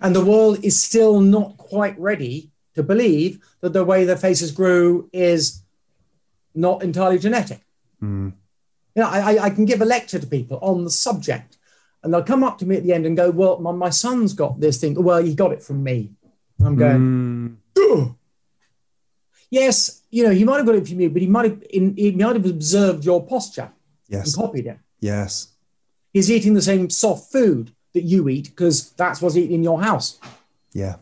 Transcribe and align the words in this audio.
And 0.00 0.14
the 0.16 0.24
world 0.24 0.64
is 0.64 0.80
still 0.82 1.20
not 1.20 1.56
quite 1.58 1.98
ready 1.98 2.50
to 2.74 2.82
believe 2.82 3.40
that 3.60 3.72
the 3.72 3.84
way 3.84 4.04
their 4.04 4.16
faces 4.16 4.50
grew 4.50 5.08
is 5.12 5.62
not 6.54 6.82
entirely 6.82 7.18
genetic. 7.18 7.60
Mm. 8.02 8.32
You 8.94 9.02
know, 9.02 9.08
I, 9.08 9.44
I 9.44 9.50
can 9.50 9.66
give 9.66 9.82
a 9.82 9.84
lecture 9.84 10.18
to 10.18 10.26
people 10.26 10.58
on 10.62 10.84
the 10.84 10.90
subject, 10.90 11.58
and 12.02 12.12
they'll 12.12 12.22
come 12.22 12.42
up 12.42 12.58
to 12.58 12.66
me 12.66 12.76
at 12.76 12.82
the 12.82 12.92
end 12.92 13.06
and 13.06 13.16
go, 13.16 13.30
"Well, 13.30 13.60
my, 13.60 13.72
my 13.72 13.90
son's 13.90 14.32
got 14.32 14.58
this 14.58 14.78
thing. 14.80 14.94
Well, 15.02 15.22
he 15.22 15.34
got 15.34 15.52
it 15.52 15.62
from 15.62 15.84
me." 15.84 16.12
I'm 16.64 16.76
going, 16.76 17.58
Mm. 17.76 18.16
"Yes, 19.50 20.02
you 20.10 20.24
know, 20.24 20.30
he 20.30 20.44
might 20.44 20.58
have 20.58 20.66
got 20.66 20.74
it 20.76 20.88
from 20.88 21.00
you, 21.00 21.10
but 21.10 21.22
he 21.22 21.28
might 21.28 21.50
have 21.50 21.62
in, 21.70 21.94
he 21.96 22.10
might 22.12 22.36
have 22.36 22.46
observed 22.46 23.04
your 23.04 23.24
posture 23.24 23.70
Yes. 24.08 24.26
and 24.26 24.34
copied 24.36 24.66
it. 24.66 24.78
Yes. 25.00 25.48
He's 26.12 26.30
eating 26.30 26.54
the 26.54 26.62
same 26.62 26.90
soft 26.90 27.30
food 27.32 27.72
that 27.92 28.02
you 28.02 28.28
eat 28.28 28.44
because 28.50 28.90
that's 28.92 29.20
what's 29.20 29.36
eaten 29.36 29.54
in 29.54 29.62
your 29.62 29.82
house. 29.82 30.18
Yeah. 30.72 30.96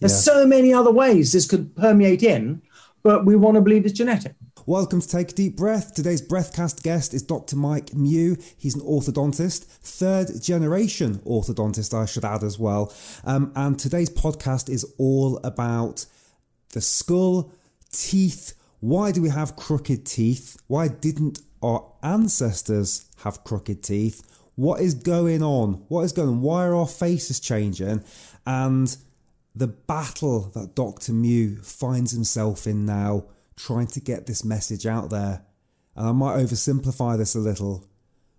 There's 0.00 0.12
Yeah. 0.12 0.18
so 0.32 0.46
many 0.46 0.72
other 0.72 0.90
ways 0.92 1.32
this 1.32 1.46
could 1.46 1.74
permeate 1.76 2.22
in, 2.22 2.62
but 3.02 3.24
we 3.26 3.36
want 3.36 3.56
to 3.56 3.60
believe 3.60 3.84
it's 3.84 3.94
genetic." 3.94 4.34
Welcome 4.64 5.00
to 5.00 5.08
Take 5.08 5.32
a 5.32 5.34
Deep 5.34 5.56
Breath. 5.56 5.92
Today's 5.92 6.22
Breathcast 6.22 6.84
guest 6.84 7.12
is 7.14 7.22
Dr. 7.22 7.56
Mike 7.56 7.94
Mew. 7.94 8.36
He's 8.56 8.76
an 8.76 8.80
orthodontist, 8.82 9.64
third 9.64 10.40
generation 10.40 11.20
orthodontist, 11.26 11.92
I 11.92 12.06
should 12.06 12.24
add 12.24 12.44
as 12.44 12.60
well. 12.60 12.92
Um, 13.24 13.50
and 13.56 13.76
today's 13.76 14.08
podcast 14.08 14.70
is 14.70 14.86
all 14.98 15.38
about 15.42 16.06
the 16.72 16.80
skull, 16.80 17.50
teeth. 17.90 18.54
Why 18.78 19.10
do 19.10 19.20
we 19.20 19.30
have 19.30 19.56
crooked 19.56 20.06
teeth? 20.06 20.56
Why 20.68 20.86
didn't 20.88 21.40
our 21.60 21.84
ancestors 22.02 23.04
have 23.24 23.42
crooked 23.44 23.82
teeth? 23.82 24.22
What 24.62 24.80
is 24.80 24.94
going 24.94 25.42
on? 25.42 25.84
What 25.88 26.02
is 26.02 26.12
going 26.12 26.28
on? 26.28 26.40
Why 26.40 26.64
are 26.64 26.76
our 26.76 26.86
faces 26.86 27.40
changing? 27.40 28.04
And 28.46 28.96
the 29.56 29.66
battle 29.66 30.52
that 30.54 30.76
Dr. 30.76 31.12
Mew 31.12 31.56
finds 31.56 32.12
himself 32.12 32.64
in 32.64 32.86
now, 32.86 33.24
trying 33.56 33.88
to 33.88 33.98
get 33.98 34.26
this 34.26 34.44
message 34.44 34.86
out 34.86 35.10
there. 35.10 35.42
And 35.96 36.06
I 36.06 36.12
might 36.12 36.36
oversimplify 36.36 37.18
this 37.18 37.34
a 37.34 37.40
little, 37.40 37.88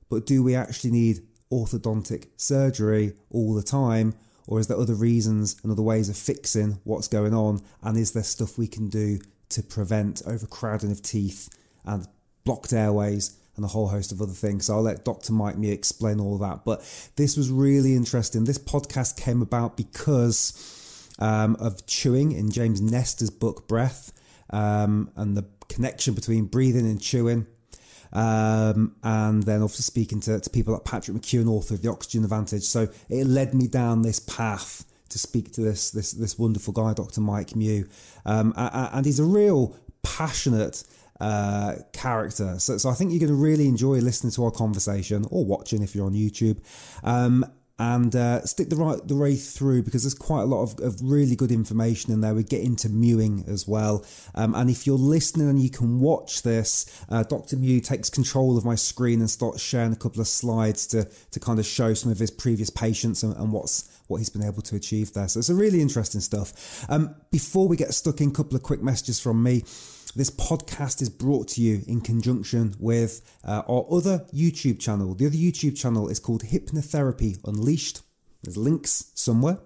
but 0.07 0.25
do 0.25 0.41
we 0.41 0.55
actually 0.55 0.91
need 0.91 1.27
orthodontic 1.51 2.27
surgery 2.37 3.15
all 3.29 3.53
the 3.53 3.61
time? 3.61 4.15
Or 4.47 4.61
is 4.61 4.67
there 4.67 4.79
other 4.79 4.95
reasons 4.95 5.57
and 5.61 5.73
other 5.73 5.81
ways 5.81 6.07
of 6.07 6.15
fixing 6.15 6.79
what's 6.85 7.09
going 7.09 7.33
on? 7.33 7.61
And 7.81 7.97
is 7.97 8.13
there 8.13 8.23
stuff 8.23 8.57
we 8.57 8.67
can 8.67 8.87
do 8.87 9.19
to 9.49 9.61
prevent 9.61 10.21
overcrowding 10.25 10.89
of 10.89 11.01
teeth 11.01 11.49
and 11.83 12.07
blocked 12.45 12.71
airways 12.71 13.37
and 13.55 13.65
a 13.65 13.67
whole 13.67 13.87
host 13.87 14.11
of 14.11 14.21
other 14.21 14.33
things? 14.33 14.65
So 14.65 14.75
I'll 14.75 14.81
let 14.81 15.05
Dr. 15.05 15.33
Mike 15.33 15.57
Mew 15.57 15.71
explain 15.71 16.19
all 16.19 16.37
that. 16.39 16.65
But 16.65 16.79
this 17.15 17.37
was 17.37 17.51
really 17.51 17.95
interesting. 17.95 18.43
This 18.43 18.57
podcast 18.57 19.17
came 19.21 19.41
about 19.41 19.77
because 19.77 21.13
um, 21.19 21.55
of 21.59 21.85
chewing 21.85 22.31
in 22.31 22.51
James 22.51 22.81
Nestor's 22.81 23.29
book 23.29 23.67
Breath 23.67 24.11
um, 24.49 25.11
and 25.15 25.35
the 25.37 25.45
connection 25.69 26.13
between 26.13 26.45
breathing 26.45 26.85
and 26.85 27.01
chewing. 27.01 27.47
Um, 28.11 28.95
and 29.01 29.41
then 29.41 29.63
also 29.63 29.81
speaking 29.81 30.19
to, 30.21 30.39
to 30.39 30.49
people 30.51 30.73
like 30.73 30.85
Patrick 30.85 31.17
McKeown, 31.17 31.49
author 31.49 31.73
of 31.73 31.81
The 31.81 31.89
Oxygen 31.89 32.23
Advantage. 32.23 32.63
So 32.63 32.89
it 33.09 33.25
led 33.25 33.55
me 33.55 33.67
down 33.67 34.03
this 34.03 34.19
path 34.19 34.85
to 35.09 35.19
speak 35.19 35.51
to 35.53 35.61
this 35.61 35.91
this 35.91 36.11
this 36.11 36.37
wonderful 36.37 36.73
guy, 36.73 36.93
Dr. 36.93 37.21
Mike 37.21 37.55
Mew. 37.55 37.87
Um, 38.25 38.53
and 38.55 39.05
he's 39.05 39.19
a 39.19 39.23
real 39.23 39.75
passionate 40.03 40.83
uh, 41.23 41.75
character. 41.93 42.59
So, 42.59 42.77
so 42.77 42.89
I 42.89 42.93
think 42.93 43.11
you're 43.11 43.21
going 43.21 43.31
to 43.31 43.41
really 43.41 43.69
enjoy 43.69 43.99
listening 43.99 44.31
to 44.33 44.43
our 44.43 44.51
conversation 44.51 45.25
or 45.31 45.45
watching 45.45 45.81
if 45.81 45.95
you're 45.95 46.05
on 46.05 46.13
YouTube. 46.13 46.59
Um, 47.01 47.45
and 47.79 48.15
uh, 48.15 48.41
stick 48.45 48.69
the 48.69 48.75
right 48.75 48.99
the 49.07 49.15
way 49.15 49.35
through 49.35 49.81
because 49.81 50.03
there's 50.03 50.13
quite 50.13 50.41
a 50.41 50.45
lot 50.45 50.61
of, 50.61 50.79
of 50.79 50.99
really 51.01 51.35
good 51.35 51.51
information 51.51 52.13
in 52.13 52.21
there. 52.21 52.35
We 52.35 52.43
get 52.43 52.61
into 52.61 52.87
mewing 52.87 53.45
as 53.47 53.67
well, 53.67 54.05
um, 54.35 54.53
and 54.53 54.69
if 54.69 54.85
you're 54.85 54.95
listening 54.95 55.49
and 55.49 55.59
you 55.59 55.71
can 55.71 55.99
watch 55.99 56.43
this, 56.43 57.03
uh, 57.09 57.23
Dr. 57.23 57.57
Mew 57.57 57.79
takes 57.79 58.11
control 58.11 58.59
of 58.59 58.63
my 58.63 58.75
screen 58.75 59.21
and 59.21 59.29
starts 59.29 59.59
sharing 59.59 59.91
a 59.91 59.95
couple 59.95 60.21
of 60.21 60.27
slides 60.27 60.85
to 60.87 61.09
to 61.31 61.39
kind 61.39 61.57
of 61.57 61.65
show 61.65 61.95
some 61.95 62.11
of 62.11 62.19
his 62.19 62.29
previous 62.29 62.69
patients 62.69 63.23
and, 63.23 63.35
and 63.37 63.51
what's 63.51 63.89
what 64.07 64.17
he's 64.17 64.29
been 64.29 64.43
able 64.43 64.61
to 64.61 64.75
achieve 64.75 65.13
there. 65.13 65.27
So 65.27 65.39
it's 65.39 65.49
a 65.49 65.55
really 65.55 65.81
interesting 65.81 66.21
stuff. 66.21 66.85
Um, 66.89 67.15
before 67.31 67.67
we 67.67 67.75
get 67.75 67.91
stuck 67.95 68.21
in, 68.21 68.29
a 68.29 68.33
couple 68.33 68.55
of 68.55 68.61
quick 68.61 68.83
messages 68.83 69.19
from 69.19 69.41
me. 69.41 69.63
This 70.15 70.29
podcast 70.29 71.01
is 71.01 71.09
brought 71.09 71.47
to 71.49 71.61
you 71.61 71.81
in 71.87 71.99
conjunction 71.99 72.75
with 72.77 73.21
uh, 73.43 73.63
our 73.67 73.83
other 73.89 74.25
YouTube 74.31 74.79
channel. 74.79 75.15
The 75.15 75.25
other 75.25 75.35
YouTube 75.35 75.75
channel 75.75 76.07
is 76.07 76.19
called 76.19 76.43
Hypnotherapy 76.43 77.39
Unleashed. 77.47 78.01
There's 78.43 78.55
links 78.55 79.11
somewhere. 79.15 79.57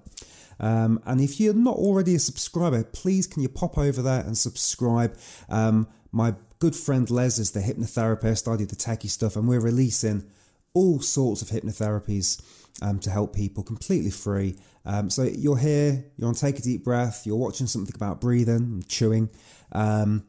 Um, 0.58 1.02
and 1.06 1.20
if 1.20 1.42
you're 1.42 1.54
not 1.54 1.76
already 1.76 2.16
a 2.16 2.20
subscriber, 2.20 2.86
please 2.86 3.28
can 3.28 3.42
you 3.42 3.50
pop 3.50 3.78
over 3.78 4.02
there 4.02 4.22
and 4.22 4.38
subscribe? 4.38 5.18
Um, 5.50 5.90
my 6.14 6.36
good 6.60 6.78
friend 6.78 7.10
Les 7.12 7.40
is 7.40 7.52
the 7.52 7.60
hypnotherapist. 7.60 8.50
I 8.50 8.56
do 8.56 8.66
the 8.66 8.78
techie 8.78 9.10
stuff, 9.10 9.36
and 9.36 9.50
we're 9.50 9.60
releasing 9.60 10.30
all 10.74 11.02
sorts 11.02 11.42
of 11.42 11.50
hypnotherapies 11.50 12.42
um, 12.82 13.00
to 13.00 13.10
help 13.10 13.36
people 13.36 13.64
completely 13.64 14.12
free. 14.12 14.58
Um, 14.86 15.10
so 15.10 15.24
you're 15.24 15.58
here, 15.58 16.06
you're 16.16 16.30
on 16.30 16.36
Take 16.36 16.60
a 16.60 16.62
Deep 16.62 16.86
Breath, 16.86 17.24
you're 17.26 17.36
watching 17.36 17.68
something 17.68 17.94
about 17.96 18.22
breathing 18.22 18.56
and 18.56 18.88
chewing. 18.88 19.30
Um, 19.74 20.24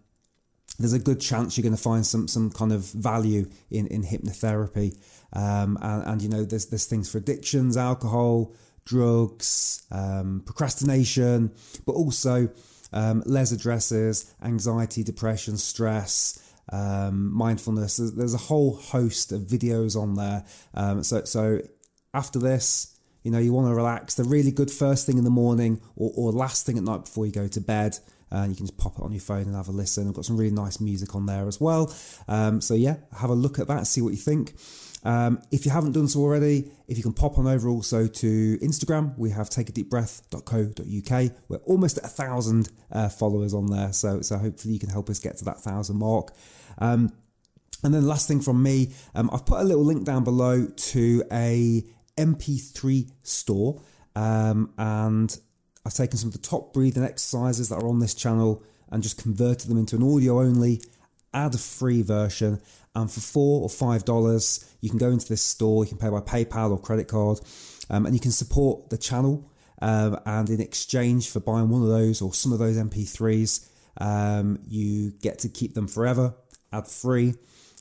there's 0.78 0.92
a 0.92 0.98
good 0.98 1.20
chance 1.20 1.56
you're 1.56 1.62
going 1.62 1.76
to 1.76 1.82
find 1.82 2.06
some 2.06 2.28
some 2.28 2.50
kind 2.50 2.72
of 2.72 2.90
value 2.92 3.50
in 3.70 3.86
in 3.88 4.02
hypnotherapy. 4.04 4.96
Um, 5.32 5.78
and, 5.82 6.06
and 6.06 6.22
you 6.22 6.28
know, 6.28 6.44
there's 6.44 6.66
there's 6.66 6.86
things 6.86 7.10
for 7.10 7.18
addictions, 7.18 7.76
alcohol, 7.76 8.54
drugs, 8.84 9.82
um, 9.90 10.42
procrastination, 10.46 11.52
but 11.84 11.92
also 11.92 12.50
um, 12.92 13.22
Les 13.26 13.52
addresses 13.52 14.32
anxiety, 14.42 15.02
depression, 15.02 15.56
stress. 15.56 16.44
Um, 16.70 17.32
mindfulness. 17.32 17.96
There's, 17.96 18.12
there's 18.12 18.34
a 18.34 18.36
whole 18.36 18.76
host 18.76 19.32
of 19.32 19.40
videos 19.40 19.96
on 19.96 20.16
there. 20.16 20.44
Um, 20.74 21.02
so, 21.02 21.24
so 21.24 21.62
after 22.12 22.38
this, 22.38 22.98
you 23.22 23.30
know, 23.30 23.38
you 23.38 23.54
want 23.54 23.68
to 23.68 23.74
relax. 23.74 24.14
They're 24.14 24.26
really 24.26 24.50
good 24.50 24.70
first 24.70 25.06
thing 25.06 25.16
in 25.16 25.24
the 25.24 25.30
morning 25.30 25.80
or, 25.96 26.12
or 26.14 26.30
last 26.30 26.66
thing 26.66 26.76
at 26.76 26.84
night 26.84 27.04
before 27.04 27.24
you 27.24 27.32
go 27.32 27.48
to 27.48 27.60
bed. 27.62 27.98
Uh, 28.30 28.46
you 28.48 28.54
can 28.56 28.66
just 28.66 28.78
pop 28.78 28.98
it 28.98 29.02
on 29.02 29.12
your 29.12 29.20
phone 29.20 29.42
and 29.42 29.54
have 29.54 29.68
a 29.68 29.72
listen. 29.72 30.08
I've 30.08 30.14
got 30.14 30.24
some 30.24 30.36
really 30.36 30.54
nice 30.54 30.80
music 30.80 31.14
on 31.14 31.26
there 31.26 31.46
as 31.46 31.60
well. 31.60 31.94
Um, 32.26 32.60
so 32.60 32.74
yeah, 32.74 32.96
have 33.18 33.30
a 33.30 33.34
look 33.34 33.58
at 33.58 33.68
that, 33.68 33.86
see 33.86 34.00
what 34.00 34.10
you 34.10 34.18
think. 34.18 34.54
Um, 35.04 35.40
if 35.50 35.64
you 35.64 35.70
haven't 35.70 35.92
done 35.92 36.08
so 36.08 36.20
already, 36.20 36.70
if 36.88 36.96
you 36.96 37.02
can 37.02 37.12
pop 37.12 37.38
on 37.38 37.46
over 37.46 37.68
also 37.68 38.06
to 38.06 38.58
Instagram, 38.58 39.16
we 39.16 39.30
have 39.30 39.48
takeadeepbreath.co.uk. 39.48 41.32
We're 41.48 41.56
almost 41.58 41.98
at 41.98 42.04
a 42.04 42.08
thousand 42.08 42.70
uh, 42.90 43.08
followers 43.08 43.54
on 43.54 43.66
there, 43.66 43.92
so 43.92 44.20
so 44.22 44.38
hopefully 44.38 44.74
you 44.74 44.80
can 44.80 44.88
help 44.88 45.08
us 45.08 45.18
get 45.18 45.36
to 45.38 45.44
that 45.44 45.60
thousand 45.60 45.98
mark. 45.98 46.34
Um, 46.78 47.12
and 47.84 47.94
then 47.94 48.06
last 48.06 48.26
thing 48.26 48.40
from 48.40 48.62
me, 48.62 48.92
um, 49.14 49.30
I've 49.32 49.46
put 49.46 49.60
a 49.60 49.64
little 49.64 49.84
link 49.84 50.04
down 50.04 50.24
below 50.24 50.66
to 50.66 51.22
a 51.30 51.84
MP3 52.16 53.08
store, 53.22 53.80
um, 54.16 54.72
and 54.76 55.38
I've 55.88 55.94
taken 55.94 56.18
some 56.18 56.28
of 56.28 56.34
the 56.34 56.38
top 56.46 56.74
breathing 56.74 57.02
exercises 57.02 57.70
that 57.70 57.76
are 57.76 57.88
on 57.88 57.98
this 57.98 58.12
channel 58.14 58.62
and 58.90 59.02
just 59.02 59.16
converted 59.16 59.70
them 59.70 59.78
into 59.78 59.96
an 59.96 60.02
audio 60.02 60.40
only, 60.40 60.82
ad 61.32 61.58
free 61.58 62.02
version. 62.02 62.60
And 62.94 63.10
for 63.10 63.20
four 63.20 63.62
or 63.62 63.70
five 63.70 64.04
dollars, 64.04 64.70
you 64.82 64.90
can 64.90 64.98
go 64.98 65.08
into 65.08 65.26
this 65.26 65.40
store. 65.40 65.84
You 65.84 65.88
can 65.88 65.96
pay 65.96 66.10
by 66.10 66.20
PayPal 66.20 66.72
or 66.72 66.78
credit 66.78 67.08
card, 67.08 67.40
um, 67.88 68.04
and 68.04 68.14
you 68.14 68.20
can 68.20 68.32
support 68.32 68.90
the 68.90 68.98
channel. 68.98 69.50
Um, 69.80 70.20
and 70.26 70.50
in 70.50 70.60
exchange 70.60 71.30
for 71.30 71.40
buying 71.40 71.70
one 71.70 71.80
of 71.80 71.88
those 71.88 72.20
or 72.20 72.34
some 72.34 72.52
of 72.52 72.58
those 72.58 72.76
MP3s, 72.76 73.66
um, 73.98 74.58
you 74.68 75.12
get 75.22 75.38
to 75.38 75.48
keep 75.48 75.72
them 75.72 75.88
forever, 75.88 76.34
ad 76.70 76.86
free. 76.86 77.32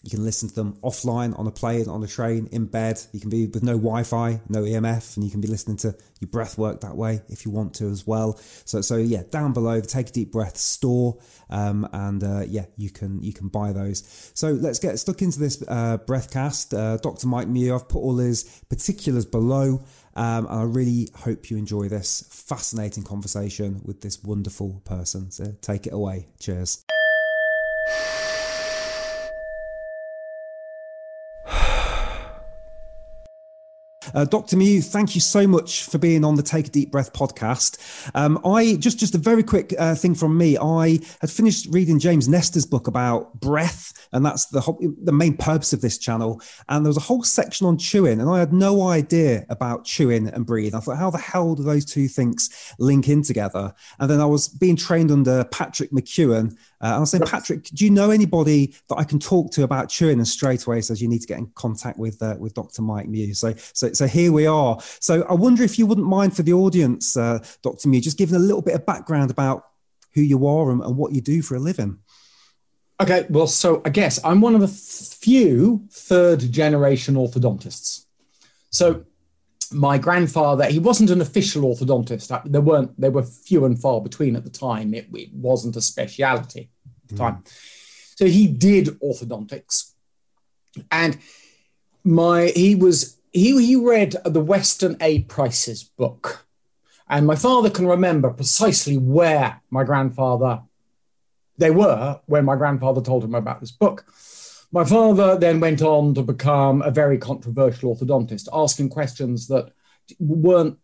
You 0.04 0.12
can 0.12 0.24
listen 0.24 0.48
to 0.50 0.56
them 0.56 0.78
offline 0.84 1.38
on 1.38 1.48
a 1.48 1.52
plane, 1.52 1.88
on 1.90 2.04
a 2.04 2.08
train, 2.08 2.48
in 2.52 2.66
bed. 2.66 3.02
You 3.12 3.20
can 3.20 3.30
be 3.30 3.48
with 3.48 3.64
no 3.64 3.74
Wi-Fi, 3.74 4.42
no 4.48 4.62
EMF, 4.62 5.16
and 5.16 5.26
you 5.26 5.32
can 5.32 5.42
be 5.42 5.48
listening 5.48 5.78
to 5.78 5.96
your 6.20 6.30
breath 6.30 6.58
work 6.58 6.82
that 6.82 6.96
way 6.96 7.22
if 7.30 7.46
you 7.46 7.52
want 7.52 7.74
to 7.76 7.90
as 7.90 8.06
well. 8.06 8.38
So, 8.66 8.82
so 8.82 8.98
yeah, 8.98 9.24
down 9.30 9.54
below, 9.54 9.82
the 9.82 9.88
Take 9.88 10.10
a 10.10 10.12
Deep 10.12 10.32
Breath 10.32 10.58
store, 10.58 11.18
um, 11.50 11.88
and 11.92 12.24
uh, 12.24 12.44
yeah, 12.48 12.66
you 12.78 12.90
can 12.90 13.22
you 13.24 13.34
can 13.34 13.48
buy 13.48 13.74
those. 13.74 14.32
So 14.34 14.52
let's 14.52 14.80
get 14.80 14.98
stuck 15.00 15.22
into 15.22 15.40
this 15.40 15.64
uh, 15.68 15.98
breathcast. 15.98 16.74
Uh, 16.74 16.98
Dr. 16.98 17.28
Mike 17.28 17.48
Mew, 17.48 17.74
I've 17.74 17.90
put 17.90 18.00
all 18.00 18.18
his 18.18 18.44
particulars 18.70 19.26
below. 19.26 19.84
Um, 20.16 20.48
and 20.48 20.60
I 20.62 20.64
really 20.64 21.10
hope 21.16 21.52
you 21.52 21.58
enjoy 21.58 21.90
this 21.90 22.24
fascinating 22.32 23.04
conversation 23.04 23.82
with 23.86 24.02
this 24.02 24.24
wonderful 24.24 24.82
person. 24.84 25.30
So 25.30 25.54
take 25.62 25.86
it 25.86 25.94
away. 25.94 26.28
Cheers. 26.40 26.84
Uh, 34.14 34.26
Dr. 34.26 34.58
Mew, 34.58 34.82
thank 34.82 35.16
you 35.16 35.22
so 35.22 35.48
much 35.48 35.84
for 35.84 35.98
being 35.98 36.24
on 36.24 36.36
the 36.36 36.44
Take 36.44 36.68
a 36.68 36.70
Deep 36.70 36.92
Breath 36.92 37.14
podcast. 37.14 37.78
Um, 38.16 38.40
I 38.46 38.76
just 38.76 39.00
just 39.00 39.16
a 39.16 39.18
very 39.18 39.44
quick 39.44 39.74
uh, 39.78 39.96
thing 39.96 40.16
from 40.16 40.38
me. 40.38 40.58
I 40.58 41.00
had 41.22 41.30
finished 41.30 41.68
reading 41.72 42.00
James 42.00 42.28
Nestor's 42.28 42.66
book 42.66 42.88
about 42.88 43.40
breath, 43.40 44.08
and 44.12 44.26
that's 44.26 44.48
the 44.48 44.62
whole, 44.62 44.80
the 45.04 45.12
main 45.12 45.36
purpose 45.36 45.74
of 45.74 45.82
this 45.82 45.98
channel. 45.98 46.42
And 46.70 46.86
there 46.86 46.90
was 46.90 46.98
a 46.98 47.02
whole 47.02 47.24
section 47.24 47.68
on 47.68 47.78
chewing, 47.78 48.20
and 48.20 48.30
I 48.30 48.40
had 48.40 48.54
no 48.54 48.88
idea 48.88 49.46
about 49.50 49.86
chewing 49.86 50.28
and 50.28 50.46
breathe. 50.46 50.76
I 50.76 50.80
thought, 50.80 50.98
how 50.98 51.10
the 51.10 51.18
hell 51.18 51.56
do 51.56 51.64
those 51.64 51.86
two 51.86 52.08
things 52.08 52.74
link 52.80 53.10
in 53.10 53.22
together? 53.24 53.74
And 54.00 54.10
then 54.10 54.22
I 54.22 54.26
was 54.26 54.48
being 54.48 54.76
trained 54.76 55.12
under 55.12 55.44
Patrick 55.46 55.92
McKeown. 55.92 56.56
Uh, 56.82 56.96
I 56.96 57.00
was 57.00 57.12
saying, 57.12 57.24
Patrick, 57.26 57.64
do 57.64 57.86
you 57.86 57.92
know 57.92 58.12
anybody 58.12 58.76
that 58.90 58.96
I 58.96 59.04
can 59.04 59.20
talk 59.20 59.52
to 59.52 59.64
about 59.64 59.90
chewing? 59.90 60.20
And 60.20 60.28
straight 60.28 60.66
away 60.66 60.82
says 60.82 61.02
you 61.02 61.08
need 61.08 61.22
to 61.22 61.28
get 61.28 61.40
in 61.40 61.48
contact 61.56 61.98
with 61.98 62.22
uh, 62.22 62.36
with 62.38 62.54
Dr. 62.54 62.82
Mike 62.82 63.08
Mew. 63.08 63.34
So, 63.34 63.54
so, 63.74 63.94
so 63.94 64.08
here 64.08 64.32
we 64.32 64.46
are. 64.46 64.78
So 65.00 65.24
I 65.24 65.34
wonder 65.34 65.64
if 65.64 65.80
you 65.80 65.88
wouldn't 65.88 66.08
mind 66.08 66.36
for 66.36 66.44
the 66.44 66.54
audience, 66.54 67.18
uh, 67.18 67.44
Dr. 67.64 67.90
Mew, 67.90 68.02
just 68.02 68.18
giving 68.18 68.36
a 68.36 68.40
little 68.40 68.62
bit 68.62 68.76
of 68.76 68.86
background 68.86 69.32
about 69.32 69.66
who 70.14 70.22
you 70.22 70.48
are 70.48 70.72
and, 70.72 70.82
and 70.84 70.98
what 70.98 71.14
you 71.14 71.22
do 71.22 71.42
for 71.42 71.56
a 71.56 71.60
living. 71.60 72.00
Okay, 73.00 73.28
well, 73.30 73.48
so 73.48 73.82
I 73.86 73.90
guess 73.90 74.20
I'm 74.24 74.42
one 74.42 74.56
of 74.56 74.62
the 74.62 74.68
few 74.68 75.86
third 75.92 76.40
generation 76.52 77.16
orthodontists. 77.16 78.06
So 78.72 79.06
my 79.74 79.98
grandfather, 79.98 80.66
he 80.66 80.80
wasn't 80.80 81.10
an 81.10 81.22
official 81.22 81.64
orthodontist. 81.64 82.42
There 82.46 82.62
weren't, 82.62 83.00
there 83.00 83.12
were 83.12 83.24
few 83.24 83.66
and 83.66 83.80
far 83.80 84.02
between 84.02 84.36
at 84.36 84.44
the 84.44 84.50
time. 84.50 84.94
It, 84.94 85.08
it 85.14 85.34
wasn't 85.34 85.76
a 85.76 85.82
speciality 85.82 86.70
at 87.04 87.10
the 87.10 87.16
mm. 87.16 87.18
time. 87.18 87.44
So 88.16 88.26
he 88.26 88.48
did 88.48 88.88
orthodontics. 89.00 89.92
And 90.92 91.20
my 92.04 92.48
he 92.56 92.76
was 92.76 93.18
he 93.32 93.64
he 93.64 93.76
read 93.76 94.16
the 94.26 94.42
Weston 94.42 94.98
A. 95.02 95.24
Price's 95.24 95.84
book. 95.84 96.46
And 97.10 97.26
my 97.26 97.36
father 97.36 97.70
can 97.70 97.88
remember 97.88 98.30
precisely 98.32 98.98
where 98.98 99.62
my 99.70 99.84
grandfather 99.84 100.62
they 101.58 101.72
were 101.72 102.20
when 102.26 102.46
my 102.46 102.56
grandfather 102.56 103.02
told 103.02 103.24
him 103.24 103.36
about 103.36 103.60
this 103.60 103.72
book. 103.72 104.06
My 104.72 104.84
father 104.84 105.38
then 105.38 105.60
went 105.60 105.82
on 105.82 106.14
to 106.16 106.24
become 106.24 106.82
a 106.82 106.92
very 106.92 107.18
controversial 107.18 107.96
orthodontist, 107.96 108.50
asking 108.52 108.90
questions 108.90 109.48
that 109.48 109.72
weren't 110.20 110.78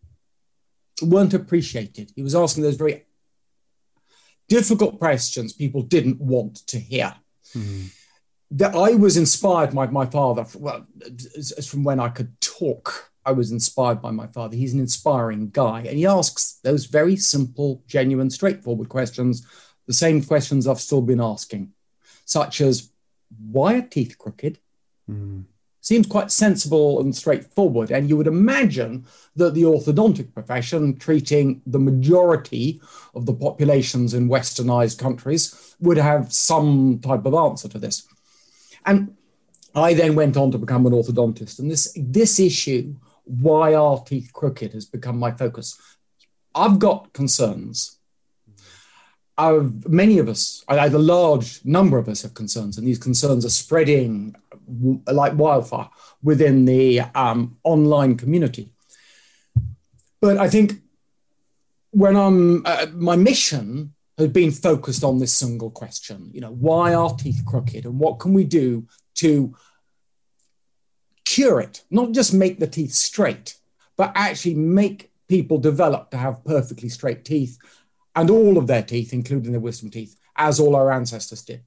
weren't 1.02 1.34
appreciated. 1.34 2.12
He 2.16 2.22
was 2.22 2.36
asking 2.36 2.64
those 2.64 2.76
very 2.76 3.06
difficult 4.48 5.00
questions 5.00 5.54
people 5.54 5.82
didn't 5.82 6.22
want 6.22 6.68
to 6.68 6.80
hear. 6.80 7.16
Mm-hmm. 7.56 7.88
That 8.52 8.76
I 8.76 8.94
was 8.94 9.18
inspired 9.18 9.74
by 9.74 9.88
my 9.88 10.06
father. 10.06 10.46
Well, 10.56 10.86
as 11.36 11.68
from 11.68 11.84
when 11.84 12.00
I 12.00 12.10
could 12.10 12.40
talk, 12.40 13.12
I 13.26 13.32
was 13.32 13.52
inspired 13.52 14.02
by 14.02 14.12
my 14.12 14.28
father. 14.28 14.56
He's 14.56 14.74
an 14.74 14.80
inspiring 14.80 15.50
guy, 15.50 15.80
and 15.80 15.98
he 15.98 16.06
asks 16.06 16.60
those 16.64 16.86
very 16.86 17.16
simple, 17.16 17.84
genuine, 17.88 18.30
straightforward 18.30 18.90
questions. 18.90 19.48
The 19.88 19.94
same 19.94 20.24
questions 20.24 20.68
I've 20.68 20.80
still 20.80 21.02
been 21.02 21.20
asking, 21.20 21.74
such 22.26 22.62
as 22.62 22.93
why 23.52 23.76
are 23.76 23.82
teeth 23.82 24.18
crooked? 24.18 24.60
Mm. 25.10 25.46
Seems 25.82 26.08
quite 26.08 26.32
sensible 26.32 27.02
and 27.02 27.14
straightforward. 27.14 27.92
And 27.92 28.08
you 28.08 28.16
would 28.16 28.28
imagine 28.28 29.06
that 29.36 29.54
the 29.54 29.64
orthodontic 29.64 30.34
profession, 30.34 30.98
treating 30.98 31.62
the 31.66 31.80
majority 31.80 32.82
of 33.14 33.26
the 33.26 33.34
populations 33.34 34.14
in 34.14 34.30
westernized 34.30 34.98
countries, 34.98 35.76
would 35.82 35.98
have 35.98 36.32
some 36.32 37.00
type 37.00 37.26
of 37.26 37.34
answer 37.34 37.68
to 37.68 37.80
this. 37.80 38.08
And 38.86 39.18
I 39.76 39.94
then 39.94 40.16
went 40.16 40.38
on 40.38 40.52
to 40.52 40.58
become 40.58 40.86
an 40.86 40.94
orthodontist. 40.94 41.60
And 41.60 41.70
this, 41.70 41.92
this 41.98 42.40
issue, 42.40 42.96
why 43.26 43.74
are 43.74 44.02
teeth 44.04 44.32
crooked, 44.32 44.74
has 44.74 44.86
become 44.86 45.18
my 45.18 45.32
focus. 45.32 45.78
I've 46.56 46.80
got 46.80 47.12
concerns 47.14 47.93
many 49.38 50.20
of 50.20 50.30
us, 50.30 50.64
a 50.68 50.90
large 50.90 51.64
number 51.66 51.98
of 51.98 52.08
us 52.08 52.22
have 52.22 52.34
concerns, 52.34 52.78
and 52.78 52.88
these 52.88 53.00
concerns 53.00 53.46
are 53.46 53.50
spreading 53.50 54.36
like 55.08 55.38
wildfire 55.38 55.90
within 56.22 56.66
the 56.66 57.02
um, 57.16 57.58
online 57.64 58.16
community. 58.16 58.70
But 60.22 60.38
I 60.38 60.50
think 60.50 60.82
when 61.92 62.16
I'm, 62.16 62.66
uh, 62.66 62.88
my 62.94 63.16
mission 63.16 63.94
has 64.18 64.30
been 64.30 64.52
focused 64.52 65.04
on 65.04 65.20
this 65.20 65.34
single 65.34 65.70
question, 65.72 66.30
you 66.34 66.42
know, 66.42 66.52
why 66.52 66.94
are 66.94 67.16
teeth 67.16 67.44
crooked 67.46 67.86
and 67.86 68.00
what 68.00 68.20
can 68.20 68.34
we 68.34 68.44
do 68.44 68.88
to 69.16 69.54
cure 71.26 71.60
it, 71.60 71.84
not 71.90 72.12
just 72.12 72.34
make 72.34 72.60
the 72.60 72.68
teeth 72.68 72.94
straight, 72.94 73.58
but 73.98 74.12
actually 74.16 74.56
make 74.56 75.12
people 75.28 75.58
develop 75.58 76.12
to 76.12 76.18
have 76.18 76.44
perfectly 76.46 76.90
straight 76.90 77.26
teeth 77.26 77.58
and 78.16 78.30
all 78.30 78.58
of 78.58 78.68
their 78.68 78.84
teeth, 78.84 79.14
including 79.14 79.52
their 79.52 79.62
wisdom 79.62 79.90
teeth, 79.90 80.18
as 80.36 80.60
all 80.60 80.76
our 80.76 80.92
ancestors 80.92 81.42
did. 81.42 81.64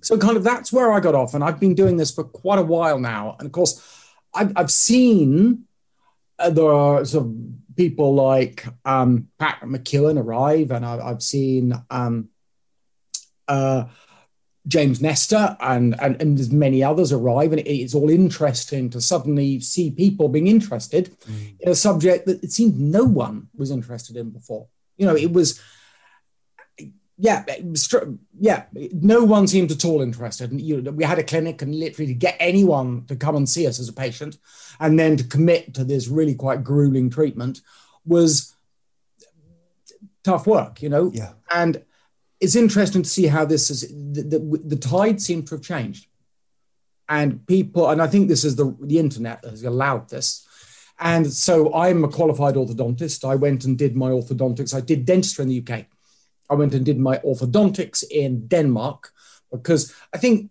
So, 0.00 0.18
kind 0.18 0.36
of 0.36 0.44
that's 0.44 0.72
where 0.72 0.92
I 0.92 1.00
got 1.00 1.14
off. 1.14 1.34
And 1.34 1.44
I've 1.44 1.60
been 1.60 1.74
doing 1.74 1.96
this 1.96 2.12
for 2.12 2.24
quite 2.24 2.58
a 2.58 2.64
while 2.64 2.98
now. 2.98 3.36
And 3.38 3.46
of 3.46 3.52
course, 3.52 3.80
I've, 4.34 4.52
I've 4.56 4.70
seen 4.70 5.64
uh, 6.38 6.50
there 6.50 6.72
are 6.72 7.04
sort 7.04 7.26
of 7.26 7.36
people 7.76 8.14
like 8.14 8.66
um, 8.84 9.28
Pat 9.38 9.60
McKeown 9.62 10.22
arrive, 10.22 10.70
and 10.70 10.84
I, 10.84 11.08
have 11.08 11.22
seen 11.22 11.72
um, 11.90 12.28
uh, 13.48 13.84
James 14.66 15.00
Nestor 15.00 15.56
and, 15.60 16.00
and, 16.00 16.20
and 16.20 16.38
there's 16.38 16.52
many 16.52 16.84
others 16.84 17.12
arrive. 17.12 17.52
And 17.52 17.60
it, 17.60 17.70
it's 17.70 17.94
all 17.94 18.10
interesting 18.10 18.90
to 18.90 19.00
suddenly 19.00 19.60
see 19.60 19.90
people 19.90 20.28
being 20.28 20.46
interested 20.46 21.16
mm. 21.20 21.54
in 21.60 21.70
a 21.70 21.74
subject 21.74 22.26
that 22.26 22.42
it 22.42 22.52
seemed 22.52 22.78
no 22.78 23.04
one 23.04 23.48
was 23.54 23.70
interested 23.70 24.16
in 24.16 24.30
before. 24.30 24.68
You 24.96 25.06
know, 25.06 25.16
it 25.16 25.32
was, 25.32 25.60
yeah, 27.18 27.44
yeah. 28.38 28.64
No 28.72 29.24
one 29.24 29.46
seemed 29.46 29.70
at 29.70 29.84
all 29.84 30.02
interested. 30.02 30.50
And 30.50 30.60
you 30.60 30.82
know, 30.82 30.90
we 30.90 31.04
had 31.04 31.18
a 31.18 31.24
clinic, 31.24 31.62
and 31.62 31.74
literally 31.74 32.08
to 32.08 32.18
get 32.18 32.36
anyone 32.40 33.04
to 33.06 33.16
come 33.16 33.36
and 33.36 33.48
see 33.48 33.66
us 33.66 33.78
as 33.78 33.88
a 33.88 33.92
patient, 33.92 34.38
and 34.80 34.98
then 34.98 35.16
to 35.16 35.24
commit 35.24 35.74
to 35.74 35.84
this 35.84 36.08
really 36.08 36.34
quite 36.34 36.64
grueling 36.64 37.10
treatment 37.10 37.60
was 38.04 38.54
tough 40.24 40.46
work. 40.46 40.82
You 40.82 40.88
know, 40.88 41.10
yeah. 41.14 41.32
And 41.54 41.84
it's 42.40 42.56
interesting 42.56 43.02
to 43.02 43.08
see 43.08 43.26
how 43.26 43.44
this 43.44 43.70
is. 43.70 43.82
The, 43.82 44.22
the, 44.22 44.62
the 44.64 44.76
tide 44.76 45.20
seemed 45.20 45.46
to 45.48 45.54
have 45.54 45.62
changed, 45.62 46.06
and 47.08 47.46
people, 47.46 47.88
and 47.88 48.02
I 48.02 48.08
think 48.08 48.28
this 48.28 48.44
is 48.44 48.56
the 48.56 48.76
the 48.80 48.98
internet 48.98 49.44
has 49.44 49.62
allowed 49.62 50.08
this 50.08 50.46
and 51.02 51.30
so 51.30 51.74
I'm 51.74 52.04
a 52.04 52.08
qualified 52.08 52.54
orthodontist. 52.54 53.28
I 53.28 53.34
went 53.34 53.64
and 53.64 53.76
did 53.76 53.96
my 53.96 54.10
orthodontics. 54.10 54.72
I 54.72 54.80
did 54.80 55.04
dentistry 55.04 55.42
in 55.42 55.48
the 55.48 55.58
UK. 55.66 55.86
I 56.48 56.54
went 56.54 56.74
and 56.74 56.84
did 56.84 56.98
my 56.98 57.18
orthodontics 57.18 58.04
in 58.08 58.46
Denmark 58.46 59.12
because 59.50 59.92
I 60.14 60.18
think 60.18 60.50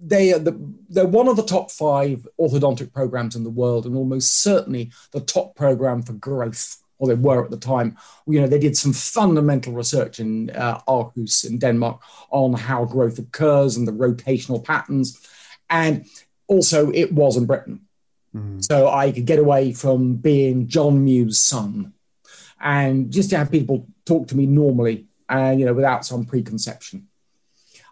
they 0.00 0.32
are 0.32 0.38
the, 0.38 0.56
they're 0.88 1.06
one 1.06 1.26
of 1.26 1.34
the 1.34 1.42
top 1.42 1.72
five 1.72 2.26
orthodontic 2.40 2.92
programs 2.92 3.34
in 3.34 3.42
the 3.42 3.50
world, 3.50 3.84
and 3.84 3.96
almost 3.96 4.42
certainly 4.42 4.92
the 5.10 5.20
top 5.20 5.56
program 5.56 6.02
for 6.02 6.12
growth, 6.12 6.76
or 6.98 7.08
they 7.08 7.14
were 7.14 7.44
at 7.44 7.50
the 7.50 7.56
time. 7.56 7.96
You 8.28 8.40
know, 8.40 8.46
they 8.46 8.60
did 8.60 8.76
some 8.76 8.92
fundamental 8.92 9.72
research 9.72 10.20
in 10.20 10.50
uh, 10.50 10.80
Aarhus 10.86 11.44
in 11.44 11.58
Denmark 11.58 12.00
on 12.30 12.52
how 12.52 12.84
growth 12.84 13.18
occurs 13.18 13.76
and 13.76 13.88
the 13.88 13.92
rotational 13.92 14.62
patterns, 14.62 15.20
and 15.68 16.06
also 16.46 16.92
it 16.92 17.12
was 17.12 17.36
in 17.36 17.46
Britain. 17.46 17.87
Mm. 18.34 18.64
So 18.64 18.88
I 18.88 19.12
could 19.12 19.26
get 19.26 19.38
away 19.38 19.72
from 19.72 20.16
being 20.16 20.68
John 20.68 21.04
Mew's 21.04 21.38
son 21.38 21.92
and 22.60 23.10
just 23.10 23.30
to 23.30 23.38
have 23.38 23.50
people 23.50 23.86
talk 24.04 24.28
to 24.28 24.36
me 24.36 24.46
normally 24.46 25.06
and, 25.28 25.60
you 25.60 25.66
know, 25.66 25.74
without 25.74 26.04
some 26.04 26.24
preconception. 26.24 27.08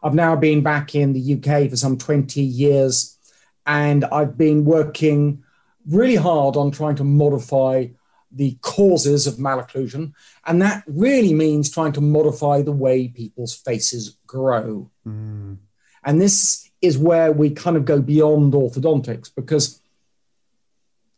I've 0.02 0.14
now 0.14 0.37
been 0.37 0.62
back 0.62 0.95
in 0.95 1.12
the 1.12 1.35
UK 1.35 1.71
for 1.71 1.76
some 1.76 1.99
20 1.99 2.40
years 2.40 3.19
and 3.66 4.05
I've 4.07 4.37
been 4.38 4.64
working 4.64 5.43
really 5.88 6.16
hard 6.16 6.57
on 6.57 6.71
trying 6.71 6.97
to 6.97 7.05
modify 7.05 7.87
the 8.31 8.59
causes 8.61 9.26
of 9.26 9.35
malocclusion. 9.37 10.12
And 10.45 10.61
that 10.62 10.85
really 10.87 11.33
means 11.33 11.71
trying 11.71 11.93
to 11.93 12.00
modify 12.00 12.62
the 12.62 12.73
way 12.73 13.09
people's 13.09 13.55
faces 13.55 14.16
grow. 14.26 14.90
Mm. 15.07 15.59
And 16.05 16.21
this 16.21 16.71
is 16.83 16.99
where 16.99 17.33
we 17.33 17.50
kind 17.50 17.76
of 17.76 17.85
go 17.85 18.00
beyond 18.00 18.52
orthodontics 18.52 19.31
because 19.35 19.81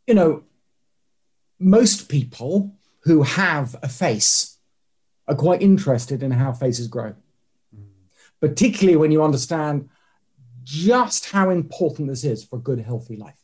you 0.08 0.14
know, 0.14 0.42
most 1.60 2.08
people 2.08 2.74
who 3.00 3.22
have 3.22 3.76
a 3.82 3.88
face 3.88 4.56
are 5.28 5.34
quite 5.34 5.60
interested 5.60 6.22
in 6.22 6.30
how 6.30 6.52
faces 6.52 6.88
grow, 6.88 7.14
particularly 8.40 8.96
when 8.96 9.12
you 9.12 9.22
understand 9.22 9.90
just 10.64 11.30
how 11.30 11.50
important 11.50 12.08
this 12.08 12.24
is 12.24 12.42
for 12.42 12.56
a 12.56 12.62
good, 12.62 12.80
healthy 12.80 13.16
life. 13.16 13.38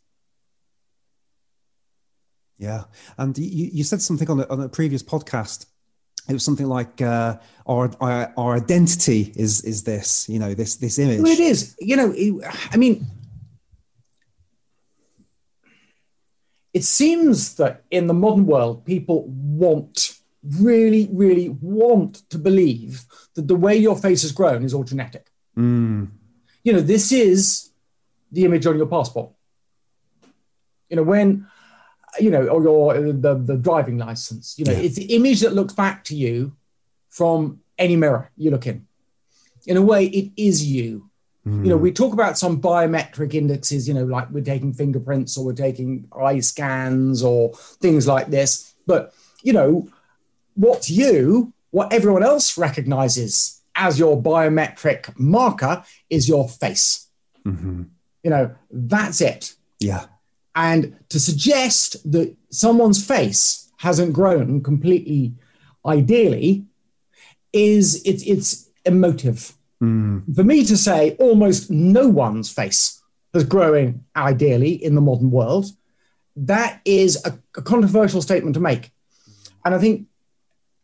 Yeah. 2.57 2.85
And 3.19 3.37
you, 3.37 3.71
you 3.73 3.85
said 3.85 4.01
something 4.01 4.31
on 4.31 4.41
a, 4.41 4.47
on 4.49 4.61
a 4.63 4.69
previous 4.69 5.03
podcast. 5.03 5.67
It 6.29 6.33
was 6.33 6.45
something 6.45 6.67
like 6.67 7.03
uh, 7.03 7.37
our, 7.67 7.91
our, 8.01 8.33
our 8.39 8.57
identity 8.57 9.35
is 9.37 9.61
is 9.63 9.83
this, 9.83 10.27
you 10.31 10.39
know, 10.39 10.55
this 10.55 10.77
this 10.77 10.99
image. 10.99 11.21
Well, 11.21 11.33
it 11.33 11.41
is. 11.41 11.77
You 11.79 11.97
know, 11.97 12.15
it, 12.17 12.43
I 12.71 12.79
mean, 12.79 13.05
it 16.75 16.85
seems 16.85 17.55
that 17.55 17.85
in 17.91 18.09
the 18.09 18.15
modern 18.15 18.47
world, 18.47 18.85
people 18.85 19.29
want, 19.29 20.19
really, 20.43 21.09
really 21.13 21.49
want 21.49 22.29
to 22.31 22.39
believe 22.39 23.07
that 23.35 23.47
the 23.49 23.55
way 23.57 23.77
your 23.77 23.97
face 23.97 24.23
has 24.23 24.33
grown 24.33 24.65
is 24.65 24.75
all 24.75 24.85
genetic. 24.85 25.31
Mm. 25.57 26.11
You 26.65 26.73
know, 26.73 26.81
this 26.81 27.13
is 27.13 27.71
the 28.33 28.45
image 28.45 28.67
on 28.67 28.77
your 28.77 28.87
passport. 28.87 29.31
You 30.91 30.97
know, 30.97 31.05
when, 31.05 31.47
you 32.21 32.31
know, 32.31 32.47
or 32.49 32.63
your 32.63 33.13
the, 33.13 33.35
the 33.37 33.57
driving 33.57 33.97
license, 33.99 34.59
you 34.59 34.65
know, 34.65 34.73
Yeah. 34.73 34.79
it's 34.79 34.97
the 34.97 35.15
image 35.15 35.41
that 35.41 35.55
looks 35.55 35.75
back 35.75 36.05
to 36.05 36.17
you 36.17 36.57
from 37.09 37.61
any 37.79 37.97
mirror 37.97 38.31
you 38.37 38.51
look 38.51 38.67
in. 38.67 38.87
In 39.67 39.77
a 39.77 39.83
way, 39.83 40.07
it 40.07 40.33
is 40.37 40.65
you. 40.67 41.09
You 41.47 41.69
know, 41.69 41.77
we 41.77 41.93
talk 41.93 42.15
about 42.15 42.39
some 42.39 42.63
biometric 42.63 43.35
indexes, 43.35 43.87
you 43.87 43.93
know, 43.93 44.05
like 44.05 44.31
we're 44.31 44.43
taking 44.43 44.73
fingerprints 44.73 45.37
or 45.37 45.45
we're 45.45 45.53
taking 45.53 46.09
eye 46.19 46.41
scans 46.41 47.23
or 47.23 47.53
things 47.83 48.07
like 48.07 48.29
this. 48.29 48.73
But, 48.87 49.13
you 49.43 49.53
know, 49.53 49.87
what 50.55 50.89
you, 50.89 51.53
what 51.71 51.93
everyone 51.93 52.23
else 52.23 52.57
recognizes 52.57 53.61
as 53.75 53.99
your 53.99 54.23
biometric 54.23 55.19
marker 55.19 55.85
is 56.09 56.29
your 56.29 56.49
face. 56.49 57.09
Mhm. 57.45 57.89
You 58.23 58.31
know, 58.31 58.55
that's 58.71 59.21
it. 59.21 59.55
Yeah. 59.81 60.07
And 60.55 60.97
to 61.11 61.21
suggest 61.21 62.11
that 62.11 62.35
someone's 62.49 63.05
face 63.05 63.71
hasn't 63.79 64.15
grown 64.15 64.63
completely 64.63 65.35
ideally 65.85 66.65
is 67.53 68.03
it's 68.07 68.23
it's 68.23 68.71
emotive. 68.87 69.53
Mm. 69.83 70.35
For 70.35 70.45
me 70.45 70.65
to 70.65 70.77
say 70.77 71.17
almost 71.19 71.71
no 71.71 72.09
one's 72.09 72.51
face 72.53 73.03
is 73.35 73.45
growing 73.45 74.05
ideally 74.17 74.73
in 74.73 74.95
the 74.95 75.01
modern 75.01 75.31
world, 75.31 75.67
that 76.37 76.81
is 76.85 77.25
a, 77.25 77.39
a 77.57 77.63
controversial 77.63 78.23
statement 78.23 78.55
to 78.55 78.61
make. 78.61 78.93
And 79.65 79.75
I 79.75 79.79
think 79.79 80.07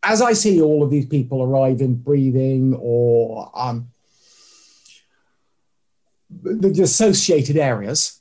as 0.03 0.23
I 0.23 0.33
see 0.33 0.61
all 0.61 0.83
of 0.83 0.91
these 0.91 1.07
people 1.07 1.43
arrive 1.43 1.81
in 1.81 1.95
breathing 1.97 2.75
or 2.79 3.51
um, 3.55 3.91
the, 6.31 6.71
the 6.71 6.83
associated 6.83 7.57
areas, 7.57 8.21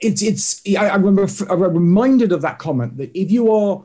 it's 0.00 0.22
it's 0.22 0.62
I, 0.76 0.88
I 0.90 0.96
remember 0.96 1.26
I'm 1.50 1.60
reminded 1.60 2.32
of 2.32 2.42
that 2.42 2.58
comment 2.58 2.98
that 2.98 3.10
if 3.18 3.30
you 3.30 3.52
are 3.52 3.84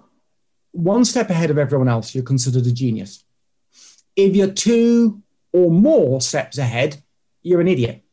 one 0.72 1.06
step 1.06 1.30
ahead 1.30 1.50
of 1.50 1.58
everyone 1.58 1.88
else, 1.88 2.14
you're 2.14 2.24
considered 2.24 2.66
a 2.66 2.72
genius. 2.72 3.24
If 4.16 4.36
you're 4.36 4.52
two 4.52 5.22
or 5.52 5.72
more 5.72 6.22
steps 6.22 6.58
ahead, 6.58 7.02
you're 7.42 7.62
an 7.62 7.68
idiot. 7.68 8.04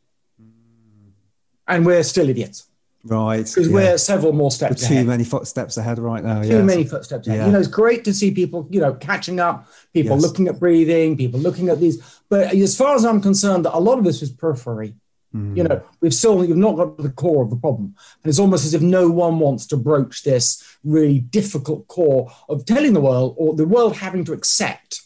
And 1.67 1.85
we're 1.85 2.03
still 2.03 2.27
idiots 2.29 2.67
Right. 3.03 3.45
because 3.45 3.67
yeah. 3.67 3.73
we're 3.73 3.97
several 3.97 4.33
more 4.33 4.51
steps 4.51 4.87
too 4.87 4.93
ahead. 4.93 5.07
many 5.07 5.23
footsteps 5.23 5.77
ahead 5.77 5.97
right 5.99 6.23
now. 6.23 6.41
Too 6.43 6.49
yeah. 6.49 6.61
many 6.61 6.83
footsteps 6.83 7.27
ahead. 7.27 7.39
Yeah. 7.39 7.45
You 7.47 7.51
know, 7.53 7.59
it's 7.59 7.67
great 7.67 8.03
to 8.05 8.13
see 8.13 8.31
people, 8.31 8.67
you 8.69 8.79
know, 8.79 8.93
catching 8.93 9.39
up, 9.39 9.67
people 9.93 10.17
Yes. 10.17 10.21
looking 10.21 10.47
at 10.47 10.59
breathing, 10.59 11.17
people 11.17 11.39
looking 11.39 11.69
at 11.69 11.79
these. 11.79 12.01
But 12.29 12.53
as 12.53 12.75
far 12.77 12.95
as 12.95 13.05
I'm 13.05 13.21
concerned, 13.21 13.65
a 13.65 13.79
lot 13.79 13.97
of 13.97 14.03
this 14.03 14.21
is 14.21 14.29
periphery. 14.29 14.93
Mm. 15.35 15.57
You 15.57 15.63
know, 15.63 15.81
we've 16.01 16.13
still 16.13 16.37
we've 16.37 16.55
not 16.55 16.75
got 16.75 16.97
to 16.97 17.03
the 17.03 17.09
core 17.09 17.41
of 17.43 17.49
the 17.49 17.55
problem. 17.55 17.95
And 18.23 18.29
it's 18.29 18.37
almost 18.39 18.65
as 18.65 18.73
if 18.73 18.81
no 18.81 19.09
one 19.09 19.39
wants 19.39 19.65
to 19.67 19.77
broach 19.77 20.23
this 20.23 20.61
really 20.83 21.19
difficult 21.19 21.87
core 21.87 22.29
of 22.49 22.65
telling 22.65 22.93
the 22.93 23.01
world 23.01 23.35
or 23.37 23.55
the 23.55 23.65
world 23.65 23.95
having 23.95 24.25
to 24.25 24.33
accept 24.33 25.01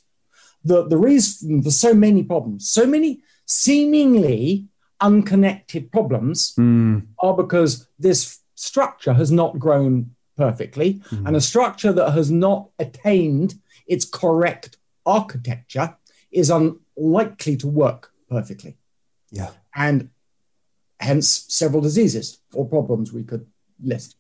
the, 0.66 0.88
the 0.88 0.98
reason 0.98 1.62
for 1.64 1.72
so 1.72 1.94
many 1.94 2.24
problems, 2.24 2.70
so 2.70 2.86
many 2.86 3.22
seemingly 3.46 4.68
unconnected 5.02 5.92
problems 5.92 6.54
Mm. 6.58 7.08
are 7.20 7.36
because 7.36 7.88
this 8.00 8.40
structure 8.56 9.14
has 9.14 9.32
not 9.32 9.60
grown 9.60 10.12
perfectly 10.38 11.02
and 11.26 11.36
a 11.36 11.42
structure 11.42 11.94
that 11.94 12.12
has 12.12 12.30
not 12.32 12.70
attained 12.80 13.56
its 13.88 14.06
correct 14.06 14.78
architecture 15.06 15.96
is 16.32 16.50
unlikely 16.50 17.56
to 17.58 17.68
work 17.68 18.12
perfectly 18.30 18.76
Yeah. 19.32 19.52
and 19.76 20.10
hence 21.00 21.46
several 21.50 21.82
diseases 21.82 22.40
or 22.54 22.66
problems 22.68 23.12
we 23.14 23.24
could 23.24 23.46
list 23.84 24.16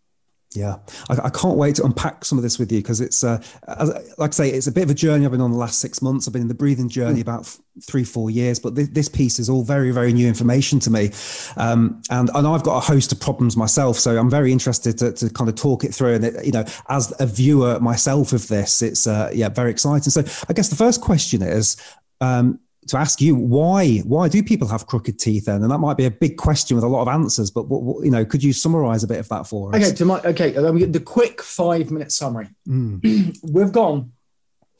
Yeah, 0.56 0.78
I, 1.10 1.26
I 1.26 1.30
can't 1.30 1.58
wait 1.58 1.76
to 1.76 1.84
unpack 1.84 2.24
some 2.24 2.38
of 2.38 2.44
this 2.44 2.58
with 2.58 2.72
you 2.72 2.80
because 2.80 3.02
it's, 3.02 3.26
uh, 3.26 3.44
as, 3.68 3.90
like 4.18 4.30
I 4.30 4.32
say, 4.32 4.50
it's 4.50 4.68
a 4.68 4.72
bit 4.72 4.84
of 4.84 4.90
a 4.90 4.94
journey 4.94 5.26
I've 5.26 5.32
been 5.32 5.42
on 5.42 5.52
the 5.52 5.58
last 5.58 5.80
six 5.80 6.02
months. 6.02 6.28
I've 6.28 6.34
been 6.34 6.44
in 6.44 6.48
the 6.48 6.54
breathing 6.54 6.88
journey 6.88 7.20
about 7.20 7.42
f- 7.42 7.60
three, 7.84 8.06
four 8.06 8.32
years, 8.32 8.58
but 8.58 8.74
this, 8.74 8.88
this 8.88 9.10
piece 9.10 9.38
is 9.38 9.50
all 9.50 9.64
very, 9.64 9.92
very 9.92 10.14
new 10.14 10.28
information 10.28 10.80
to 10.80 10.90
me. 10.90 11.12
Um, 11.58 12.02
and, 12.10 12.30
and 12.34 12.48
I've 12.48 12.64
got 12.64 12.78
a 12.78 12.80
host 12.80 13.12
of 13.12 13.20
problems 13.20 13.58
myself. 13.58 14.00
So 14.00 14.18
I'm 14.18 14.30
very 14.30 14.54
interested 14.54 14.98
to, 15.00 15.12
to 15.12 15.30
kind 15.30 15.50
of 15.50 15.56
talk 15.56 15.84
it 15.84 15.94
through. 15.94 16.16
And, 16.16 16.24
it, 16.24 16.46
you 16.46 16.54
know, 16.54 16.64
as 16.88 17.14
a 17.20 17.26
viewer 17.26 17.80
myself 17.82 18.32
of 18.32 18.48
this, 18.48 18.82
it's, 18.82 19.08
uh, 19.08 19.32
yeah, 19.34 19.50
very 19.50 19.72
exciting. 19.72 20.10
So 20.10 20.24
I 20.48 20.54
guess 20.54 20.70
the 20.70 20.78
first 20.78 21.02
question 21.02 21.42
is, 21.42 21.76
um, 22.22 22.60
to 22.88 22.98
ask 22.98 23.20
you 23.20 23.36
why 23.36 23.98
why 24.00 24.28
do 24.30 24.44
people 24.44 24.68
have 24.68 24.86
crooked 24.88 25.18
teeth 25.20 25.46
then? 25.46 25.64
And 25.64 25.72
that 25.72 25.80
might 25.80 25.98
be 25.98 26.06
a 26.06 26.12
big 26.12 26.38
question 26.38 26.76
with 26.76 26.84
a 26.84 26.88
lot 26.88 27.02
of 27.02 27.08
answers 27.08 27.50
but 27.52 27.68
what, 27.68 27.82
what- 27.82 28.06
you 28.06 28.12
know 28.12 28.24
could 28.26 28.44
you 28.44 28.54
summarize 28.54 29.04
a 29.04 29.08
bit 29.08 29.20
of 29.20 29.28
that 29.30 29.48
for 29.48 29.76
us? 29.76 29.82
Okay 29.84 29.96
to 29.96 30.06
my 30.06 30.20
okay 30.22 30.52
get 30.52 30.94
the 30.94 31.00
quick 31.00 31.42
five 31.42 31.90
minute 31.92 32.12
summary. 32.12 32.50
Mm. 32.68 33.36
we've 33.52 33.72
gone 33.72 34.12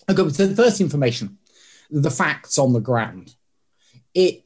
okay 0.10 0.30
so 0.30 0.46
the 0.48 0.56
first 0.56 0.80
information 0.82 1.38
the 1.90 2.12
facts 2.12 2.58
on 2.60 2.74
the 2.74 2.80
ground. 2.80 3.36
It 4.14 4.44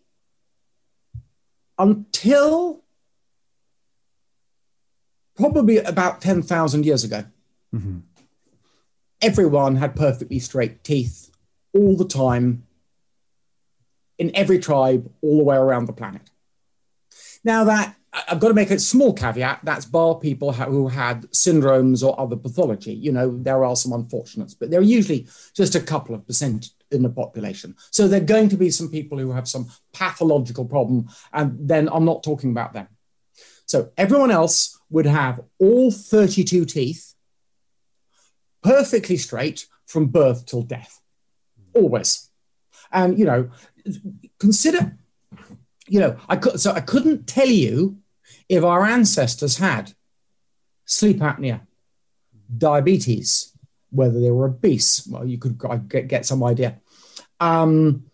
until 1.78 2.84
probably 5.36 5.78
about 5.78 6.22
10,000 6.22 6.86
years 6.86 7.04
ago 7.04 7.24
Mhm. 7.74 8.02
everyone 9.22 9.76
had 9.78 9.96
perfectly 9.96 10.40
straight 10.40 10.84
teeth 10.84 11.30
all 11.74 11.96
the 11.96 12.06
time 12.08 12.66
in 14.20 14.36
every 14.36 14.60
tribe 14.60 15.12
all 15.22 15.40
the 15.40 15.44
way 15.44 15.56
around 15.56 15.86
the 15.86 15.94
planet 15.94 16.22
now 17.44 17.64
that 17.64 17.96
I've 18.12 18.40
got 18.40 18.48
to 18.48 18.54
make 18.56 18.72
a 18.72 18.80
small 18.80 19.14
caveat. 19.14 19.60
That's 19.64 19.86
bar 19.86 20.16
people 20.16 20.52
who 20.52 20.88
had 20.88 21.30
syndromes 21.30 22.04
or 22.06 22.20
other 22.20 22.36
pathology. 22.36 22.94
You 22.94 23.12
know, 23.12 23.38
there 23.38 23.64
are 23.64 23.76
some 23.76 23.94
unfortunates, 23.94 24.56
but 24.56 24.72
they're 24.72 24.82
usually 24.82 25.28
just 25.54 25.76
a 25.76 25.80
couple 25.80 26.16
of 26.16 26.26
percent 26.26 26.72
in 26.92 27.04
the 27.04 27.10
population. 27.10 27.76
So 27.92 28.08
there 28.08 28.22
are 28.22 28.26
going 28.26 28.50
to 28.50 28.58
be 28.58 28.72
some 28.72 28.90
people 28.90 29.20
who 29.20 29.32
have 29.32 29.48
some 29.48 29.70
pathological 29.94 30.66
problem, 30.66 31.10
and 31.34 31.56
then 31.70 31.88
I'm 31.92 32.06
not 32.06 32.24
talking 32.24 32.50
about 32.50 32.74
them. 32.74 32.88
So 33.68 33.92
everyone 33.96 34.32
else 34.32 34.80
would 34.90 35.06
have 35.06 35.42
all 35.60 35.92
32 35.92 36.66
teeth 36.66 37.14
perfectly 38.64 39.18
straight 39.18 39.68
from 39.86 40.08
birth 40.08 40.48
till 40.48 40.64
death, 40.64 41.00
always. 41.76 42.30
And, 42.92 43.20
you 43.20 43.26
know, 43.26 43.52
consider 44.40 44.98
you 45.90 46.00
know, 46.00 46.16
I 46.30 46.36
could 46.36 46.60
so 46.60 46.72
I 46.72 46.82
couldn't 46.82 47.28
tell 47.28 47.48
you 47.48 47.98
if 48.48 48.64
our 48.64 48.86
ancestors 48.86 49.58
had 49.58 49.94
sleep 50.86 51.18
apnea, 51.18 51.62
diabetes, 52.56 53.54
whether 53.90 54.20
they 54.20 54.32
were 54.32 54.48
obese. 54.48 55.06
Well, 55.08 55.26
you 55.26 55.38
could 55.38 55.60
get, 55.90 56.08
get 56.08 56.26
some 56.26 56.44
idea. 56.44 56.80
Um, 57.40 58.06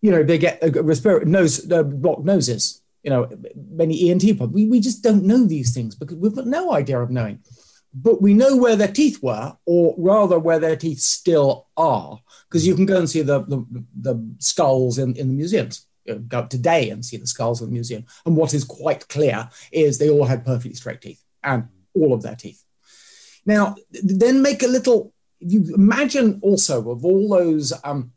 you 0.00 0.10
know, 0.10 0.22
they 0.22 0.38
get 0.38 0.58
a 0.62 0.82
respiratory 0.82 1.30
nose 1.30 1.70
uh, 1.70 1.82
blocked 1.82 2.24
noses. 2.24 2.82
You 3.02 3.10
know, 3.10 3.28
many 3.54 4.10
ENT 4.10 4.36
problems. 4.36 4.54
We, 4.54 4.66
we 4.66 4.80
just 4.80 5.02
don't 5.02 5.24
know 5.24 5.46
these 5.46 5.72
things 5.72 5.94
because 5.94 6.16
we've 6.16 6.34
got 6.34 6.46
no 6.46 6.72
idea 6.72 7.00
of 7.00 7.10
knowing. 7.10 7.40
But 7.94 8.20
we 8.20 8.34
know 8.34 8.56
where 8.56 8.76
their 8.76 8.92
teeth 8.92 9.22
were, 9.22 9.56
or 9.64 9.94
rather 9.96 10.38
where 10.38 10.58
their 10.58 10.76
teeth 10.76 11.00
still 11.00 11.68
are, 11.76 12.20
because 12.48 12.66
you 12.66 12.74
can 12.74 12.86
go 12.86 12.98
and 12.98 13.08
see 13.08 13.22
the, 13.22 13.40
the, 13.42 13.84
the 14.00 14.34
skulls 14.38 14.98
in, 14.98 15.16
in 15.16 15.28
the 15.28 15.34
museums 15.34 15.86
you 16.04 16.14
know, 16.14 16.20
go 16.20 16.40
up 16.40 16.50
today 16.50 16.90
and 16.90 17.04
see 17.04 17.16
the 17.16 17.26
skulls 17.26 17.60
in 17.60 17.68
the 17.68 17.72
museum. 17.72 18.04
And 18.26 18.36
what 18.36 18.54
is 18.54 18.64
quite 18.64 19.08
clear 19.08 19.48
is 19.70 19.98
they 19.98 20.10
all 20.10 20.24
had 20.24 20.44
perfectly 20.44 20.74
straight 20.74 21.00
teeth 21.00 21.22
and 21.42 21.68
all 21.94 22.12
of 22.12 22.22
their 22.22 22.36
teeth. 22.36 22.64
Now, 23.44 23.76
then 23.90 24.42
make 24.42 24.62
a 24.62 24.68
little, 24.68 25.12
you 25.38 25.74
imagine 25.74 26.40
also 26.42 26.90
of 26.90 27.04
all 27.04 27.28
those, 27.28 27.72
um, 27.84 28.12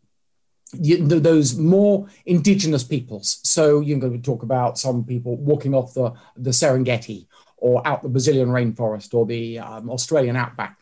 those 0.73 1.57
more 1.57 2.07
indigenous 2.25 2.83
peoples. 2.83 3.41
So 3.43 3.81
you're 3.81 3.99
going 3.99 4.13
to 4.13 4.25
talk 4.25 4.43
about 4.43 4.77
some 4.77 5.03
people 5.03 5.35
walking 5.35 5.73
off 5.73 5.93
the, 5.93 6.13
the 6.37 6.51
Serengeti 6.51 7.27
or 7.61 7.87
out 7.87 8.01
the 8.01 8.09
Brazilian 8.09 8.49
rainforest 8.49 9.13
or 9.13 9.25
the 9.25 9.59
um, 9.59 9.89
Australian 9.89 10.35
outback. 10.35 10.77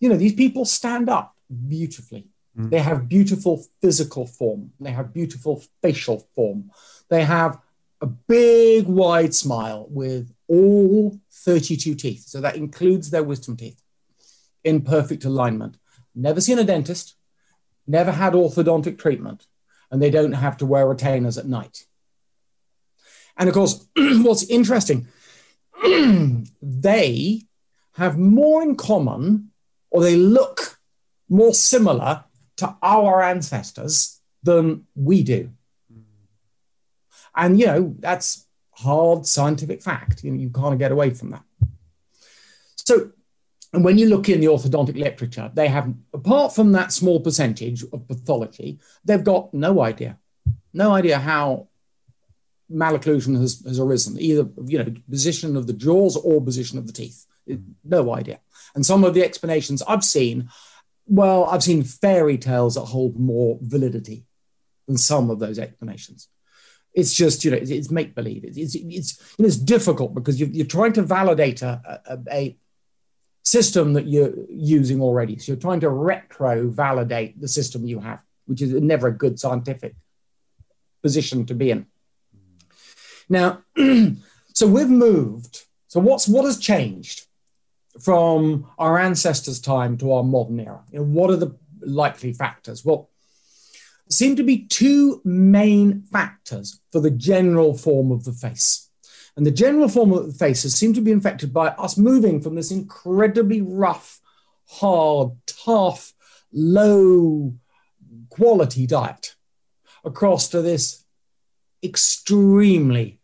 You 0.00 0.08
know, 0.08 0.16
these 0.16 0.34
people 0.34 0.64
stand 0.64 1.08
up 1.08 1.36
beautifully. 1.68 2.28
They 2.58 2.78
have 2.78 3.08
beautiful 3.08 3.66
physical 3.82 4.26
form. 4.26 4.72
They 4.80 4.90
have 4.90 5.12
beautiful 5.12 5.62
facial 5.82 6.26
form. 6.34 6.70
They 7.10 7.22
have 7.22 7.60
a 8.00 8.06
big, 8.06 8.86
wide 8.86 9.34
smile 9.34 9.86
with 9.90 10.32
all 10.48 11.20
32 11.30 11.94
teeth. 11.94 12.24
So 12.26 12.40
that 12.40 12.56
includes 12.56 13.10
their 13.10 13.22
wisdom 13.22 13.58
teeth 13.58 13.82
in 14.64 14.80
perfect 14.80 15.26
alignment. 15.26 15.76
Never 16.14 16.40
seen 16.40 16.58
a 16.58 16.64
dentist, 16.64 17.14
never 17.86 18.10
had 18.10 18.32
orthodontic 18.32 18.98
treatment, 18.98 19.46
and 19.90 20.00
they 20.00 20.10
don't 20.10 20.32
have 20.32 20.56
to 20.58 20.66
wear 20.66 20.88
retainers 20.88 21.36
at 21.36 21.46
night. 21.46 21.84
And 23.36 23.50
of 23.50 23.54
course, 23.54 23.86
what's 23.96 24.44
interesting 24.44 25.08
they 26.62 27.42
have 27.94 28.18
more 28.18 28.62
in 28.62 28.76
common 28.76 29.50
or 29.90 30.02
they 30.02 30.16
look 30.16 30.78
more 31.28 31.54
similar 31.54 32.24
to 32.56 32.76
our 32.82 33.22
ancestors 33.22 34.20
than 34.42 34.86
we 34.94 35.22
do. 35.22 35.50
And, 37.34 37.58
you 37.60 37.66
know, 37.66 37.94
that's 37.98 38.46
hard 38.70 39.26
scientific 39.26 39.82
fact. 39.82 40.24
You, 40.24 40.32
know, 40.32 40.38
you 40.38 40.50
can't 40.50 40.78
get 40.78 40.92
away 40.92 41.10
from 41.10 41.30
that. 41.30 41.44
So, 42.76 43.10
and 43.72 43.84
when 43.84 43.98
you 43.98 44.08
look 44.08 44.28
in 44.28 44.40
the 44.40 44.46
orthodontic 44.46 44.96
literature, 44.96 45.50
they 45.52 45.68
have, 45.68 45.92
apart 46.14 46.54
from 46.54 46.72
that 46.72 46.92
small 46.92 47.20
percentage 47.20 47.82
of 47.92 48.08
pathology, 48.08 48.78
they've 49.04 49.24
got 49.24 49.52
no 49.52 49.82
idea, 49.82 50.18
no 50.72 50.92
idea 50.92 51.18
how 51.18 51.68
malocclusion 52.70 53.38
has, 53.40 53.62
has 53.66 53.78
arisen, 53.78 54.18
either 54.18 54.48
you 54.64 54.78
know 54.78 54.92
position 55.08 55.56
of 55.56 55.66
the 55.66 55.72
jaws 55.72 56.16
or 56.16 56.40
position 56.40 56.78
of 56.78 56.86
the 56.86 56.92
teeth. 56.92 57.26
No 57.84 58.14
idea. 58.14 58.40
And 58.74 58.84
some 58.84 59.04
of 59.04 59.14
the 59.14 59.22
explanations 59.22 59.82
I've 59.86 60.04
seen, 60.04 60.48
well, 61.06 61.44
I've 61.44 61.62
seen 61.62 61.82
fairy 61.82 62.38
tales 62.38 62.74
that 62.74 62.82
hold 62.82 63.18
more 63.18 63.58
validity 63.62 64.24
than 64.86 64.98
some 64.98 65.30
of 65.30 65.38
those 65.38 65.58
explanations. 65.58 66.28
It's 66.92 67.12
just 67.14 67.44
you 67.44 67.50
know 67.50 67.58
it's, 67.58 67.70
it's 67.70 67.90
make 67.90 68.14
believe. 68.14 68.44
It's, 68.44 68.56
it's 68.56 68.74
it's 68.74 69.34
you 69.38 69.42
know, 69.42 69.46
it's 69.46 69.56
difficult 69.56 70.14
because 70.14 70.40
you're, 70.40 70.48
you're 70.48 70.66
trying 70.66 70.94
to 70.94 71.02
validate 71.02 71.62
a, 71.62 72.00
a, 72.06 72.18
a 72.30 72.58
system 73.44 73.92
that 73.92 74.06
you're 74.06 74.34
using 74.50 75.00
already. 75.00 75.38
So 75.38 75.52
you're 75.52 75.60
trying 75.60 75.80
to 75.80 75.88
retro 75.88 76.68
validate 76.68 77.40
the 77.40 77.48
system 77.48 77.86
you 77.86 78.00
have, 78.00 78.20
which 78.46 78.60
is 78.60 78.72
never 78.72 79.08
a 79.08 79.12
good 79.12 79.38
scientific 79.38 79.94
position 81.02 81.46
to 81.46 81.54
be 81.54 81.70
in. 81.70 81.86
Now, 83.28 83.62
so 84.52 84.66
we've 84.66 84.88
moved. 84.88 85.64
So 85.88 86.00
what's 86.00 86.28
what 86.28 86.44
has 86.44 86.58
changed 86.58 87.26
from 88.00 88.70
our 88.78 88.98
ancestors' 88.98 89.60
time 89.60 89.96
to 89.98 90.12
our 90.12 90.22
modern 90.22 90.60
era? 90.60 90.82
You 90.90 91.00
know, 91.00 91.04
what 91.04 91.30
are 91.30 91.36
the 91.36 91.56
likely 91.80 92.32
factors? 92.32 92.84
Well, 92.84 93.10
seem 94.08 94.36
to 94.36 94.42
be 94.42 94.66
two 94.66 95.20
main 95.24 96.02
factors 96.02 96.80
for 96.92 97.00
the 97.00 97.10
general 97.10 97.76
form 97.76 98.12
of 98.12 98.24
the 98.24 98.32
face. 98.32 98.90
And 99.36 99.44
the 99.44 99.50
general 99.50 99.88
form 99.88 100.12
of 100.12 100.26
the 100.26 100.32
faces 100.32 100.74
seem 100.74 100.94
to 100.94 101.00
be 101.00 101.12
infected 101.12 101.52
by 101.52 101.68
us 101.68 101.98
moving 101.98 102.40
from 102.40 102.54
this 102.54 102.70
incredibly 102.70 103.60
rough, 103.60 104.20
hard, 104.66 105.32
tough, 105.46 106.14
low 106.52 107.54
quality 108.30 108.86
diet 108.86 109.34
across 110.04 110.48
to 110.48 110.62
this 110.62 111.04
extremely 111.82 113.18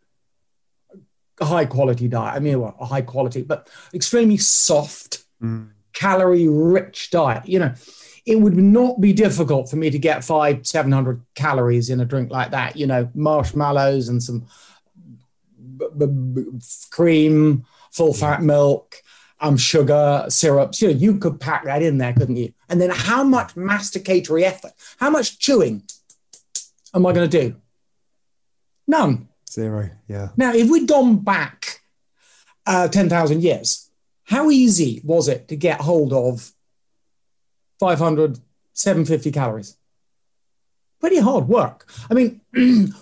high 1.41 1.65
quality 1.65 2.07
diet. 2.07 2.35
I 2.35 2.39
mean, 2.39 2.59
well, 2.59 2.75
a 2.79 2.85
high 2.85 3.01
quality, 3.01 3.41
but 3.41 3.69
extremely 3.93 4.37
soft, 4.37 5.23
mm. 5.41 5.69
calorie 5.93 6.47
rich 6.47 7.09
diet. 7.11 7.47
You 7.47 7.59
know, 7.59 7.73
it 8.25 8.39
would 8.39 8.55
not 8.55 9.01
be 9.01 9.13
difficult 9.13 9.69
for 9.69 9.75
me 9.75 9.89
to 9.89 9.99
get 9.99 10.23
five, 10.23 10.65
700 10.65 11.21
calories 11.35 11.89
in 11.89 11.99
a 11.99 12.05
drink 12.05 12.31
like 12.31 12.51
that. 12.51 12.77
You 12.77 12.87
know, 12.87 13.09
marshmallows 13.13 14.09
and 14.09 14.21
some 14.21 14.45
b- 15.77 15.87
b- 15.97 16.05
b- 16.05 16.45
cream, 16.89 17.65
full 17.91 18.13
fat 18.13 18.41
milk, 18.41 19.01
um, 19.41 19.57
sugar, 19.57 20.25
syrups. 20.29 20.81
You 20.81 20.89
know, 20.89 20.95
you 20.95 21.17
could 21.17 21.39
pack 21.39 21.65
that 21.65 21.81
in 21.81 21.97
there, 21.97 22.13
couldn't 22.13 22.37
you? 22.37 22.53
And 22.69 22.79
then 22.79 22.91
how 22.91 23.23
much 23.23 23.55
masticatory 23.55 24.43
effort, 24.43 24.71
how 24.97 25.09
much 25.09 25.37
chewing 25.37 25.83
am 26.93 27.05
I 27.05 27.11
going 27.11 27.29
to 27.29 27.39
do? 27.41 27.55
None. 28.87 29.27
Zero, 29.49 29.89
yeah. 30.07 30.29
Now, 30.35 30.53
if 30.53 30.69
we'd 30.69 30.87
gone 30.87 31.17
back 31.17 31.81
uh, 32.65 32.87
10,000 32.87 33.43
years, 33.43 33.89
how 34.25 34.49
easy 34.49 35.01
was 35.03 35.27
it 35.27 35.47
to 35.49 35.55
get 35.55 35.81
hold 35.81 36.13
of 36.13 36.51
500, 37.79 38.39
750 38.73 39.31
calories? 39.31 39.77
Pretty 40.99 41.19
hard 41.19 41.47
work. 41.47 41.87
I 42.09 42.13
mean, 42.13 42.41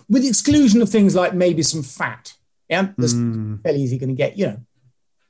with 0.10 0.24
the 0.24 0.28
exclusion 0.28 0.82
of 0.82 0.90
things 0.90 1.16
like 1.16 1.34
maybe 1.34 1.64
some 1.64 1.84
fat, 1.84 2.34
yeah, 2.68 2.90
that's 2.98 3.14
mm. 3.14 3.62
fairly 3.62 3.82
easy 3.82 3.98
going 3.98 4.10
to 4.10 4.16
get, 4.16 4.38
you 4.38 4.48
know. 4.48 4.58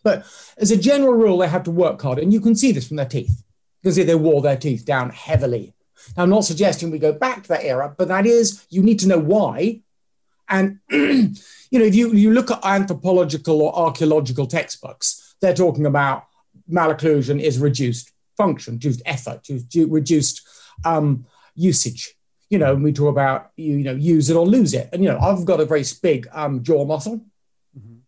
But 0.04 0.26
as 0.58 0.72
a 0.72 0.78
general 0.78 1.14
rule, 1.14 1.38
they 1.38 1.48
have 1.48 1.64
to 1.64 1.72
work 1.72 2.02
hard. 2.02 2.20
And 2.20 2.34
you 2.34 2.42
can 2.42 2.56
see 2.56 2.72
this 2.72 2.88
from 2.88 2.98
their 2.98 3.06
teeth 3.06 3.44
because 3.82 3.96
they 3.96 4.16
wore 4.16 4.42
their 4.42 4.58
teeth 4.58 4.86
down 4.86 5.10
heavily. 5.10 5.74
Now, 6.16 6.24
I'm 6.24 6.30
not 6.30 6.46
suggesting 6.46 6.90
we 6.90 7.00
go 7.00 7.14
back 7.14 7.44
to 7.44 7.50
that 7.50 7.64
era, 7.64 7.94
but 7.96 8.08
that 8.08 8.26
is, 8.26 8.66
you 8.70 8.82
need 8.82 9.00
to 9.00 9.08
know 9.08 9.20
why 9.20 9.82
and 10.52 10.80
you 10.92 11.80
know, 11.80 11.86
if 11.86 11.96
you 11.96 12.12
you 12.14 12.32
look 12.32 12.52
at 12.52 12.60
anthropological 12.64 13.62
or 13.62 13.76
archaeological 13.76 14.46
textbooks, 14.46 15.36
they're 15.42 15.56
talking 15.56 15.86
about 15.86 16.26
malocclusion 16.70 17.42
is 17.42 17.58
reduced 17.58 18.12
function, 18.38 18.76
reduced 18.76 19.02
effort, 19.06 19.48
reduced 19.76 20.48
um, 20.86 21.26
usage. 21.56 22.14
You 22.50 22.60
know, 22.60 22.74
and 22.74 22.84
we 22.84 22.92
talk 22.92 23.10
about 23.10 23.52
you, 23.56 23.78
you 23.78 23.84
know 23.86 23.96
use 23.96 24.30
it 24.30 24.36
or 24.36 24.46
lose 24.46 24.74
it. 24.74 24.90
And 24.92 25.02
you 25.02 25.10
know, 25.10 25.20
I've 25.20 25.46
got 25.46 25.62
a 25.62 25.66
very 25.66 25.86
big 26.04 26.28
um, 26.34 26.62
jaw 26.64 26.84
muscle, 26.86 27.26
mm-hmm. 27.78 28.00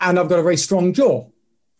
and 0.00 0.18
I've 0.18 0.30
got 0.30 0.38
a 0.38 0.42
very 0.42 0.56
strong 0.56 0.94
jaw. 0.94 1.28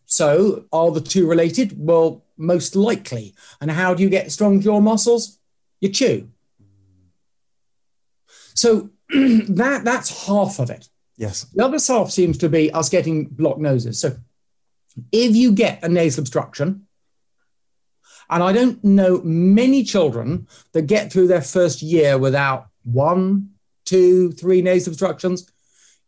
So 0.05 0.67
are 0.71 0.91
the 0.91 1.01
two 1.01 1.27
related? 1.27 1.75
Well, 1.75 2.23
most 2.37 2.77
likely. 2.77 3.35
And 3.63 3.71
how 3.71 3.95
do 3.95 4.03
you 4.03 4.11
get 4.11 4.31
strong 4.31 4.61
jaw 4.61 4.79
muscles? 4.81 5.39
You 5.81 5.89
chew. 5.89 6.29
So 8.55 8.91
that 9.11 9.83
that's 9.85 10.27
half 10.27 10.59
of 10.59 10.71
it. 10.71 10.89
Yes. 11.17 11.45
The 11.55 11.65
other 11.65 11.79
half 11.87 12.11
seems 12.11 12.39
to 12.39 12.49
be 12.49 12.73
us 12.73 12.89
getting 12.89 13.27
blocked 13.27 13.61
noses. 13.61 14.01
So 14.01 14.17
if 15.13 15.37
you 15.37 15.53
get 15.53 15.83
a 15.83 15.89
nasal 15.89 16.23
obstruction, 16.23 16.87
and 18.31 18.43
I 18.43 18.53
don't 18.53 18.83
know 18.83 19.21
many 19.23 19.85
children 19.85 20.49
that 20.73 20.83
get 20.83 21.13
through 21.13 21.29
their 21.29 21.43
first 21.43 21.83
year 21.83 22.19
without 22.19 22.69
one, 22.83 23.51
two, 23.85 24.33
three 24.33 24.63
nasal 24.63 24.93
obstructions, 24.93 25.51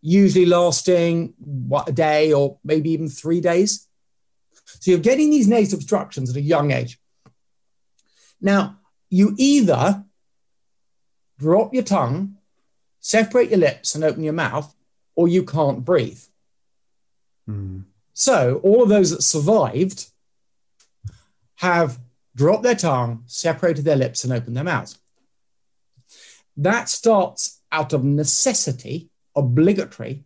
usually 0.00 0.46
lasting 0.46 1.35
what 1.38 1.88
a 1.88 1.92
day 1.92 2.32
or 2.32 2.59
maybe 2.64 2.90
even 2.90 3.09
three 3.09 3.40
days. 3.40 3.87
So 4.64 4.90
you're 4.90 5.00
getting 5.00 5.30
these 5.30 5.48
nasal 5.48 5.78
obstructions 5.78 6.30
at 6.30 6.37
a 6.37 6.40
young 6.40 6.70
age. 6.70 6.98
Now, 8.40 8.78
you 9.11 9.35
either 9.38 10.04
drop 11.38 11.74
your 11.74 11.82
tongue 11.82 12.37
separate 13.07 13.51
your 13.51 13.61
lips 13.61 13.95
and 13.95 14.03
open 14.03 14.25
your 14.25 14.33
mouth, 14.33 14.75
or 15.14 15.29
you 15.29 15.45
can't 15.45 15.85
breathe. 15.85 16.21
Mm. 17.49 17.85
So, 18.12 18.61
all 18.64 18.83
of 18.83 18.88
those 18.88 19.11
that 19.11 19.23
survived 19.23 20.11
have 21.57 22.01
dropped 22.35 22.64
their 22.64 22.75
tongue, 22.75 23.23
separated 23.27 23.85
their 23.85 23.95
lips, 23.95 24.25
and 24.25 24.33
opened 24.33 24.57
their 24.57 24.64
mouths. 24.64 24.99
That 26.57 26.88
starts 26.88 27.61
out 27.71 27.92
of 27.92 28.03
necessity, 28.03 29.09
obligatory, 29.37 30.25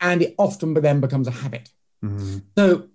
and 0.00 0.22
it 0.22 0.36
often 0.38 0.72
then 0.74 1.00
becomes 1.00 1.26
a 1.26 1.32
habit. 1.32 1.68
Mm. 2.00 2.42
So, 2.56 2.88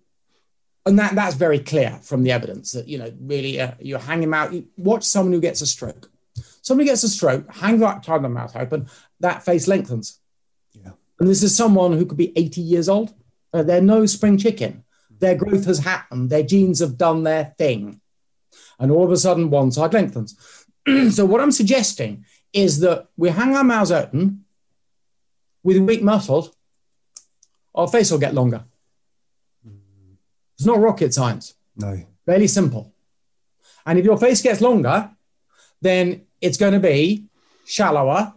and 0.86 0.98
that, 0.98 1.16
that's 1.16 1.36
very 1.36 1.60
clear 1.60 2.00
from 2.04 2.24
the 2.24 2.32
evidence 2.32 2.72
that, 2.72 2.88
you 2.88 2.98
know, 2.98 3.12
really 3.20 3.60
uh, 3.60 3.72
you're 3.82 4.00
hanging 4.00 4.34
out. 4.34 4.54
You 4.54 4.68
watch 4.78 5.04
someone 5.04 5.34
who 5.34 5.42
gets 5.42 5.60
a 5.60 5.68
stroke. 5.68 6.10
Somebody 6.62 6.88
gets 6.88 7.04
a 7.04 7.10
stroke, 7.10 7.52
hang 7.52 7.80
that 7.80 8.04
time 8.04 8.22
the 8.22 8.30
mouth 8.30 8.56
open, 8.56 8.88
that 9.20 9.44
face 9.44 9.68
lengthens. 9.68 10.20
Yeah. 10.74 10.92
And 11.20 11.30
this 11.30 11.44
is 11.44 11.56
someone 11.56 11.94
who 11.94 12.06
could 12.06 12.18
be 12.18 12.38
80 12.38 12.62
years 12.62 12.90
old. 12.90 13.14
Uh, 13.54 13.64
they're 13.64 13.82
no 13.82 14.06
spring 14.06 14.38
chicken. 14.38 14.84
Their 15.20 15.36
growth 15.36 15.66
has 15.66 15.80
happened. 15.80 16.30
Their 16.30 16.44
genes 16.44 16.80
have 16.80 16.98
done 16.98 17.24
their 17.24 17.54
thing. 17.58 18.00
And 18.80 18.92
all 18.92 19.04
of 19.04 19.12
a 19.12 19.18
sudden, 19.18 19.50
one 19.50 19.72
side 19.72 19.94
lengthens. 19.94 20.38
so, 21.12 21.26
what 21.26 21.42
I'm 21.42 21.52
suggesting 21.52 22.26
is 22.54 22.80
that 22.80 23.08
we 23.18 23.30
hang 23.30 23.56
our 23.56 23.64
mouths 23.64 23.92
open 23.92 24.46
with 25.64 25.78
weak 25.78 26.02
muscles, 26.02 26.56
our 27.76 27.88
face 27.88 28.12
will 28.12 28.20
get 28.20 28.34
longer. 28.34 28.64
It's 30.58 30.66
not 30.66 30.80
rocket 30.80 31.14
science. 31.14 31.54
No. 31.76 32.06
Fairly 32.26 32.48
simple. 32.48 32.94
And 33.86 33.98
if 33.98 34.06
your 34.06 34.18
face 34.18 34.42
gets 34.42 34.62
longer, 34.62 35.10
then 35.82 36.26
it's 36.42 36.58
going 36.58 36.74
to 36.74 36.80
be 36.80 37.26
shallower 37.66 38.34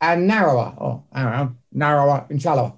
and 0.00 0.26
narrower, 0.26 0.74
oh, 0.78 0.84
or 0.84 1.04
narrower, 1.14 1.52
narrower 1.72 2.26
and 2.30 2.40
shallower. 2.40 2.74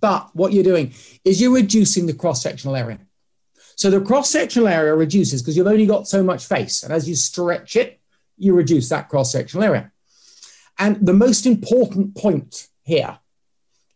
But 0.00 0.30
what 0.34 0.52
you're 0.52 0.64
doing 0.64 0.92
is 1.24 1.40
you're 1.40 1.54
reducing 1.54 2.06
the 2.06 2.14
cross 2.14 2.42
sectional 2.42 2.76
area. 2.76 2.98
So 3.74 3.90
the 3.90 4.00
cross 4.00 4.30
sectional 4.30 4.68
area 4.68 4.94
reduces 4.94 5.42
because 5.42 5.56
you've 5.56 5.66
only 5.66 5.86
got 5.86 6.06
so 6.06 6.22
much 6.22 6.46
face. 6.46 6.82
And 6.82 6.92
as 6.92 7.08
you 7.08 7.14
stretch 7.14 7.76
it, 7.76 8.00
you 8.36 8.54
reduce 8.54 8.88
that 8.90 9.08
cross 9.08 9.32
sectional 9.32 9.64
area. 9.64 9.90
And 10.78 11.04
the 11.04 11.12
most 11.12 11.46
important 11.46 12.14
point 12.14 12.68
here 12.82 13.18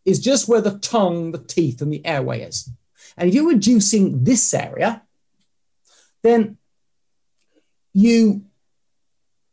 is 0.04 0.20
just 0.20 0.48
where 0.48 0.60
the 0.60 0.78
tongue, 0.78 1.32
the 1.32 1.38
teeth, 1.38 1.82
and 1.82 1.92
the 1.92 2.04
airway 2.06 2.42
is. 2.42 2.70
And 3.16 3.28
if 3.28 3.34
you're 3.34 3.48
reducing 3.48 4.24
this 4.24 4.54
area, 4.54 5.02
then 6.22 6.58
you, 7.92 8.44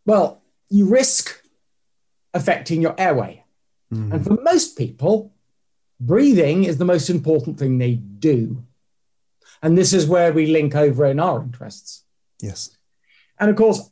well, 0.06 0.42
you 0.70 0.86
risk 0.86 1.43
affecting 2.34 2.82
your 2.82 2.96
airway. 2.98 3.44
Mm. 3.94 4.14
And 4.14 4.24
for 4.24 4.38
most 4.42 4.78
people, 4.78 5.34
breathing 6.00 6.64
is 6.64 6.78
the 6.78 6.86
most 6.86 7.10
important 7.10 7.60
thing 7.60 7.78
they 7.78 7.96
do. 7.96 8.64
And 9.62 9.78
this 9.78 9.94
is 9.94 10.08
where 10.08 10.34
we 10.34 10.48
link 10.48 10.76
over 10.76 11.06
in 11.06 11.20
our 11.20 11.42
interests. 11.42 12.04
Yes. 12.42 12.78
And 13.40 13.50
of 13.50 13.56
course, 13.56 13.90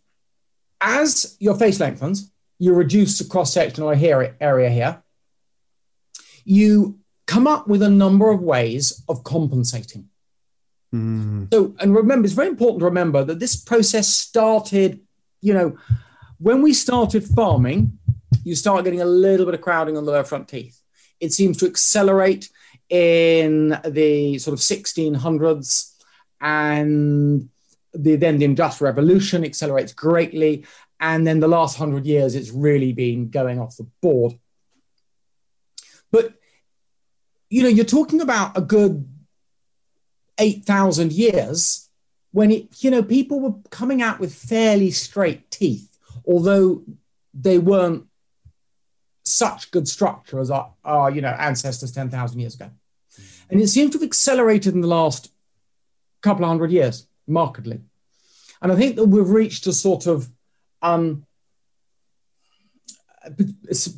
as 0.82 1.38
your 1.39 1.56
face 1.56 1.80
lengthens, 1.80 2.32
you 2.60 2.73
reduce 2.73 3.17
the 3.17 3.25
cross 3.25 3.54
sectional 3.54 3.89
area 3.89 4.69
here. 4.69 5.01
You 6.43 6.99
come 7.27 7.47
up 7.47 7.67
with 7.67 7.82
a 7.82 7.89
number 7.89 8.30
of 8.30 8.41
ways 8.41 9.04
of 9.08 9.23
compensating. 9.23 10.10
Mm. 10.93 11.54
So, 11.54 11.75
and 11.80 11.95
remember, 11.95 12.25
it's 12.25 12.34
very 12.34 12.49
important 12.49 12.80
to 12.80 12.86
remember 12.86 13.23
that 13.23 13.39
this 13.39 13.56
process 13.56 14.08
started, 14.08 14.99
you 15.39 15.54
know, 15.54 15.77
when 16.39 16.62
we 16.62 16.73
started 16.73 17.23
farming, 17.23 17.99
you 18.44 18.56
start 18.56 18.84
getting 18.84 19.02
a 19.02 19.06
little 19.06 19.46
bit 19.46 19.56
of 19.56 19.62
crowding 19.62 19.98
on 19.98 20.06
the 20.06 20.12
lower 20.12 20.24
front 20.24 20.48
teeth. 20.48 20.82
It 21.20 21.34
seems 21.34 21.58
to 21.58 21.67
accelerate 21.67 22.50
in 22.89 23.80
the 23.86 24.38
sort 24.39 24.54
of 24.54 24.60
1600s 24.60 25.96
and 26.41 27.50
the, 27.94 28.15
then 28.15 28.38
the 28.38 28.46
industrial 28.46 28.91
revolution 28.91 29.46
accelerates 29.46 29.94
greatly 29.94 30.65
and 31.00 31.26
then 31.26 31.39
the 31.39 31.48
last 31.48 31.80
100 31.80 32.06
years 32.06 32.36
it's 32.36 32.52
really 32.52 32.94
been 32.94 33.30
going 33.30 33.60
off 33.60 33.78
the 33.78 33.88
board 34.02 34.34
but 36.12 36.34
you 37.50 37.63
know 37.63 37.70
you're 37.70 37.86
talking 37.86 38.22
about 38.22 38.58
a 38.58 38.62
good 38.62 39.08
8000 40.38 41.12
years 41.12 41.89
when 42.32 42.52
it 42.52 42.84
you 42.84 42.91
know 42.91 43.04
people 43.04 43.39
were 43.39 43.56
coming 43.70 44.02
out 44.02 44.20
with 44.20 44.34
fairly 44.34 44.91
straight 44.91 45.50
teeth 45.52 45.98
although 46.26 46.84
they 47.34 47.58
weren't 47.58 48.06
such 49.32 49.72
good 49.72 49.88
structure 49.88 50.39
as 50.39 50.52
our, 50.52 50.72
our 50.84 51.12
you 51.12 51.22
know 51.22 51.36
ancestors 51.39 51.91
10,000 51.91 52.39
years 52.39 52.56
ago 52.56 52.70
and 53.52 53.60
it 53.60 53.67
seems 53.67 53.91
to 53.91 53.98
have 53.98 54.08
accelerated 54.08 54.74
in 54.74 54.82
the 54.82 54.88
last 54.88 55.30
couple 56.22 56.46
of 56.46 56.50
hundred 56.50 56.72
years, 56.72 57.06
markedly. 57.28 57.82
And 58.62 58.72
I 58.72 58.76
think 58.76 58.96
that 58.96 59.06
we've 59.06 59.30
reached 59.30 59.67
a 59.67 59.74
sort 59.74 60.08
of 60.08 60.30
um, 60.82 61.26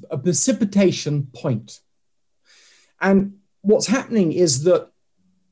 a, 0.10 0.17
precipitation 0.17 1.28
point. 1.34 1.82
And 3.00 3.38
what's 3.62 3.88
happening 3.88 4.32
is 4.32 4.63
that 4.63 4.89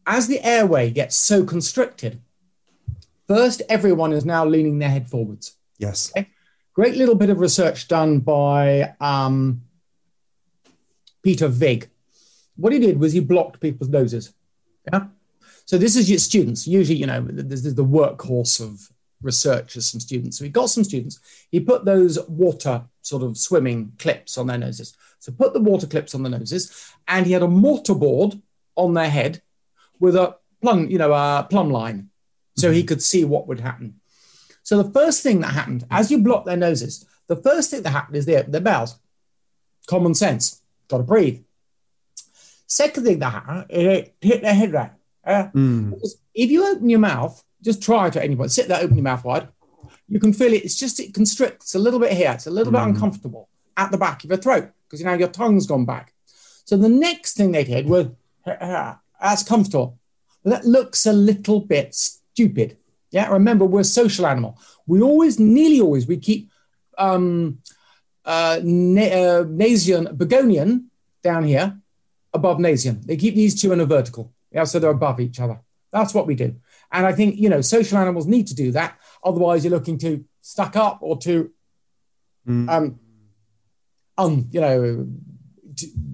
as 0.07 0.27
the 0.27 0.43
airway 0.43 0.89
gets 0.89 1.15
so 1.15 1.43
constricted, 1.43 2.21
first 3.27 3.61
everyone 3.69 4.13
is 4.13 4.25
now 4.25 4.45
leaning 4.45 4.79
their 4.79 4.89
head 4.89 5.09
forwards. 5.09 5.55
Yes. 5.77 6.11
Okay? 6.17 6.29
Great 6.73 6.95
little 6.95 7.15
bit 7.15 7.29
of 7.29 7.39
research 7.39 7.87
done 7.87 8.19
by 8.19 8.95
um, 8.99 9.61
Peter 11.23 11.47
Vig 11.47 11.89
what 12.55 12.73
he 12.73 12.79
did 12.79 12.99
was 12.99 13.13
he 13.13 13.19
blocked 13.19 13.59
people's 13.59 13.89
noses. 13.89 14.33
Yeah. 14.91 15.05
So 15.65 15.77
this 15.77 15.95
is 15.95 16.09
your 16.09 16.19
students. 16.19 16.67
Usually, 16.67 16.97
you 16.97 17.07
know, 17.07 17.21
this 17.21 17.65
is 17.65 17.75
the 17.75 17.85
workhorse 17.85 18.61
of 18.61 18.91
researchers, 19.21 19.87
some 19.87 19.99
students. 19.99 20.37
So 20.37 20.43
he 20.43 20.49
got 20.49 20.69
some 20.69 20.83
students. 20.83 21.19
He 21.49 21.59
put 21.59 21.85
those 21.85 22.19
water 22.27 22.83
sort 23.01 23.23
of 23.23 23.37
swimming 23.37 23.93
clips 23.99 24.37
on 24.37 24.47
their 24.47 24.57
noses. 24.57 24.95
So 25.19 25.31
put 25.31 25.53
the 25.53 25.59
water 25.59 25.87
clips 25.87 26.15
on 26.15 26.23
the 26.23 26.29
noses, 26.29 26.93
and 27.07 27.25
he 27.25 27.33
had 27.33 27.43
a 27.43 27.47
mortarboard 27.47 28.41
on 28.75 28.93
their 28.93 29.09
head 29.09 29.41
with 29.99 30.15
a 30.15 30.35
plumb, 30.61 30.89
you 30.89 30.97
know, 30.97 31.13
a 31.13 31.45
plumb 31.49 31.69
line, 31.69 32.09
so 32.57 32.71
he 32.71 32.79
mm-hmm. 32.79 32.87
could 32.87 33.03
see 33.03 33.23
what 33.23 33.47
would 33.47 33.59
happen. 33.59 33.99
So 34.63 34.81
the 34.81 34.91
first 34.91 35.21
thing 35.21 35.41
that 35.41 35.53
happened, 35.53 35.85
as 35.91 36.09
you 36.11 36.19
block 36.19 36.45
their 36.45 36.57
noses, 36.57 37.05
the 37.27 37.35
first 37.35 37.69
thing 37.69 37.83
that 37.83 37.91
happened 37.91 38.17
is 38.17 38.25
they 38.25 38.41
their 38.41 38.61
mouths. 38.61 38.97
Common 39.87 40.13
sense. 40.15 40.60
Got 40.91 40.97
to 40.97 41.03
breathe. 41.03 41.41
Second 42.67 43.05
thing 43.05 43.19
that 43.19 43.31
happened, 43.31 43.65
it 43.69 44.15
hit 44.21 44.41
their 44.41 44.53
head 44.53 44.73
right. 44.73 44.91
Uh, 45.25 45.47
mm. 45.55 45.99
If 46.33 46.51
you 46.51 46.67
open 46.67 46.89
your 46.89 46.99
mouth, 46.99 47.43
just 47.61 47.81
try 47.81 48.07
it 48.07 48.15
at 48.15 48.23
any 48.23 48.35
point, 48.35 48.51
sit 48.51 48.67
there, 48.67 48.81
open 48.81 48.95
your 48.95 49.03
mouth 49.03 49.23
wide. 49.23 49.47
You 50.07 50.19
can 50.19 50.33
feel 50.33 50.53
it. 50.53 50.63
It's 50.65 50.75
just, 50.75 50.99
it 50.99 51.13
constricts 51.13 51.75
a 51.75 51.79
little 51.79 51.99
bit 51.99 52.11
here. 52.11 52.31
It's 52.31 52.47
a 52.47 52.51
little 52.51 52.71
mm. 52.71 52.75
bit 52.75 52.89
uncomfortable 52.89 53.49
at 53.77 53.91
the 53.91 53.97
back 53.97 54.23
of 54.23 54.29
your 54.29 54.37
throat 54.37 54.69
because 54.85 54.99
you 54.99 55.05
know 55.05 55.13
your 55.13 55.29
tongue's 55.29 55.65
gone 55.65 55.85
back. 55.85 56.13
So 56.65 56.77
the 56.77 56.89
next 56.89 57.35
thing 57.35 57.51
they 57.51 57.63
did 57.63 57.87
was, 57.87 58.07
that's 58.45 59.43
comfortable. 59.43 59.97
But 60.43 60.49
that 60.49 60.65
looks 60.65 61.05
a 61.05 61.13
little 61.13 61.61
bit 61.61 61.95
stupid. 61.95 62.77
Yeah, 63.11 63.31
remember, 63.31 63.65
we're 63.65 63.81
a 63.81 63.85
social 63.85 64.25
animal. 64.25 64.59
We 64.87 65.01
always, 65.01 65.39
nearly 65.39 65.81
always, 65.81 66.07
we 66.07 66.17
keep 66.17 66.49
um, 66.97 67.59
uh, 68.25 68.59
na- 68.63 69.01
uh, 69.01 69.43
Nasion, 69.45 70.15
Pogonion 70.17 70.85
down 71.23 71.43
here 71.43 71.79
above 72.33 72.57
Nasion. 72.57 73.05
They 73.05 73.17
keep 73.17 73.35
these 73.35 73.59
two 73.59 73.71
in 73.71 73.79
a 73.79 73.85
vertical. 73.85 74.33
Yeah, 74.51 74.65
so 74.65 74.79
they're 74.79 74.91
above 74.91 75.19
each 75.19 75.39
other. 75.39 75.59
That's 75.91 76.13
what 76.13 76.27
we 76.27 76.35
do. 76.35 76.55
And 76.91 77.05
I 77.05 77.13
think, 77.13 77.37
you 77.37 77.49
know, 77.49 77.61
social 77.61 77.97
animals 77.97 78.27
need 78.27 78.47
to 78.47 78.55
do 78.55 78.71
that. 78.73 78.97
Otherwise, 79.23 79.63
you're 79.63 79.71
looking 79.71 79.97
to 79.99 80.25
stuck 80.41 80.75
up 80.75 80.99
or 81.01 81.17
to, 81.19 81.51
mm. 82.47 82.69
um, 82.69 82.99
um, 84.17 84.47
you 84.51 84.61
know, 84.61 85.07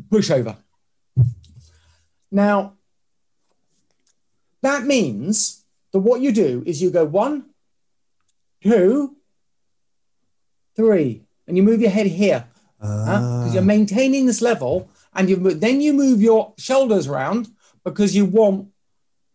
push 0.10 0.30
over. 0.30 0.58
Now, 2.32 2.74
that 4.62 4.86
means 4.86 5.64
that 5.92 6.00
what 6.00 6.22
you 6.22 6.32
do 6.32 6.64
is 6.66 6.82
you 6.82 6.92
go 6.92 7.06
one, 7.06 7.46
two, 8.62 9.16
three, 10.76 11.27
and 11.48 11.58
you 11.58 11.64
move 11.64 11.82
your 11.82 11.92
head 11.92 12.08
here 12.08 12.46
because 12.80 13.54
you're 13.54 13.64
maintaining 13.64 14.26
this 14.26 14.42
level 14.42 14.90
and 15.16 15.30
you 15.30 15.36
then 15.54 15.82
you 15.82 15.94
move 15.94 16.22
your 16.22 16.54
shoulders 16.58 17.08
around 17.08 17.48
because 17.84 18.16
you 18.16 18.26
want 18.26 18.68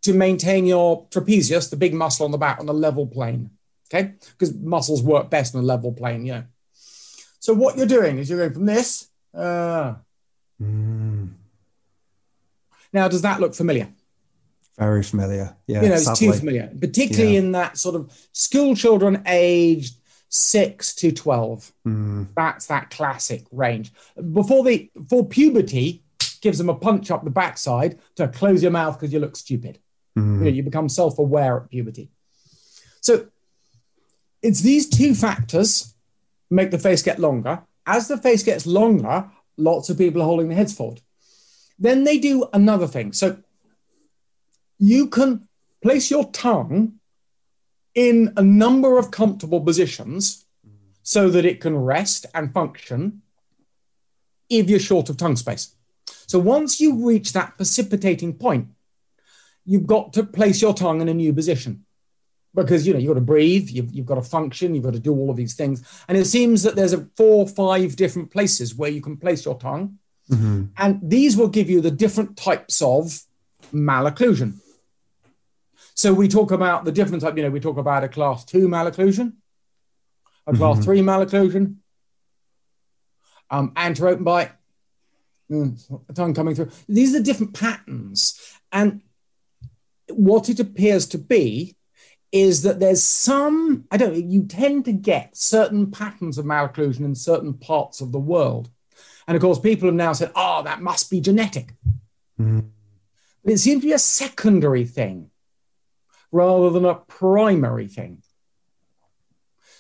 to 0.03 0.13
maintain 0.13 0.67
your 0.67 1.07
trapezius, 1.09 1.71
the 1.71 1.77
big 1.77 1.95
muscle 1.95 2.25
on 2.25 2.33
the 2.33 2.39
back, 2.39 2.61
on 2.61 2.69
a 2.69 2.73
level 2.73 3.07
plane. 3.07 3.51
Okay, 3.93 4.15
because 4.33 4.55
muscles 4.55 5.03
work 5.03 5.29
best 5.29 5.55
on 5.55 5.63
a 5.63 5.65
level 5.65 5.93
plane. 5.93 6.25
Yeah. 6.25 6.43
So 7.41 7.53
what 7.53 7.77
you're 7.77 7.87
doing 7.87 8.19
is 8.19 8.31
you're 8.31 8.39
going 8.39 8.53
from 8.53 8.67
this. 8.67 9.09
Uh, 9.35 9.95
mm. 10.61 11.31
Now, 12.93 13.09
does 13.09 13.23
that 13.23 13.41
look 13.41 13.55
familiar? 13.55 13.89
Very 14.79 15.03
familiar. 15.03 15.57
Yeah, 15.67 15.83
you 15.83 15.89
know, 15.89 15.95
it's 15.95 16.19
too 16.19 16.33
familiar, 16.33 16.73
particularly 16.81 17.35
yeah. 17.35 17.41
in 17.41 17.53
that 17.53 17.77
sort 17.77 17.95
of 17.95 18.13
school 18.33 18.75
children 18.75 19.23
aged 19.27 19.97
six 20.33 20.95
to 20.95 21.13
12. 21.13 21.73
Mm. 21.87 22.29
That's 22.35 22.67
that 22.67 22.91
classic 22.91 23.45
range. 23.53 23.93
Before 24.33 24.65
the 24.65 24.91
before 24.95 25.27
puberty 25.27 26.03
gives 26.41 26.59
them 26.59 26.71
a 26.71 26.75
punch 26.75 27.11
up 27.11 27.23
the 27.23 27.31
backside 27.31 28.01
to 28.17 28.27
close 28.27 28.63
your 28.63 28.73
mouth 28.73 28.99
because 28.99 29.13
you 29.13 29.21
look 29.21 29.37
stupid. 29.37 29.79
Mm. 30.19 30.39
You, 30.39 30.45
know, 30.45 30.51
you 30.51 30.63
become 30.63 30.89
self-aware 30.89 31.59
at 31.59 31.71
puberty. 31.71 32.11
So 33.01 33.29
it's 34.43 34.61
these 34.61 34.89
two 34.89 35.15
factors 35.15 35.95
make 36.51 36.71
the 36.71 36.79
face 36.79 37.03
get 37.03 37.19
longer. 37.19 37.63
As 37.87 38.09
the 38.09 38.17
face 38.17 38.43
gets 38.43 38.67
longer, 38.67 39.31
lots 39.57 39.91
of 39.91 39.99
people 39.99 40.23
are 40.23 40.27
holding 40.27 40.49
their 40.49 40.57
heads 40.57 40.73
forward. 40.73 41.01
Then 41.79 42.05
they 42.05 42.19
do 42.19 42.49
another 42.53 42.87
thing. 42.87 43.13
So 43.13 43.39
you 44.79 45.09
can 45.09 45.49
place 45.83 46.11
your 46.11 46.31
tongue 46.31 47.01
in 47.95 48.33
a 48.37 48.43
number 48.43 48.99
of 48.99 49.11
comfortable 49.11 49.61
positions 49.61 50.47
so 51.03 51.29
that 51.31 51.45
it 51.45 51.61
can 51.61 51.77
rest 51.77 52.27
and 52.35 52.53
function 52.53 53.23
if 54.49 54.69
you're 54.71 54.79
short 54.79 55.09
of 55.09 55.17
tongue 55.17 55.37
space. 55.37 55.75
So 56.27 56.39
once 56.39 56.81
you 56.81 57.07
reach 57.07 57.33
that 57.33 57.57
precipitating 57.57 58.35
point, 58.35 58.69
you've 59.65 59.87
got 59.87 60.13
to 60.15 60.25
place 60.25 60.63
your 60.63 60.75
tongue 60.75 61.01
in 61.01 61.09
a 61.09 61.15
new 61.15 61.33
position 61.33 61.85
because 62.55 62.87
you 62.87 62.93
know 62.93 62.99
you've 62.99 63.09
got 63.09 63.15
to 63.15 63.21
breathe, 63.21 63.69
you've, 63.71 63.93
you've 63.93 64.07
got 64.07 64.17
to 64.17 64.23
function, 64.23 64.75
you've 64.75 64.85
got 64.85 64.93
to 64.93 65.01
do 65.01 65.13
all 65.13 65.31
of 65.31 65.37
these 65.37 65.55
things. 65.55 65.83
And 66.09 66.19
it 66.19 66.27
seems 66.27 66.63
that 66.63 66.77
there's 66.77 66.93
a 66.93 67.07
four 67.17 67.45
or 67.45 67.49
five 67.49 67.97
different 67.97 68.31
places 68.31 68.75
where 68.75 68.91
you 68.91 69.01
can 69.01 69.17
place 69.17 69.45
your 69.45 69.59
tongue. 69.59 69.99
Mm-hmm. 70.31 70.65
And 70.77 71.01
these 71.03 71.37
will 71.37 71.49
give 71.49 71.69
you 71.69 71.81
the 71.81 71.91
different 71.91 72.37
types 72.37 72.83
of 72.83 73.23
malocclusion. 73.73 74.59
So 75.95 76.13
we 76.13 76.29
talk 76.29 76.51
about 76.51 76.85
the 76.85 76.93
different 76.93 77.23
type, 77.23 77.37
you 77.37 77.43
know, 77.43 77.51
we 77.51 77.61
talk 77.61 77.77
about 77.77 78.05
a 78.05 78.09
class 78.09 78.45
two 78.45 78.69
malocclusion, 78.69 79.35
a 80.47 80.55
class 80.55 80.77
mm-hmm. 80.77 80.83
three 80.83 81.01
malocclusion, 81.01 81.77
um, 83.51 83.73
anti-open 83.77 84.25
bite, 84.25 84.53
mm, 85.51 86.01
tongue 86.15 86.35
coming 86.35 86.55
through. 86.55 86.71
These 86.89 87.15
are 87.15 87.23
different 87.23 87.55
patterns. 87.55 88.41
And 88.73 89.03
what 90.09 90.49
it 90.49 90.61
appears 90.61 91.07
to 91.09 91.19
be 91.19 91.77
is 92.33 92.63
that 92.63 92.81
there's 92.81 93.03
some, 93.03 93.85
I 93.91 93.99
don't 93.99 94.15
know, 94.15 94.19
you 94.19 94.45
tend 94.45 94.87
to 94.87 94.93
get 94.93 95.37
certain 95.37 95.91
patterns 95.91 96.39
of 96.39 96.47
malocclusion 96.47 97.01
in 97.01 97.15
certain 97.15 97.53
parts 97.55 98.01
of 98.01 98.11
the 98.11 98.19
world. 98.19 98.71
And 99.29 99.37
of 99.37 99.43
course, 99.43 99.59
people 99.59 99.87
have 99.87 99.95
now 99.95 100.15
said, 100.15 100.33
oh, 100.35 100.63
that 100.63 100.81
must 100.81 101.11
be 101.11 101.21
genetic. 101.21 101.75
Mm-hmm. 102.41 102.61
But 103.45 103.53
it 103.53 103.59
seems 103.59 103.83
to 103.83 103.89
be 103.89 103.93
a 103.93 103.99
secondary 103.99 104.87
thing 104.87 105.31
rather 106.33 106.71
than 106.71 106.85
a 106.85 106.95
primary 106.95 107.87
thing. 107.87 108.23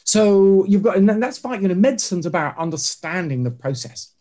So 0.04 0.64
you've 0.66 0.82
got, 0.82 0.96
and 0.96 1.08
that's 1.22 1.38
fine. 1.38 1.62
You 1.62 1.68
know, 1.68 1.74
medicine's 1.74 2.26
about 2.26 2.58
understanding 2.58 3.42
the 3.42 3.50
process. 3.50 4.12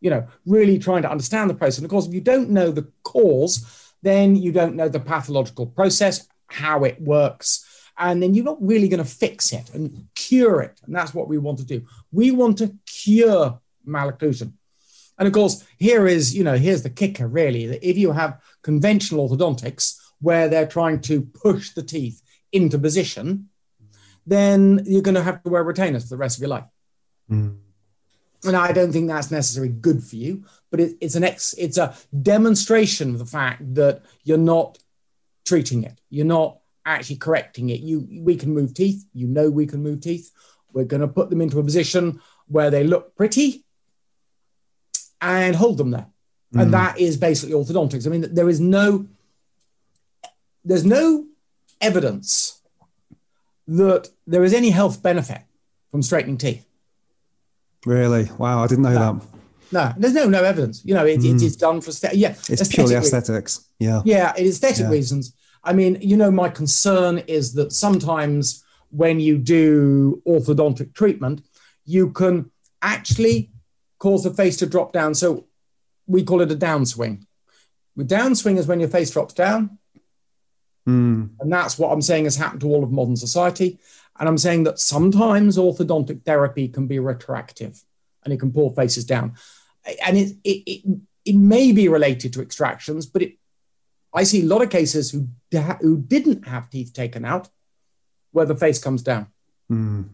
You 0.00 0.10
know, 0.10 0.28
really 0.46 0.78
trying 0.78 1.02
to 1.02 1.10
understand 1.10 1.50
the 1.50 1.54
process. 1.54 1.78
And 1.78 1.84
of 1.84 1.90
course, 1.90 2.06
if 2.06 2.14
you 2.14 2.20
don't 2.20 2.50
know 2.50 2.70
the 2.70 2.90
cause, 3.02 3.92
then 4.02 4.36
you 4.36 4.52
don't 4.52 4.76
know 4.76 4.88
the 4.88 5.00
pathological 5.00 5.66
process, 5.66 6.28
how 6.46 6.84
it 6.84 7.00
works, 7.00 7.64
and 7.98 8.22
then 8.22 8.32
you're 8.32 8.44
not 8.44 8.62
really 8.64 8.88
going 8.88 9.02
to 9.02 9.10
fix 9.10 9.52
it 9.52 9.74
and 9.74 10.06
cure 10.14 10.60
it. 10.60 10.80
And 10.86 10.94
that's 10.94 11.12
what 11.12 11.26
we 11.26 11.36
want 11.36 11.58
to 11.58 11.64
do. 11.64 11.84
We 12.12 12.30
want 12.30 12.58
to 12.58 12.76
cure 12.86 13.60
malocclusion. 13.86 14.52
And 15.18 15.26
of 15.26 15.34
course, 15.34 15.64
here 15.78 16.06
is, 16.06 16.34
you 16.34 16.44
know, 16.44 16.56
here's 16.56 16.82
the 16.82 16.90
kicker 16.90 17.26
really 17.26 17.66
that 17.66 17.86
if 17.86 17.98
you 17.98 18.12
have 18.12 18.40
conventional 18.62 19.28
orthodontics 19.28 19.97
where 20.20 20.48
they're 20.48 20.66
trying 20.66 21.00
to 21.02 21.22
push 21.22 21.70
the 21.70 21.82
teeth 21.82 22.22
into 22.52 22.78
position, 22.78 23.48
then 24.26 24.82
you're 24.84 25.02
going 25.02 25.14
to 25.14 25.22
have 25.22 25.42
to 25.42 25.50
wear 25.50 25.62
retainers 25.62 26.04
for 26.04 26.10
the 26.10 26.16
rest 26.16 26.38
of 26.38 26.42
your 26.42 26.50
life. 26.50 26.64
Mm. 27.30 27.58
And 28.44 28.56
I 28.56 28.72
don't 28.72 28.92
think 28.92 29.08
that's 29.08 29.30
necessarily 29.30 29.72
good 29.72 30.02
for 30.02 30.16
you, 30.16 30.44
but 30.70 30.80
it, 30.80 30.96
it's 31.00 31.16
an 31.16 31.24
ex, 31.24 31.54
it's 31.58 31.78
a 31.78 31.94
demonstration 32.22 33.10
of 33.10 33.18
the 33.18 33.26
fact 33.26 33.74
that 33.74 34.02
you're 34.22 34.38
not 34.38 34.78
treating 35.44 35.82
it. 35.82 36.00
You're 36.08 36.26
not 36.26 36.58
actually 36.86 37.16
correcting 37.16 37.70
it. 37.70 37.80
You, 37.80 38.06
we 38.22 38.36
can 38.36 38.54
move 38.54 38.74
teeth. 38.74 39.04
You 39.12 39.26
know, 39.26 39.50
we 39.50 39.66
can 39.66 39.82
move 39.82 40.00
teeth. 40.00 40.30
We're 40.72 40.84
going 40.84 41.00
to 41.00 41.08
put 41.08 41.30
them 41.30 41.40
into 41.40 41.58
a 41.58 41.64
position 41.64 42.20
where 42.46 42.70
they 42.70 42.84
look 42.84 43.16
pretty 43.16 43.64
and 45.20 45.56
hold 45.56 45.78
them 45.78 45.90
there. 45.90 46.06
Mm. 46.54 46.62
And 46.62 46.74
that 46.74 46.98
is 46.98 47.16
basically 47.16 47.54
orthodontics. 47.54 48.06
I 48.06 48.10
mean, 48.10 48.32
there 48.32 48.48
is 48.48 48.60
no, 48.60 49.06
there's 50.68 50.84
no 50.84 51.24
evidence 51.80 52.60
that 53.66 54.08
there 54.26 54.44
is 54.44 54.52
any 54.52 54.70
health 54.70 55.02
benefit 55.02 55.42
from 55.90 56.02
straightening 56.02 56.36
teeth. 56.36 56.66
Really? 57.86 58.30
Wow, 58.36 58.62
I 58.62 58.66
didn't 58.66 58.84
know 58.84 58.94
no. 58.94 59.12
that. 59.14 59.26
No, 59.70 59.92
there's 59.96 60.14
no 60.14 60.28
no 60.28 60.44
evidence. 60.44 60.82
You 60.84 60.94
know, 60.94 61.06
it, 61.06 61.20
mm. 61.20 61.36
it 61.36 61.42
is 61.42 61.56
done 61.56 61.80
for 61.80 61.90
yeah. 62.12 62.34
It's 62.48 62.68
purely 62.68 62.94
aesthetics. 62.94 63.66
Yeah. 63.78 64.02
Yeah, 64.04 64.32
it 64.36 64.44
is 64.44 64.56
aesthetic 64.56 64.84
yeah. 64.84 64.90
reasons. 64.90 65.34
I 65.64 65.72
mean, 65.72 65.98
you 66.00 66.16
know, 66.16 66.30
my 66.30 66.48
concern 66.48 67.18
is 67.26 67.54
that 67.54 67.72
sometimes 67.72 68.64
when 68.90 69.20
you 69.20 69.38
do 69.38 70.22
orthodontic 70.26 70.94
treatment, 70.94 71.42
you 71.84 72.10
can 72.10 72.50
actually 72.80 73.50
cause 73.98 74.24
the 74.24 74.32
face 74.32 74.56
to 74.58 74.66
drop 74.66 74.92
down. 74.92 75.14
So 75.14 75.46
we 76.06 76.24
call 76.24 76.40
it 76.40 76.52
a 76.52 76.56
downswing. 76.56 77.24
With 77.96 78.08
downswing 78.08 78.58
is 78.58 78.66
when 78.66 78.80
your 78.80 78.88
face 78.88 79.10
drops 79.10 79.34
down. 79.34 79.78
Mm. 80.88 81.28
And 81.40 81.52
that's 81.52 81.78
what 81.78 81.92
I'm 81.92 82.00
saying 82.00 82.24
has 82.24 82.36
happened 82.36 82.62
to 82.62 82.68
all 82.68 82.82
of 82.82 82.90
modern 82.90 83.16
society. 83.16 83.78
And 84.18 84.28
I'm 84.28 84.38
saying 84.38 84.64
that 84.64 84.80
sometimes 84.80 85.58
orthodontic 85.58 86.24
therapy 86.24 86.66
can 86.66 86.86
be 86.86 86.98
retroactive 86.98 87.84
and 88.24 88.32
it 88.32 88.40
can 88.40 88.52
pull 88.52 88.74
faces 88.74 89.04
down. 89.04 89.34
And 90.04 90.16
it, 90.16 90.36
it, 90.42 90.62
it, 90.66 90.98
it 91.26 91.36
may 91.36 91.72
be 91.72 91.88
related 91.88 92.32
to 92.32 92.40
extractions, 92.40 93.04
but 93.04 93.22
it, 93.22 93.34
I 94.14 94.22
see 94.22 94.40
a 94.40 94.46
lot 94.46 94.62
of 94.62 94.70
cases 94.70 95.10
who, 95.10 95.28
who 95.80 95.98
didn't 95.98 96.48
have 96.48 96.70
teeth 96.70 96.94
taken 96.94 97.24
out 97.24 97.48
where 98.32 98.46
the 98.46 98.56
face 98.56 98.78
comes 98.78 99.02
down. 99.02 99.26
Mm. 99.70 100.08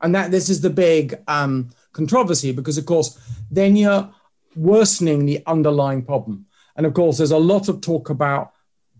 And 0.00 0.14
that 0.14 0.30
this 0.30 0.48
is 0.48 0.60
the 0.60 0.70
big 0.70 1.16
um, 1.26 1.70
controversy 1.92 2.52
because, 2.52 2.78
of 2.78 2.86
course, 2.86 3.18
then 3.50 3.74
you're 3.74 4.08
worsening 4.54 5.26
the 5.26 5.42
underlying 5.46 6.02
problem. 6.02 6.46
And 6.76 6.86
of 6.86 6.94
course, 6.94 7.18
there's 7.18 7.32
a 7.32 7.38
lot 7.38 7.68
of 7.68 7.80
talk 7.80 8.10
about 8.10 8.52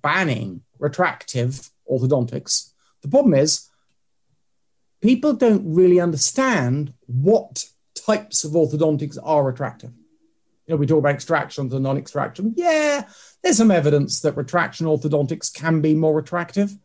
banning 0.02 0.62
retractive 0.78 1.70
orthodontics. 1.90 2.72
The 3.02 3.08
problem 3.08 3.34
is, 3.34 3.68
people 5.00 5.34
don't 5.34 5.62
really 5.74 6.00
understand 6.00 6.92
what 7.06 7.66
types 7.94 8.44
of 8.44 8.52
orthodontics 8.52 9.18
are 9.22 9.44
retractive. 9.44 9.92
You 10.66 10.74
know, 10.74 10.76
we 10.76 10.86
talk 10.86 10.98
about 10.98 11.14
extractions 11.14 11.72
and 11.72 11.82
non 11.82 11.96
extraction. 11.96 12.54
Yeah, 12.56 13.04
there's 13.42 13.56
some 13.56 13.70
evidence 13.70 14.20
that 14.20 14.36
extraction 14.36 14.86
orthodontics 14.86 15.52
can 15.52 15.80
be 15.80 15.94
more 15.94 16.14
retractive, 16.14 16.76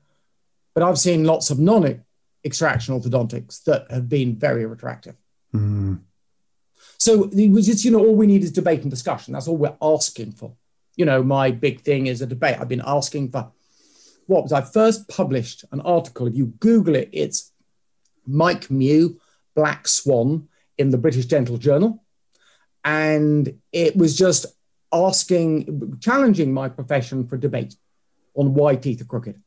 but 0.74 0.84
I've 0.84 1.00
seen 1.00 1.24
lots 1.24 1.50
of 1.50 1.60
non 1.60 2.04
extraction 2.44 3.00
orthodontics 3.00 3.64
that 3.64 3.90
have 3.90 4.08
been 4.08 4.36
very 4.36 4.66
retractive. 4.66 5.16
Mm. 5.54 6.02
So 6.98 7.30
it 7.32 7.50
was 7.50 7.66
just, 7.66 7.84
you 7.84 7.90
know, 7.90 8.00
all 8.00 8.16
we 8.16 8.28
need 8.28 8.44
is 8.44 8.52
debate 8.52 8.82
and 8.84 8.92
discussion. 8.92 9.34
That's 9.34 9.48
all 9.48 9.58
we're 9.58 9.76
asking 9.82 10.34
for. 10.34 10.54
You 10.96 11.06
know, 11.06 11.24
my 11.24 11.50
big 11.50 11.82
thing 11.82 12.06
is 12.06 12.22
a 12.22 12.28
debate. 12.28 12.58
I've 12.60 12.68
been 12.68 12.84
asking 12.86 13.32
for 13.32 13.52
what 14.28 14.44
was 14.44 14.54
I 14.54 14.62
first 14.62 15.10
published 15.10 15.66
an 15.72 15.82
article. 15.82 16.28
If 16.28 16.36
you 16.36 16.48
Google 16.48 16.96
it, 16.96 17.10
it's 17.12 17.52
Mike 18.26 18.72
Mew, 18.72 19.20
Black 19.56 19.88
Swan 19.88 20.48
in 20.78 20.90
the 20.90 20.98
British 20.98 21.26
Dental 21.26 21.58
Journal. 21.58 22.04
And 22.84 23.60
it 23.72 23.96
was 23.96 24.18
just 24.18 24.48
asking, 24.94 25.98
challenging 26.00 26.54
my 26.54 26.70
profession 26.70 27.28
for 27.28 27.38
debate 27.38 27.76
on 28.34 28.54
why 28.54 28.76
teeth 28.76 29.02
are 29.02 29.06
crooked. 29.06 29.42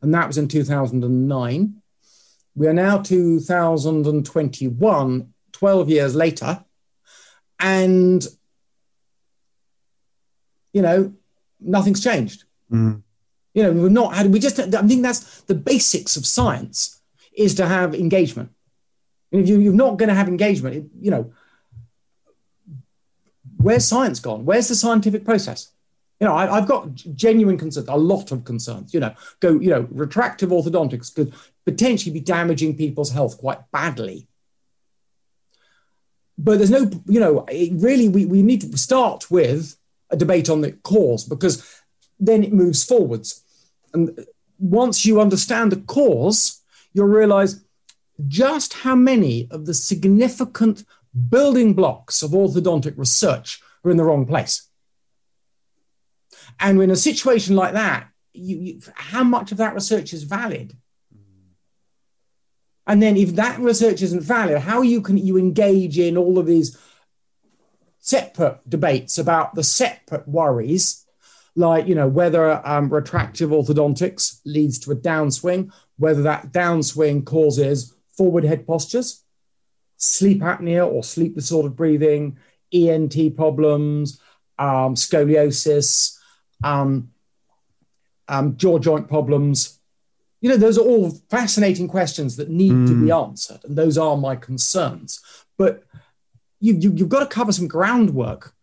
And 0.00 0.14
that 0.14 0.26
was 0.26 0.38
in 0.38 0.48
2009. 0.48 1.82
We 2.54 2.66
are 2.66 2.72
now 2.72 2.96
2021, 2.98 5.34
12 5.52 5.88
years 5.88 6.14
later. 6.14 6.64
And, 7.58 8.26
you 10.72 10.82
know, 10.82 11.14
nothing's 11.60 12.02
changed. 12.02 12.44
Mm. 12.70 13.02
You 13.58 13.64
know, 13.64 13.72
we're 13.72 13.88
not 13.88 14.24
we 14.26 14.38
just, 14.38 14.60
I 14.60 14.82
think 14.86 15.02
that's 15.02 15.40
the 15.40 15.54
basics 15.56 16.16
of 16.16 16.24
science 16.24 17.00
is 17.36 17.56
to 17.56 17.66
have 17.66 17.92
engagement. 17.92 18.50
And 19.32 19.42
if 19.42 19.48
you, 19.48 19.58
you're 19.58 19.72
not 19.72 19.96
going 19.96 20.10
to 20.10 20.14
have 20.14 20.28
engagement, 20.28 20.92
you 21.00 21.10
know, 21.10 21.32
where's 23.56 23.84
science 23.84 24.20
gone? 24.20 24.44
Where's 24.44 24.68
the 24.68 24.76
scientific 24.76 25.24
process? 25.24 25.72
You 26.20 26.28
know, 26.28 26.36
I, 26.36 26.46
have 26.54 26.68
got 26.68 26.94
genuine 26.94 27.58
concerns, 27.58 27.88
a 27.88 27.96
lot 27.96 28.30
of 28.30 28.44
concerns. 28.44 28.94
You 28.94 29.00
know, 29.00 29.14
go, 29.40 29.58
you 29.58 29.70
know, 29.70 29.88
retractive 29.90 30.50
orthodontics 30.50 31.12
could 31.12 31.34
potentially 31.64 32.12
be 32.12 32.20
damaging 32.20 32.76
people's 32.76 33.10
health 33.10 33.38
quite 33.38 33.58
badly. 33.72 34.28
But 36.38 36.58
there's 36.58 36.70
no, 36.70 36.88
you 37.08 37.18
know, 37.18 37.44
really, 37.72 38.08
we, 38.08 38.24
we 38.24 38.40
need 38.40 38.60
to 38.60 38.78
start 38.78 39.32
with 39.32 39.76
a 40.10 40.16
debate 40.16 40.48
on 40.48 40.60
the 40.60 40.70
cause 40.70 41.24
because 41.24 41.68
then 42.20 42.44
it 42.44 42.52
moves 42.52 42.84
forwards. 42.84 43.42
And 43.92 44.26
once 44.58 45.06
you 45.06 45.20
understand 45.20 45.72
the 45.72 45.76
cause, 45.76 46.62
you'll 46.92 47.06
realize 47.06 47.64
just 48.26 48.74
how 48.74 48.94
many 48.94 49.48
of 49.50 49.66
the 49.66 49.74
significant 49.74 50.84
building 51.28 51.74
blocks 51.74 52.22
of 52.22 52.32
orthodontic 52.32 52.96
research 52.96 53.60
are 53.84 53.90
in 53.90 53.96
the 53.96 54.04
wrong 54.04 54.26
place. 54.26 54.68
And 56.58 56.82
in 56.82 56.90
a 56.90 56.96
situation 56.96 57.54
like 57.56 57.74
that, 57.74 58.08
you, 58.32 58.56
you, 58.56 58.80
how 58.94 59.24
much 59.24 59.52
of 59.52 59.58
that 59.58 59.74
research 59.74 60.12
is 60.12 60.24
valid? 60.24 60.76
And 62.86 63.02
then 63.02 63.16
if 63.16 63.34
that 63.36 63.58
research 63.60 64.02
isn't 64.02 64.22
valid, 64.22 64.58
how 64.58 64.82
you 64.82 65.02
can 65.02 65.18
you 65.18 65.36
engage 65.36 65.98
in 65.98 66.16
all 66.16 66.38
of 66.38 66.46
these 66.46 66.76
separate 67.98 68.58
debates 68.68 69.18
about 69.18 69.54
the 69.54 69.62
separate 69.62 70.26
worries, 70.26 71.04
like 71.58 71.88
you 71.88 71.94
know 71.96 72.06
whether 72.06 72.64
um, 72.66 72.88
retractive 72.88 73.50
orthodontics 73.50 74.40
leads 74.46 74.78
to 74.78 74.92
a 74.92 74.96
downswing, 74.96 75.72
whether 75.98 76.22
that 76.22 76.52
downswing 76.52 77.26
causes 77.26 77.94
forward 78.16 78.44
head 78.44 78.64
postures, 78.64 79.24
sleep 79.96 80.40
apnea 80.40 80.86
or 80.86 81.02
sleep 81.02 81.34
disordered 81.34 81.74
breathing, 81.74 82.38
ENT 82.72 83.36
problems, 83.36 84.20
um, 84.58 84.94
scoliosis, 84.94 86.16
um, 86.62 87.10
um, 88.28 88.56
jaw 88.56 88.78
joint 88.78 89.08
problems. 89.08 89.80
You 90.40 90.50
know, 90.50 90.56
those 90.56 90.78
are 90.78 90.84
all 90.84 91.10
fascinating 91.28 91.88
questions 91.88 92.36
that 92.36 92.48
need 92.48 92.70
mm. 92.70 92.86
to 92.86 92.94
be 92.94 93.06
hmm. 93.06 93.12
answered, 93.12 93.58
and 93.64 93.76
those 93.76 93.98
are 93.98 94.16
my 94.16 94.36
concerns. 94.36 95.20
But 95.56 95.82
you, 96.60 96.74
you, 96.74 96.92
you've 96.92 97.08
got 97.08 97.20
to 97.20 97.26
cover 97.26 97.50
some 97.50 97.66
groundwork 97.66 98.54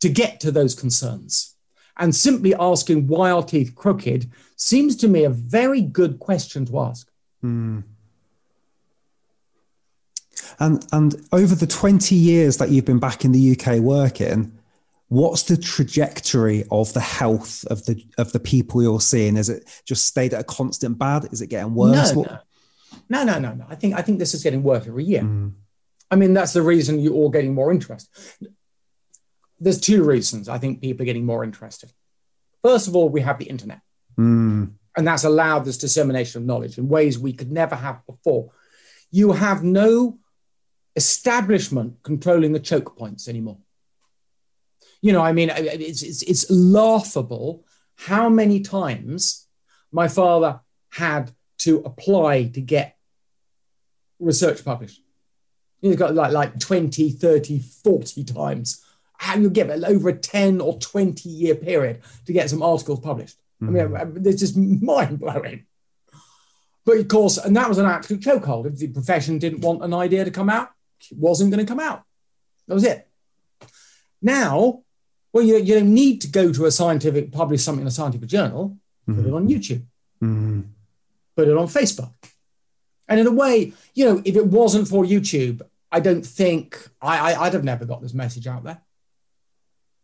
to 0.00 0.08
get 0.08 0.38
to 0.40 0.52
those 0.52 0.76
concerns. 0.76 1.51
And 1.98 2.14
simply 2.14 2.54
asking 2.54 3.06
why 3.06 3.30
are 3.30 3.42
teeth 3.42 3.74
crooked 3.74 4.30
seems 4.56 4.96
to 4.96 5.08
me 5.08 5.24
a 5.24 5.30
very 5.30 5.82
good 5.82 6.18
question 6.18 6.64
to 6.66 6.80
ask. 6.80 7.10
Mm. 7.44 7.84
And 10.58 10.86
and 10.92 11.14
over 11.32 11.54
the 11.54 11.66
20 11.66 12.14
years 12.14 12.56
that 12.58 12.70
you've 12.70 12.84
been 12.84 12.98
back 12.98 13.24
in 13.24 13.32
the 13.32 13.56
UK 13.56 13.78
working, 13.80 14.52
what's 15.08 15.42
the 15.42 15.56
trajectory 15.56 16.64
of 16.70 16.92
the 16.94 17.00
health 17.00 17.64
of 17.66 17.84
the 17.84 18.04
of 18.18 18.32
the 18.32 18.40
people 18.40 18.82
you're 18.82 19.00
seeing? 19.00 19.36
Is 19.36 19.48
it 19.48 19.82
just 19.84 20.06
stayed 20.06 20.34
at 20.34 20.40
a 20.40 20.44
constant 20.44 20.98
bad? 20.98 21.28
Is 21.32 21.42
it 21.42 21.48
getting 21.48 21.74
worse? 21.74 22.14
No, 22.14 22.38
no, 23.08 23.24
no, 23.24 23.38
no, 23.38 23.54
no. 23.54 23.66
I 23.68 23.74
think 23.74 23.94
I 23.94 24.02
think 24.02 24.18
this 24.18 24.34
is 24.34 24.42
getting 24.42 24.62
worse 24.62 24.86
every 24.86 25.04
year. 25.04 25.22
Mm. 25.22 25.52
I 26.10 26.16
mean, 26.16 26.34
that's 26.34 26.52
the 26.52 26.62
reason 26.62 27.00
you're 27.00 27.14
all 27.14 27.30
getting 27.30 27.54
more 27.54 27.72
interest. 27.72 28.10
There's 29.62 29.80
two 29.80 30.02
reasons 30.04 30.48
I 30.48 30.58
think 30.58 30.80
people 30.80 31.02
are 31.02 31.06
getting 31.06 31.26
more 31.26 31.44
interested. 31.44 31.92
First 32.62 32.88
of 32.88 32.96
all, 32.96 33.08
we 33.08 33.20
have 33.20 33.38
the 33.38 33.44
internet. 33.44 33.80
Mm. 34.18 34.72
And 34.96 35.06
that's 35.06 35.24
allowed 35.24 35.64
this 35.64 35.78
dissemination 35.78 36.42
of 36.42 36.46
knowledge 36.46 36.78
in 36.78 36.88
ways 36.88 37.18
we 37.18 37.32
could 37.32 37.50
never 37.50 37.74
have 37.74 38.04
before. 38.06 38.50
You 39.10 39.32
have 39.32 39.62
no 39.62 40.18
establishment 40.96 42.02
controlling 42.02 42.52
the 42.52 42.60
choke 42.60 42.96
points 42.96 43.28
anymore. 43.28 43.58
You 45.00 45.12
know, 45.12 45.22
I 45.22 45.32
mean, 45.32 45.50
it's, 45.50 46.02
it's, 46.02 46.22
it's 46.22 46.50
laughable 46.50 47.64
how 47.96 48.28
many 48.28 48.60
times 48.60 49.46
my 49.90 50.08
father 50.08 50.60
had 50.90 51.32
to 51.58 51.78
apply 51.84 52.44
to 52.44 52.60
get 52.60 52.96
research 54.18 54.64
published. 54.64 55.00
He's 55.80 55.96
got 55.96 56.14
like, 56.14 56.32
like 56.32 56.58
20, 56.58 57.10
30, 57.10 57.58
40 57.58 58.24
times. 58.24 58.84
How 59.22 59.36
you 59.36 59.50
give 59.50 59.70
it 59.70 59.84
over 59.84 60.08
a 60.08 60.16
10 60.16 60.60
or 60.60 60.80
20 60.80 61.28
year 61.28 61.54
period 61.54 62.02
to 62.26 62.32
get 62.32 62.50
some 62.50 62.60
articles 62.60 62.98
published. 62.98 63.38
Mm-hmm. 63.62 63.96
I 63.96 64.04
mean, 64.04 64.26
it's 64.26 64.40
just 64.40 64.56
mind 64.56 65.20
blowing. 65.20 65.64
But 66.84 66.96
of 66.96 67.06
course, 67.06 67.38
and 67.38 67.56
that 67.56 67.68
was 67.68 67.78
an 67.78 67.86
absolute 67.86 68.20
chokehold. 68.20 68.66
If 68.66 68.78
the 68.78 68.88
profession 68.88 69.38
didn't 69.38 69.60
want 69.60 69.84
an 69.84 69.94
idea 69.94 70.24
to 70.24 70.32
come 70.32 70.50
out, 70.50 70.70
it 71.08 71.16
wasn't 71.16 71.52
going 71.52 71.64
to 71.64 71.70
come 71.70 71.78
out. 71.78 72.02
That 72.66 72.74
was 72.74 72.82
it. 72.82 73.08
Now, 74.20 74.82
well, 75.32 75.44
you, 75.44 75.56
you 75.58 75.74
don't 75.74 75.94
need 75.94 76.22
to 76.22 76.28
go 76.28 76.52
to 76.52 76.66
a 76.66 76.72
scientific, 76.72 77.30
publish 77.30 77.62
something 77.62 77.82
in 77.82 77.86
a 77.86 77.92
scientific 77.92 78.28
journal, 78.28 78.76
mm-hmm. 79.08 79.22
put 79.22 79.28
it 79.28 79.34
on 79.34 79.48
YouTube, 79.48 79.84
mm-hmm. 80.20 80.62
put 81.36 81.46
it 81.46 81.56
on 81.56 81.68
Facebook. 81.68 82.12
And 83.06 83.20
in 83.20 83.28
a 83.28 83.32
way, 83.32 83.72
you 83.94 84.04
know, 84.04 84.20
if 84.24 84.34
it 84.34 84.46
wasn't 84.46 84.88
for 84.88 85.04
YouTube, 85.04 85.62
I 85.92 86.00
don't 86.00 86.26
think 86.26 86.88
I, 87.00 87.34
I, 87.34 87.44
would 87.44 87.52
have 87.52 87.62
never 87.62 87.84
got 87.84 88.02
this 88.02 88.14
message 88.14 88.48
out 88.48 88.64
there. 88.64 88.80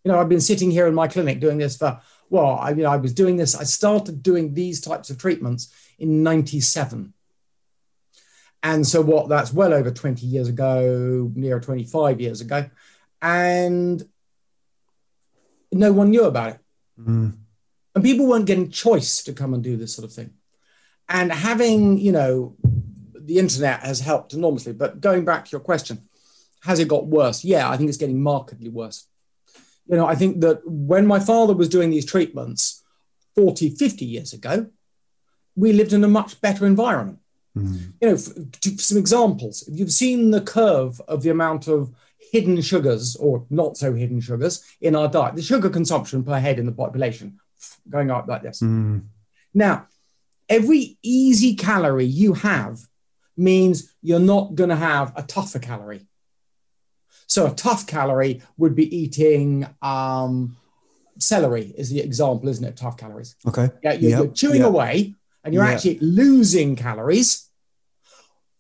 You 0.09 0.14
know, 0.14 0.21
I've 0.21 0.29
been 0.31 0.40
sitting 0.40 0.71
here 0.71 0.87
in 0.87 0.94
my 0.94 1.07
clinic 1.07 1.38
doing 1.38 1.59
this 1.59 1.77
for, 1.77 2.01
well, 2.31 2.59
I, 2.59 2.71
you 2.71 2.83
know, 2.83 2.90
I 2.90 2.97
was 2.97 3.12
doing 3.12 3.37
this, 3.37 3.55
I 3.55 3.64
started 3.64 4.23
doing 4.23 4.55
these 4.55 4.81
types 4.81 5.11
of 5.11 5.18
treatments 5.18 5.71
in 5.99 6.23
97. 6.23 7.12
And 8.62 8.87
so, 8.87 9.03
what 9.03 9.29
that's 9.29 9.53
well 9.53 9.75
over 9.75 9.90
20 9.90 10.25
years 10.25 10.49
ago, 10.49 11.31
near 11.35 11.61
25 11.61 12.23
years 12.23 12.40
ago. 12.40 12.71
And 13.21 14.03
no 15.73 15.92
one 15.92 16.09
knew 16.09 16.25
about 16.25 16.53
it. 16.53 16.59
Mm. 16.99 17.37
And 17.94 18.03
people 18.03 18.27
weren't 18.27 18.47
getting 18.47 18.71
choice 18.71 19.23
to 19.25 19.35
come 19.35 19.53
and 19.53 19.62
do 19.62 19.77
this 19.77 19.94
sort 19.94 20.07
of 20.07 20.14
thing. 20.14 20.31
And 21.11 21.31
having, 21.31 21.99
you 21.99 22.12
know, 22.12 22.57
the 23.12 23.38
internet 23.38 23.81
has 23.81 24.01
helped 24.01 24.33
enormously. 24.33 24.73
But 24.73 25.03
going 25.03 25.27
back 25.27 25.44
to 25.44 25.51
your 25.51 25.61
question, 25.61 26.09
has 26.62 26.79
it 26.79 26.88
got 26.88 27.07
worse? 27.07 27.44
Yeah, 27.44 27.68
I 27.68 27.77
think 27.77 27.90
it's 27.90 27.99
getting 27.99 28.23
markedly 28.23 28.71
worse. 28.71 29.05
You 29.88 29.96
know, 29.96 30.07
I 30.07 30.14
think 30.14 30.40
that 30.40 30.61
when 30.64 31.07
my 31.07 31.18
father 31.18 31.55
was 31.55 31.68
doing 31.68 31.90
these 31.90 32.05
treatments 32.05 32.85
40, 33.35 33.70
50 33.70 34.05
years 34.05 34.33
ago, 34.33 34.66
we 35.57 35.72
lived 35.72 35.92
in 35.92 36.05
a 36.05 36.09
much 36.09 36.40
better 36.40 36.66
environment. 36.66 37.18
Mm. 37.57 37.92
You 38.01 38.09
know, 38.09 38.16
for, 38.16 38.33
for 38.62 38.83
some 38.83 38.98
examples, 38.98 39.66
if 39.66 39.79
you've 39.79 39.92
seen 39.92 40.31
the 40.31 40.40
curve 40.40 41.01
of 41.09 41.22
the 41.22 41.31
amount 41.31 41.68
of 41.68 41.92
hidden 42.18 42.61
sugars 42.61 43.16
or 43.16 43.46
not 43.51 43.77
so 43.77 43.94
hidden 43.94 44.20
sugars 44.20 44.64
in 44.81 44.94
our 44.94 45.09
diet, 45.09 45.37
the 45.37 45.42
sugar 45.42 45.70
consumption 45.70 46.22
per 46.22 46.38
head 46.38 46.59
in 46.59 46.66
the 46.66 46.72
population 46.72 47.38
going 47.88 48.11
up 48.11 48.29
like 48.29 48.42
this. 48.42 48.61
Mm. 48.61 49.07
Now, 49.55 49.88
every 50.48 50.98
easy 51.03 51.55
calorie 51.55 52.05
you 52.05 52.35
have 52.35 52.81
means 53.37 53.94
you're 54.03 54.20
not 54.20 54.55
going 54.55 54.70
to 54.70 54.77
have 54.77 55.12
a 55.16 55.22
tougher 55.22 55.59
calorie. 55.59 56.07
So 57.29 57.47
a 57.47 57.55
tough 57.55 57.87
calorie 57.87 58.43
would 58.57 58.75
be 58.75 58.95
eating 58.95 59.67
um, 59.83 60.57
celery, 61.19 61.75
is 61.77 61.91
the 61.91 62.01
example, 62.01 62.49
isn't 62.49 62.64
it? 62.64 62.77
Tough 62.77 62.97
calories. 62.97 63.37
Okay. 63.47 63.69
Yeah, 63.85 63.93
you're, 63.93 64.11
yep. 64.11 64.19
you're 64.19 64.33
chewing 64.33 64.61
yep. 64.61 64.69
away 64.69 65.14
and 65.45 65.55
you're 65.55 65.64
yep. 65.64 65.75
actually 65.75 65.99
losing 66.01 66.75
calories 66.75 67.49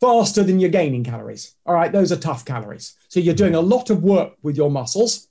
faster 0.00 0.42
than 0.42 0.60
you're 0.60 0.70
gaining 0.70 1.02
calories. 1.02 1.54
All 1.66 1.74
right, 1.74 1.90
those 1.90 2.12
are 2.12 2.16
tough 2.16 2.44
calories. 2.44 2.94
So 3.08 3.20
you're 3.20 3.34
doing 3.34 3.54
a 3.54 3.60
lot 3.60 3.90
of 3.90 4.02
work 4.02 4.34
with 4.42 4.56
your 4.56 4.70
muscles 4.70 5.28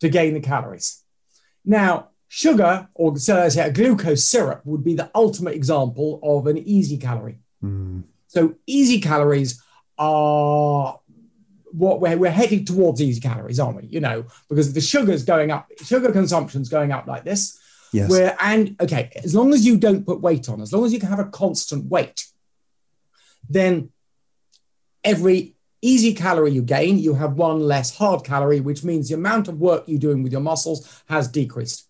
to 0.00 0.08
gain 0.08 0.34
the 0.34 0.40
calories. 0.40 1.02
Now, 1.64 2.08
sugar 2.26 2.88
or 2.94 3.16
so 3.16 3.48
say 3.48 3.68
a 3.68 3.72
glucose 3.72 4.24
syrup 4.24 4.62
would 4.64 4.82
be 4.82 4.94
the 4.94 5.10
ultimate 5.14 5.54
example 5.54 6.18
of 6.22 6.48
an 6.48 6.58
easy 6.58 6.98
calorie. 6.98 7.38
Mm. 7.62 8.02
So 8.26 8.56
easy 8.66 9.00
calories 9.00 9.62
are 9.98 10.98
what 11.72 12.00
we're, 12.00 12.16
we're 12.16 12.30
heading 12.30 12.64
towards 12.64 13.00
easy 13.00 13.20
calories, 13.20 13.58
aren't 13.58 13.82
we? 13.82 13.88
You 13.88 14.00
know, 14.00 14.26
because 14.48 14.72
the 14.72 14.80
sugar's 14.80 15.24
going 15.24 15.50
up, 15.50 15.68
sugar 15.84 16.12
consumption's 16.12 16.68
going 16.68 16.92
up 16.92 17.06
like 17.06 17.24
this. 17.24 17.58
Yes. 17.92 18.08
Where 18.08 18.36
and 18.40 18.76
okay, 18.80 19.10
as 19.22 19.34
long 19.34 19.52
as 19.52 19.66
you 19.66 19.76
don't 19.76 20.06
put 20.06 20.20
weight 20.20 20.48
on, 20.48 20.62
as 20.62 20.72
long 20.72 20.84
as 20.84 20.92
you 20.92 20.98
can 20.98 21.10
have 21.10 21.18
a 21.18 21.26
constant 21.26 21.90
weight, 21.90 22.26
then 23.50 23.90
every 25.04 25.56
easy 25.82 26.14
calorie 26.14 26.52
you 26.52 26.62
gain, 26.62 26.98
you 26.98 27.14
have 27.14 27.34
one 27.34 27.60
less 27.60 27.96
hard 27.96 28.24
calorie, 28.24 28.60
which 28.60 28.84
means 28.84 29.08
the 29.08 29.14
amount 29.14 29.48
of 29.48 29.60
work 29.60 29.84
you're 29.86 29.98
doing 29.98 30.22
with 30.22 30.32
your 30.32 30.40
muscles 30.40 31.02
has 31.08 31.28
decreased. 31.28 31.88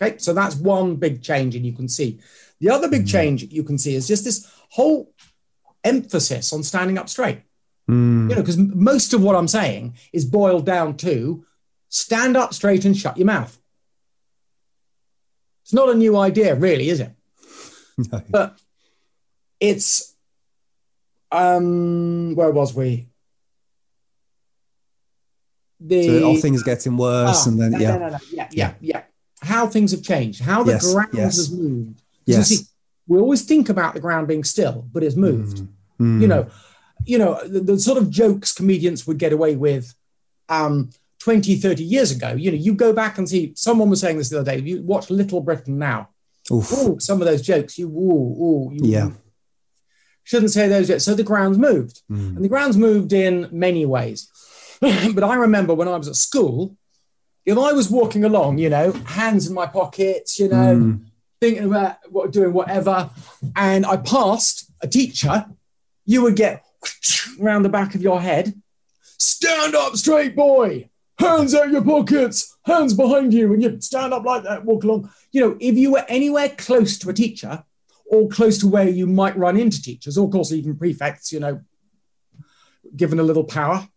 Okay, 0.00 0.18
so 0.18 0.32
that's 0.32 0.56
one 0.56 0.96
big 0.96 1.22
change, 1.22 1.54
and 1.56 1.66
you 1.66 1.72
can 1.72 1.88
see. 1.88 2.20
The 2.60 2.70
other 2.70 2.88
big 2.88 3.04
mm. 3.04 3.10
change 3.10 3.42
you 3.42 3.64
can 3.64 3.78
see 3.78 3.94
is 3.94 4.08
just 4.08 4.24
this 4.24 4.50
whole 4.70 5.12
emphasis 5.82 6.52
on 6.52 6.62
standing 6.62 6.96
up 6.98 7.08
straight. 7.08 7.42
Mm. 7.90 8.30
You 8.30 8.36
know, 8.36 8.42
because 8.42 8.56
most 8.56 9.12
of 9.12 9.22
what 9.22 9.36
I'm 9.36 9.48
saying 9.48 9.96
is 10.12 10.24
boiled 10.24 10.64
down 10.64 10.96
to 10.98 11.44
stand 11.88 12.36
up 12.36 12.54
straight 12.54 12.84
and 12.84 12.96
shut 12.96 13.18
your 13.18 13.26
mouth. 13.26 13.58
It's 15.62 15.72
not 15.72 15.88
a 15.88 15.94
new 15.94 16.16
idea, 16.16 16.54
really, 16.54 16.88
is 16.88 17.00
it? 17.00 17.12
No. 18.10 18.20
But 18.28 18.58
it's 19.60 20.16
um, 21.30 22.34
where 22.34 22.50
was 22.50 22.74
we? 22.74 23.06
The 25.80 26.06
so 26.20 26.24
all 26.24 26.36
things 26.38 26.62
getting 26.62 26.96
worse, 26.96 27.46
oh, 27.46 27.50
and 27.50 27.60
then 27.60 27.70
no, 27.72 27.78
yeah. 27.78 27.96
No, 27.96 28.08
no, 28.08 28.18
yeah, 28.32 28.48
yeah, 28.50 28.74
yeah, 28.80 29.02
How 29.42 29.66
things 29.66 29.92
have 29.92 30.02
changed, 30.02 30.42
how 30.42 30.62
the 30.62 30.72
yes, 30.72 30.92
ground 30.92 31.10
yes. 31.12 31.36
has 31.36 31.52
moved. 31.52 32.02
Yes. 32.24 32.48
See, 32.48 32.64
we 33.06 33.18
always 33.18 33.42
think 33.42 33.68
about 33.68 33.94
the 33.94 34.00
ground 34.00 34.26
being 34.28 34.44
still, 34.44 34.86
but 34.92 35.02
it's 35.02 35.16
moved. 35.16 35.58
Mm. 35.58 35.68
Mm. 36.00 36.20
You 36.22 36.28
know, 36.28 36.46
you 37.04 37.18
know 37.18 37.40
the, 37.46 37.60
the, 37.60 37.78
sort 37.78 37.98
of 37.98 38.10
jokes 38.10 38.52
comedians 38.52 39.06
would 39.06 39.18
get 39.18 39.32
away 39.32 39.56
with 39.56 39.94
um, 40.48 40.90
20, 41.20 41.56
30 41.56 41.84
years 41.84 42.10
ago. 42.10 42.32
You 42.32 42.50
know, 42.50 42.56
you 42.56 42.74
go 42.74 42.92
back 42.92 43.18
and 43.18 43.28
see. 43.28 43.52
Someone 43.56 43.90
was 43.90 44.00
saying 44.00 44.18
this 44.18 44.28
the 44.28 44.40
other 44.40 44.52
day. 44.52 44.62
You 44.62 44.82
watch 44.82 45.10
Little 45.10 45.40
Britain 45.40 45.78
now. 45.78 46.10
Oh, 46.50 46.98
some 46.98 47.22
of 47.22 47.26
those 47.26 47.42
jokes. 47.42 47.78
You, 47.78 47.88
ooh, 47.88 48.42
ooh, 48.42 48.70
you, 48.72 48.90
yeah 48.90 49.10
shouldn't 50.24 50.50
say 50.50 50.68
those 50.68 50.88
yet. 50.88 51.02
So 51.02 51.14
the 51.14 51.22
ground's 51.22 51.58
moved, 51.58 52.02
mm. 52.10 52.34
and 52.34 52.44
the 52.44 52.48
ground's 52.48 52.76
moved 52.76 53.12
in 53.12 53.48
many 53.52 53.86
ways. 53.86 54.28
but 54.80 55.22
I 55.22 55.36
remember 55.36 55.74
when 55.74 55.88
I 55.88 55.96
was 55.96 56.08
at 56.08 56.16
school, 56.16 56.76
if 57.46 57.56
I 57.56 57.72
was 57.72 57.90
walking 57.90 58.24
along, 58.24 58.58
you 58.58 58.70
know, 58.70 58.92
hands 58.92 59.46
in 59.46 59.54
my 59.54 59.66
pockets, 59.66 60.38
you 60.38 60.48
know, 60.48 60.76
mm. 60.76 61.04
thinking 61.40 61.64
about 61.64 61.96
what 62.08 62.32
doing 62.32 62.52
whatever, 62.52 63.10
and 63.54 63.86
I 63.86 63.98
passed 63.98 64.70
a 64.80 64.88
teacher, 64.88 65.46
you 66.06 66.22
would 66.22 66.36
get 66.36 66.64
around 67.40 67.62
the 67.62 67.68
back 67.68 67.94
of 67.94 68.02
your 68.02 68.20
head. 68.20 68.54
Stand 69.18 69.74
up 69.74 69.96
straight, 69.96 70.36
boy. 70.36 70.90
Hands 71.18 71.54
out 71.54 71.70
your 71.70 71.84
pockets, 71.84 72.56
hands 72.64 72.92
behind 72.92 73.32
you, 73.32 73.52
and 73.52 73.62
you 73.62 73.80
stand 73.80 74.12
up 74.12 74.24
like 74.24 74.42
that, 74.42 74.64
walk 74.64 74.82
along. 74.82 75.10
You 75.30 75.40
know, 75.40 75.56
if 75.60 75.76
you 75.76 75.92
were 75.92 76.04
anywhere 76.08 76.48
close 76.48 76.98
to 76.98 77.10
a 77.10 77.14
teacher, 77.14 77.64
or 78.06 78.28
close 78.28 78.58
to 78.58 78.68
where 78.68 78.88
you 78.88 79.06
might 79.06 79.36
run 79.36 79.56
into 79.56 79.80
teachers, 79.80 80.18
or 80.18 80.26
of 80.26 80.32
course, 80.32 80.52
even 80.52 80.76
prefects, 80.76 81.32
you 81.32 81.40
know, 81.40 81.60
given 82.96 83.20
a 83.20 83.22
little 83.22 83.44
power, 83.44 83.88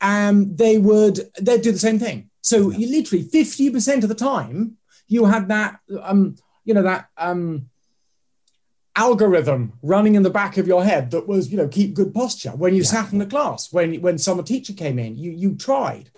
um, 0.00 0.56
they 0.56 0.78
would 0.78 1.20
they'd 1.40 1.62
do 1.62 1.72
the 1.72 1.78
same 1.78 1.98
thing. 1.98 2.30
So 2.40 2.70
yeah. 2.70 2.78
you 2.78 2.90
literally 2.90 3.24
50% 3.24 4.02
of 4.02 4.08
the 4.08 4.14
time 4.14 4.78
you 5.06 5.26
had 5.26 5.48
that 5.48 5.78
um, 6.02 6.36
you 6.64 6.74
know, 6.74 6.82
that 6.82 7.08
um 7.16 7.68
algorithm 8.94 9.72
running 9.82 10.14
in 10.14 10.22
the 10.22 10.30
back 10.30 10.58
of 10.58 10.66
your 10.66 10.84
head 10.84 11.10
that 11.12 11.26
was, 11.26 11.50
you 11.50 11.56
know, 11.56 11.68
keep 11.68 11.94
good 11.94 12.12
posture 12.12 12.50
when 12.50 12.74
you 12.74 12.82
yeah. 12.82 12.88
sat 12.88 13.12
in 13.12 13.18
the 13.18 13.26
class, 13.26 13.72
when 13.72 14.00
when 14.00 14.18
some 14.18 14.42
teacher 14.44 14.72
came 14.72 14.98
in, 14.98 15.16
you 15.16 15.30
you 15.30 15.54
tried. 15.54 16.10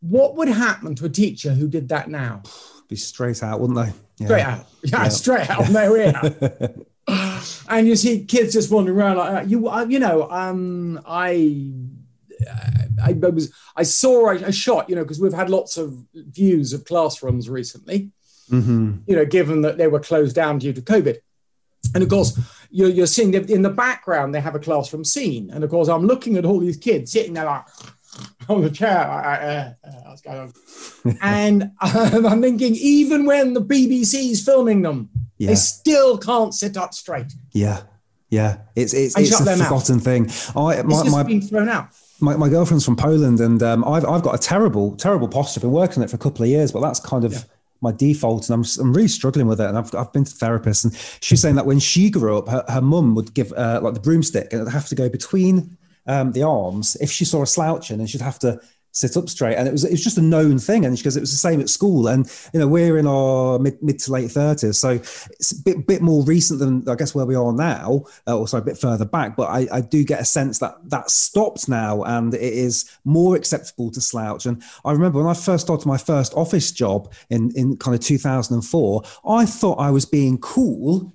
What 0.00 0.36
would 0.36 0.48
happen 0.48 0.94
to 0.96 1.06
a 1.06 1.10
teacher 1.10 1.54
who 1.54 1.68
did 1.68 1.88
that 1.88 2.08
now? 2.08 2.42
Be 2.88 2.96
straight 2.96 3.42
out, 3.42 3.60
wouldn't 3.60 3.78
they? 3.78 3.92
Yeah. 4.18 4.26
Straight 4.26 4.42
out. 4.42 4.66
Yeah, 4.84 5.02
yeah. 5.02 5.08
straight 5.08 5.50
out. 5.50 5.70
No, 5.70 5.94
yeah. 5.94 6.68
and 7.68 7.86
you 7.86 7.96
see 7.96 8.24
kids 8.24 8.52
just 8.52 8.70
wandering 8.70 8.98
around 8.98 9.16
like. 9.16 9.48
You, 9.48 9.70
you 9.88 9.98
know, 9.98 10.30
um, 10.30 11.00
I, 11.06 11.72
I, 13.02 13.10
I 13.10 13.28
was, 13.28 13.52
I 13.76 13.82
saw 13.82 14.28
a, 14.28 14.34
a 14.36 14.52
shot, 14.52 14.88
you 14.88 14.96
know, 14.96 15.02
because 15.02 15.20
we've 15.20 15.32
had 15.32 15.50
lots 15.50 15.76
of 15.76 15.96
views 16.14 16.72
of 16.72 16.84
classrooms 16.84 17.48
recently. 17.48 18.10
Mm-hmm. 18.50 18.96
You 19.06 19.16
know, 19.16 19.24
given 19.24 19.62
that 19.62 19.78
they 19.78 19.86
were 19.86 20.00
closed 20.00 20.36
down 20.36 20.58
due 20.58 20.74
to 20.74 20.82
COVID, 20.82 21.16
and 21.94 22.02
of 22.02 22.08
course, 22.08 22.38
you're, 22.70 22.88
you're 22.88 23.06
seeing 23.06 23.32
in 23.34 23.62
the 23.62 23.70
background 23.70 24.34
they 24.34 24.40
have 24.40 24.54
a 24.54 24.58
classroom 24.58 25.04
scene, 25.04 25.50
and 25.50 25.62
of 25.62 25.70
course, 25.70 25.88
I'm 25.88 26.06
looking 26.06 26.36
at 26.36 26.44
all 26.44 26.58
these 26.58 26.76
kids 26.76 27.12
sitting 27.12 27.34
there 27.34 27.44
like 27.44 27.64
on 28.48 28.62
the 28.62 28.70
chair. 28.70 28.98
Uh, 28.98 29.86
uh, 29.86 29.90
what's 30.06 30.22
going 30.22 30.38
on? 30.38 31.18
and 31.22 31.62
um, 31.80 32.26
I'm 32.26 32.42
thinking, 32.42 32.74
even 32.74 33.26
when 33.26 33.54
the 33.54 33.62
BBC 33.62 34.32
is 34.32 34.44
filming 34.44 34.82
them, 34.82 35.08
yeah. 35.38 35.48
they 35.48 35.54
still 35.54 36.18
can't 36.18 36.54
sit 36.54 36.76
up 36.76 36.94
straight. 36.94 37.32
Yeah, 37.52 37.82
yeah. 38.28 38.58
It's 38.74 38.92
it's, 38.92 39.16
it's 39.16 39.40
a 39.40 39.56
forgotten 39.56 40.00
thing. 40.00 40.30
I 40.56 40.60
my, 40.60 40.72
it's 40.72 41.02
just 41.02 41.10
my, 41.12 41.22
being 41.22 41.42
thrown 41.42 41.68
out. 41.68 41.88
my, 42.20 42.36
my 42.36 42.48
girlfriend's 42.48 42.84
from 42.84 42.96
Poland, 42.96 43.40
and 43.40 43.62
um, 43.62 43.84
I've 43.84 44.04
I've 44.04 44.22
got 44.22 44.34
a 44.34 44.38
terrible 44.38 44.96
terrible 44.96 45.28
posture. 45.28 45.58
I've 45.58 45.62
been 45.62 45.72
working 45.72 45.98
on 45.98 46.04
it 46.04 46.10
for 46.10 46.16
a 46.16 46.20
couple 46.20 46.42
of 46.42 46.48
years, 46.48 46.72
but 46.72 46.80
that's 46.80 47.00
kind 47.00 47.24
of 47.24 47.32
yeah. 47.32 47.40
My 47.84 47.92
default, 47.92 48.48
and 48.48 48.54
I'm 48.54 48.64
I'm 48.80 48.92
really 48.92 49.08
struggling 49.08 49.46
with 49.46 49.60
it. 49.60 49.68
And 49.68 49.78
I've 49.78 49.94
I've 49.94 50.12
been 50.12 50.24
to 50.24 50.32
therapists, 50.32 50.84
and 50.84 50.96
she's 51.20 51.40
saying 51.40 51.54
that 51.54 51.66
when 51.66 51.78
she 51.78 52.10
grew 52.10 52.38
up, 52.38 52.48
her, 52.48 52.64
her 52.68 52.80
mum 52.80 53.14
would 53.14 53.32
give 53.34 53.52
uh, 53.52 53.78
like 53.82 53.94
the 53.94 54.00
broomstick, 54.00 54.52
and 54.52 54.62
it'd 54.62 54.72
have 54.72 54.88
to 54.88 54.96
go 54.96 55.08
between 55.08 55.76
um, 56.06 56.32
the 56.32 56.42
arms 56.42 56.96
if 56.96 57.10
she 57.10 57.24
saw 57.24 57.42
a 57.42 57.46
slouching, 57.46 58.00
and 58.00 58.10
she'd 58.10 58.20
have 58.20 58.40
to 58.40 58.60
sit 58.94 59.16
up 59.16 59.28
straight. 59.28 59.56
And 59.56 59.68
it 59.68 59.72
was 59.72 59.84
it 59.84 59.90
was 59.90 60.02
just 60.02 60.16
a 60.16 60.22
known 60.22 60.58
thing. 60.58 60.86
And 60.86 60.96
because 60.96 61.16
it 61.16 61.20
was 61.20 61.30
the 61.30 61.36
same 61.36 61.60
at 61.60 61.68
school. 61.68 62.08
And 62.08 62.30
you 62.54 62.60
know, 62.60 62.68
we're 62.68 62.96
in 62.96 63.06
our 63.06 63.58
mid, 63.58 63.82
mid 63.82 63.98
to 64.00 64.12
late 64.12 64.30
thirties, 64.30 64.78
so 64.78 64.90
it's 64.90 65.52
a 65.52 65.62
bit 65.62 65.86
bit 65.86 66.00
more 66.00 66.24
recent 66.24 66.60
than 66.60 66.88
I 66.88 66.94
guess 66.94 67.14
where 67.14 67.26
we 67.26 67.34
are 67.34 67.52
now, 67.52 68.04
uh, 68.26 68.38
or 68.38 68.48
sorry, 68.48 68.62
a 68.62 68.64
bit 68.64 68.78
further 68.78 69.04
back. 69.04 69.36
But 69.36 69.48
I, 69.50 69.68
I 69.70 69.80
do 69.82 70.04
get 70.04 70.20
a 70.20 70.24
sense 70.24 70.58
that 70.60 70.76
that 70.88 71.10
stopped 71.10 71.68
now, 71.68 72.02
and 72.04 72.32
it 72.32 72.40
is 72.40 72.90
more 73.04 73.36
acceptable 73.36 73.90
to 73.90 74.00
slouch. 74.00 74.46
And 74.46 74.62
I 74.84 74.92
remember 74.92 75.18
when 75.18 75.28
I 75.28 75.34
first 75.34 75.66
started 75.66 75.86
my 75.86 75.98
first 75.98 76.32
office 76.34 76.72
job 76.72 77.12
in 77.30 77.50
in 77.56 77.76
kind 77.76 77.94
of 77.94 78.00
2004, 78.00 79.02
I 79.28 79.44
thought 79.44 79.78
I 79.78 79.90
was 79.90 80.06
being 80.06 80.38
cool 80.38 81.12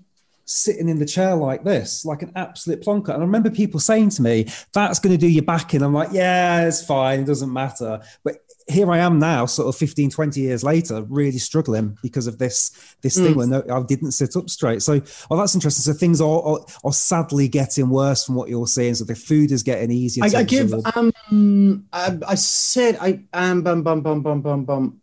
sitting 0.50 0.90
in 0.90 0.98
the 0.98 1.06
chair 1.06 1.36
like 1.36 1.64
this, 1.64 2.04
like 2.04 2.24
an 2.24 2.32
absolute 2.36 2.82
plonker. 2.82 3.10
And 3.10 3.22
I 3.22 3.26
remember 3.26 3.52
people 3.52 3.80
saying 3.80 4.10
to 4.12 4.24
me, 4.24 4.48
that's 4.74 4.98
going 4.98 5.14
to 5.14 5.18
do 5.18 5.28
your 5.28 5.44
back 5.44 5.76
in. 5.76 5.84
I'm 5.84 5.94
like, 5.94 6.10
yeah, 6.12 6.66
it's 6.66 6.84
fine. 6.84 7.20
It 7.20 7.26
doesn't 7.26 7.54
matter. 7.54 8.02
But 8.24 8.38
here 8.68 8.92
I 8.92 8.98
am 8.98 9.20
now, 9.20 9.46
sort 9.46 9.68
of 9.68 9.76
15, 9.76 10.10
20 10.10 10.42
years 10.42 10.64
later, 10.64 11.04
really 11.04 11.38
struggling 11.38 11.98
because 12.02 12.26
of 12.26 12.40
this 12.40 12.72
this 13.04 13.18
mm. 13.18 13.26
thing 13.26 13.36
where 13.36 13.46
no, 13.46 13.64
I 13.72 13.84
didn't 13.84 14.14
sit 14.14 14.36
up 14.36 14.50
straight. 14.50 14.82
So, 14.82 15.02
oh, 15.30 15.38
that's 15.38 15.54
interesting. 15.54 15.84
So 15.84 15.98
things 15.98 16.20
are, 16.20 16.42
are, 16.42 16.60
are 16.84 16.94
sadly 16.94 17.48
getting 17.48 17.90
worse 17.90 18.26
from 18.26 18.34
what 18.34 18.50
you're 18.50 18.68
saying. 18.68 18.96
So 18.96 19.06
the 19.06 19.16
food 19.16 19.52
is 19.52 19.62
getting 19.62 19.92
easier. 19.92 20.24
I, 20.24 20.40
I 20.40 20.44
give. 20.44 20.74
Um, 20.74 21.86
I, 21.94 22.18
I, 22.28 22.36
said 22.36 22.98
I 23.00 23.24
am 23.34 23.62
bum 23.62 23.84
bum 23.84 24.02
bum 24.02 24.22
bum 24.24 24.42
bum 24.42 24.66
bum. 24.66 25.02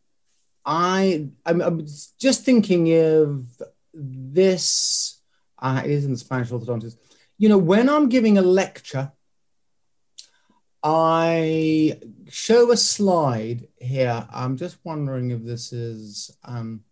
I 0.65 1.29
I'm, 1.45 1.61
I'm 1.61 1.87
just 2.19 2.45
thinking 2.45 2.93
of 2.95 3.47
this 3.95 5.16
uh, 5.59 5.83
it 5.85 5.91
is 5.91 6.05
in 6.05 6.13
the 6.13 6.19
Spanish 6.19 6.51
orthodontist. 6.51 6.97
You 7.39 7.49
know, 7.49 7.59
when 7.59 7.89
I'm 7.89 8.09
giving 8.09 8.39
a 8.39 8.43
lecture, 8.43 9.13
I 10.83 11.99
show 12.29 12.71
a 12.71 12.77
slide 12.77 13.69
here. 13.77 14.27
I'm 14.33 14.57
just 14.57 14.79
wondering 14.85 15.31
if 15.31 15.45
this 15.45 15.73
is. 15.73 16.31
Um, 16.45 16.85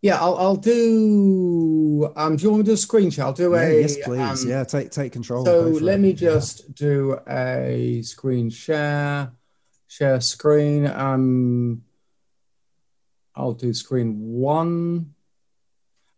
yeah, 0.00 0.20
I'll, 0.20 0.36
I'll 0.36 0.56
do. 0.56 2.12
Um, 2.16 2.36
do 2.36 2.42
you 2.42 2.50
want 2.50 2.58
me 2.60 2.64
to 2.64 2.70
do 2.70 2.74
a 2.74 2.76
screen 2.76 3.10
share? 3.10 3.26
I'll 3.26 3.32
do 3.32 3.52
yeah, 3.52 3.62
a. 3.62 3.80
Yes, 3.80 3.96
please. 4.02 4.44
Um, 4.44 4.50
yeah, 4.50 4.64
take 4.64 4.90
take 4.90 5.12
control. 5.12 5.44
So 5.44 5.60
let 5.62 5.96
it. 5.96 6.02
me 6.02 6.12
just 6.12 6.60
yeah. 6.60 6.72
do 6.74 7.18
a 7.28 8.02
screen 8.02 8.50
share. 8.50 9.32
Share 9.86 10.20
screen. 10.20 10.86
Um, 10.86 11.82
I'll 13.34 13.52
do 13.52 13.72
screen 13.72 14.16
one. 14.18 15.14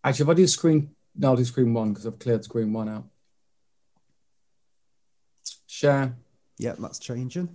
Actually, 0.03 0.25
if 0.25 0.29
I 0.31 0.35
do 0.35 0.47
screen, 0.47 0.91
no, 1.17 1.31
I'll 1.31 1.37
do 1.37 1.45
screen 1.45 1.73
one 1.73 1.93
because 1.93 2.07
I've 2.07 2.19
cleared 2.19 2.45
screen 2.45 2.73
one 2.73 2.89
out. 2.89 3.05
Share. 5.67 6.17
Yeah, 6.59 6.75
that's 6.79 6.99
changing. 6.99 7.49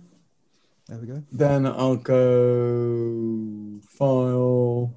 There 0.88 0.98
we 0.98 1.06
go. 1.06 1.22
Then 1.30 1.66
I'll 1.66 1.96
go 1.96 3.80
file. 3.88 4.94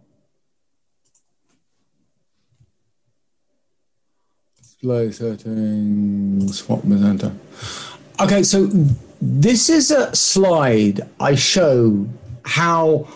Display 4.57 5.11
settings, 5.11 6.59
swap 6.59 6.81
presenter. 6.81 7.33
Okay, 8.19 8.43
so 8.43 8.69
this 9.21 9.69
is 9.69 9.91
a 9.91 10.15
slide 10.15 11.01
I 11.19 11.35
show 11.35 12.07
how 12.43 13.07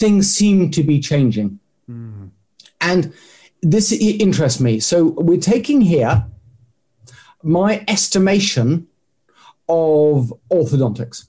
things 0.00 0.34
seem 0.34 0.70
to 0.72 0.82
be 0.82 0.98
changing. 0.98 1.60
Mm. 1.88 2.30
And 2.80 3.12
this 3.62 3.92
interests 3.92 4.58
me. 4.58 4.80
So 4.80 5.10
we're 5.10 5.38
taking 5.38 5.82
here 5.82 6.24
my 7.42 7.84
estimation 7.86 8.88
of 9.68 10.32
orthodontics 10.50 11.26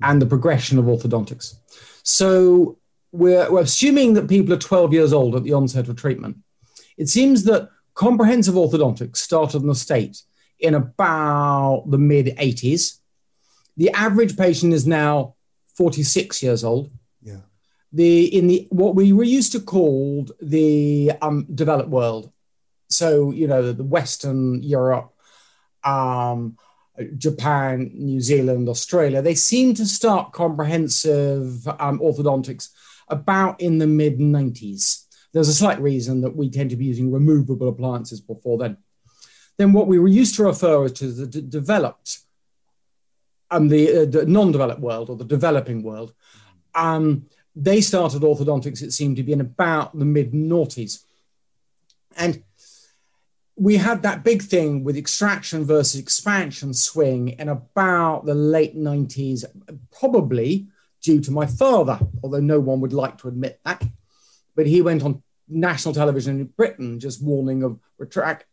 and 0.00 0.22
the 0.22 0.26
progression 0.26 0.78
of 0.78 0.84
orthodontics. 0.84 1.56
So 2.04 2.78
we're, 3.10 3.50
we're 3.50 3.62
assuming 3.62 4.14
that 4.14 4.28
people 4.28 4.54
are 4.54 4.58
12 4.58 4.92
years 4.92 5.12
old 5.12 5.34
at 5.34 5.42
the 5.42 5.52
onset 5.52 5.88
of 5.88 5.96
treatment. 5.96 6.38
It 6.96 7.08
seems 7.08 7.44
that 7.44 7.68
comprehensive 7.94 8.54
orthodontics 8.54 9.16
started 9.16 9.62
in 9.62 9.68
the 9.68 9.74
state 9.74 10.22
in 10.60 10.74
about 10.74 11.84
the 11.88 11.98
mid 11.98 12.26
80s. 12.26 12.98
The 13.76 13.90
average 13.90 14.36
patient 14.36 14.72
is 14.72 14.86
now 14.86 15.34
46 15.76 16.42
years 16.42 16.64
old 16.64 16.90
the 17.92 18.24
in 18.36 18.46
the 18.46 18.66
what 18.70 18.94
we 18.94 19.12
were 19.12 19.24
used 19.24 19.52
to 19.52 19.60
called 19.60 20.32
the 20.40 21.12
um, 21.22 21.46
developed 21.54 21.88
world. 21.88 22.30
So 22.88 23.30
you 23.30 23.46
know 23.46 23.72
the 23.72 23.84
Western 23.84 24.62
Europe, 24.62 25.12
um, 25.84 26.56
Japan, 27.16 27.90
New 27.94 28.20
Zealand, 28.20 28.68
Australia. 28.68 29.22
They 29.22 29.34
seem 29.34 29.74
to 29.74 29.86
start 29.86 30.32
comprehensive 30.32 31.66
um, 31.68 32.00
orthodontics 32.00 32.70
about 33.08 33.60
in 33.60 33.78
the 33.78 33.86
mid 33.86 34.18
90s. 34.18 35.04
There's 35.32 35.48
a 35.48 35.54
slight 35.54 35.80
reason 35.80 36.22
that 36.22 36.34
we 36.34 36.50
tend 36.50 36.70
to 36.70 36.76
be 36.76 36.86
using 36.86 37.12
removable 37.12 37.68
appliances 37.68 38.20
before 38.20 38.58
then. 38.58 38.78
Then 39.58 39.72
what 39.72 39.86
we 39.86 39.98
were 39.98 40.08
used 40.08 40.36
to 40.36 40.44
refer 40.44 40.88
to 40.88 41.12
the 41.12 41.26
d- 41.26 41.42
developed 41.42 42.20
and 43.50 43.62
um, 43.62 43.68
the, 43.68 44.02
uh, 44.02 44.24
non-developed 44.26 44.80
world 44.80 45.10
or 45.10 45.16
the 45.16 45.24
developing 45.24 45.82
world. 45.82 46.12
Um, 46.74 47.26
they 47.58 47.80
started 47.80 48.22
orthodontics, 48.22 48.82
it 48.82 48.92
seemed 48.92 49.16
to 49.16 49.22
be 49.24 49.32
in 49.32 49.40
about 49.40 49.98
the 49.98 50.04
mid 50.04 50.32
noughties. 50.32 51.04
And 52.16 52.42
we 53.56 53.76
had 53.76 54.02
that 54.02 54.22
big 54.22 54.42
thing 54.42 54.84
with 54.84 54.96
extraction 54.96 55.64
versus 55.64 56.00
expansion 56.00 56.72
swing 56.72 57.30
in 57.30 57.48
about 57.48 58.24
the 58.24 58.34
late 58.34 58.76
90s, 58.76 59.44
probably 59.90 60.68
due 61.02 61.20
to 61.20 61.32
my 61.32 61.46
father, 61.46 61.98
although 62.22 62.40
no 62.40 62.60
one 62.60 62.80
would 62.80 62.92
like 62.92 63.18
to 63.18 63.28
admit 63.28 63.58
that. 63.64 63.82
But 64.54 64.66
he 64.68 64.80
went 64.80 65.02
on 65.02 65.22
national 65.48 65.94
television 65.94 66.40
in 66.40 66.46
Britain 66.46 67.00
just 67.00 67.22
warning 67.22 67.64
of 67.64 67.80
retract 67.98 68.44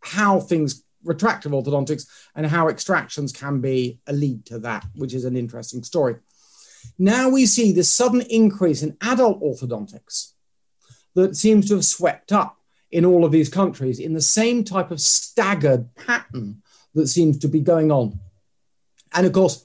how 0.00 0.40
things 0.40 0.84
retractive 1.04 1.52
orthodontics 1.52 2.06
and 2.34 2.46
how 2.46 2.68
extractions 2.68 3.32
can 3.32 3.60
be 3.60 3.98
a 4.06 4.12
lead 4.14 4.46
to 4.46 4.58
that, 4.60 4.86
which 4.94 5.12
is 5.12 5.26
an 5.26 5.36
interesting 5.36 5.82
story. 5.82 6.16
Now 6.98 7.28
we 7.28 7.46
see 7.46 7.72
this 7.72 7.92
sudden 7.92 8.22
increase 8.22 8.82
in 8.82 8.96
adult 9.00 9.42
orthodontics 9.42 10.32
that 11.14 11.36
seems 11.36 11.68
to 11.68 11.74
have 11.74 11.84
swept 11.84 12.32
up 12.32 12.58
in 12.90 13.04
all 13.04 13.24
of 13.24 13.32
these 13.32 13.48
countries 13.48 13.98
in 13.98 14.14
the 14.14 14.20
same 14.20 14.62
type 14.62 14.90
of 14.90 15.00
staggered 15.00 15.94
pattern 15.94 16.62
that 16.94 17.08
seems 17.08 17.38
to 17.38 17.48
be 17.48 17.60
going 17.60 17.90
on. 17.90 18.20
And 19.12 19.26
of 19.26 19.32
course, 19.32 19.64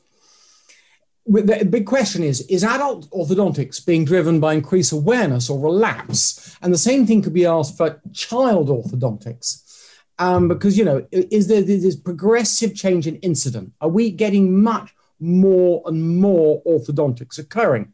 the 1.26 1.68
big 1.70 1.86
question 1.86 2.24
is 2.24 2.42
is 2.42 2.64
adult 2.64 3.10
orthodontics 3.12 3.86
being 3.86 4.04
driven 4.04 4.40
by 4.40 4.54
increased 4.56 4.92
awareness 4.92 5.50
or 5.50 5.60
relapse? 5.60 6.58
And 6.62 6.74
the 6.74 6.78
same 6.78 7.06
thing 7.06 7.22
could 7.22 7.34
be 7.34 7.46
asked 7.46 7.78
for 7.78 8.02
child 8.14 8.70
orthodontics. 8.70 9.66
Um, 10.18 10.50
because, 10.50 10.78
you 10.78 10.84
know, 10.84 11.08
is 11.12 11.48
there 11.48 11.62
this 11.62 11.96
progressive 11.96 12.76
change 12.76 13.08
in 13.08 13.16
incident? 13.18 13.72
Are 13.80 13.88
we 13.88 14.12
getting 14.12 14.62
much 14.62 14.94
more 15.20 15.82
and 15.86 16.18
more 16.18 16.64
orthodontics 16.64 17.40
occurring. 17.40 17.94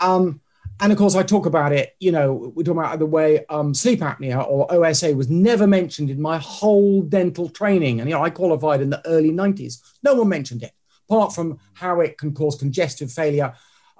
Um, 0.00 0.40
and 0.82 0.92
of 0.92 0.98
course, 0.98 1.14
I 1.14 1.22
talk 1.22 1.44
about 1.44 1.72
it, 1.72 1.94
you 2.00 2.10
know, 2.10 2.52
we 2.54 2.64
talk 2.64 2.76
about 2.76 2.98
the 2.98 3.06
way 3.06 3.44
um, 3.50 3.74
sleep 3.74 4.00
apnea 4.00 4.46
or 4.48 4.72
OSA 4.72 5.14
was 5.14 5.28
never 5.28 5.66
mentioned 5.66 6.08
in 6.08 6.20
my 6.20 6.38
whole 6.38 7.02
dental 7.02 7.50
training. 7.50 8.00
And, 8.00 8.08
you 8.08 8.16
know, 8.16 8.24
I 8.24 8.30
qualified 8.30 8.80
in 8.80 8.88
the 8.88 9.06
early 9.06 9.30
90s. 9.30 9.82
No 10.02 10.14
one 10.14 10.28
mentioned 10.28 10.62
it, 10.62 10.72
apart 11.08 11.34
from 11.34 11.58
how 11.74 12.00
it 12.00 12.16
can 12.16 12.32
cause 12.32 12.56
congestive 12.56 13.12
failure, 13.12 13.52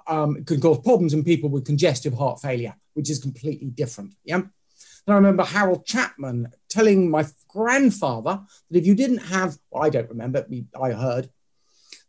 um, 0.07 0.37
it 0.37 0.47
can 0.47 0.59
cause 0.59 0.79
problems 0.79 1.13
in 1.13 1.23
people 1.23 1.49
with 1.49 1.65
congestive 1.65 2.15
heart 2.15 2.41
failure, 2.41 2.75
which 2.95 3.11
is 3.11 3.19
completely 3.19 3.69
different. 3.69 4.15
Yeah. 4.23 4.41
I 5.07 5.13
remember 5.13 5.43
Harold 5.43 5.85
Chapman 5.85 6.47
telling 6.69 7.09
my 7.09 7.25
grandfather 7.47 8.41
that 8.69 8.77
if 8.77 8.85
you 8.85 8.95
didn't 8.95 9.19
have, 9.19 9.57
well, 9.69 9.83
I 9.83 9.89
don't 9.89 10.09
remember, 10.09 10.47
I 10.79 10.91
heard, 10.91 11.29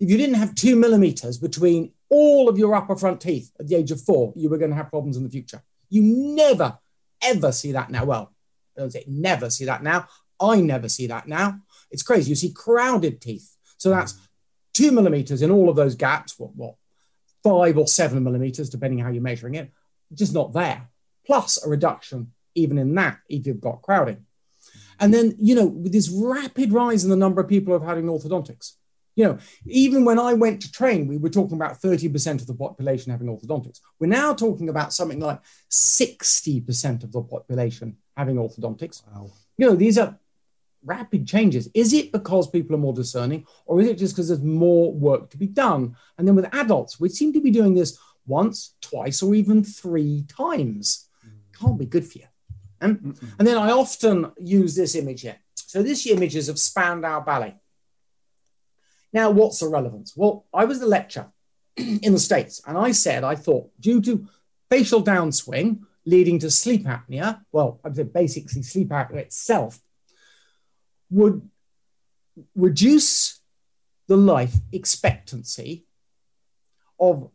if 0.02 0.10
you 0.10 0.18
didn't 0.18 0.34
have 0.34 0.56
two 0.56 0.74
millimeters 0.74 1.38
between 1.38 1.92
all 2.08 2.48
of 2.48 2.58
your 2.58 2.74
upper 2.74 2.96
front 2.96 3.20
teeth 3.20 3.52
at 3.60 3.68
the 3.68 3.76
age 3.76 3.92
of 3.92 4.02
four, 4.02 4.32
you 4.34 4.50
were 4.50 4.58
going 4.58 4.72
to 4.72 4.76
have 4.76 4.90
problems 4.90 5.16
in 5.16 5.22
the 5.22 5.30
future. 5.30 5.62
You 5.90 6.02
never, 6.02 6.76
ever 7.22 7.52
see 7.52 7.70
that 7.70 7.88
now. 7.88 8.04
Well, 8.04 8.34
I 8.76 8.80
don't 8.80 8.92
say 8.92 9.04
never 9.06 9.48
see 9.48 9.66
that 9.66 9.84
now. 9.84 10.08
I 10.40 10.60
never 10.60 10.88
see 10.88 11.06
that 11.06 11.28
now. 11.28 11.60
It's 11.92 12.02
crazy. 12.02 12.30
You 12.30 12.34
see 12.34 12.50
crowded 12.52 13.20
teeth. 13.20 13.56
So 13.76 13.90
hmm. 13.90 13.98
that's 13.98 14.18
two 14.74 14.90
millimeters 14.90 15.40
in 15.40 15.52
all 15.52 15.68
of 15.68 15.76
those 15.76 15.94
gaps. 15.94 16.36
What, 16.36 16.56
what, 16.56 16.74
five 17.44 17.78
or 17.78 17.86
seven 17.86 18.24
millimeters, 18.24 18.70
depending 18.70 18.98
how 18.98 19.10
you're 19.10 19.22
measuring 19.22 19.54
it, 19.54 19.70
just 20.12 20.34
not 20.34 20.52
there. 20.52 20.88
Plus 21.24 21.64
a 21.64 21.68
reduction 21.68 22.32
even 22.56 22.76
in 22.76 22.92
that 22.96 23.18
if 23.28 23.46
you've 23.46 23.60
got 23.60 23.82
crowding. 23.82 24.26
And 24.98 25.14
then, 25.14 25.36
you 25.38 25.54
know, 25.54 25.66
with 25.66 25.92
this 25.92 26.08
rapid 26.08 26.72
rise 26.72 27.04
in 27.04 27.10
the 27.10 27.16
number 27.16 27.40
of 27.40 27.48
people 27.48 27.72
who 27.72 27.84
are 27.84 27.88
having 27.88 28.06
orthodontics, 28.06 28.72
you 29.14 29.24
know, 29.24 29.38
even 29.66 30.04
when 30.04 30.18
I 30.18 30.34
went 30.34 30.62
to 30.62 30.72
train, 30.72 31.06
we 31.06 31.18
were 31.18 31.28
talking 31.28 31.56
about 31.56 31.80
30% 31.80 32.40
of 32.40 32.46
the 32.46 32.54
population 32.54 33.12
having 33.12 33.28
orthodontics. 33.28 33.80
We're 33.98 34.06
now 34.06 34.32
talking 34.32 34.68
about 34.68 34.92
something 34.92 35.20
like 35.20 35.40
60% 35.70 37.04
of 37.04 37.12
the 37.12 37.22
population 37.22 37.96
having 38.16 38.36
orthodontics. 38.36 39.02
Wow. 39.12 39.30
You 39.58 39.66
know, 39.66 39.76
these 39.76 39.98
are 39.98 40.18
rapid 40.84 41.26
changes. 41.26 41.68
Is 41.74 41.92
it 41.92 42.10
because 42.10 42.48
people 42.48 42.74
are 42.74 42.80
more 42.80 42.94
discerning, 42.94 43.46
or 43.66 43.80
is 43.80 43.88
it 43.88 43.98
just 43.98 44.14
because 44.14 44.28
there's 44.28 44.42
more 44.42 44.92
work 44.92 45.30
to 45.30 45.36
be 45.36 45.46
done? 45.46 45.96
And 46.16 46.26
then 46.26 46.34
with 46.34 46.52
adults, 46.54 46.98
we 46.98 47.08
seem 47.08 47.32
to 47.34 47.40
be 47.40 47.50
doing 47.50 47.74
this 47.74 47.98
once, 48.26 48.74
twice, 48.80 49.22
or 49.22 49.34
even 49.34 49.62
three 49.62 50.24
times. 50.28 51.08
Mm. 51.26 51.58
Can't 51.60 51.78
be 51.78 51.86
good 51.86 52.06
for 52.06 52.18
you. 52.18 52.26
And, 52.80 53.18
and 53.38 53.46
then 53.46 53.56
I 53.58 53.70
often 53.70 54.32
use 54.38 54.74
this 54.74 54.94
image 54.96 55.20
here. 55.20 55.36
So 55.54 55.82
this 55.82 56.06
image 56.06 56.34
is 56.34 56.48
of 56.48 56.58
Spandau 56.58 57.20
Ballet. 57.20 57.54
Now, 59.12 59.30
what's 59.30 59.60
the 59.60 59.68
relevance? 59.68 60.14
Well, 60.16 60.46
I 60.52 60.64
was 60.64 60.80
the 60.80 60.86
lecturer 60.86 61.30
in 61.76 62.12
the 62.12 62.18
States, 62.18 62.62
and 62.66 62.78
I 62.78 62.92
said 62.92 63.24
I 63.24 63.34
thought 63.34 63.70
due 63.80 64.00
to 64.02 64.26
facial 64.70 65.02
downswing 65.02 65.80
leading 66.04 66.38
to 66.40 66.50
sleep 66.50 66.84
apnea, 66.84 67.40
well, 67.52 67.80
I 67.84 67.92
said 67.92 68.12
basically 68.12 68.62
sleep 68.62 68.88
apnea 68.88 69.18
itself, 69.18 69.80
would 71.10 71.48
reduce 72.54 73.40
the 74.08 74.16
life 74.16 74.54
expectancy 74.72 75.86
of 76.98 77.30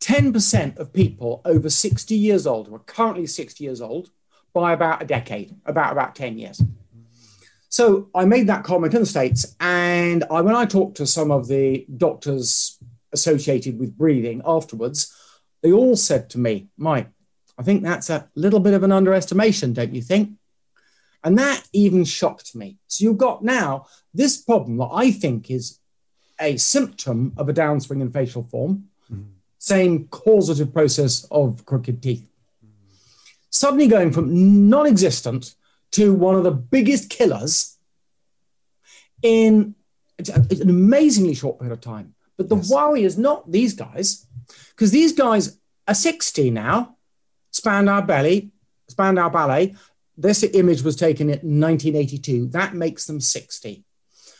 10% 0.00 0.78
of 0.78 0.92
people 0.92 1.42
over 1.44 1.68
60 1.68 2.14
years 2.14 2.46
old, 2.46 2.68
who 2.68 2.74
are 2.74 2.80
currently 2.80 3.26
60 3.26 3.62
years 3.62 3.80
old, 3.80 4.10
by 4.52 4.72
about 4.72 5.02
a 5.02 5.06
decade, 5.06 5.54
about 5.64 5.92
about 5.92 6.14
10 6.14 6.38
years. 6.38 6.62
So 7.80 8.10
I 8.14 8.26
made 8.26 8.46
that 8.48 8.62
comment 8.62 8.92
in 8.92 9.00
the 9.00 9.06
States. 9.06 9.56
And 9.58 10.22
I, 10.30 10.42
when 10.42 10.54
I 10.54 10.66
talked 10.66 10.98
to 10.98 11.06
some 11.06 11.30
of 11.30 11.48
the 11.48 11.86
doctors 11.96 12.78
associated 13.10 13.78
with 13.78 13.96
breathing 13.96 14.42
afterwards, 14.44 15.16
they 15.62 15.72
all 15.72 15.96
said 15.96 16.28
to 16.30 16.38
me, 16.38 16.68
Mike, 16.76 17.08
I 17.58 17.62
think 17.62 17.82
that's 17.82 18.10
a 18.10 18.28
little 18.34 18.60
bit 18.60 18.74
of 18.74 18.82
an 18.82 18.92
underestimation, 18.92 19.72
don't 19.72 19.94
you 19.94 20.02
think? 20.02 20.32
And 21.24 21.38
that 21.38 21.66
even 21.72 22.04
shocked 22.04 22.54
me. 22.54 22.76
So 22.86 23.02
you've 23.02 23.16
got 23.16 23.42
now 23.42 23.86
this 24.12 24.36
problem 24.36 24.76
that 24.76 24.90
I 24.92 25.10
think 25.10 25.50
is 25.50 25.78
a 26.38 26.58
symptom 26.58 27.32
of 27.38 27.48
a 27.48 27.54
downswing 27.54 28.02
in 28.02 28.12
facial 28.12 28.42
form, 28.42 28.90
mm-hmm. 29.10 29.22
same 29.56 30.06
causative 30.08 30.74
process 30.74 31.26
of 31.30 31.64
crooked 31.64 32.02
teeth. 32.02 32.28
Mm-hmm. 32.62 32.94
Suddenly 33.48 33.88
going 33.88 34.12
from 34.12 34.68
non 34.68 34.86
existent 34.86 35.54
to 35.92 36.14
one 36.14 36.36
of 36.36 36.44
the 36.44 36.50
biggest 36.50 37.10
killers 37.10 37.76
in 39.22 39.74
an 40.18 40.68
amazingly 40.68 41.34
short 41.34 41.58
period 41.58 41.72
of 41.72 41.80
time. 41.80 42.14
But 42.36 42.48
the 42.48 42.56
yes. 42.56 42.70
worry 42.70 43.04
is 43.04 43.18
not 43.18 43.50
these 43.50 43.74
guys, 43.74 44.26
because 44.70 44.90
these 44.90 45.12
guys 45.12 45.58
are 45.86 45.94
60 45.94 46.50
now. 46.50 46.96
Spandau 47.50 48.00
Ballet, 48.00 48.50
Spandau 48.88 49.28
Ballet. 49.28 49.74
This 50.16 50.42
image 50.42 50.82
was 50.82 50.96
taken 50.96 51.28
in 51.28 51.60
1982. 51.60 52.48
That 52.48 52.74
makes 52.74 53.06
them 53.06 53.20
60. 53.20 53.84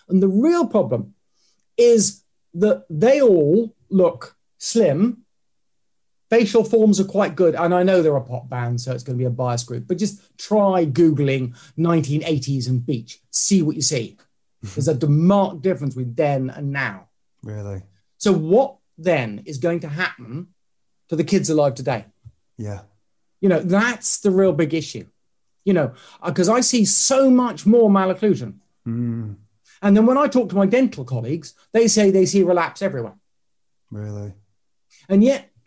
And 0.09 0.23
the 0.23 0.29
real 0.29 0.67
problem 0.67 1.15
is 1.77 2.23
that 2.55 2.85
they 2.91 3.21
all 3.23 3.75
look 3.89 4.37
slim 4.59 5.25
facial 6.31 6.65
forms 6.65 7.01
are 7.01 7.05
quite 7.05 7.35
good. 7.35 7.55
And 7.55 7.75
I 7.75 7.83
know 7.83 8.01
they're 8.01 8.17
a 8.17 8.23
pop 8.23 8.49
band, 8.49 8.81
so 8.81 8.93
it's 8.93 9.03
going 9.03 9.19
to 9.19 9.23
be 9.23 9.27
a 9.27 9.31
bias 9.31 9.65
group, 9.65 9.87
but 9.87 9.99
just 9.99 10.23
try 10.39 10.87
Googling 10.87 11.55
1980s 11.77 12.69
and 12.69 12.85
beach, 12.85 13.19
see 13.31 13.61
what 13.63 13.77
you 13.77 13.83
see. 13.83 14.17
There's 14.63 14.89
a 14.89 15.09
marked 15.09 15.63
difference 15.63 15.97
with 15.97 16.17
then 16.17 16.51
and 16.51 16.71
now. 16.71 17.09
Really? 17.43 17.83
So, 18.19 18.33
what 18.33 18.77
then 18.99 19.43
is 19.47 19.59
going 19.59 19.81
to 19.81 19.89
happen 19.89 20.49
to 21.09 21.17
the 21.17 21.25
kids 21.25 21.49
alive 21.49 21.75
today? 21.75 22.05
Yeah. 22.59 22.83
You 23.41 23.49
know, 23.49 23.61
that's 23.61 24.21
the 24.21 24.31
real 24.31 24.53
big 24.53 24.75
issue. 24.75 25.07
You 25.65 25.73
know, 25.73 25.95
because 26.25 26.49
I 26.49 26.61
see 26.61 26.85
so 26.85 27.31
much 27.31 27.65
more 27.65 27.91
malocclusion. 27.91 28.57
Mm. 28.87 29.37
And 29.83 29.97
then 29.97 30.05
when 30.05 30.19
I 30.19 30.27
talk 30.27 30.51
to 30.51 30.57
my 30.57 30.67
dental 30.67 31.05
colleagues, 31.05 31.55
they 31.73 31.89
say 31.89 32.11
they 32.11 32.27
see 32.27 32.43
relapse 32.43 32.83
everywhere. 32.83 33.15
Really? 33.91 34.35
And 35.09 35.25
yet, 35.25 35.51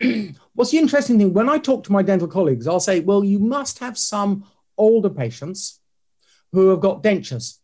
what's 0.54 0.70
the 0.70 0.78
interesting 0.78 1.18
thing? 1.18 1.32
When 1.32 1.48
I 1.48 1.58
talk 1.58 1.84
to 1.84 1.92
my 1.92 2.02
dental 2.02 2.28
colleagues, 2.28 2.66
I'll 2.66 2.80
say, 2.80 3.00
well, 3.00 3.24
you 3.24 3.38
must 3.38 3.78
have 3.80 3.98
some 3.98 4.44
older 4.76 5.10
patients 5.10 5.80
who 6.52 6.70
have 6.70 6.80
got 6.80 7.02
dentures, 7.02 7.58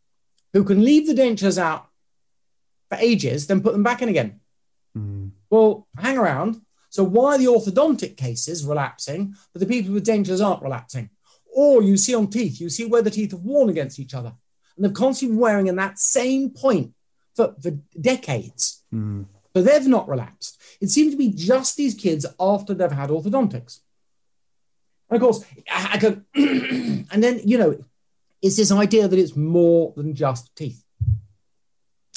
who 0.52 0.64
can 0.64 0.84
leave 0.84 1.06
the 1.06 1.14
dentures 1.14 1.58
out 1.58 1.88
for 2.88 2.98
ages, 2.98 3.46
then 3.46 3.62
put 3.62 3.72
them 3.72 3.82
back 3.82 4.02
in 4.02 4.08
again. 4.08 4.40
Mm. 4.96 5.30
Well, 5.48 5.86
hang 5.96 6.18
around. 6.18 6.60
So 6.90 7.04
why 7.04 7.36
are 7.36 7.38
the 7.38 7.46
orthodontic 7.46 8.16
cases 8.16 8.64
relapsing, 8.64 9.34
but 9.52 9.60
the 9.60 9.66
people 9.66 9.94
with 9.94 10.06
dentures 10.06 10.44
aren't 10.44 10.62
relapsing? 10.62 11.10
Or 11.54 11.82
you 11.82 11.96
see 11.96 12.14
on 12.14 12.28
teeth, 12.28 12.60
you 12.60 12.68
see 12.68 12.84
where 12.84 13.02
the 13.02 13.10
teeth 13.10 13.30
have 13.30 13.40
worn 13.40 13.68
against 13.68 13.98
each 13.98 14.14
other. 14.14 14.32
And 14.76 14.84
they've 14.84 14.94
constantly 14.94 15.34
been 15.34 15.40
wearing 15.40 15.66
in 15.68 15.76
that 15.76 15.98
same 15.98 16.50
point 16.50 16.92
for, 17.36 17.54
for 17.62 17.70
decades. 18.00 18.82
Mm. 18.92 19.26
But 19.52 19.64
they've 19.64 19.86
not 19.86 20.08
relapsed. 20.08 20.59
It 20.80 20.90
seems 20.90 21.12
to 21.12 21.18
be 21.18 21.28
just 21.28 21.76
these 21.76 21.94
kids 21.94 22.26
after 22.38 22.74
they've 22.74 22.90
had 22.90 23.10
orthodontics. 23.10 23.80
And 25.10 25.16
of 25.16 25.22
course, 25.22 25.44
I 25.70 25.98
can, 25.98 26.24
and 26.34 27.22
then, 27.22 27.40
you 27.44 27.58
know, 27.58 27.84
it's 28.40 28.56
this 28.56 28.72
idea 28.72 29.08
that 29.08 29.18
it's 29.18 29.36
more 29.36 29.92
than 29.96 30.14
just 30.14 30.54
teeth. 30.56 30.82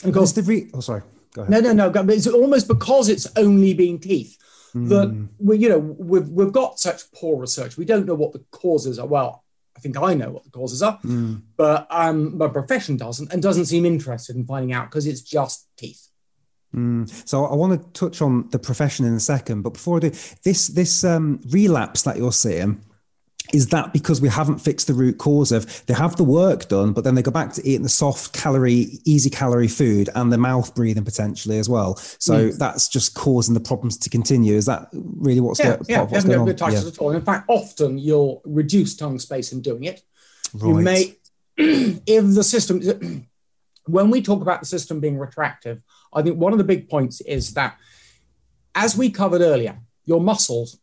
And 0.04 0.10
of 0.10 0.14
course, 0.14 0.32
the 0.32 0.44
re- 0.44 0.70
oh, 0.74 0.80
sorry. 0.80 1.02
No, 1.36 1.60
no, 1.60 1.74
no. 1.74 1.92
It's 2.10 2.28
almost 2.28 2.68
because 2.68 3.10
it's 3.10 3.28
only 3.36 3.74
been 3.74 4.00
teeth 4.00 4.38
mm. 4.76 4.90
that 4.90 5.08
hmm. 5.08 5.26
we, 5.40 5.58
you 5.58 5.70
know, 5.70 5.80
we've 5.80 6.30
we've 6.30 6.52
got 6.52 6.80
such 6.80 7.12
poor 7.12 7.40
research. 7.40 7.78
We 7.78 7.86
don't 7.86 8.06
know 8.06 8.16
what 8.16 8.34
the 8.34 8.44
causes 8.52 9.00
are. 9.00 9.08
Well, 9.08 9.44
I 9.76 9.80
think 9.80 9.98
I 9.98 10.14
know 10.14 10.30
what 10.30 10.44
the 10.44 10.52
causes 10.52 10.84
are, 10.84 11.00
mm. 11.00 11.42
but 11.58 11.88
um, 11.90 12.38
my 12.38 12.48
profession 12.48 12.98
doesn't, 12.98 13.34
and 13.34 13.42
doesn't 13.42 13.66
seem 13.66 13.86
interested 13.86 14.36
in 14.36 14.46
finding 14.46 14.74
out 14.74 14.90
because 14.90 15.08
it's 15.08 15.22
just 15.22 15.68
teeth. 15.78 16.08
Mm. 16.76 17.28
So 17.28 17.46
I 17.46 17.56
want 17.56 17.80
to 17.80 18.00
touch 18.00 18.22
on 18.22 18.50
the 18.50 18.60
profession 18.60 19.06
in 19.06 19.14
a 19.14 19.20
second, 19.20 19.62
but 19.62 19.74
before 19.74 19.98
I 19.98 20.00
do, 20.02 20.12
this 20.44 20.68
this 20.68 21.04
um, 21.04 21.40
relapse 21.50 22.04
that 22.04 22.18
you're 22.18 22.32
seeing 22.32 22.84
is 23.52 23.68
that 23.68 23.92
because 23.92 24.22
we 24.22 24.30
haven't 24.30 24.60
fixed 24.60 24.88
the 24.88 24.94
root 24.94 25.18
cause 25.18 25.52
of 25.52 25.86
they 25.86 25.94
have 25.94 26.16
the 26.16 26.24
work 26.24 26.70
done, 26.70 26.94
but 26.94 27.04
then 27.04 27.16
they 27.16 27.22
go 27.22 27.32
back 27.32 27.52
to 27.54 27.68
eating 27.68 27.84
the 27.84 27.90
soft 27.90 28.34
calorie, 28.34 29.00
easy 29.06 29.30
calorie 29.30 29.68
food 29.68 30.10
and 30.16 30.32
the 30.32 30.38
mouth 30.38 30.74
breathing 30.74 31.04
potentially 31.04 31.60
as 31.60 31.68
well. 31.68 31.96
So 31.96 32.50
mm. 32.50 32.58
that's 32.58 32.88
just 32.88 33.16
causing 33.16 33.54
the 33.54 33.60
problems 33.60 33.98
to 33.98 34.10
continue. 34.10 34.56
Is 34.56 34.66
that 34.68 34.88
really 34.94 35.42
what's, 35.42 35.60
yeah, 35.60 35.76
go, 35.76 35.86
yeah, 35.90 36.02
what's 36.04 36.26
going 36.26 36.40
on? 36.40 36.48
Yeah. 36.48 36.88
At 36.88 36.98
all. 37.00 37.12
In 37.12 37.22
fact, 37.22 37.46
often 37.50 37.98
you'll 37.98 38.42
reduce 38.46 38.96
tongue 38.96 39.20
space 39.20 39.52
in 39.52 39.62
doing 39.62 39.84
it. 39.84 40.02
Right. 40.54 40.70
You 40.70 40.76
may, 40.76 41.16
if 42.08 42.36
the 42.36 42.44
system, 42.44 43.28
when 43.86 44.10
we 44.10 44.22
talk 44.22 44.42
about 44.42 44.60
the 44.60 44.66
system 44.66 45.00
being 45.00 45.18
retractive, 45.18 45.82
I 46.14 46.22
think 46.22 46.38
one 46.38 46.54
of 46.54 46.58
the 46.58 46.64
big 46.64 46.90
points 46.90 47.22
is 47.22 47.54
that, 47.54 47.78
as 48.76 48.98
we 48.98 49.10
covered 49.10 49.42
earlier, 49.42 49.80
your 50.06 50.22
muscles, 50.22 50.80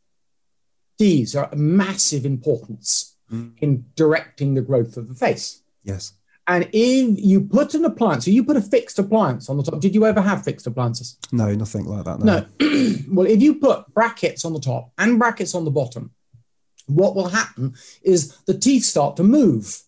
these 0.99 1.35
are 1.35 1.49
a 1.51 1.57
massive 1.57 2.27
importance 2.27 3.17
mm. 3.33 3.53
in 3.59 3.87
directing 3.97 4.55
the 4.55 4.63
growth 4.63 4.97
of 4.97 5.09
the 5.09 5.15
face. 5.15 5.63
Yes. 5.83 6.13
And 6.47 6.69
if 6.73 7.19
you 7.19 7.43
put 7.43 7.75
an 7.75 7.85
appliance, 7.85 8.25
so 8.25 8.31
you 8.31 8.45
put 8.45 8.57
a 8.57 8.61
fixed 8.61 8.99
appliance 8.99 9.49
on 9.49 9.57
the 9.57 9.63
top, 9.63 9.81
did 9.81 9.95
you 9.95 10.05
ever 10.05 10.21
have 10.21 10.45
fixed 10.45 10.67
appliances? 10.67 11.17
No, 11.31 11.55
nothing 11.55 11.85
like 11.85 12.05
that. 12.05 12.19
No. 12.19 12.47
no. 12.61 12.97
well, 13.09 13.27
if 13.27 13.41
you 13.41 13.55
put 13.55 13.87
brackets 13.95 14.45
on 14.45 14.53
the 14.53 14.61
top 14.61 14.91
and 14.99 15.19
brackets 15.19 15.55
on 15.55 15.65
the 15.65 15.71
bottom, 15.71 16.11
what 16.87 17.15
will 17.15 17.29
happen 17.29 17.75
is 18.03 18.37
the 18.47 18.59
teeth 18.59 18.85
start 18.85 19.17
to 19.17 19.23
move. 19.23 19.81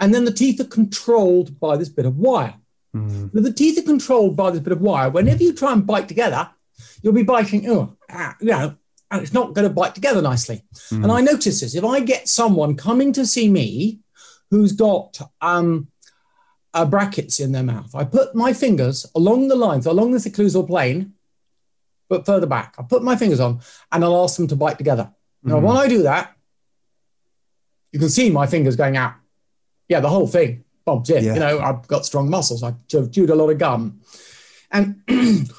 And 0.00 0.14
then 0.14 0.24
the 0.24 0.32
teeth 0.32 0.60
are 0.60 0.64
controlled 0.64 1.60
by 1.60 1.76
this 1.76 1.90
bit 1.90 2.06
of 2.06 2.16
wire. 2.16 2.54
Mm. 2.96 3.30
the 3.32 3.52
teeth 3.52 3.78
are 3.78 3.82
controlled 3.82 4.36
by 4.36 4.50
this 4.50 4.60
bit 4.60 4.72
of 4.72 4.80
wire. 4.80 5.10
Whenever 5.10 5.44
you 5.44 5.52
try 5.52 5.72
and 5.72 5.86
bite 5.86 6.08
together, 6.08 6.50
you'll 7.02 7.12
be 7.12 7.22
biting, 7.22 7.70
oh, 7.70 7.96
ah, 8.10 8.34
you 8.40 8.48
know, 8.48 8.76
and 9.10 9.22
it's 9.22 9.32
not 9.32 9.54
going 9.54 9.68
to 9.68 9.74
bite 9.74 9.94
together 9.94 10.22
nicely. 10.22 10.62
Mm. 10.90 11.04
And 11.04 11.12
I 11.12 11.20
notice 11.20 11.60
this 11.60 11.74
if 11.74 11.84
I 11.84 12.00
get 12.00 12.28
someone 12.28 12.76
coming 12.76 13.12
to 13.12 13.26
see 13.26 13.48
me 13.48 14.00
who's 14.50 14.72
got 14.72 15.20
um, 15.40 15.88
uh, 16.74 16.84
brackets 16.84 17.38
in 17.38 17.52
their 17.52 17.62
mouth, 17.62 17.94
I 17.94 18.04
put 18.04 18.34
my 18.34 18.52
fingers 18.52 19.06
along 19.14 19.48
the 19.48 19.56
lines, 19.56 19.86
along 19.86 20.12
the 20.12 20.18
occlusal 20.18 20.66
plane, 20.66 21.14
but 22.08 22.26
further 22.26 22.46
back. 22.46 22.74
I 22.78 22.82
put 22.82 23.02
my 23.02 23.16
fingers 23.16 23.40
on 23.40 23.60
and 23.92 24.04
I'll 24.04 24.24
ask 24.24 24.36
them 24.36 24.48
to 24.48 24.56
bite 24.56 24.78
together. 24.78 25.12
Now, 25.42 25.60
mm. 25.60 25.62
when 25.62 25.76
I 25.76 25.86
do 25.86 26.02
that, 26.02 26.36
you 27.92 27.98
can 27.98 28.08
see 28.08 28.30
my 28.30 28.46
fingers 28.46 28.76
going 28.76 28.96
out. 28.96 29.14
Yeah, 29.90 30.00
the 30.00 30.08
whole 30.08 30.26
thing 30.26 30.64
bobs 30.86 31.10
in. 31.10 31.24
Yeah. 31.24 31.34
You 31.34 31.40
know, 31.40 31.60
I've 31.60 31.86
got 31.86 32.06
strong 32.06 32.30
muscles. 32.30 32.62
I've 32.62 32.76
chewed 32.88 33.30
a 33.30 33.34
lot 33.34 33.50
of 33.50 33.58
gum. 33.58 34.00
And 34.70 35.02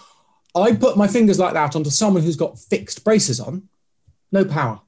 I 0.55 0.73
put 0.73 0.97
my 0.97 1.07
fingers 1.07 1.39
like 1.39 1.53
that 1.53 1.75
onto 1.75 1.89
someone 1.89 2.23
who's 2.23 2.35
got 2.35 2.59
fixed 2.59 3.03
braces 3.03 3.39
on, 3.39 3.69
no 4.31 4.43
power. 4.43 4.81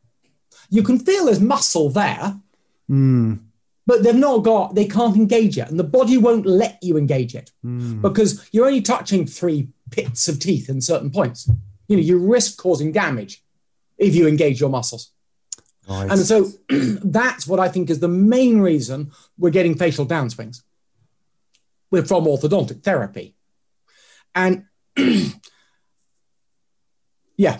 You 0.69 0.83
can 0.83 0.99
feel 0.99 1.25
there's 1.25 1.39
muscle 1.39 1.89
there, 1.89 2.39
mm. 2.89 3.39
but 3.85 4.03
they've 4.03 4.15
not 4.15 4.39
got, 4.39 4.75
they 4.75 4.85
can't 4.85 5.15
engage 5.15 5.57
it, 5.57 5.69
and 5.69 5.79
the 5.79 5.83
body 5.83 6.17
won't 6.17 6.45
let 6.45 6.79
you 6.81 6.97
engage 6.97 7.35
it 7.35 7.51
Mm. 7.65 8.01
because 8.01 8.49
you're 8.51 8.65
only 8.65 8.81
touching 8.81 9.25
three 9.25 9.69
pits 9.91 10.27
of 10.27 10.39
teeth 10.39 10.69
in 10.69 10.81
certain 10.81 11.11
points. 11.11 11.49
You 11.87 11.97
know, 11.97 12.03
you 12.03 12.17
risk 12.17 12.57
causing 12.57 12.91
damage 12.91 13.43
if 13.97 14.15
you 14.15 14.27
engage 14.27 14.59
your 14.59 14.69
muscles. 14.69 15.12
Right. 15.87 16.09
And 16.09 16.19
so 16.19 16.49
that's 16.69 17.45
what 17.47 17.59
I 17.59 17.67
think 17.67 17.89
is 17.89 17.99
the 17.99 18.07
main 18.07 18.59
reason 18.59 19.11
we're 19.37 19.49
getting 19.49 19.75
facial 19.75 20.05
downswings. 20.05 20.63
We're 21.91 22.05
from 22.05 22.25
orthodontic 22.25 22.83
therapy. 22.83 23.35
And 24.33 24.65
yeah, 27.37 27.59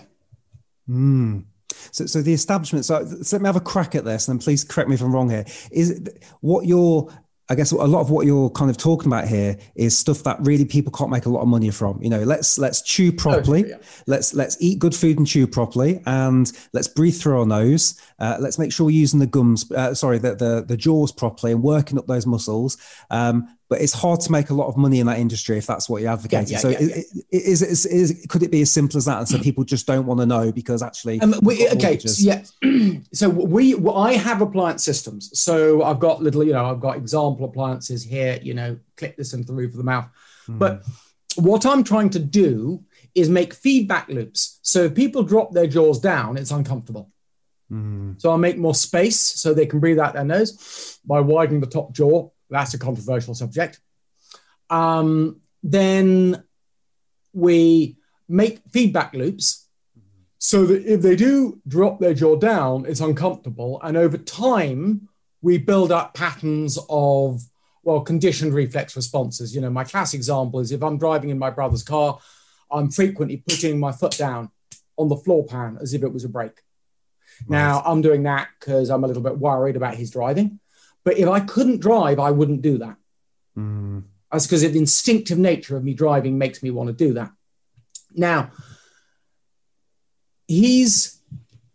Mm. 0.88 1.44
So, 1.90 2.06
so 2.06 2.22
the 2.22 2.32
establishment. 2.32 2.84
So, 2.84 3.04
so 3.04 3.36
let 3.36 3.42
me 3.42 3.46
have 3.46 3.56
a 3.56 3.60
crack 3.60 3.94
at 3.94 4.04
this, 4.04 4.28
and 4.28 4.40
please 4.40 4.64
correct 4.64 4.88
me 4.88 4.94
if 4.94 5.02
I'm 5.02 5.14
wrong 5.14 5.30
here. 5.30 5.44
Is 5.70 5.90
it, 5.90 6.24
what 6.40 6.66
you're, 6.66 7.10
I 7.50 7.54
guess, 7.54 7.72
a 7.72 7.76
lot 7.76 8.00
of 8.00 8.10
what 8.10 8.24
you're 8.24 8.48
kind 8.50 8.70
of 8.70 8.78
talking 8.78 9.06
about 9.06 9.28
here 9.28 9.58
is 9.74 9.96
stuff 9.96 10.22
that 10.22 10.38
really 10.40 10.64
people 10.64 10.90
can't 10.90 11.10
make 11.10 11.26
a 11.26 11.28
lot 11.28 11.42
of 11.42 11.48
money 11.48 11.70
from. 11.70 12.02
You 12.02 12.08
know, 12.08 12.22
let's 12.22 12.58
let's 12.58 12.80
chew 12.80 13.12
properly, 13.12 13.68
yeah. 13.68 13.76
let's 14.06 14.32
let's 14.32 14.56
eat 14.60 14.78
good 14.78 14.94
food 14.94 15.18
and 15.18 15.26
chew 15.26 15.46
properly, 15.46 16.02
and 16.06 16.50
let's 16.72 16.88
breathe 16.88 17.16
through 17.20 17.40
our 17.40 17.46
nose. 17.46 18.00
Uh, 18.18 18.38
let's 18.40 18.58
make 18.58 18.72
sure 18.72 18.86
we're 18.86 18.92
using 18.92 19.20
the 19.20 19.26
gums, 19.26 19.70
uh, 19.72 19.92
sorry, 19.92 20.18
the, 20.18 20.34
the 20.34 20.64
the 20.66 20.76
jaws 20.76 21.12
properly 21.12 21.52
and 21.52 21.62
working 21.62 21.98
up 21.98 22.06
those 22.06 22.26
muscles. 22.26 22.78
Um, 23.10 23.53
but 23.74 23.82
it's 23.82 23.92
hard 23.92 24.20
to 24.20 24.30
make 24.30 24.50
a 24.50 24.54
lot 24.54 24.68
of 24.68 24.76
money 24.76 25.00
in 25.00 25.06
that 25.08 25.18
industry 25.18 25.58
if 25.58 25.66
that's 25.66 25.88
what 25.88 26.00
you're 26.00 26.12
advocating. 26.12 26.52
yeah, 26.52 26.58
so, 26.58 26.68
yeah, 26.68 26.78
i- 26.78 26.82
yeah. 27.12 27.22
is, 27.32 27.60
it 27.60 27.70
is, 27.70 27.86
is 27.86 28.24
could 28.28 28.44
it 28.44 28.52
be 28.52 28.62
as 28.62 28.70
simple 28.70 28.96
as 28.98 29.04
that? 29.06 29.18
And 29.18 29.28
so 29.28 29.36
people 29.48 29.64
just 29.64 29.84
don't 29.84 30.06
want 30.06 30.20
to 30.20 30.26
know 30.26 30.52
because 30.52 30.80
actually, 30.80 31.20
Um, 31.20 31.34
we, 31.42 31.68
okay, 31.70 31.98
so 31.98 32.22
yeah. 32.22 32.44
so 33.12 33.28
we, 33.28 33.74
well, 33.74 33.96
I 33.96 34.12
have 34.12 34.42
appliance 34.42 34.84
systems. 34.84 35.36
So 35.36 35.82
I've 35.82 35.98
got 35.98 36.22
little, 36.22 36.44
you 36.44 36.52
know, 36.52 36.66
I've 36.66 36.78
got 36.78 36.96
example 36.96 37.46
appliances 37.46 38.04
here. 38.04 38.38
You 38.40 38.54
know, 38.54 38.78
clip 38.96 39.16
this 39.16 39.34
into 39.34 39.48
the 39.48 39.54
roof 39.54 39.72
of 39.72 39.78
the 39.78 39.82
mouth. 39.82 40.06
Hmm. 40.46 40.58
But 40.58 40.84
what 41.34 41.66
I'm 41.66 41.82
trying 41.82 42.10
to 42.10 42.20
do 42.20 42.84
is 43.16 43.28
make 43.28 43.54
feedback 43.54 44.08
loops. 44.08 44.60
So 44.62 44.84
if 44.84 44.94
people 44.94 45.24
drop 45.24 45.50
their 45.52 45.66
jaws 45.66 45.98
down, 45.98 46.36
it's 46.36 46.52
uncomfortable. 46.52 47.10
Mm. 47.72 48.20
So 48.20 48.30
I'll 48.30 48.38
make 48.38 48.58
more 48.58 48.74
space 48.74 49.18
so 49.18 49.52
they 49.52 49.66
can 49.66 49.80
breathe 49.80 49.98
out 49.98 50.14
their 50.14 50.24
nose 50.24 51.00
by 51.04 51.18
widening 51.20 51.60
the 51.60 51.66
top 51.66 51.92
jaw. 51.92 52.28
That's 52.50 52.74
a 52.74 52.78
controversial 52.78 53.34
subject. 53.34 53.80
Um, 54.70 55.40
then 55.62 56.44
we 57.32 57.96
make 58.28 58.60
feedback 58.70 59.14
loops 59.14 59.68
so 60.38 60.66
that 60.66 60.84
if 60.84 61.00
they 61.00 61.16
do 61.16 61.60
drop 61.66 61.98
their 61.98 62.14
jaw 62.14 62.36
down, 62.36 62.84
it's 62.86 63.00
uncomfortable. 63.00 63.80
And 63.82 63.96
over 63.96 64.18
time, 64.18 65.08
we 65.40 65.58
build 65.58 65.90
up 65.90 66.14
patterns 66.14 66.78
of, 66.88 67.42
well, 67.82 68.00
conditioned 68.00 68.52
reflex 68.54 68.94
responses. 68.96 69.54
You 69.54 69.60
know, 69.60 69.70
my 69.70 69.84
classic 69.84 70.18
example 70.18 70.60
is 70.60 70.70
if 70.70 70.82
I'm 70.82 70.98
driving 70.98 71.30
in 71.30 71.38
my 71.38 71.50
brother's 71.50 71.82
car, 71.82 72.18
I'm 72.70 72.90
frequently 72.90 73.38
putting 73.38 73.78
my 73.78 73.92
foot 73.92 74.16
down 74.18 74.50
on 74.96 75.08
the 75.08 75.16
floor 75.16 75.44
pan 75.44 75.78
as 75.80 75.94
if 75.94 76.02
it 76.02 76.12
was 76.12 76.24
a 76.24 76.28
brake. 76.28 76.60
Now, 77.48 77.82
I'm 77.84 78.00
doing 78.00 78.22
that 78.24 78.48
because 78.58 78.90
I'm 78.90 79.04
a 79.04 79.06
little 79.06 79.22
bit 79.22 79.38
worried 79.38 79.76
about 79.76 79.96
his 79.96 80.10
driving. 80.10 80.60
But 81.04 81.18
if 81.18 81.28
I 81.28 81.40
couldn't 81.40 81.80
drive, 81.80 82.18
I 82.18 82.30
wouldn't 82.30 82.62
do 82.62 82.78
that. 82.78 82.96
Mm. 83.56 84.04
That's 84.32 84.46
because 84.46 84.62
the 84.62 84.78
instinctive 84.78 85.38
nature 85.38 85.76
of 85.76 85.84
me 85.84 85.94
driving 85.94 86.38
makes 86.38 86.62
me 86.62 86.70
want 86.70 86.88
to 86.88 86.92
do 86.92 87.14
that. 87.14 87.30
Now, 88.14 88.50
he's 90.48 91.20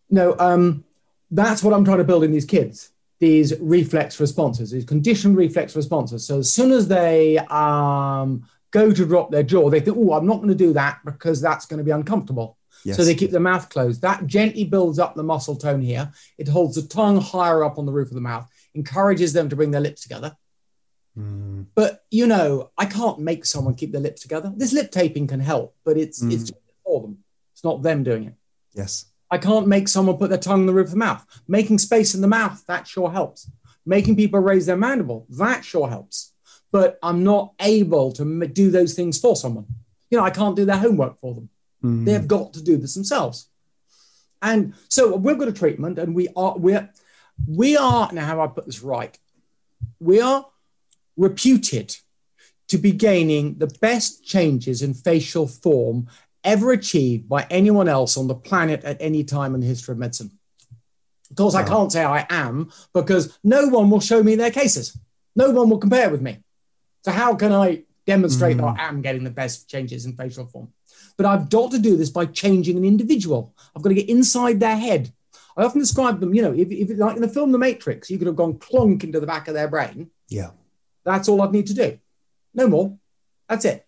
no, 0.09 0.35
um, 0.39 0.83
that's 1.31 1.63
what 1.63 1.73
I'm 1.73 1.85
trying 1.85 1.99
to 1.99 2.03
build 2.03 2.23
in 2.23 2.31
these 2.31 2.45
kids. 2.45 2.91
These 3.19 3.59
reflex 3.59 4.19
responses, 4.19 4.71
these 4.71 4.85
conditioned 4.85 5.35
reflex 5.37 5.75
responses. 5.75 6.25
So 6.25 6.39
as 6.39 6.51
soon 6.51 6.71
as 6.71 6.87
they 6.87 7.37
um, 7.37 8.47
go 8.71 8.91
to 8.91 9.05
drop 9.05 9.29
their 9.29 9.43
jaw, 9.43 9.69
they 9.69 9.81
think, 9.81 9.97
"Oh, 9.97 10.13
I'm 10.13 10.25
not 10.25 10.37
going 10.37 10.49
to 10.49 10.55
do 10.55 10.73
that 10.73 10.99
because 11.03 11.41
that's 11.41 11.65
going 11.65 11.79
to 11.79 11.83
be 11.83 11.91
uncomfortable." 11.91 12.57
Yes. 12.85 12.95
So 12.95 13.03
they 13.03 13.15
keep 13.15 13.31
their 13.31 13.41
mouth 13.41 13.67
closed. 13.69 14.01
That 14.01 14.25
gently 14.25 14.63
builds 14.63 14.99
up 14.99 15.15
the 15.15 15.23
muscle 15.23 15.57
tone 15.57 15.81
here. 15.81 16.11
It 16.37 16.47
holds 16.47 16.75
the 16.75 16.87
tongue 16.87 17.19
higher 17.19 17.63
up 17.63 17.77
on 17.77 17.85
the 17.85 17.91
roof 17.91 18.07
of 18.07 18.15
the 18.15 18.21
mouth, 18.21 18.49
encourages 18.73 19.33
them 19.33 19.49
to 19.49 19.55
bring 19.55 19.71
their 19.71 19.81
lips 19.81 20.01
together. 20.01 20.35
Mm. 21.17 21.67
But 21.75 22.03
you 22.11 22.27
know, 22.27 22.71
I 22.77 22.85
can't 22.85 23.19
make 23.19 23.45
someone 23.45 23.75
keep 23.75 23.91
their 23.91 24.01
lips 24.01 24.21
together. 24.21 24.53
This 24.55 24.73
lip 24.73 24.91
taping 24.91 25.27
can 25.27 25.39
help, 25.39 25.75
but 25.83 25.97
it's 25.97 26.21
Mm. 26.23 26.33
it's 26.33 26.51
for 26.83 27.01
them. 27.01 27.23
It's 27.53 27.63
not 27.63 27.81
them 27.81 28.03
doing 28.03 28.25
it. 28.25 28.35
Yes. 28.73 29.05
I 29.31 29.37
can't 29.37 29.67
make 29.67 29.87
someone 29.87 30.17
put 30.17 30.29
their 30.29 30.39
tongue 30.39 30.61
in 30.61 30.65
the 30.65 30.73
roof 30.73 30.87
of 30.87 30.91
the 30.91 30.97
mouth. 30.97 31.25
Making 31.47 31.77
space 31.77 32.15
in 32.15 32.21
the 32.21 32.27
mouth, 32.27 32.63
that 32.67 32.87
sure 32.87 33.11
helps. 33.11 33.49
Making 33.85 34.15
people 34.15 34.39
raise 34.39 34.65
their 34.65 34.77
mandible, 34.77 35.27
that 35.29 35.63
sure 35.63 35.89
helps. 35.89 36.33
But 36.71 36.97
I'm 37.03 37.23
not 37.23 37.53
able 37.59 38.11
to 38.13 38.47
do 38.47 38.71
those 38.71 38.93
things 38.93 39.19
for 39.19 39.35
someone. 39.35 39.65
You 40.09 40.17
know, 40.17 40.23
I 40.23 40.29
can't 40.29 40.55
do 40.55 40.65
their 40.65 40.77
homework 40.77 41.19
for 41.19 41.33
them. 41.35 41.49
Mm. 41.83 42.05
They've 42.05 42.27
got 42.27 42.53
to 42.53 42.63
do 42.63 42.77
this 42.77 42.93
themselves. 42.93 43.49
And 44.41 44.73
so 44.87 45.15
we've 45.15 45.37
got 45.37 45.47
a 45.47 45.53
treatment, 45.53 45.99
and 45.99 46.15
we 46.15 46.29
are 46.35 46.57
we're 46.57 46.89
we 47.47 47.77
are 47.77 48.09
now 48.11 48.25
how 48.25 48.35
do 48.35 48.41
I 48.41 48.47
put 48.47 48.65
this 48.65 48.81
right. 48.81 49.17
We 49.99 50.21
are 50.21 50.45
reputed 51.17 51.95
to 52.69 52.77
be 52.77 52.91
gaining 52.91 53.57
the 53.57 53.67
best 53.81 54.23
changes 54.23 54.81
in 54.81 54.93
facial 54.93 55.47
form 55.47 56.07
ever 56.43 56.71
achieved 56.71 57.27
by 57.27 57.45
anyone 57.49 57.87
else 57.87 58.15
on 58.17 58.27
the 58.27 58.35
planet 58.35 58.83
at 58.83 58.97
any 58.99 59.23
time 59.23 59.53
in 59.55 59.61
the 59.61 59.67
history 59.67 59.93
of 59.93 59.97
medicine. 59.97 60.31
Of 61.29 61.35
course, 61.35 61.55
I 61.55 61.63
can't 61.63 61.91
say 61.91 62.03
I 62.03 62.25
am 62.29 62.71
because 62.93 63.37
no 63.43 63.67
one 63.67 63.89
will 63.89 63.99
show 63.99 64.23
me 64.23 64.35
their 64.35 64.51
cases. 64.51 64.97
No 65.35 65.51
one 65.51 65.69
will 65.69 65.77
compare 65.77 66.09
with 66.09 66.21
me. 66.21 66.39
So 67.03 67.11
how 67.11 67.35
can 67.35 67.51
I 67.51 67.83
demonstrate 68.05 68.57
that 68.57 68.63
mm. 68.63 68.79
I 68.79 68.87
am 68.87 69.01
getting 69.01 69.23
the 69.23 69.29
best 69.29 69.69
changes 69.69 70.05
in 70.05 70.13
facial 70.13 70.45
form? 70.45 70.69
But 71.17 71.25
I've 71.25 71.49
got 71.49 71.71
to 71.71 71.79
do 71.79 71.97
this 71.97 72.09
by 72.09 72.25
changing 72.25 72.77
an 72.77 72.85
individual. 72.85 73.53
I've 73.75 73.81
got 73.81 73.89
to 73.89 73.95
get 73.95 74.09
inside 74.09 74.59
their 74.59 74.75
head. 74.75 75.11
I 75.59 75.65
often 75.65 75.79
describe 75.81 76.19
them, 76.19 76.33
you 76.33 76.41
know, 76.41 76.53
if, 76.53 76.69
if 76.71 76.97
like 76.97 77.15
in 77.15 77.21
the 77.21 77.27
film 77.27 77.51
The 77.51 77.57
Matrix, 77.57 78.09
you 78.09 78.17
could 78.17 78.27
have 78.27 78.35
gone 78.35 78.57
clunk 78.59 79.03
into 79.03 79.19
the 79.19 79.27
back 79.27 79.47
of 79.47 79.53
their 79.53 79.67
brain. 79.67 80.09
Yeah. 80.29 80.51
That's 81.03 81.27
all 81.27 81.41
I'd 81.41 81.51
need 81.51 81.67
to 81.67 81.73
do. 81.73 81.99
No 82.53 82.67
more. 82.67 82.97
That's 83.47 83.65
it. 83.65 83.85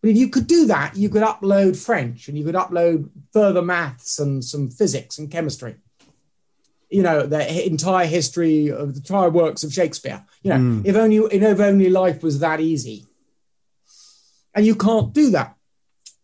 But 0.00 0.10
if 0.10 0.16
you 0.16 0.28
could 0.28 0.46
do 0.46 0.66
that, 0.66 0.96
you 0.96 1.08
could 1.08 1.22
upload 1.22 1.76
French 1.76 2.28
and 2.28 2.36
you 2.38 2.44
could 2.44 2.54
upload 2.54 3.08
further 3.32 3.62
maths 3.62 4.18
and 4.18 4.44
some 4.44 4.70
physics 4.70 5.18
and 5.18 5.30
chemistry. 5.30 5.76
You 6.90 7.02
know, 7.02 7.26
the 7.26 7.66
entire 7.66 8.06
history 8.06 8.70
of 8.70 8.94
the 8.94 9.00
entire 9.00 9.30
works 9.30 9.64
of 9.64 9.72
Shakespeare. 9.72 10.24
You 10.42 10.50
know, 10.50 10.56
Mm. 10.56 10.86
if 10.86 10.94
only 10.96 11.16
if 11.16 11.60
only 11.60 11.88
life 11.88 12.22
was 12.22 12.38
that 12.40 12.60
easy. 12.60 13.06
And 14.54 14.66
you 14.66 14.74
can't 14.74 15.12
do 15.12 15.30
that. 15.30 15.56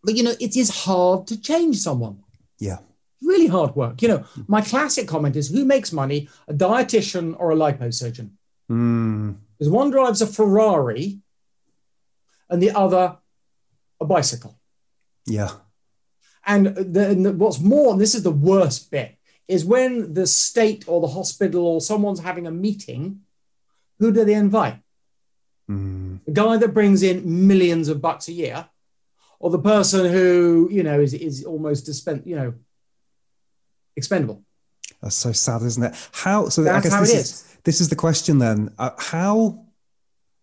But 0.03 0.15
you 0.15 0.23
know, 0.23 0.35
it 0.39 0.55
is 0.55 0.69
hard 0.85 1.27
to 1.27 1.41
change 1.41 1.77
someone 1.77 2.23
Yeah. 2.59 2.79
Really 3.21 3.47
hard 3.47 3.75
work. 3.75 4.01
You 4.01 4.07
know, 4.07 4.25
my 4.47 4.61
classic 4.61 5.07
comment 5.07 5.35
is 5.35 5.49
who 5.49 5.65
makes 5.65 5.91
money, 5.91 6.29
a 6.47 6.53
dietitian 6.53 7.35
or 7.39 7.51
a 7.51 7.55
liposurgeon? 7.55 8.31
Mm. 8.69 9.37
Because 9.57 9.71
one 9.71 9.91
drives 9.91 10.21
a 10.21 10.27
Ferrari 10.27 11.19
and 12.49 12.61
the 12.61 12.71
other 12.71 13.17
a 13.99 14.05
bicycle. 14.05 14.59
Yeah. 15.25 15.51
And, 16.45 16.67
the, 16.67 17.09
and 17.09 17.25
the- 17.25 17.33
what's 17.33 17.59
more, 17.59 17.91
and 17.91 18.01
this 18.01 18.15
is 18.15 18.23
the 18.23 18.31
worst 18.31 18.89
bit, 18.91 19.17
is 19.47 19.65
when 19.65 20.13
the 20.13 20.27
state 20.27 20.85
or 20.87 21.01
the 21.01 21.07
hospital 21.07 21.65
or 21.65 21.81
someone's 21.81 22.19
having 22.19 22.47
a 22.47 22.51
meeting, 22.51 23.21
who 23.99 24.13
do 24.13 24.23
they 24.23 24.35
invite? 24.35 24.79
Mm. 25.69 26.19
The 26.25 26.31
guy 26.31 26.57
that 26.57 26.73
brings 26.73 27.03
in 27.03 27.47
millions 27.47 27.89
of 27.89 28.01
bucks 28.01 28.27
a 28.27 28.31
year, 28.31 28.69
or 29.39 29.49
the 29.49 29.59
person 29.59 30.11
who, 30.11 30.69
you 30.71 30.83
know, 30.83 30.99
is, 30.99 31.13
is 31.13 31.43
almost 31.43 31.85
dispensed, 31.85 32.27
you 32.27 32.35
know, 32.35 32.53
expendable. 33.99 34.43
That's 35.01 35.15
so 35.15 35.31
sad, 35.31 35.61
isn't 35.61 35.83
it? 35.83 36.09
How? 36.11 36.49
So 36.49 36.63
I 36.63 36.81
guess 36.81 36.91
how 36.91 37.01
this 37.01 37.13
it 37.13 37.17
is, 37.17 37.31
is. 37.31 37.57
this 37.63 37.81
is 37.81 37.89
the 37.89 37.95
question 37.95 38.39
then. 38.39 38.73
Uh, 38.77 38.91
how 38.97 39.65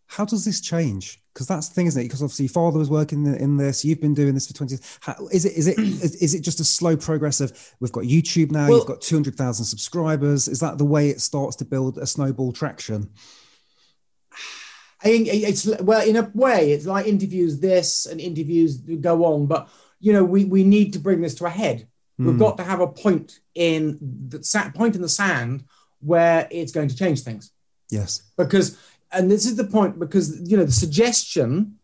how 0.06 0.24
does 0.24 0.44
this 0.44 0.60
change? 0.60 1.22
Because 1.34 1.46
that's 1.46 1.68
the 1.68 1.74
thing, 1.74 1.86
isn't 1.86 2.00
it? 2.00 2.04
Because 2.04 2.22
obviously 2.22 2.44
your 2.46 2.52
father 2.52 2.78
was 2.78 2.88
working 2.88 3.26
in, 3.26 3.58
this. 3.58 3.84
You've 3.84 4.00
been 4.00 4.14
doing 4.14 4.32
this 4.32 4.46
for 4.46 4.54
twenty. 4.54 4.78
How, 5.00 5.26
is 5.32 5.44
it 5.44 5.52
is 5.52 5.66
it 5.66 5.78
is, 5.78 6.16
is 6.16 6.34
it 6.34 6.40
just 6.40 6.60
a 6.60 6.64
slow 6.64 6.96
progress 6.96 7.40
of 7.40 7.52
we've 7.80 7.92
got 7.92 8.04
YouTube 8.04 8.50
now? 8.50 8.68
Well- 8.68 8.78
you've 8.78 8.86
got 8.86 9.02
two 9.02 9.16
hundred 9.16 9.34
thousand 9.34 9.66
subscribers. 9.66 10.48
Is 10.48 10.60
that 10.60 10.78
the 10.78 10.84
way 10.84 11.10
it 11.10 11.20
starts 11.20 11.56
to 11.56 11.64
build 11.64 11.98
a 11.98 12.06
snowball 12.06 12.52
traction? 12.52 13.10
I 15.02 15.08
think 15.08 15.28
it's 15.30 15.66
well, 15.80 16.06
in 16.06 16.16
a 16.16 16.30
way, 16.34 16.72
it's 16.72 16.86
like 16.86 17.06
interviews 17.06 17.60
this 17.60 18.06
and 18.06 18.20
interviews 18.20 18.78
go 18.78 19.24
on, 19.24 19.46
but 19.46 19.68
you 20.00 20.12
know, 20.12 20.24
we 20.24 20.46
we 20.46 20.64
need 20.64 20.94
to 20.94 20.98
bring 20.98 21.20
this 21.20 21.34
to 21.36 21.44
a 21.44 21.50
head. 21.50 21.88
We've 22.18 22.32
Hmm. 22.34 22.38
got 22.38 22.56
to 22.56 22.64
have 22.64 22.80
a 22.80 22.86
point 22.88 23.40
in 23.54 23.98
the 24.28 24.42
sa- 24.42 24.70
point 24.70 24.94
in 24.96 25.02
the 25.02 25.08
sand 25.08 25.64
where 26.00 26.48
it's 26.50 26.72
going 26.72 26.88
to 26.88 26.96
change 26.96 27.22
things 27.22 27.52
Yes. 27.90 28.22
because, 28.36 28.76
and 29.12 29.30
this 29.30 29.44
is 29.46 29.56
the 29.56 29.64
point 29.66 29.98
because 29.98 30.40
you 30.50 30.56
know 30.56 30.64
the 30.64 30.72
suggestion 30.72 31.78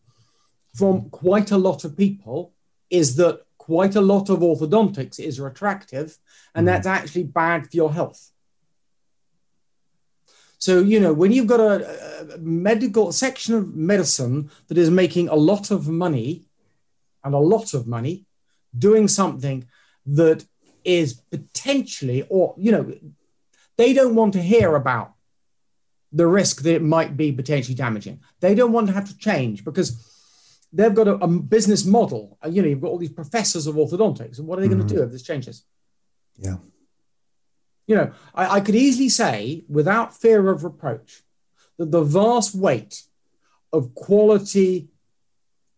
from 0.75 1.11
quite 1.11 1.51
a 1.51 1.59
lot 1.59 1.85
of 1.85 1.97
people 1.97 2.55
is 2.89 3.17
that 3.17 3.45
quite 3.59 3.95
a 3.95 4.01
lot 4.01 4.29
of 4.31 4.41
orthodontics 4.41 5.21
is 5.21 5.39
retractive, 5.39 6.19
and 6.55 6.67
that's 6.67 6.87
actually 6.87 7.25
bad 7.25 7.71
for 7.71 7.77
your 7.77 7.93
health. 7.93 8.31
So, 10.59 10.81
you 10.81 11.01
know, 11.01 11.13
when 11.13 11.33
you've 11.33 11.47
got 11.49 11.61
a, 11.61 12.35
a 12.35 12.39
medical 12.39 13.11
section 13.13 13.55
of 13.55 13.75
medicine 13.75 14.51
that 14.69 14.79
is 14.79 14.91
making 14.91 15.29
a 15.29 15.35
lot 15.35 15.71
of 15.71 15.89
money 15.89 16.45
and 17.25 17.35
a 17.35 17.39
lot 17.39 17.75
of 17.75 17.87
money 17.87 18.27
doing 18.77 19.09
something 19.09 19.67
that 20.07 20.45
is 20.85 21.15
potentially, 21.31 22.27
or, 22.29 22.55
you 22.59 22.73
know, 22.73 22.93
they 23.77 23.93
don't 23.93 24.15
want 24.15 24.33
to 24.35 24.43
hear 24.43 24.75
about 24.75 25.15
the 26.13 26.27
risk 26.27 26.63
that 26.63 26.75
it 26.75 26.83
might 26.83 27.17
be 27.17 27.33
potentially 27.33 27.75
damaging. 27.75 28.21
They 28.41 28.55
don't 28.55 28.73
want 28.73 28.89
to 28.89 28.93
have 28.93 29.09
to 29.09 29.17
change 29.17 29.65
because 29.65 30.09
they've 30.73 30.95
got 30.95 31.09
a, 31.09 31.15
a 31.15 31.29
business 31.29 31.85
model. 31.85 32.39
You 32.49 32.63
know, 32.63 32.69
you've 32.69 32.81
got 32.81 32.89
all 32.89 32.99
these 32.99 33.13
professors 33.13 33.67
of 33.67 33.77
orthodontics, 33.77 34.39
and 34.39 34.47
what 34.47 34.59
are 34.59 34.63
they 34.63 34.69
mm-hmm. 34.69 34.79
going 34.79 34.89
to 34.89 34.95
do 34.95 35.03
if 35.03 35.11
this 35.11 35.23
changes? 35.23 35.65
Yeah. 36.37 36.57
You 37.87 37.97
know, 37.97 38.13
I, 38.35 38.57
I 38.57 38.61
could 38.61 38.75
easily 38.75 39.09
say, 39.09 39.65
without 39.69 40.17
fear 40.17 40.51
of 40.51 40.65
reproach, 40.65 41.23
that 41.79 41.91
the 41.91 42.03
vast 42.03 42.55
weight 42.55 43.03
of 43.73 43.95
quality 43.95 44.89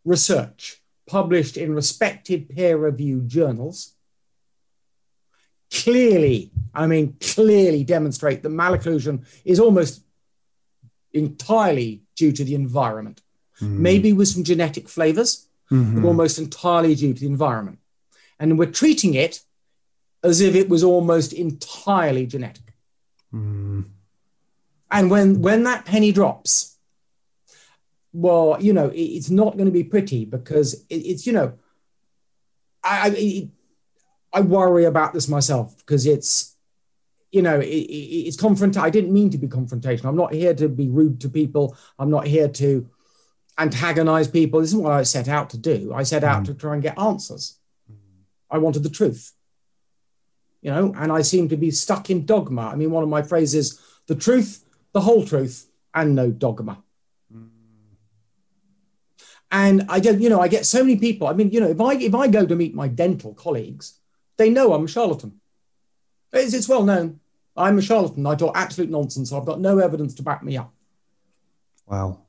research 0.05 0.83
published 1.07 1.57
in 1.57 1.75
respected 1.75 2.49
peer 2.49 2.77
reviewed 2.77 3.29
journals 3.29 3.94
clearly, 5.83 6.51
I 6.73 6.87
mean, 6.87 7.17
clearly 7.21 7.85
demonstrate 7.85 8.43
that 8.43 8.51
malocclusion 8.51 9.25
is 9.45 9.59
almost 9.61 10.03
entirely 11.13 12.03
due 12.17 12.33
to 12.33 12.45
the 12.45 12.55
environment. 12.55 13.23
Mm-hmm. 13.61 13.83
Maybe 13.83 14.13
with 14.13 14.29
some 14.29 14.45
genetic 14.45 14.89
flavors, 14.89 15.49
mm-hmm. 15.71 16.03
but 16.03 16.09
almost 16.09 16.39
entirely 16.39 16.95
due 16.95 17.15
to 17.15 17.21
the 17.21 17.27
environment. 17.27 17.79
And 18.39 18.59
we're 18.59 18.71
treating 18.71 19.15
it 19.15 19.41
as 20.23 20.41
if 20.41 20.55
it 20.55 20.69
was 20.69 20.83
almost 20.83 21.33
entirely 21.33 22.27
genetic. 22.27 22.75
Mm. 23.33 23.85
And 24.91 25.11
when 25.11 25.43
when 25.43 25.65
that 25.65 25.85
penny 25.85 26.13
drops, 26.13 26.77
well, 28.13 28.57
you 28.61 28.73
know, 28.73 28.89
it, 28.89 29.01
it's 29.01 29.31
not 29.31 29.57
going 29.57 29.67
to 29.67 29.73
be 29.73 29.85
pretty 29.85 30.25
because 30.25 30.75
it, 30.89 30.97
it's 30.97 31.27
you 31.27 31.33
know, 31.33 31.55
I 32.83 33.09
I, 33.09 33.49
I 34.35 34.41
worry 34.41 34.85
about 34.85 35.13
this 35.15 35.29
myself 35.29 35.77
because 35.79 36.07
it's 36.07 36.57
you 37.31 37.43
know 37.43 37.61
it, 37.61 37.67
it's 37.67 38.37
confront. 38.37 38.77
I 38.77 38.91
didn't 38.91 39.13
mean 39.13 39.31
to 39.31 39.39
be 39.39 39.49
confrontational. 39.49 40.07
I'm 40.07 40.17
not 40.17 40.35
here 40.35 40.55
to 40.55 40.69
be 40.69 40.89
rude 40.89 41.21
to 41.23 41.29
people. 41.29 41.77
I'm 41.99 42.11
not 42.11 42.27
here 42.27 42.49
to 42.49 42.89
antagonize 43.59 44.29
people. 44.29 44.61
This 44.61 44.71
isn't 44.71 44.83
what 44.83 44.93
I 44.93 45.05
set 45.05 45.29
out 45.29 45.51
to 45.51 45.59
do. 45.59 45.93
I 45.95 46.03
set 46.03 46.25
out 46.25 46.43
mm. 46.43 46.47
to 46.47 46.55
try 46.55 46.75
and 46.75 46.83
get 46.83 46.99
answers. 46.99 47.59
I 48.51 48.59
wanted 48.59 48.83
the 48.83 48.91
truth 48.91 49.33
you 50.65 50.71
know, 50.71 50.95
and 50.97 51.13
I 51.13 51.21
seem 51.21 51.51
to 51.51 51.59
be 51.59 51.71
stuck 51.71 52.09
in 52.09 52.25
dogma. 52.25 52.63
I 52.63 52.75
mean, 52.75 52.91
one 52.91 53.03
of 53.03 53.11
my 53.11 53.21
phrases, 53.21 53.79
the 54.07 54.15
truth, 54.15 54.65
the 54.95 55.01
whole 55.03 55.23
truth, 55.25 55.71
and 55.93 56.15
no 56.15 56.31
dogma. 56.31 56.83
And 59.51 59.85
I 59.89 60.01
don't, 60.01 60.21
you 60.21 60.31
know, 60.31 60.41
I 60.41 60.49
get 60.49 60.65
so 60.67 60.83
many 60.83 60.97
people. 60.97 61.29
I 61.29 61.35
mean, 61.35 61.51
you 61.51 61.61
know, 61.61 61.69
if 61.69 61.81
I 61.81 61.95
if 61.95 62.15
I 62.15 62.27
go 62.27 62.45
to 62.47 62.57
meet 62.57 62.75
my 62.75 62.89
dental 62.89 63.35
colleagues, 63.35 64.01
they 64.37 64.51
know 64.51 64.73
I'm 64.73 64.85
a 64.85 64.89
charlatan. 64.89 65.41
It's, 66.33 66.55
it's 66.55 66.69
well 66.69 66.85
known. 66.85 67.21
I'm 67.57 67.79
a 67.79 67.83
charlatan. 67.83 68.27
I 68.27 68.35
talk 68.35 68.57
absolute 68.57 68.91
nonsense. 68.91 69.33
I've 69.33 69.47
got 69.47 69.61
no 69.61 69.79
evidence 69.79 70.15
to 70.15 70.23
back 70.23 70.43
me 70.43 70.57
up. 70.57 70.73
Wow. 71.87 72.23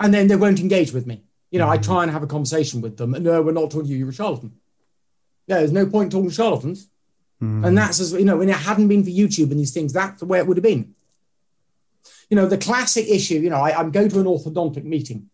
And 0.00 0.12
then 0.12 0.26
they 0.26 0.36
won't 0.36 0.60
engage 0.60 0.92
with 0.92 1.06
me. 1.06 1.22
You 1.50 1.58
know, 1.58 1.66
mm-hmm. 1.66 1.74
I 1.74 1.78
try 1.78 2.02
and 2.02 2.10
have 2.10 2.22
a 2.22 2.26
conversation 2.26 2.80
with 2.80 2.96
them. 2.96 3.14
And 3.14 3.24
no, 3.24 3.40
we're 3.40 3.52
not 3.52 3.70
talking 3.70 3.84
to 3.84 3.88
you. 3.88 3.98
You're 3.98 4.10
a 4.10 4.14
charlatan. 4.14 4.52
Yeah, 5.46 5.58
there's 5.58 5.72
no 5.72 5.86
point 5.86 6.10
talking 6.10 6.28
to 6.28 6.34
charlatans. 6.34 6.88
Mm. 7.40 7.66
And 7.66 7.78
that's 7.78 8.00
as 8.00 8.12
you 8.12 8.24
know, 8.24 8.38
when 8.38 8.48
it 8.48 8.56
hadn't 8.56 8.88
been 8.88 9.04
for 9.04 9.10
YouTube 9.10 9.50
and 9.50 9.60
these 9.60 9.72
things, 9.72 9.92
that's 9.92 10.20
the 10.20 10.26
way 10.26 10.38
it 10.38 10.46
would 10.46 10.56
have 10.56 10.64
been. 10.64 10.94
You 12.28 12.36
know, 12.36 12.46
the 12.46 12.58
classic 12.58 13.06
issue, 13.08 13.38
you 13.38 13.50
know, 13.50 13.60
I, 13.60 13.78
I'm 13.78 13.92
going 13.92 14.08
to 14.08 14.18
an 14.20 14.26
orthodontic 14.26 14.84
meeting 14.84 15.30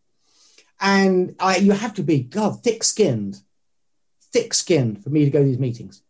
and 0.82 1.36
I, 1.38 1.56
you 1.56 1.72
have 1.72 1.94
to 1.94 2.02
be, 2.02 2.20
God, 2.20 2.62
thick 2.62 2.82
skinned, 2.82 3.40
thick 4.32 4.54
skinned 4.54 5.02
for 5.02 5.10
me 5.10 5.24
to 5.24 5.30
go 5.30 5.40
to 5.40 5.44
these 5.44 5.58
meetings 5.58 6.02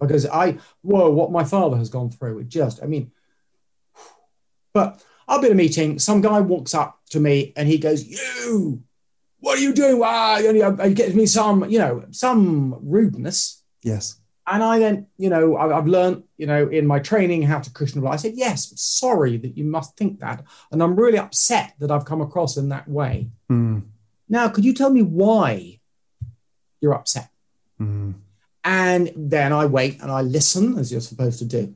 because 0.00 0.26
I, 0.26 0.58
whoa, 0.82 1.10
what 1.10 1.30
my 1.30 1.44
father 1.44 1.76
has 1.76 1.88
gone 1.88 2.10
through. 2.10 2.40
It 2.40 2.48
just, 2.48 2.82
I 2.82 2.86
mean, 2.86 3.12
but 4.72 5.02
I'll 5.28 5.40
be 5.40 5.46
at 5.46 5.52
a 5.52 5.56
meeting. 5.56 5.98
Some 5.98 6.20
guy 6.20 6.40
walks 6.40 6.74
up 6.74 7.00
to 7.10 7.20
me 7.20 7.52
and 7.56 7.68
he 7.68 7.78
goes, 7.78 8.04
You, 8.04 8.82
what 9.40 9.58
are 9.58 9.62
you 9.62 9.72
doing? 9.72 10.00
Ah, 10.04 10.38
you 10.38 10.52
know, 10.52 10.72
gets 10.90 11.14
me 11.14 11.26
some, 11.26 11.68
you 11.70 11.78
know, 11.78 12.04
some 12.10 12.78
rudeness. 12.82 13.62
Yes. 13.82 14.20
And 14.48 14.62
I 14.62 14.78
then, 14.78 15.08
you 15.18 15.28
know, 15.28 15.56
I've 15.56 15.88
learned, 15.88 16.22
you 16.36 16.46
know, 16.46 16.68
in 16.68 16.86
my 16.86 17.00
training 17.00 17.42
how 17.42 17.58
to 17.58 17.70
cushion 17.70 18.00
blow. 18.00 18.10
I 18.10 18.16
said, 18.16 18.34
yes, 18.36 18.72
sorry 18.80 19.36
that 19.38 19.56
you 19.56 19.64
must 19.64 19.96
think 19.96 20.20
that. 20.20 20.44
And 20.70 20.82
I'm 20.82 20.94
really 20.94 21.18
upset 21.18 21.74
that 21.80 21.90
I've 21.90 22.04
come 22.04 22.20
across 22.20 22.56
in 22.56 22.68
that 22.68 22.88
way. 22.88 23.28
Mm. 23.50 23.82
Now, 24.28 24.48
could 24.48 24.64
you 24.64 24.72
tell 24.72 24.90
me 24.90 25.02
why 25.02 25.80
you're 26.80 26.94
upset? 26.94 27.28
Mm. 27.80 28.14
And 28.64 29.12
then 29.14 29.52
I 29.52 29.66
wait 29.66 30.00
and 30.00 30.10
I 30.10 30.22
listen, 30.22 30.78
as 30.78 30.90
you're 30.90 31.00
supposed 31.00 31.38
to 31.38 31.44
do. 31.44 31.74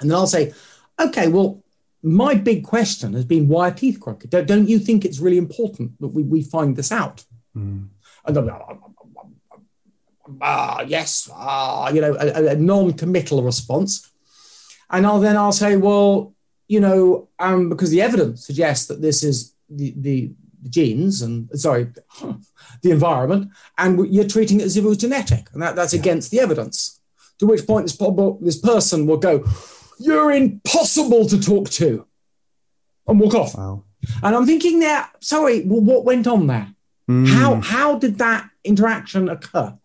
And 0.00 0.10
then 0.10 0.16
I'll 0.16 0.26
say, 0.26 0.52
okay, 1.00 1.28
well, 1.28 1.62
my 2.02 2.34
big 2.34 2.64
question 2.64 3.14
has 3.14 3.24
been 3.24 3.48
why 3.48 3.68
are 3.68 3.74
teeth 3.74 3.98
crooked? 3.98 4.30
Don't, 4.30 4.46
don't 4.46 4.68
you 4.68 4.78
think 4.78 5.04
it's 5.04 5.18
really 5.18 5.38
important 5.38 5.98
that 6.00 6.08
we, 6.08 6.22
we 6.22 6.42
find 6.42 6.76
this 6.76 6.92
out? 6.92 7.24
Mm. 7.56 7.88
And 8.26 8.38
ah, 10.40 10.82
yes, 10.82 11.28
ah, 11.32 11.88
you 11.90 12.00
know, 12.00 12.14
a, 12.14 12.52
a 12.52 12.56
non-committal 12.56 13.42
response. 13.42 14.10
And 14.90 15.06
I'll 15.06 15.20
then 15.20 15.36
I'll 15.36 15.52
say, 15.52 15.76
well, 15.76 16.34
you 16.68 16.80
know, 16.80 17.28
um, 17.38 17.68
because 17.68 17.90
the 17.90 18.02
evidence 18.02 18.46
suggests 18.46 18.86
that 18.86 19.02
this 19.02 19.22
is 19.22 19.54
the, 19.68 19.94
the, 19.96 20.32
the 20.64 20.70
genes 20.70 21.22
and 21.22 21.48
sorry, 21.54 21.92
the 22.82 22.90
environment, 22.90 23.50
and 23.78 24.12
you're 24.12 24.26
treating 24.26 24.60
it 24.60 24.64
as 24.64 24.76
if 24.76 24.84
it 24.84 24.88
was 24.88 24.98
genetic, 24.98 25.48
and 25.52 25.62
that, 25.62 25.76
that's 25.76 25.94
yeah. 25.94 26.00
against 26.00 26.32
the 26.32 26.40
evidence. 26.40 27.00
To 27.38 27.46
which 27.46 27.66
point 27.66 27.86
this, 27.86 27.96
this 28.40 28.58
person 28.58 29.06
will 29.06 29.18
go, 29.18 29.44
"You're 30.00 30.32
impossible 30.32 31.28
to 31.28 31.40
talk 31.40 31.70
to," 31.70 32.06
and 33.06 33.20
walk 33.20 33.34
off. 33.34 33.54
Wow. 33.54 33.84
And 34.22 34.34
I'm 34.34 34.46
thinking 34.46 34.80
there, 34.80 35.08
sorry, 35.20 35.64
well, 35.64 35.80
what 35.80 36.04
went 36.04 36.26
on 36.26 36.46
there? 36.46 36.74
Mm. 37.08 37.28
How 37.28 37.60
how 37.60 37.98
did 37.98 38.18
that 38.18 38.48
interaction 38.64 39.28
occur? 39.28 39.78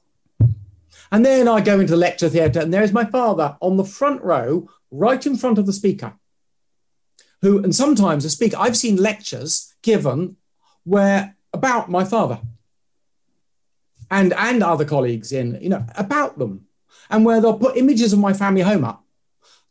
And 1.12 1.26
then 1.26 1.48
I 1.48 1.62
go 1.62 1.80
into 1.80 1.92
the 1.92 1.98
lecture 1.98 2.30
theatre, 2.30 2.60
and 2.60 2.74
there's 2.74 2.94
my 2.94 3.06
father 3.06 3.58
on 3.62 3.78
the 3.78 3.84
front 3.84 4.22
row, 4.22 4.70
right 4.92 5.26
in 5.26 5.38
front 5.38 5.58
of 5.58 5.66
the 5.66 5.74
speaker. 5.74 6.14
Who, 7.42 7.64
and 7.64 7.74
sometimes 7.74 8.26
a 8.26 8.30
speaker, 8.30 8.58
I've 8.60 8.78
seen 8.78 8.98
lectures 8.98 9.74
given 9.82 10.36
where 10.90 11.36
about 11.54 11.88
my 11.90 12.04
father 12.04 12.40
and, 14.10 14.34
and 14.34 14.64
other 14.64 14.86
colleagues 14.86 15.32
in, 15.32 15.60
you 15.62 15.70
know, 15.70 15.86
about 15.96 16.40
them, 16.40 16.66
and 17.12 17.24
where 17.24 17.40
they'll 17.40 17.58
put 17.58 17.78
images 17.78 18.12
of 18.12 18.18
my 18.20 18.34
family 18.34 18.62
home 18.62 18.84
up 18.84 19.04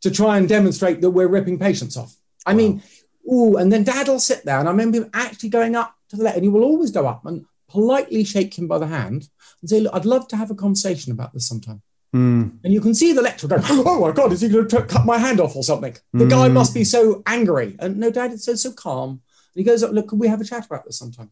to 0.01 0.09
try 0.09 0.37
and 0.37 0.47
demonstrate 0.47 1.01
that 1.01 1.09
we're 1.09 1.27
ripping 1.27 1.59
patients 1.59 1.97
off. 1.97 2.15
I 2.45 2.51
wow. 2.51 2.57
mean, 2.57 2.83
ooh, 3.29 3.57
and 3.57 3.71
then 3.71 3.83
dad 3.83 4.07
will 4.07 4.19
sit 4.19 4.45
there, 4.45 4.59
and 4.59 4.67
I 4.67 4.71
remember 4.71 4.99
him 4.99 5.09
actually 5.13 5.49
going 5.49 5.75
up 5.75 5.93
to 6.09 6.15
the 6.15 6.23
lecture, 6.23 6.37
and 6.37 6.45
he 6.45 6.49
will 6.49 6.63
always 6.63 6.91
go 6.91 7.05
up 7.05 7.25
and 7.25 7.45
politely 7.67 8.23
shake 8.23 8.57
him 8.57 8.67
by 8.67 8.77
the 8.77 8.87
hand 8.87 9.27
and 9.61 9.69
say, 9.69 9.81
Look, 9.81 9.93
I'd 9.93 10.05
love 10.05 10.27
to 10.29 10.37
have 10.37 10.51
a 10.51 10.55
conversation 10.55 11.11
about 11.11 11.33
this 11.33 11.47
sometime. 11.47 11.81
Mm. 12.15 12.57
And 12.63 12.73
you 12.73 12.81
can 12.81 12.95
see 12.95 13.13
the 13.13 13.21
lecturer 13.21 13.49
going, 13.49 13.63
Oh 13.67 13.99
my 13.99 14.11
God, 14.11 14.31
is 14.31 14.41
he 14.41 14.47
going 14.47 14.69
to 14.69 14.83
cut 14.83 15.05
my 15.05 15.17
hand 15.17 15.41
off 15.41 15.55
or 15.55 15.63
something? 15.63 15.95
The 16.13 16.25
mm. 16.25 16.29
guy 16.29 16.47
must 16.47 16.73
be 16.73 16.83
so 16.83 17.21
angry. 17.27 17.75
And 17.79 17.97
no, 17.97 18.09
Dad, 18.09 18.31
it's 18.31 18.45
so, 18.45 18.55
so 18.55 18.71
calm. 18.71 19.21
And 19.55 19.61
he 19.61 19.63
goes, 19.63 19.83
Look, 19.83 20.07
could 20.07 20.19
we 20.19 20.27
have 20.27 20.41
a 20.41 20.45
chat 20.45 20.65
about 20.65 20.85
this 20.85 20.97
sometime? 20.97 21.31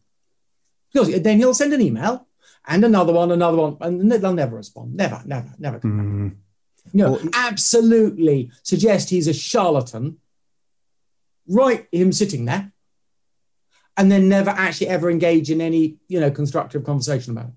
Because 0.92 1.20
then 1.22 1.38
he'll 1.38 1.54
send 1.54 1.72
an 1.72 1.80
email 1.80 2.26
and 2.66 2.84
another 2.84 3.12
one, 3.12 3.30
another 3.30 3.56
one, 3.56 3.76
and 3.80 4.10
they'll 4.10 4.32
never 4.32 4.56
respond. 4.56 4.94
Never, 4.94 5.22
never, 5.24 5.48
never 5.58 5.78
come 5.78 5.92
mm. 5.92 6.30
back. 6.30 6.38
You 6.92 7.04
know, 7.04 7.12
well, 7.12 7.28
absolutely 7.34 8.50
suggest 8.62 9.10
he's 9.10 9.28
a 9.28 9.34
charlatan. 9.34 10.18
Right, 11.50 11.86
him 11.90 12.12
sitting 12.12 12.44
there, 12.44 12.72
and 13.96 14.12
then 14.12 14.28
never 14.28 14.50
actually 14.50 14.88
ever 14.88 15.10
engage 15.10 15.50
in 15.50 15.62
any, 15.62 15.96
you 16.06 16.20
know, 16.20 16.30
constructive 16.30 16.84
conversation 16.84 17.32
about 17.32 17.48
it. 17.48 17.54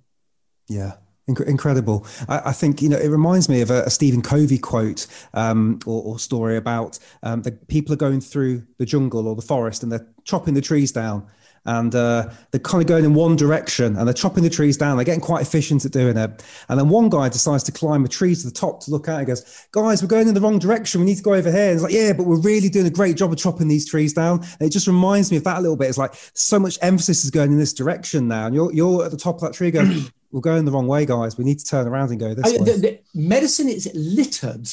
Yeah. 0.73 0.93
Incredible. 1.39 2.05
I, 2.27 2.41
I, 2.45 2.51
think, 2.51 2.81
you 2.81 2.89
know, 2.89 2.97
it 2.97 3.09
reminds 3.09 3.49
me 3.49 3.61
of 3.61 3.71
a, 3.71 3.83
a 3.83 3.89
Stephen 3.89 4.21
Covey 4.21 4.57
quote 4.57 5.07
um, 5.33 5.79
or, 5.85 6.03
or, 6.03 6.19
story 6.19 6.57
about 6.57 6.99
um, 7.23 7.41
the 7.41 7.51
people 7.51 7.93
are 7.93 7.97
going 7.97 8.21
through 8.21 8.63
the 8.77 8.85
jungle 8.85 9.27
or 9.27 9.35
the 9.35 9.41
forest 9.41 9.83
and 9.83 9.91
they're 9.91 10.07
chopping 10.23 10.53
the 10.53 10.61
trees 10.61 10.91
down 10.91 11.27
and 11.65 11.93
uh, 11.93 12.29
they're 12.49 12.59
kind 12.59 12.81
of 12.81 12.87
going 12.87 13.05
in 13.05 13.13
one 13.13 13.35
direction 13.35 13.95
and 13.95 14.07
they're 14.07 14.13
chopping 14.13 14.43
the 14.43 14.49
trees 14.49 14.77
down. 14.77 14.97
They're 14.97 15.05
getting 15.05 15.21
quite 15.21 15.41
efficient 15.41 15.85
at 15.85 15.91
doing 15.91 16.17
it. 16.17 16.43
And 16.69 16.79
then 16.79 16.89
one 16.89 17.09
guy 17.09 17.29
decides 17.29 17.63
to 17.65 17.71
climb 17.71 18.03
a 18.03 18.07
tree 18.07 18.33
to 18.33 18.45
the 18.45 18.51
top 18.51 18.81
to 18.81 18.91
look 18.91 19.07
out. 19.07 19.19
He 19.19 19.25
goes, 19.25 19.67
Guys, 19.71 20.01
we're 20.01 20.07
going 20.07 20.27
in 20.27 20.33
the 20.33 20.41
wrong 20.41 20.57
direction. 20.57 21.01
We 21.01 21.05
need 21.05 21.17
to 21.17 21.23
go 21.23 21.35
over 21.35 21.51
here. 21.51 21.67
And 21.67 21.73
it's 21.73 21.83
like, 21.83 21.93
Yeah, 21.93 22.13
but 22.13 22.25
we're 22.25 22.41
really 22.41 22.69
doing 22.69 22.87
a 22.87 22.91
great 22.91 23.15
job 23.15 23.31
of 23.31 23.37
chopping 23.37 23.67
these 23.67 23.87
trees 23.87 24.13
down. 24.13 24.39
And 24.59 24.67
it 24.67 24.71
just 24.71 24.87
reminds 24.87 25.29
me 25.29 25.37
of 25.37 25.43
that 25.43 25.59
a 25.59 25.61
little 25.61 25.77
bit. 25.77 25.89
It's 25.89 25.97
like 25.97 26.15
so 26.33 26.57
much 26.57 26.79
emphasis 26.81 27.23
is 27.23 27.31
going 27.31 27.51
in 27.51 27.59
this 27.59 27.73
direction 27.73 28.27
now. 28.27 28.47
And 28.47 28.55
you're, 28.55 28.73
you're 28.73 29.05
at 29.05 29.11
the 29.11 29.17
top 29.17 29.35
of 29.35 29.41
that 29.41 29.53
tree 29.53 29.69
going, 29.69 30.11
We're 30.31 30.41
going 30.41 30.65
the 30.65 30.71
wrong 30.71 30.87
way, 30.87 31.05
guys. 31.05 31.37
We 31.37 31.43
need 31.43 31.59
to 31.59 31.65
turn 31.65 31.87
around 31.87 32.11
and 32.11 32.19
go 32.19 32.33
this 32.33 32.45
I, 32.45 32.57
way. 32.57 32.71
The, 32.71 32.77
the, 32.77 32.99
medicine 33.13 33.67
is 33.67 33.91
littered 33.93 34.67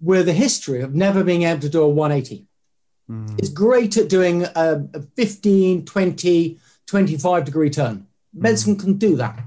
with 0.00 0.28
a 0.28 0.32
history 0.32 0.82
of 0.82 0.94
never 0.94 1.24
being 1.24 1.42
able 1.42 1.60
to 1.60 1.68
do 1.68 1.82
a 1.82 1.88
180. 1.88 2.46
Mm. 3.10 3.38
It's 3.38 3.48
great 3.48 3.96
at 3.96 4.08
doing 4.08 4.44
a, 4.44 4.84
a 4.94 5.02
15, 5.16 5.84
20, 5.84 6.58
25 6.86 7.44
degree 7.44 7.70
turn. 7.70 8.06
Medicine 8.32 8.76
mm. 8.76 8.80
can 8.80 8.94
do 8.94 9.16
that, 9.16 9.40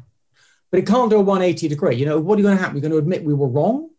but 0.72 0.80
it 0.80 0.88
can't 0.88 1.10
do 1.10 1.18
a 1.18 1.22
180 1.22 1.68
degree. 1.68 1.96
You 1.96 2.06
know, 2.06 2.20
what 2.20 2.36
are 2.36 2.42
you 2.42 2.44
going 2.44 2.58
to 2.58 2.62
happen? 2.62 2.78
You're 2.78 2.90
going 2.90 2.94
to 2.94 2.98
admit 2.98 3.24
we 3.24 3.34
were 3.34 3.48
wrong? 3.48 3.90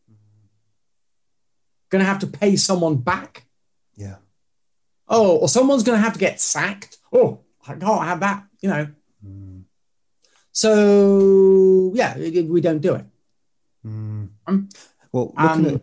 Going 1.90 2.02
to 2.02 2.08
have 2.08 2.20
to 2.20 2.26
pay 2.26 2.56
someone 2.56 2.96
back? 2.96 3.44
Yeah. 3.96 4.16
Oh, 5.08 5.36
or 5.36 5.48
someone's 5.48 5.82
going 5.82 5.98
to 5.98 6.02
have 6.02 6.14
to 6.14 6.18
get 6.18 6.40
sacked. 6.40 6.98
Oh, 7.12 7.40
I 7.66 7.74
can't 7.74 8.04
have 8.04 8.20
that, 8.20 8.44
you 8.60 8.68
know. 8.68 8.88
So, 10.52 11.92
yeah, 11.94 12.16
we 12.16 12.60
don't 12.60 12.80
do 12.80 12.94
it. 12.94 13.06
Mm. 13.86 14.28
Well, 15.12 15.32
looking, 15.36 15.66
um, 15.66 15.66
at, 15.66 15.82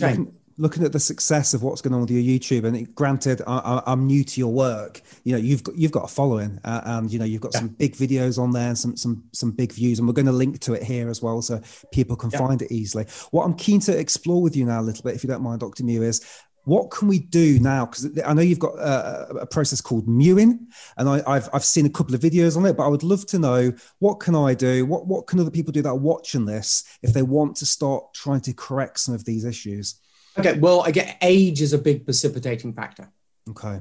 looking, 0.00 0.34
looking, 0.58 0.84
at 0.84 0.92
the 0.92 1.00
success 1.00 1.54
of 1.54 1.62
what's 1.62 1.80
going 1.80 1.94
on 1.94 2.00
with 2.00 2.10
your 2.10 2.22
YouTube, 2.22 2.64
and 2.64 2.76
it, 2.76 2.94
granted, 2.94 3.42
I, 3.46 3.82
am 3.86 4.06
new 4.06 4.24
to 4.24 4.40
your 4.40 4.52
work. 4.52 5.00
You 5.24 5.32
know, 5.32 5.38
you've 5.38 5.62
got 5.62 5.76
you've 5.76 5.92
got 5.92 6.04
a 6.04 6.08
following, 6.08 6.58
uh, 6.64 6.80
and 6.84 7.12
you 7.12 7.18
know 7.18 7.24
you've 7.24 7.42
got 7.42 7.52
yeah. 7.54 7.60
some 7.60 7.68
big 7.68 7.94
videos 7.94 8.38
on 8.38 8.50
there, 8.52 8.68
and 8.68 8.78
some 8.78 8.96
some 8.96 9.24
some 9.32 9.52
big 9.52 9.72
views, 9.72 9.98
and 9.98 10.08
we're 10.08 10.14
going 10.14 10.26
to 10.26 10.32
link 10.32 10.58
to 10.60 10.74
it 10.74 10.82
here 10.82 11.08
as 11.08 11.22
well, 11.22 11.40
so 11.40 11.60
people 11.92 12.16
can 12.16 12.30
yeah. 12.30 12.38
find 12.38 12.62
it 12.62 12.72
easily. 12.72 13.06
What 13.30 13.44
I'm 13.44 13.54
keen 13.54 13.80
to 13.80 13.96
explore 13.96 14.42
with 14.42 14.56
you 14.56 14.64
now 14.64 14.80
a 14.80 14.82
little 14.82 15.04
bit, 15.04 15.14
if 15.14 15.22
you 15.22 15.28
don't 15.28 15.42
mind, 15.42 15.60
Dr. 15.60 15.84
Mew, 15.84 16.02
is 16.02 16.20
what 16.66 16.90
can 16.90 17.06
we 17.06 17.20
do 17.20 17.60
now? 17.60 17.86
Because 17.86 18.18
I 18.26 18.34
know 18.34 18.42
you've 18.42 18.58
got 18.58 18.74
a, 18.74 19.28
a 19.42 19.46
process 19.46 19.80
called 19.80 20.08
mewing, 20.08 20.66
and 20.96 21.08
I, 21.08 21.34
have 21.34 21.48
I've 21.52 21.64
seen 21.64 21.86
a 21.86 21.90
couple 21.90 22.12
of 22.12 22.20
videos 22.20 22.56
on 22.56 22.66
it, 22.66 22.76
but 22.76 22.84
I 22.84 22.88
would 22.88 23.04
love 23.04 23.24
to 23.28 23.38
know 23.38 23.72
what 24.00 24.18
can 24.18 24.34
I 24.34 24.52
do? 24.52 24.84
What 24.84 25.06
what 25.06 25.28
can 25.28 25.38
other 25.38 25.50
people 25.50 25.70
do 25.70 25.80
that 25.82 25.88
are 25.88 25.96
watching 25.96 26.44
this 26.44 26.82
if 27.02 27.14
they 27.14 27.22
want 27.22 27.54
to 27.58 27.66
start 27.66 28.12
trying 28.14 28.40
to 28.42 28.52
correct 28.52 28.98
some 28.98 29.14
of 29.14 29.24
these 29.24 29.44
issues? 29.44 30.00
Okay, 30.36 30.58
well, 30.58 30.80
I 30.80 30.90
get 30.90 31.16
age 31.22 31.62
is 31.62 31.72
a 31.72 31.78
big 31.78 32.04
precipitating 32.04 32.72
factor. 32.72 33.12
Okay. 33.48 33.80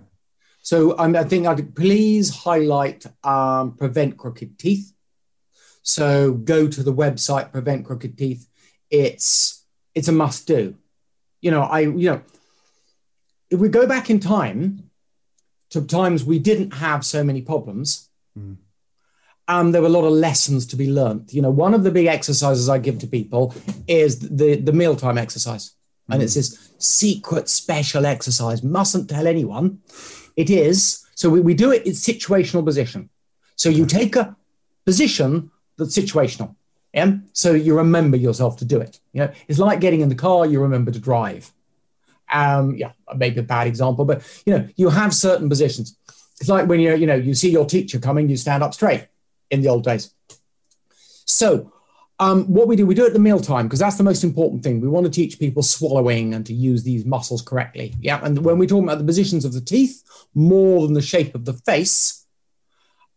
So 0.61 0.95
um, 0.99 1.15
I 1.15 1.23
think 1.23 1.47
I'd 1.47 1.75
please 1.75 2.29
highlight 2.29 3.03
um, 3.23 3.75
prevent 3.75 4.17
crooked 4.17 4.59
teeth. 4.59 4.93
So 5.81 6.33
go 6.33 6.67
to 6.67 6.83
the 6.83 6.93
website 6.93 7.51
prevent 7.51 7.83
crooked 7.86 8.15
teeth. 8.15 8.47
It's 8.91 9.65
it's 9.95 10.07
a 10.07 10.11
must 10.11 10.45
do. 10.45 10.75
You 11.41 11.49
know, 11.49 11.63
I 11.63 11.79
you 11.79 12.11
know 12.11 12.21
if 13.56 13.62
we 13.62 13.70
go 13.70 13.88
back 13.88 14.10
in 14.10 14.20
time 14.20 14.89
to 15.72 15.82
times 15.82 16.24
we 16.24 16.39
didn't 16.39 16.74
have 16.76 17.06
so 17.06 17.24
many 17.24 17.41
problems, 17.41 18.10
mm. 18.38 18.58
um, 19.47 19.72
there 19.72 19.82
were 19.82 19.88
a 19.88 19.97
lot 19.97 20.06
of 20.06 20.14
lessons 20.14 20.66
to 20.68 20.76
be 20.76 20.91
learned. 20.91 21.34
You 21.34 21.41
know, 21.41 21.49
one 21.49 21.74
of 21.74 21.84
the 21.84 21.91
big 21.91 22.06
exercises 22.06 22.70
I 22.70 22.78
give 22.78 22.99
to 22.99 23.08
people 23.08 23.56
is 23.88 24.20
the, 24.20 24.58
the 24.58 24.74
mealtime 24.74 25.18
exercise. 25.18 25.72
Mm. 26.10 26.14
And 26.14 26.24
it's 26.24 26.36
hmm. 26.36 26.39
this 26.39 26.72
secret 26.78 27.49
special 27.49 28.06
exercise, 28.06 28.62
mustn't 28.62 29.10
tell 29.10 29.26
anyone. 29.26 29.80
It 30.36 30.49
is, 30.49 31.03
so 31.16 31.30
we, 31.30 31.39
we 31.39 31.53
do 31.56 31.72
it 31.72 31.86
in 31.86 31.93
situational 31.93 32.64
position. 32.64 33.10
So 33.56 33.70
you 33.70 33.86
take 33.86 34.16
a 34.16 34.36
position 34.86 35.49
that's 35.78 35.97
situational. 35.97 36.56
Yeah. 36.93 37.18
So 37.34 37.53
you 37.53 37.76
remember 37.76 38.18
yourself 38.18 38.58
to 38.58 38.66
do 38.66 38.80
it. 38.80 38.99
You 39.14 39.22
know, 39.22 39.32
it's 39.47 39.60
like 39.60 39.80
getting 39.80 40.01
in 40.01 40.10
the 40.10 40.16
car, 40.16 40.45
you 40.45 40.62
remember 40.62 40.91
to 40.91 40.99
drive. 40.99 41.51
Um, 42.36 42.75
yeah, 42.75 42.91
maybe 43.15 43.39
a 43.39 43.43
bad 43.43 43.67
example, 43.67 44.03
but 44.03 44.21
you 44.45 44.57
know, 44.57 44.67
you 44.75 44.89
have 44.89 45.13
certain 45.13 45.47
positions. 45.47 45.97
It's 46.41 46.49
like 46.49 46.67
when 46.67 46.81
you 46.81 46.95
you 46.95 47.07
know 47.07 47.15
you 47.15 47.33
see 47.33 47.49
your 47.49 47.65
teacher 47.65 47.99
coming, 47.99 48.27
you 48.27 48.36
stand 48.36 48.61
up 48.61 48.73
straight 48.73 49.07
in 49.49 49.61
the 49.61 49.69
old 49.69 49.86
days. 49.86 50.13
So 51.25 51.71
um, 52.19 52.45
what 52.45 52.67
we 52.67 52.75
do, 52.75 52.86
we 52.86 52.95
do 52.95 53.03
it 53.03 53.07
at 53.07 53.13
the 53.13 53.19
mealtime 53.19 53.67
because 53.67 53.79
that's 53.79 53.97
the 53.97 54.03
most 54.03 54.23
important 54.23 54.63
thing. 54.63 54.81
We 54.81 54.88
want 54.88 55.05
to 55.05 55.11
teach 55.11 55.39
people 55.39 55.63
swallowing 55.63 56.33
and 56.33 56.45
to 56.45 56.53
use 56.53 56.83
these 56.83 57.05
muscles 57.05 57.41
correctly. 57.41 57.93
Yeah, 57.99 58.19
and 58.23 58.43
when 58.43 58.57
we 58.57 58.67
talk 58.67 58.83
about 58.83 58.99
the 58.99 59.05
positions 59.05 59.45
of 59.45 59.53
the 59.53 59.61
teeth 59.61 60.03
more 60.33 60.81
than 60.86 60.93
the 60.93 61.01
shape 61.01 61.36
of 61.36 61.45
the 61.45 61.53
face, 61.53 62.25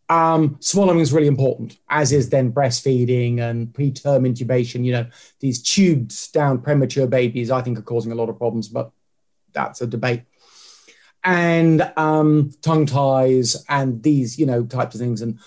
um, 0.09 0.57
swallowing 0.59 0.99
is 0.99 1.13
really 1.13 1.27
important, 1.27 1.77
as 1.89 2.11
is 2.11 2.29
then 2.29 2.51
breastfeeding 2.51 3.39
and 3.39 3.67
preterm 3.71 4.27
intubation. 4.27 4.83
You 4.83 4.93
know, 4.93 5.07
these 5.39 5.61
tubes 5.61 6.29
down 6.29 6.61
premature 6.61 7.07
babies, 7.07 7.51
I 7.51 7.61
think, 7.61 7.77
are 7.77 7.83
causing 7.83 8.11
a 8.11 8.15
lot 8.15 8.29
of 8.29 8.37
problems, 8.37 8.67
but 8.67 8.91
that's 9.53 9.81
a 9.81 9.87
debate. 9.87 10.23
And 11.23 11.91
um, 11.97 12.51
tongue 12.61 12.85
ties 12.85 13.63
and 13.67 14.01
these, 14.01 14.39
you 14.39 14.45
know, 14.45 14.63
types 14.63 14.95
of 14.95 15.01
things, 15.01 15.21
and 15.21 15.37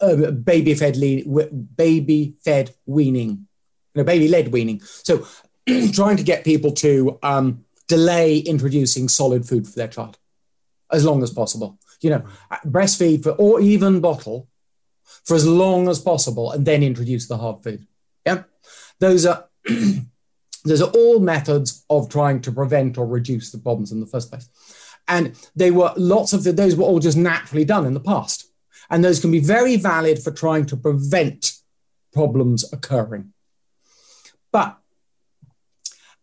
uh, 0.00 0.30
baby 0.30 0.74
fed 0.74 0.96
lean, 0.96 1.68
baby 1.74 2.34
fed 2.44 2.74
weaning, 2.84 3.46
you 3.94 4.02
know, 4.02 4.04
baby 4.04 4.28
led 4.28 4.48
weaning. 4.48 4.80
So, 4.82 5.26
trying 5.92 6.18
to 6.18 6.22
get 6.22 6.44
people 6.44 6.72
to 6.72 7.18
um, 7.22 7.64
delay 7.88 8.38
introducing 8.38 9.08
solid 9.08 9.48
food 9.48 9.66
for 9.66 9.74
their 9.74 9.88
child 9.88 10.18
as 10.90 11.04
long 11.04 11.22
as 11.22 11.30
possible. 11.30 11.78
You 12.02 12.10
know, 12.10 12.24
breastfeed 12.66 13.22
for 13.22 13.30
or 13.30 13.60
even 13.60 14.00
bottle 14.00 14.48
for 15.24 15.34
as 15.34 15.46
long 15.46 15.88
as 15.88 16.00
possible, 16.00 16.50
and 16.50 16.66
then 16.66 16.82
introduce 16.82 17.26
the 17.28 17.38
hard 17.38 17.62
food. 17.62 17.86
Yeah, 18.26 18.42
those 18.98 19.24
are 19.24 19.48
those 20.64 20.82
are 20.82 20.90
all 20.90 21.18
methods 21.18 21.84
of 21.90 22.08
trying 22.08 22.40
to 22.42 22.52
prevent 22.52 22.98
or 22.98 23.06
reduce 23.06 23.50
the 23.50 23.58
problems 23.58 23.92
in 23.92 24.00
the 24.00 24.06
first 24.06 24.30
place. 24.30 24.48
And 25.08 25.36
they 25.56 25.70
were 25.70 25.92
lots 25.96 26.32
of 26.32 26.44
the, 26.44 26.52
those 26.52 26.76
were 26.76 26.84
all 26.84 27.00
just 27.00 27.16
naturally 27.16 27.64
done 27.64 27.86
in 27.86 27.94
the 27.94 28.00
past. 28.00 28.48
And 28.88 29.02
those 29.02 29.20
can 29.20 29.30
be 29.30 29.40
very 29.40 29.76
valid 29.76 30.22
for 30.22 30.30
trying 30.30 30.66
to 30.66 30.76
prevent 30.76 31.52
problems 32.12 32.70
occurring. 32.72 33.32
But 34.52 34.78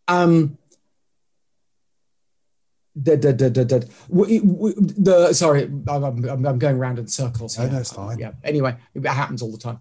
um, 0.07 0.57
the, 2.95 3.17
the, 3.17 3.33
the, 3.33 3.49
the, 3.49 3.89
the, 4.97 5.33
sorry, 5.33 5.63
I'm, 5.63 6.03
I'm, 6.03 6.45
I'm 6.45 6.59
going 6.59 6.77
around 6.77 6.99
in 6.99 7.07
circles. 7.07 7.55
Here. 7.57 7.67
No, 7.67 7.73
that's 7.73 7.91
fine. 7.91 8.19
Yeah. 8.19 8.31
Anyway, 8.43 8.77
it 8.93 9.05
happens 9.05 9.41
all 9.41 9.51
the 9.51 9.57
time. 9.57 9.79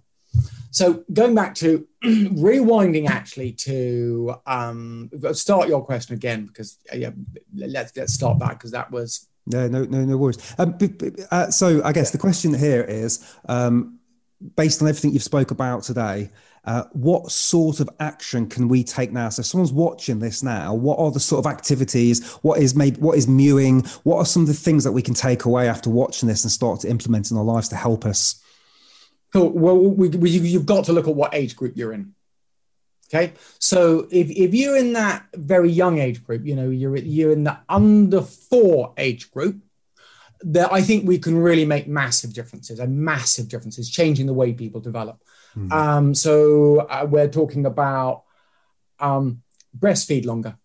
So 0.71 1.05
going 1.13 1.35
back 1.35 1.55
to 1.57 1.87
rewinding 2.05 3.09
actually 3.09 3.53
to 3.53 4.35
um, 4.47 5.11
start 5.33 5.69
your 5.69 5.85
question 5.85 6.15
again 6.15 6.47
because 6.47 6.79
uh, 6.93 6.97
yeah, 6.97 7.11
let's 7.55 7.97
let's 7.97 8.15
start 8.15 8.39
back 8.39 8.59
because 8.59 8.73
that 8.73 8.91
was 8.91 9.29
no 9.47 9.67
no 9.69 9.85
no 9.85 10.05
no 10.05 10.17
worries. 10.17 10.39
Um, 10.59 10.77
uh, 11.31 11.51
so 11.51 11.83
I 11.85 11.93
guess 11.93 12.11
the 12.11 12.19
question 12.19 12.53
here 12.55 12.83
is 12.83 13.25
um, 13.49 13.99
based 14.57 14.83
on 14.83 14.89
everything 14.89 15.13
you've 15.13 15.23
spoke 15.23 15.51
about 15.51 15.83
today. 15.83 16.31
Uh, 16.65 16.85
what 16.93 17.31
sort 17.31 17.81
of 17.81 17.89
action 17.99 18.47
can 18.47 18.69
we 18.69 18.85
take 18.85 19.11
now? 19.11 19.31
So, 19.31 19.41
if 19.41 19.47
someone's 19.47 19.73
watching 19.73 20.19
this 20.19 20.43
now, 20.43 20.75
what 20.75 20.99
are 20.99 21.11
the 21.11 21.21
sort 21.21 21.47
of 21.47 21.51
activities? 21.51 22.31
What 22.43 22.61
is 22.61 22.75
maybe 22.75 23.01
what 23.01 23.17
is 23.17 23.27
mewing? 23.27 23.85
What 24.03 24.19
are 24.19 24.27
some 24.27 24.43
of 24.43 24.49
the 24.49 24.55
things 24.55 24.85
that 24.85 24.93
we 24.93 25.01
can 25.01 25.15
take 25.15 25.47
away 25.47 25.67
after 25.67 25.89
watching 25.89 26.29
this 26.29 26.45
and 26.45 26.53
start 26.53 26.81
to 26.81 26.91
implement 26.91 27.31
in 27.31 27.39
our 27.39 27.45
lives 27.45 27.69
to 27.71 27.77
help 27.77 28.05
us? 28.05 28.43
Cool. 29.33 29.51
Well, 29.51 29.77
we, 29.77 30.09
we, 30.09 30.31
you've 30.31 30.67
got 30.67 30.87
to 30.87 30.93
look 30.93 31.07
at 31.07 31.15
what 31.15 31.35
age 31.35 31.57
group 31.57 31.77
you're 31.77 31.93
in. 31.93 32.15
Okay, 33.11 33.33
so 33.59 34.07
if, 34.11 34.29
if 34.29 34.55
you're 34.55 34.77
in 34.77 34.93
that 34.93 35.27
very 35.35 35.71
young 35.71 35.99
age 35.99 36.23
group, 36.23 36.45
you 36.45 36.55
know 36.55 36.69
you're 36.69 36.97
you're 36.97 37.33
in 37.33 37.45
the 37.45 37.59
under 37.67 38.21
four 38.21 38.93
age 38.99 39.31
group, 39.31 39.63
that 40.43 40.73
I 40.73 40.83
think 40.83 41.07
we 41.07 41.19
can 41.19 41.37
really 41.37 41.65
make 41.65 41.89
massive 41.89 42.35
differences 42.35 42.79
and 42.79 42.99
massive 42.99 43.49
differences, 43.49 43.91
changing 43.91 44.27
the 44.27 44.35
way 44.35 44.53
people 44.53 44.81
develop. 44.81 45.23
Mm-hmm. 45.57 45.73
Um, 45.73 46.15
so 46.15 46.81
uh, 46.81 47.07
we're 47.09 47.31
talking 47.31 47.67
about 47.67 48.25
um, 49.01 49.43
breastfeed 49.77 50.27
longer. 50.27 50.57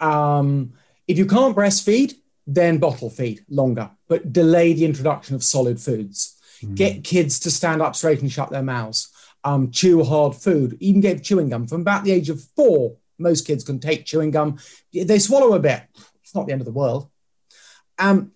Um, 0.00 0.72
if 1.06 1.18
you 1.18 1.26
can't 1.26 1.56
breastfeed, 1.56 2.14
then 2.46 2.78
bottle 2.78 3.10
feed 3.10 3.44
longer, 3.48 3.90
but 4.08 4.32
delay 4.32 4.72
the 4.72 4.84
introduction 4.84 5.34
of 5.34 5.44
solid 5.44 5.80
foods. 5.80 6.31
Mm. 6.62 6.74
Get 6.74 7.04
kids 7.04 7.40
to 7.40 7.50
stand 7.50 7.82
up 7.82 7.96
straight 7.96 8.20
and 8.20 8.30
shut 8.30 8.50
their 8.50 8.62
mouths. 8.62 9.08
Um, 9.44 9.70
chew 9.70 10.04
hard 10.04 10.36
food. 10.36 10.76
Even 10.80 11.00
get 11.00 11.24
chewing 11.24 11.48
gum 11.48 11.66
from 11.66 11.80
about 11.80 12.04
the 12.04 12.12
age 12.12 12.30
of 12.30 12.42
four. 12.56 12.96
Most 13.18 13.46
kids 13.46 13.64
can 13.64 13.78
take 13.78 14.04
chewing 14.04 14.30
gum. 14.30 14.58
They 14.92 15.18
swallow 15.18 15.54
a 15.54 15.60
bit. 15.60 15.82
It's 16.22 16.34
not 16.34 16.46
the 16.46 16.52
end 16.52 16.60
of 16.60 16.66
the 16.66 16.72
world. 16.72 17.08
Um, 17.98 18.32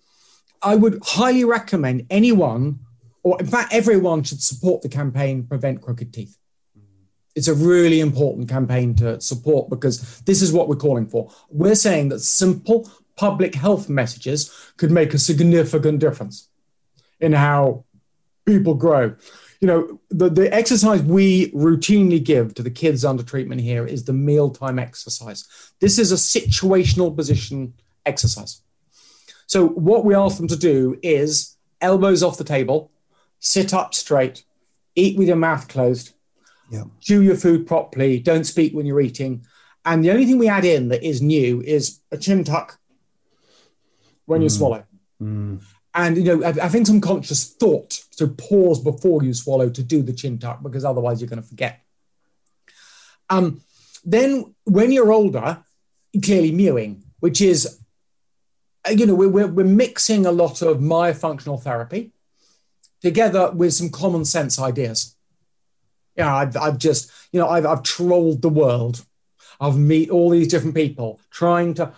I 0.61 0.75
would 0.75 0.99
highly 1.03 1.45
recommend 1.45 2.05
anyone, 2.09 2.79
or 3.23 3.39
in 3.39 3.47
fact, 3.47 3.73
everyone 3.73 4.23
should 4.23 4.41
support 4.41 4.81
the 4.81 4.89
campaign 4.89 5.43
Prevent 5.43 5.81
Crooked 5.81 6.13
Teeth. 6.13 6.37
It's 7.35 7.47
a 7.47 7.53
really 7.53 7.99
important 7.99 8.49
campaign 8.49 8.95
to 8.95 9.21
support 9.21 9.69
because 9.69 10.21
this 10.21 10.41
is 10.41 10.51
what 10.51 10.67
we're 10.67 10.75
calling 10.75 11.07
for. 11.07 11.31
We're 11.49 11.75
saying 11.75 12.09
that 12.09 12.21
simple 12.21 12.89
public 13.15 13.55
health 13.55 13.89
messages 13.89 14.51
could 14.77 14.91
make 14.91 15.13
a 15.13 15.19
significant 15.19 15.99
difference 15.99 16.49
in 17.19 17.33
how 17.33 17.85
people 18.47 18.73
grow. 18.73 19.13
You 19.61 19.67
know, 19.67 19.99
the, 20.09 20.29
the 20.29 20.53
exercise 20.53 21.01
we 21.03 21.51
routinely 21.51 22.23
give 22.23 22.53
to 22.55 22.63
the 22.63 22.71
kids 22.71 23.03
under 23.05 23.23
treatment 23.23 23.61
here 23.61 23.85
is 23.85 24.05
the 24.05 24.13
mealtime 24.13 24.79
exercise. 24.79 25.47
This 25.79 25.99
is 25.99 26.11
a 26.11 26.15
situational 26.15 27.15
position 27.15 27.73
exercise. 28.05 28.61
So, 29.45 29.67
what 29.67 30.05
we 30.05 30.15
ask 30.15 30.37
them 30.37 30.47
to 30.47 30.57
do 30.57 30.97
is 31.03 31.57
elbows 31.81 32.23
off 32.23 32.37
the 32.37 32.43
table, 32.43 32.91
sit 33.39 33.73
up 33.73 33.93
straight, 33.93 34.43
eat 34.95 35.17
with 35.17 35.27
your 35.27 35.37
mouth 35.37 35.67
closed, 35.67 36.13
yeah. 36.69 36.83
chew 36.99 37.21
your 37.21 37.35
food 37.35 37.67
properly, 37.67 38.19
don't 38.19 38.43
speak 38.43 38.73
when 38.73 38.85
you're 38.85 39.01
eating. 39.01 39.45
And 39.85 40.03
the 40.03 40.11
only 40.11 40.25
thing 40.25 40.37
we 40.37 40.49
add 40.49 40.65
in 40.65 40.89
that 40.89 41.03
is 41.03 41.21
new 41.21 41.61
is 41.61 42.01
a 42.11 42.17
chin 42.17 42.43
tuck 42.43 42.77
when 44.25 44.41
you 44.41 44.49
mm. 44.49 44.57
swallow. 44.57 44.83
Mm. 45.21 45.61
And 45.97 46.15
you 46.15 46.23
know, 46.23 46.45
I, 46.45 46.69
think 46.69 46.85
some 46.85 47.01
conscious 47.01 47.49
thought 47.53 47.89
to 48.17 48.27
pause 48.27 48.79
before 48.79 49.23
you 49.23 49.33
swallow 49.33 49.67
to 49.71 49.81
do 49.81 50.03
the 50.03 50.13
chin 50.13 50.37
tuck 50.37 50.61
because 50.61 50.85
otherwise 50.85 51.19
you're 51.19 51.29
going 51.29 51.41
to 51.41 51.47
forget. 51.47 51.81
Um, 53.31 53.61
then 54.05 54.53
when 54.65 54.91
you're 54.91 55.11
older, 55.11 55.63
clearly 56.23 56.51
mewing, 56.51 57.03
which 57.19 57.41
is, 57.41 57.79
uh, 58.87 58.91
you 58.91 59.07
know, 59.07 59.15
we're, 59.15 59.47
we're, 59.47 59.65
mixing 59.65 60.27
a 60.27 60.31
lot 60.31 60.61
of 60.61 60.77
myofunctional 60.77 61.61
therapy 61.61 62.11
together 63.01 63.49
with 63.49 63.73
some 63.73 63.89
common 63.89 64.23
sense 64.23 64.59
ideas. 64.59 65.15
Yeah, 66.15 66.33
I've, 66.33 66.55
I've 66.55 66.77
just, 66.77 67.11
you 67.31 67.39
know, 67.39 67.49
I've, 67.49 67.65
I've 67.65 67.81
trolled 67.81 68.43
the 68.43 68.49
world. 68.49 69.03
I've 69.59 69.77
met 69.77 70.11
all 70.11 70.29
these 70.29 70.47
different 70.47 70.75
people 70.75 71.19
trying 71.31 71.73
to 71.75 71.91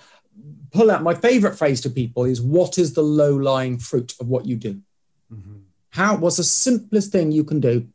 pull 0.72 0.92
out 0.92 1.04
my 1.04 1.14
favorite 1.14 1.58
phrase 1.58 1.82
to 1.82 1.90
people 1.90 2.26
is 2.26 2.42
what 2.42 2.78
is 2.78 2.94
the 2.94 3.02
low 3.02 3.36
lying 3.36 3.78
fruit 3.80 4.14
of 4.20 4.28
what 4.28 4.46
you 4.46 4.56
do? 4.56 4.82
Mm-hmm. 5.34 5.58
How, 5.92 6.18
what's 6.18 6.38
the 6.38 6.44
simplest 6.44 7.12
thing 7.12 7.32
you 7.32 7.44
can 7.44 7.60
do 7.60 7.88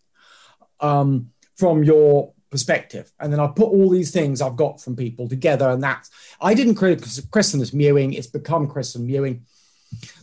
um, 0.80 1.30
from 1.56 1.84
your 1.84 2.32
perspective? 2.50 3.12
And 3.20 3.32
then 3.32 3.40
I 3.40 3.46
put 3.46 3.70
all 3.70 3.88
these 3.88 4.10
things 4.10 4.40
I've 4.40 4.56
got 4.56 4.80
from 4.80 4.96
people 4.96 5.28
together. 5.28 5.70
And 5.70 5.82
that's, 5.82 6.10
I 6.40 6.54
didn't 6.54 6.74
create 6.74 7.06
christen 7.30 7.60
this 7.60 7.72
mewing, 7.72 8.12
it's 8.12 8.26
become 8.26 8.66
christened 8.66 9.06
mewing. 9.06 9.46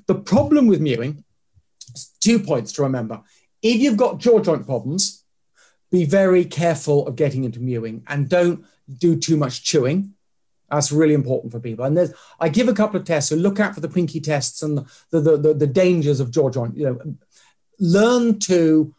The 0.07 0.15
problem 0.15 0.67
with 0.67 0.81
mewing, 0.81 1.23
two 2.19 2.39
points 2.39 2.73
to 2.73 2.83
remember. 2.83 3.21
If 3.61 3.79
you've 3.79 3.97
got 3.97 4.17
jaw 4.17 4.39
joint 4.39 4.65
problems, 4.65 5.23
be 5.91 6.05
very 6.05 6.45
careful 6.45 7.07
of 7.07 7.15
getting 7.15 7.43
into 7.43 7.59
mewing 7.59 8.03
and 8.07 8.27
don't 8.27 8.65
do 8.97 9.17
too 9.17 9.37
much 9.37 9.63
chewing 9.63 10.13
that's 10.71 10.91
really 10.91 11.13
important 11.13 11.51
for 11.51 11.59
people. 11.59 11.83
And 11.83 11.97
there's, 11.97 12.13
I 12.39 12.47
give 12.47 12.69
a 12.69 12.73
couple 12.73 12.99
of 12.99 13.05
tests. 13.05 13.29
So 13.29 13.35
look 13.35 13.59
out 13.59 13.75
for 13.75 13.81
the 13.81 13.89
pinky 13.89 14.21
tests 14.21 14.63
and 14.63 14.77
the, 15.09 15.19
the, 15.19 15.37
the, 15.37 15.53
the 15.53 15.67
dangers 15.67 16.21
of 16.21 16.31
jaw 16.31 16.49
joint. 16.49 16.77
You 16.77 16.85
know, 16.85 17.15
learn 17.77 18.39
to 18.39 18.95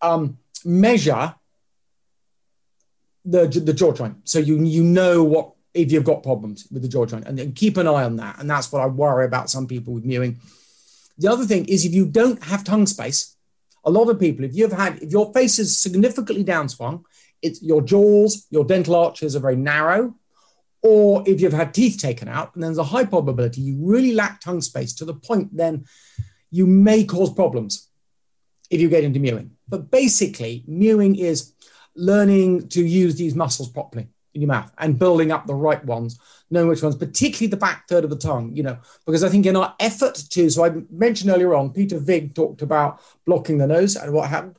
um, 0.00 0.38
measure 0.64 1.34
the, 3.24 3.48
the 3.48 3.72
jaw 3.72 3.92
joint. 3.92 4.28
So 4.28 4.38
you, 4.38 4.62
you 4.62 4.84
know 4.84 5.24
what, 5.24 5.52
if 5.74 5.90
you've 5.90 6.04
got 6.04 6.22
problems 6.22 6.68
with 6.70 6.82
the 6.82 6.88
jaw 6.88 7.04
joint 7.04 7.26
and, 7.26 7.38
and 7.40 7.54
keep 7.56 7.76
an 7.76 7.88
eye 7.88 8.04
on 8.04 8.16
that. 8.16 8.38
And 8.38 8.48
that's 8.48 8.70
what 8.70 8.80
I 8.80 8.86
worry 8.86 9.24
about 9.24 9.50
some 9.50 9.66
people 9.66 9.92
with 9.92 10.04
mewing. 10.04 10.40
The 11.18 11.28
other 11.28 11.44
thing 11.44 11.64
is 11.66 11.84
if 11.84 11.92
you 11.92 12.06
don't 12.06 12.42
have 12.44 12.62
tongue 12.62 12.86
space, 12.86 13.36
a 13.84 13.90
lot 13.90 14.08
of 14.08 14.20
people, 14.20 14.44
if 14.44 14.54
you've 14.54 14.72
had, 14.72 15.02
if 15.02 15.10
your 15.10 15.32
face 15.32 15.58
is 15.58 15.76
significantly 15.76 16.44
downswung, 16.44 17.02
it's 17.42 17.60
your 17.62 17.82
jaws, 17.82 18.46
your 18.50 18.64
dental 18.64 18.94
arches 18.94 19.34
are 19.34 19.40
very 19.40 19.56
narrow 19.56 20.14
or 20.82 21.22
if 21.26 21.40
you've 21.40 21.52
had 21.52 21.74
teeth 21.74 21.98
taken 21.98 22.28
out, 22.28 22.54
and 22.54 22.62
there's 22.62 22.78
a 22.78 22.84
high 22.84 23.04
probability 23.04 23.60
you 23.60 23.76
really 23.80 24.12
lack 24.12 24.40
tongue 24.40 24.60
space 24.60 24.94
to 24.94 25.04
the 25.04 25.14
point 25.14 25.54
then 25.56 25.84
you 26.50 26.66
may 26.66 27.04
cause 27.04 27.32
problems 27.32 27.88
if 28.70 28.80
you 28.80 28.88
get 28.88 29.04
into 29.04 29.20
mewing. 29.20 29.52
But 29.68 29.90
basically, 29.90 30.64
mewing 30.66 31.16
is 31.16 31.52
learning 31.96 32.68
to 32.68 32.84
use 32.84 33.16
these 33.16 33.34
muscles 33.34 33.68
properly 33.68 34.08
in 34.34 34.40
your 34.42 34.48
mouth 34.48 34.70
and 34.78 34.98
building 34.98 35.32
up 35.32 35.46
the 35.46 35.54
right 35.54 35.84
ones, 35.84 36.18
knowing 36.50 36.68
which 36.68 36.82
ones, 36.82 36.96
particularly 36.96 37.48
the 37.48 37.56
back 37.56 37.88
third 37.88 38.04
of 38.04 38.10
the 38.10 38.16
tongue, 38.16 38.54
you 38.54 38.62
know, 38.62 38.78
because 39.06 39.24
I 39.24 39.28
think 39.28 39.46
in 39.46 39.56
our 39.56 39.74
effort 39.80 40.14
to, 40.30 40.50
so 40.50 40.64
I 40.64 40.72
mentioned 40.90 41.30
earlier 41.30 41.54
on, 41.54 41.72
Peter 41.72 41.98
Vig 41.98 42.34
talked 42.34 42.62
about 42.62 43.00
blocking 43.26 43.58
the 43.58 43.66
nose 43.66 43.96
and 43.96 44.12
what 44.12 44.30
happened. 44.30 44.56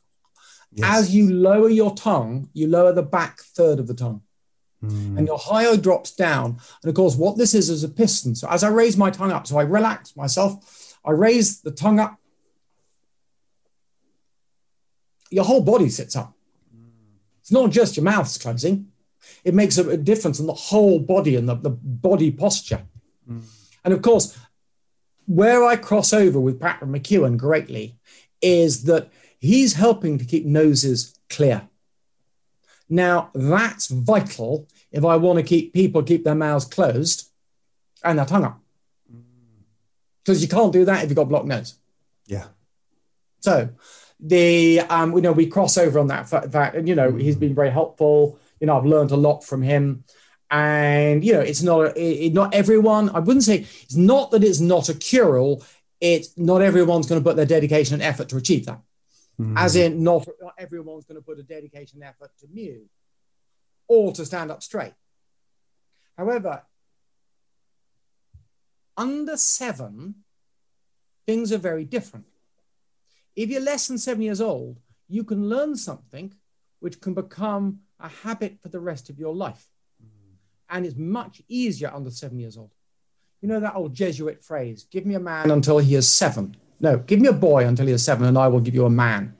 Yes. 0.74 1.00
As 1.00 1.16
you 1.16 1.34
lower 1.34 1.70
your 1.70 1.94
tongue, 1.96 2.50
you 2.54 2.68
lower 2.68 2.94
the 2.94 3.04
back 3.04 3.42
third 3.42 3.80
of 3.80 3.88
the 3.88 3.94
tongue. 3.94 4.22
Mm. 4.84 5.18
And 5.18 5.28
your 5.28 5.38
hyoid 5.38 5.82
drops 5.82 6.12
down. 6.12 6.58
And 6.82 6.90
of 6.90 6.96
course, 6.96 7.16
what 7.16 7.38
this 7.38 7.54
is 7.54 7.70
is 7.70 7.84
a 7.84 7.90
piston. 7.90 8.36
So 8.36 8.48
as 8.50 8.64
I 8.64 8.70
raise 8.70 8.98
my 8.98 9.12
tongue 9.12 9.32
up, 9.32 9.48
so 9.48 9.60
I 9.60 9.64
relax 9.64 10.16
myself, 10.16 10.98
I 11.06 11.12
raise 11.12 11.62
the 11.62 11.72
tongue 11.72 12.00
up, 12.00 12.18
your 15.30 15.46
whole 15.46 15.62
body 15.62 15.90
sits 15.90 16.16
up. 16.16 16.34
It's 17.42 17.52
not 17.52 17.72
just 17.72 17.98
your 17.98 18.04
mouth's 18.04 18.38
closing, 18.38 18.92
it 19.44 19.54
makes 19.54 19.78
a, 19.78 19.98
difference 19.98 20.40
in 20.40 20.46
the 20.46 20.54
whole 20.54 21.00
body 21.00 21.36
and 21.36 21.48
the, 21.48 21.56
the 21.56 21.70
body 21.70 22.32
posture. 22.32 22.84
Mm. 23.30 23.44
And 23.84 23.94
of 23.94 24.02
course, 24.02 24.38
where 25.26 25.64
I 25.64 25.76
cross 25.76 26.14
over 26.14 26.40
with 26.40 26.60
Patrick 26.60 26.90
McKeown 26.90 27.38
greatly 27.38 27.98
is 28.42 28.84
that 28.84 29.10
he's 29.40 29.74
helping 29.74 30.18
to 30.18 30.26
keep 30.26 30.46
noses 30.46 31.20
clear. 31.30 31.68
Now, 32.92 33.32
that's 33.34 33.88
vital 33.88 34.68
if 34.92 35.06
I 35.06 35.16
want 35.16 35.38
to 35.38 35.44
keep 35.44 35.74
people 35.74 36.04
keep 36.04 36.26
their 36.26 36.36
mouths 36.36 36.66
closed 36.66 37.30
and 38.04 38.20
their 38.20 38.26
tongue 38.26 38.44
up. 38.44 38.60
Because 40.24 40.42
you 40.42 40.50
can't 40.50 40.74
do 40.74 40.84
that 40.84 41.02
if 41.02 41.10
you've 41.10 41.16
got 41.16 41.30
blocked 41.30 41.48
nose. 41.48 41.76
Yeah. 42.28 42.48
So 43.40 43.70
the 44.20 44.82
um, 44.82 45.16
you 45.16 45.22
know, 45.22 45.32
we 45.32 45.48
cross 45.48 45.78
over 45.78 46.00
on 46.00 46.08
that 46.08 46.28
fact, 46.28 46.76
and 46.76 46.88
you 46.88 46.94
know, 46.94 47.16
he's 47.16 47.38
been 47.38 47.56
very 47.56 47.72
helpful. 47.72 48.38
You 48.60 48.68
know, 48.68 48.78
I've 48.78 48.86
learned 48.86 49.12
a 49.12 49.16
lot 49.18 49.46
from 49.46 49.62
him. 49.62 50.04
And 50.52 51.24
you 51.24 51.32
know, 51.32 51.40
it's 51.40 51.64
not 51.64 51.98
it, 51.98 52.34
not 52.34 52.54
everyone. 52.54 53.10
I 53.12 53.20
wouldn't 53.20 53.46
say 53.46 53.66
it's 53.84 53.96
not 53.96 54.32
that 54.32 54.44
it's 54.44 54.60
not 54.60 54.90
a 54.90 54.94
cure 54.94 55.40
all. 55.40 55.64
It's 56.02 56.38
not 56.38 56.62
everyone's 56.62 57.08
going 57.08 57.22
to 57.22 57.28
put 57.28 57.38
their 57.38 57.46
dedication 57.46 57.94
and 57.94 58.04
effort 58.04 58.28
to 58.30 58.38
achieve 58.38 58.66
that. 58.66 58.82
Mm. 59.42 59.58
As 59.58 59.76
in, 59.76 60.04
not, 60.04 60.28
not 60.40 60.54
everyone's 60.58 61.06
going 61.06 61.20
to 61.20 61.26
put 61.26 61.40
a 61.40 61.44
dedication 61.44 62.04
effort 62.04 62.32
to 62.40 62.48
mew 62.54 62.86
or 63.88 64.14
to 64.14 64.26
stand 64.26 64.52
up 64.52 64.62
straight. 64.62 64.94
However, 66.16 66.64
under 68.96 69.36
seven, 69.38 70.16
things 71.26 71.52
are 71.52 71.58
very 71.58 71.86
different. 71.86 72.26
If 73.36 73.50
you're 73.50 73.62
less 73.62 73.88
than 73.88 73.98
seven 73.98 74.22
years 74.22 74.42
old, 74.42 74.80
you 75.10 75.24
can 75.24 75.50
learn 75.50 75.76
something 75.76 76.34
which 76.80 77.02
can 77.02 77.14
become 77.14 77.80
a 78.00 78.10
habit 78.10 78.60
for 78.62 78.70
the 78.70 78.80
rest 78.80 79.10
of 79.10 79.18
your 79.18 79.34
life. 79.34 79.68
Mm. 80.04 80.36
And 80.70 80.86
it's 80.86 80.98
much 80.98 81.42
easier 81.48 81.92
under 81.92 82.12
seven 82.12 82.40
years 82.40 82.58
old. 82.58 82.72
You 83.42 83.50
know 83.50 83.60
that 83.60 83.76
old 83.76 83.96
Jesuit 83.96 84.44
phrase 84.44 84.86
give 84.92 85.06
me 85.08 85.16
a 85.16 85.20
man 85.20 85.50
until 85.50 85.80
he 85.80 85.96
is 85.96 86.08
seven. 86.08 86.56
No, 86.82 86.98
give 86.98 87.22
me 87.22 87.28
a 87.28 87.34
boy 87.34 87.66
until 87.66 87.86
he 87.86 87.94
is 87.94 88.04
seven, 88.04 88.26
and 88.26 88.38
I 88.38 88.48
will 88.48 88.60
give 88.60 88.74
you 88.74 88.86
a 88.86 88.90
man. 88.90 89.36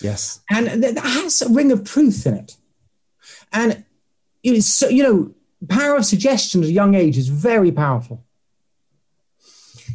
Yes. 0.00 0.40
And 0.50 0.82
that 0.82 0.98
has 0.98 1.40
a 1.40 1.48
ring 1.48 1.70
of 1.70 1.84
truth 1.84 2.26
in 2.26 2.34
it. 2.34 2.56
And 3.52 3.84
it's 4.42 4.66
so, 4.66 4.88
you 4.88 5.02
know, 5.02 5.34
power 5.68 5.96
of 5.96 6.04
suggestion 6.04 6.62
at 6.62 6.68
a 6.68 6.72
young 6.72 6.94
age 6.94 7.16
is 7.16 7.28
very 7.28 7.70
powerful. 7.70 8.24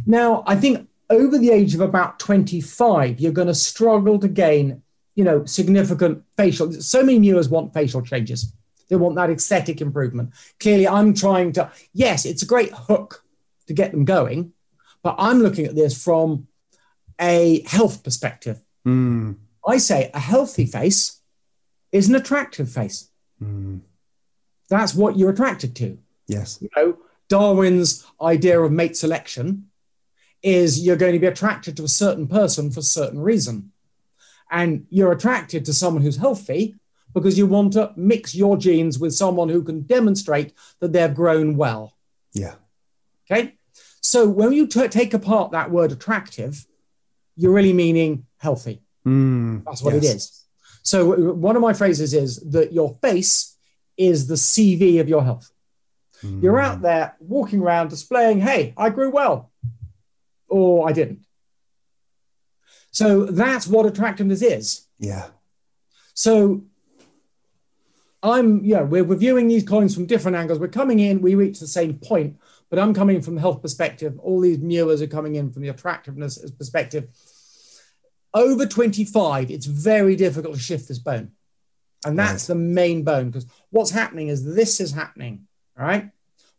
Now, 0.05 0.43
I 0.47 0.55
think 0.55 0.87
over 1.09 1.37
the 1.37 1.51
age 1.51 1.75
of 1.75 1.81
about 1.81 2.19
25, 2.19 3.19
you're 3.19 3.33
going 3.33 3.47
to 3.47 3.53
struggle 3.53 4.17
to 4.19 4.29
gain, 4.29 4.81
you 5.13 5.25
know, 5.25 5.43
significant 5.45 6.23
facial. 6.37 6.71
So 6.71 7.03
many 7.03 7.19
mewers 7.19 7.49
want 7.49 7.73
facial 7.73 8.01
changes. 8.01 8.53
They 8.87 8.95
want 8.95 9.15
that 9.15 9.29
aesthetic 9.29 9.81
improvement. 9.81 10.31
Clearly, 10.59 10.87
I'm 10.87 11.13
trying 11.13 11.51
to, 11.53 11.69
yes, 11.93 12.25
it's 12.25 12.43
a 12.43 12.47
great 12.47 12.71
hook 12.73 13.23
to 13.67 13.73
get 13.73 13.91
them 13.91 14.05
going, 14.05 14.53
but 15.03 15.15
I'm 15.17 15.41
looking 15.41 15.65
at 15.65 15.75
this 15.75 16.01
from 16.01 16.47
a 17.21 17.63
health 17.67 18.03
perspective. 18.03 18.59
Mm. 18.85 19.37
I 19.65 19.77
say 19.77 20.09
a 20.13 20.19
healthy 20.19 20.65
face 20.65 21.21
is 21.91 22.09
an 22.09 22.15
attractive 22.15 22.69
face. 22.71 23.09
Mm. 23.41 23.81
That's 24.69 24.95
what 24.95 25.17
you're 25.17 25.29
attracted 25.29 25.75
to. 25.77 25.99
Yes. 26.27 26.59
You 26.61 26.69
know, 26.75 26.97
Darwin's 27.29 28.05
idea 28.21 28.59
of 28.59 28.71
mate 28.71 28.97
selection 28.97 29.67
is 30.41 30.83
you're 30.83 30.95
going 30.95 31.13
to 31.13 31.19
be 31.19 31.27
attracted 31.27 31.77
to 31.77 31.83
a 31.83 31.89
certain 31.89 32.27
person 32.27 32.71
for 32.71 32.79
a 32.79 32.83
certain 32.83 33.19
reason. 33.19 33.71
And 34.49 34.87
you're 34.89 35.11
attracted 35.11 35.65
to 35.65 35.73
someone 35.73 36.03
who's 36.03 36.17
healthy 36.17 36.75
because 37.13 37.37
you 37.37 37.45
want 37.45 37.73
to 37.73 37.93
mix 37.95 38.33
your 38.33 38.57
genes 38.57 38.97
with 38.97 39.13
someone 39.13 39.49
who 39.49 39.63
can 39.63 39.81
demonstrate 39.81 40.53
that 40.79 40.93
they've 40.93 41.13
grown 41.13 41.57
well. 41.57 41.95
Yeah. 42.33 42.55
Okay. 43.29 43.55
So 44.01 44.27
when 44.27 44.51
you 44.51 44.67
t- 44.67 44.87
take 44.87 45.13
apart 45.13 45.51
that 45.51 45.71
word 45.71 45.91
attractive, 45.91 46.65
you're 47.41 47.51
really 47.51 47.73
meaning 47.73 48.27
healthy. 48.37 48.83
Mm, 49.05 49.63
That's 49.65 49.81
what 49.81 49.95
yes. 49.95 50.03
it 50.03 50.15
is. 50.15 50.45
So 50.83 51.33
one 51.33 51.55
of 51.55 51.61
my 51.61 51.73
phrases 51.73 52.13
is 52.13 52.37
that 52.51 52.71
your 52.71 52.97
face 53.01 53.57
is 53.97 54.27
the 54.27 54.35
CV 54.35 55.01
of 55.01 55.09
your 55.09 55.23
health. 55.23 55.51
Mm. 56.23 56.43
You're 56.43 56.59
out 56.59 56.83
there 56.83 57.15
walking 57.19 57.61
around 57.61 57.89
displaying, 57.89 58.41
hey, 58.41 58.73
I 58.77 58.89
grew 58.89 59.09
well, 59.09 59.51
or 60.47 60.87
I 60.87 60.91
didn't. 60.91 61.25
So 62.91 63.25
that's 63.25 63.65
what 63.65 63.87
attractiveness 63.87 64.43
is. 64.43 64.87
Yeah. 64.99 65.27
So 66.13 66.63
I'm, 68.21 68.63
yeah, 68.63 68.81
we're 68.81 69.03
reviewing 69.03 69.47
these 69.47 69.63
coins 69.63 69.95
from 69.95 70.05
different 70.05 70.37
angles. 70.37 70.59
We're 70.59 70.67
coming 70.67 70.99
in, 70.99 71.21
we 71.21 71.33
reach 71.33 71.59
the 71.59 71.67
same 71.67 71.95
point, 71.95 72.37
but 72.69 72.77
I'm 72.77 72.93
coming 72.93 73.19
from 73.21 73.35
the 73.35 73.41
health 73.41 73.63
perspective. 73.63 74.19
All 74.19 74.41
these 74.41 74.59
mewers 74.59 75.01
are 75.01 75.07
coming 75.07 75.35
in 75.35 75.51
from 75.51 75.63
the 75.63 75.69
attractiveness 75.69 76.51
perspective 76.51 77.09
over 78.33 78.65
25, 78.65 79.51
it's 79.51 79.65
very 79.65 80.15
difficult 80.15 80.55
to 80.55 80.59
shift 80.59 80.87
this 80.87 80.99
bone. 80.99 81.31
And 82.05 82.17
that's 82.17 82.49
right. 82.49 82.55
the 82.55 82.59
main 82.59 83.03
bone 83.03 83.27
because 83.29 83.45
what's 83.69 83.91
happening 83.91 84.29
is 84.29 84.43
this 84.43 84.79
is 84.79 84.91
happening. 84.91 85.47
All 85.77 85.85
right. 85.85 86.09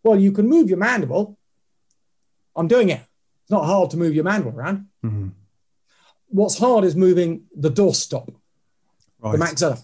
Well, 0.04 0.18
you 0.18 0.32
can 0.32 0.48
move 0.48 0.68
your 0.68 0.78
mandible, 0.78 1.38
I'm 2.54 2.68
doing 2.68 2.90
it. 2.90 3.00
It's 3.42 3.50
not 3.50 3.64
hard 3.64 3.90
to 3.90 3.96
move 3.96 4.14
your 4.14 4.24
mandible 4.24 4.52
around. 4.58 4.86
Mm-hmm. 5.04 5.28
What's 6.28 6.58
hard 6.58 6.84
is 6.84 6.94
moving 6.96 7.44
the 7.56 7.70
doorstop, 7.70 8.34
Right. 9.20 9.32
the 9.32 9.44
maxilla. 9.44 9.82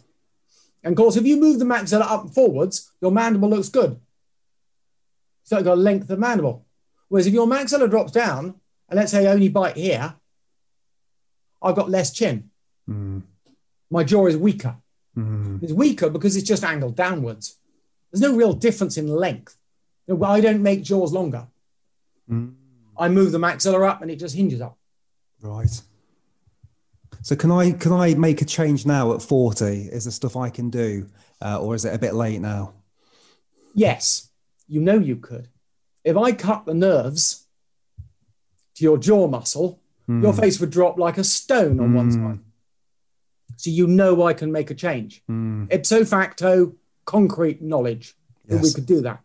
And 0.83 0.93
of 0.93 0.97
course, 0.97 1.17
if 1.17 1.27
you 1.27 1.37
move 1.41 1.59
the 1.59 1.65
maxilla 1.65 2.03
up 2.03 2.23
and 2.25 2.35
forwards, 2.35 2.93
your 3.01 3.11
mandible 3.11 3.51
looks 3.51 3.69
good. 3.69 3.99
So 5.45 5.57
you've 5.57 5.65
got 5.65 5.75
a 5.75 5.81
length 5.81 6.11
of 6.11 6.19
mandible. 6.19 6.67
Whereas 7.09 7.27
if 7.27 7.33
your 7.35 7.47
maxilla 7.47 7.89
drops 7.91 8.13
down, 8.13 8.55
and 8.89 8.99
let's 8.99 9.11
say 9.13 9.27
I 9.27 9.33
only 9.33 9.49
bite 9.49 9.77
here, 9.77 10.15
I've 11.63 11.75
got 11.75 11.91
less 11.91 12.13
chin. 12.13 12.51
Mm. 12.89 13.23
My 13.91 14.05
jaw 14.05 14.27
is 14.27 14.37
weaker. 14.37 14.77
Mm. 15.17 15.63
It's 15.63 15.73
weaker 15.73 16.11
because 16.11 16.37
it's 16.37 16.49
just 16.49 16.65
angled 16.65 16.97
downwards. 16.97 17.57
There's 18.11 18.23
no 18.23 18.35
real 18.35 18.53
difference 18.53 18.97
in 18.97 19.09
length. 19.09 19.57
I 20.09 20.41
don't 20.41 20.63
make 20.63 20.83
jaws 20.83 21.13
longer. 21.13 21.47
Mm. 22.31 22.55
I 22.97 23.09
move 23.09 23.33
the 23.33 23.39
maxilla 23.39 23.89
up 23.89 24.03
and 24.03 24.11
it 24.11 24.17
just 24.17 24.35
hinges 24.35 24.61
up. 24.61 24.79
Right. 25.41 25.81
So 27.23 27.37
can 27.37 27.51
I 27.51 27.73
can 27.73 27.93
I 27.93 28.15
make 28.15 28.43
a 28.43 28.45
change 28.45 28.87
now 28.87 29.13
at 29.15 29.23
40? 29.23 29.65
Is 29.67 30.05
there 30.05 30.13
stuff 30.13 30.37
I 30.37 30.51
can 30.51 30.71
do? 30.71 31.09
Uh, 31.41 31.61
or 31.61 31.75
is 31.75 31.85
it 31.85 31.95
a 31.95 31.99
bit 31.99 32.15
late 32.15 32.41
now? 32.41 32.75
Yes, 33.75 34.31
you 34.67 34.81
know 34.81 34.99
you 34.99 35.17
could. 35.17 35.49
If 36.05 36.17
I 36.17 36.33
cut 36.33 36.67
the 36.67 36.75
nerves 36.75 37.47
to 38.77 38.85
your 38.85 38.99
jaw 38.99 39.29
muscle, 39.29 39.81
your 40.09 40.33
face 40.33 40.59
would 40.59 40.71
drop 40.71 40.99
like 40.99 41.19
a 41.19 41.25
stone 41.25 41.79
on 41.81 41.93
one 41.93 42.11
Mm. 42.11 42.15
side. 42.15 42.41
So 43.57 43.71
you 43.71 43.87
know 43.87 44.23
I 44.23 44.33
can 44.33 44.51
make 44.51 44.71
a 44.71 44.75
change. 44.75 45.23
Mm. 45.31 45.71
Ipso 45.71 46.05
facto, 46.05 46.75
concrete 47.05 47.61
knowledge 47.61 48.17
that 48.47 48.63
we 48.63 48.73
could 48.73 48.87
do 48.87 49.03
that. 49.03 49.21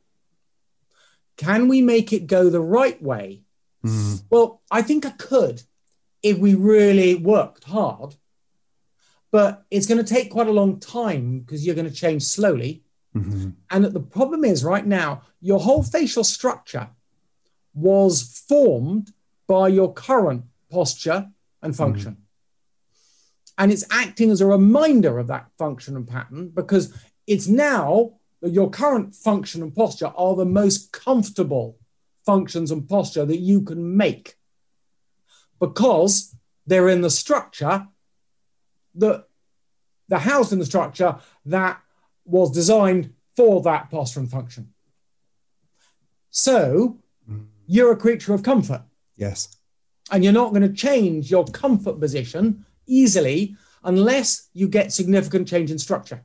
Can 1.37 1.67
we 1.67 1.81
make 1.81 2.11
it 2.13 2.27
go 2.27 2.49
the 2.49 2.59
right 2.61 3.01
way? 3.01 3.43
Mm. 3.85 4.23
Well, 4.29 4.61
I 4.69 4.81
think 4.81 5.05
I 5.05 5.11
could 5.11 5.63
if 6.21 6.37
we 6.37 6.53
really 6.55 7.15
worked 7.15 7.63
hard, 7.65 8.15
but 9.31 9.65
it's 9.71 9.85
going 9.87 10.03
to 10.03 10.13
take 10.13 10.29
quite 10.31 10.47
a 10.47 10.51
long 10.51 10.79
time 10.79 11.39
because 11.39 11.65
you're 11.65 11.75
going 11.75 11.89
to 11.89 11.93
change 11.95 12.23
slowly. 12.23 12.83
Mhm. 13.15 13.53
And 13.69 13.85
the 13.85 13.99
problem 13.99 14.43
is 14.43 14.63
right 14.63 14.85
now, 14.85 15.21
your 15.41 15.59
whole 15.59 15.83
facial 15.83 16.23
structure 16.23 16.89
was 17.73 18.21
formed 18.47 19.13
by 19.47 19.67
your 19.67 19.93
current 19.93 20.45
posture 20.73 21.29
and 21.61 21.73
hmm. 21.73 21.77
function. 21.77 22.17
And 23.57 23.71
it's 23.71 23.85
acting 23.91 24.31
as 24.31 24.41
a 24.41 24.47
reminder 24.47 25.19
of 25.19 25.27
that 25.27 25.47
function 25.57 25.95
and 25.95 26.07
pattern 26.07 26.49
because 26.49 26.93
it's 27.27 27.47
now 27.47 28.13
that 28.41 28.51
your 28.51 28.69
current 28.69 29.13
function 29.13 29.61
and 29.61 29.75
posture 29.75 30.11
are 30.17 30.35
the 30.35 30.45
most 30.45 30.91
comfortable 30.91 31.77
functions 32.25 32.71
and 32.71 32.89
posture 32.89 33.25
that 33.25 33.37
you 33.37 33.61
can 33.61 33.95
make 33.95 34.35
because 35.59 36.35
they're 36.65 36.89
in 36.89 37.01
the 37.01 37.09
structure 37.09 37.87
that 38.95 39.27
the 40.09 40.19
house 40.19 40.51
in 40.51 40.59
the 40.59 40.65
structure 40.65 41.15
that 41.45 41.79
was 42.25 42.51
designed 42.51 43.13
for 43.35 43.61
that 43.61 43.89
posture 43.89 44.19
and 44.19 44.29
function. 44.29 44.73
So 46.31 46.97
hmm. 47.27 47.43
you're 47.67 47.91
a 47.91 47.97
creature 47.97 48.33
of 48.33 48.41
comfort 48.41 48.83
Yes. 49.15 49.55
And 50.11 50.23
you're 50.23 50.33
not 50.33 50.49
going 50.49 50.61
to 50.61 50.73
change 50.73 51.31
your 51.31 51.45
comfort 51.45 51.99
position 51.99 52.65
easily 52.85 53.55
unless 53.83 54.49
you 54.53 54.67
get 54.67 54.93
significant 54.93 55.47
change 55.47 55.71
in 55.71 55.79
structure 55.79 56.23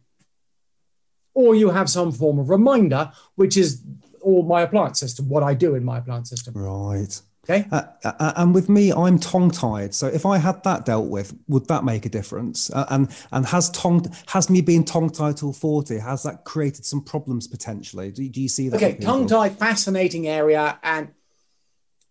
or 1.39 1.55
you 1.55 1.71
have 1.71 1.89
some 1.89 2.11
form 2.11 2.41
of 2.41 2.51
reminder, 2.51 3.13
which 3.37 3.57
is 3.57 3.83
all 4.21 4.43
my 4.43 4.63
appliance 4.63 4.99
system, 4.99 5.29
what 5.29 5.45
I 5.45 5.55
do 5.55 5.77
in 5.77 5.85
my 5.85 5.99
appliance 5.99 6.29
system. 6.29 6.55
Right. 6.55 7.21
Okay. 7.49 7.67
Uh, 7.71 7.83
uh, 8.05 8.33
and 8.37 8.53
with 8.53 8.69
me, 8.69 8.93
I'm 8.93 9.19
tongue 9.19 9.53
tied. 9.53 9.95
So 9.95 10.09
if 10.09 10.27
I 10.27 10.37
had 10.37 10.63
that 10.65 10.85
dealt 10.85 11.09
with, 11.09 11.35
would 11.47 11.67
that 11.69 11.85
make 11.85 12.05
a 12.05 12.09
difference? 12.09 12.71
Uh, 12.71 12.87
and 12.91 13.09
and 13.33 13.47
has 13.47 13.71
tongue 13.71 14.05
has 14.27 14.51
me 14.51 14.61
being 14.61 14.85
tongue 14.85 15.11
tied 15.11 15.37
till 15.39 15.53
forty 15.53 15.99
has 15.99 16.25
that 16.25 16.45
created 16.45 16.85
some 16.85 17.03
problems 17.03 17.47
potentially? 17.47 18.11
Do, 18.11 18.29
do 18.29 18.43
you 18.43 18.49
see 18.49 18.69
that? 18.69 18.77
Okay, 18.77 18.99
tongue 18.99 19.27
tie, 19.29 19.49
fascinating 19.49 20.27
area, 20.27 20.79
and 20.83 21.09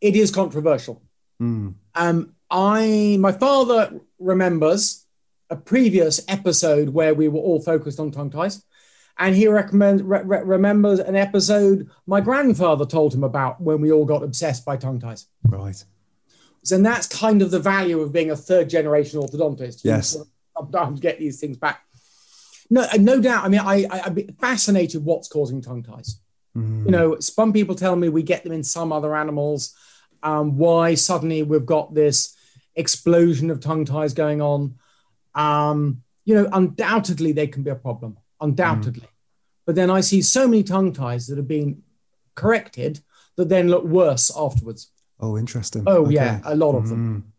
it 0.02 0.16
is 0.16 0.32
controversial. 0.32 1.04
Mm. 1.42 1.76
Um, 1.96 2.34
I 2.50 3.18
my 3.20 3.32
father 3.32 4.00
remembers 4.20 5.06
a 5.50 5.56
previous 5.56 6.24
episode 6.28 6.90
where 6.90 7.14
we 7.14 7.28
were 7.28 7.40
all 7.40 7.62
focused 7.62 8.00
on 8.00 8.12
tongue 8.12 8.30
ties, 8.30 8.64
and 9.18 9.36
he 9.36 9.48
recommends 9.48 10.04
re- 10.04 10.24
re- 10.24 10.44
remembers 10.44 11.00
an 11.00 11.16
episode 11.16 11.90
my 12.06 12.22
grandfather 12.22 12.86
told 12.86 13.14
him 13.14 13.24
about 13.24 13.62
when 13.62 13.82
we 13.82 13.92
all 13.92 14.06
got 14.06 14.24
obsessed 14.24 14.66
by 14.66 14.78
tongue 14.78 15.00
ties. 15.00 15.28
Right. 15.48 15.84
So 16.64 16.76
and 16.76 16.86
that's 16.86 17.08
kind 17.08 17.42
of 17.42 17.52
the 17.52 17.60
value 17.60 18.02
of 18.02 18.12
being 18.12 18.32
a 18.32 18.36
third 18.36 18.70
generation 18.70 19.22
orthodontist. 19.22 19.82
Yes. 19.84 20.18
sometimes 20.58 21.00
get 21.00 21.20
these 21.20 21.40
things 21.40 21.58
back. 21.58 21.82
No, 22.70 22.86
no 23.00 23.22
doubt. 23.22 23.46
I 23.46 23.48
mean, 23.48 23.62
I, 23.62 23.86
I 23.90 24.02
I'd 24.06 24.16
be 24.16 24.30
fascinated 24.40 25.06
what's 25.06 25.30
causing 25.30 25.62
tongue 25.62 25.84
ties. 25.84 26.20
Mm. 26.58 26.86
You 26.86 26.92
know, 26.92 27.20
some 27.20 27.54
people 27.54 27.76
tell 27.76 27.96
me 27.96 28.10
we 28.10 28.24
get 28.24 28.44
them 28.44 28.52
in 28.52 28.64
some 28.64 28.92
other 28.92 29.16
animals. 29.16 29.74
Um, 30.24 30.58
why 30.58 30.96
suddenly 30.96 31.44
we've 31.44 31.66
got 31.66 31.94
this 31.94 32.36
explosion 32.76 33.50
of 33.50 33.60
tongue 33.60 33.86
ties 33.86 34.14
going 34.14 34.42
on? 34.42 34.76
Um, 35.36 36.04
you 36.26 36.36
know, 36.36 36.50
undoubtedly 36.52 37.32
they 37.32 37.48
can 37.48 37.64
be 37.64 37.70
a 37.70 37.76
problem, 37.76 38.18
undoubtedly. 38.42 39.08
But 39.66 39.76
then 39.76 39.90
I 39.90 40.02
see 40.02 40.22
so 40.22 40.48
many 40.48 40.64
tongue 40.64 40.94
ties 40.94 41.28
that 41.28 41.38
have 41.38 41.48
been 41.48 41.84
corrected 42.36 43.02
that 43.36 43.50
then 43.50 43.70
look 43.70 43.84
worse 43.84 44.32
afterwards. 44.36 44.92
Oh, 45.20 45.38
interesting. 45.38 45.84
Oh 45.88 46.06
Okay. 46.06 46.16
yeah, 46.16 46.42
a 46.46 46.56
lot 46.56 46.76
of 46.76 46.90
them. 46.90 47.24
Mm. 47.24 47.32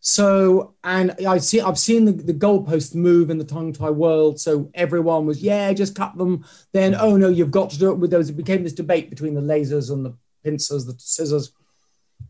So, 0.00 0.74
and 0.84 1.16
I 1.26 1.38
see, 1.38 1.60
I've 1.60 1.78
seen 1.78 2.04
the, 2.04 2.12
the 2.12 2.32
goalposts 2.32 2.94
move 2.94 3.28
in 3.28 3.38
the 3.38 3.44
tongue 3.44 3.72
tie 3.72 3.90
world. 3.90 4.38
So 4.38 4.70
everyone 4.74 5.26
was, 5.26 5.42
yeah, 5.42 5.72
just 5.72 5.96
cut 5.96 6.16
them. 6.16 6.44
Then, 6.72 6.94
oh 6.94 7.16
no, 7.16 7.28
you've 7.28 7.50
got 7.50 7.70
to 7.70 7.78
do 7.78 7.90
it 7.90 7.98
with 7.98 8.12
those. 8.12 8.30
It 8.30 8.36
became 8.36 8.62
this 8.62 8.72
debate 8.72 9.10
between 9.10 9.34
the 9.34 9.40
lasers 9.40 9.90
and 9.90 10.04
the 10.04 10.16
pincers, 10.44 10.86
the 10.86 10.94
scissors. 10.98 11.50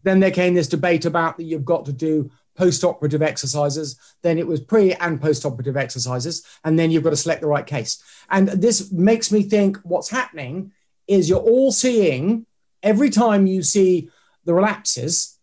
Then 0.07 0.20
there 0.20 0.30
came 0.30 0.54
this 0.54 0.68
debate 0.68 1.04
about 1.04 1.36
that 1.36 1.46
you've 1.46 1.64
got 1.64 1.84
to 1.86 1.92
do 1.92 2.30
post-operative 2.54 3.22
exercises. 3.22 3.98
Then 4.22 4.38
it 4.38 4.46
was 4.46 4.61
pre 4.61 4.94
and 4.94 5.20
post-operative 5.20 5.76
exercises, 5.76 6.46
and 6.62 6.78
then 6.78 6.92
you've 6.92 7.02
got 7.02 7.11
to 7.11 7.16
select 7.16 7.40
the 7.40 7.48
right 7.48 7.66
case. 7.66 8.00
And 8.30 8.46
this 8.46 8.92
makes 8.92 9.32
me 9.32 9.42
think 9.42 9.78
what's 9.78 10.09
happening 10.09 10.70
is 11.09 11.28
you're 11.28 11.40
all 11.40 11.72
seeing 11.72 12.46
every 12.84 13.11
time 13.11 13.48
you 13.48 13.64
see 13.64 14.09
the 14.44 14.54
relapses, 14.54 15.40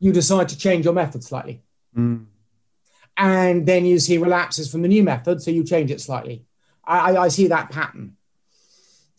you 0.00 0.12
decide 0.12 0.48
to 0.48 0.58
change 0.58 0.84
your 0.84 0.94
method 0.94 1.22
slightly. 1.22 1.62
Mm. 1.96 2.26
And 3.16 3.66
then 3.66 3.84
you 3.84 4.00
see 4.00 4.18
relapses 4.18 4.68
from 4.68 4.82
the 4.82 4.88
new 4.88 5.04
method, 5.04 5.42
so 5.42 5.52
you 5.52 5.62
change 5.62 5.92
it 5.92 6.00
slightly. 6.00 6.44
I, 6.84 7.12
I, 7.12 7.22
I 7.22 7.28
see 7.28 7.46
that 7.46 7.70
pattern. 7.70 8.16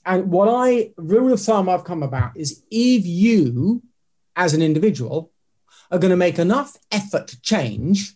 And 0.05 0.29
what 0.29 0.49
I, 0.49 0.91
rule 0.97 1.31
of 1.31 1.39
thumb 1.39 1.69
I've 1.69 1.85
come 1.85 2.03
about 2.03 2.35
is 2.35 2.63
if 2.69 3.05
you, 3.05 3.81
as 4.35 4.53
an 4.53 4.61
individual, 4.61 5.31
are 5.91 5.99
going 5.99 6.11
to 6.11 6.17
make 6.17 6.39
enough 6.39 6.77
effort 6.91 7.27
to 7.27 7.41
change 7.41 8.15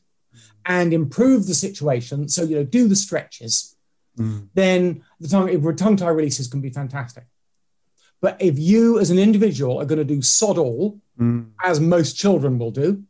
and 0.65 0.93
improve 0.93 1.45
the 1.45 1.53
situation, 1.53 2.27
so, 2.27 2.43
you 2.43 2.55
know, 2.55 2.63
do 2.63 2.87
the 2.87 2.95
stretches, 2.95 3.71
Mm. 4.17 4.47
then 4.53 5.03
the 5.19 5.27
tongue, 5.27 5.75
tongue 5.75 5.97
tie 5.97 6.07
releases 6.07 6.47
can 6.47 6.61
be 6.61 6.69
fantastic. 6.69 7.25
But 8.21 8.37
if 8.41 8.57
you, 8.57 8.97
as 8.97 9.09
an 9.09 9.19
individual, 9.19 9.77
are 9.77 9.85
going 9.85 9.99
to 9.99 10.05
do 10.15 10.21
sod 10.21 10.57
all, 10.57 11.01
Mm. 11.19 11.51
as 11.63 11.81
most 11.81 12.15
children 12.15 12.57
will 12.57 12.71
do, 12.71 13.03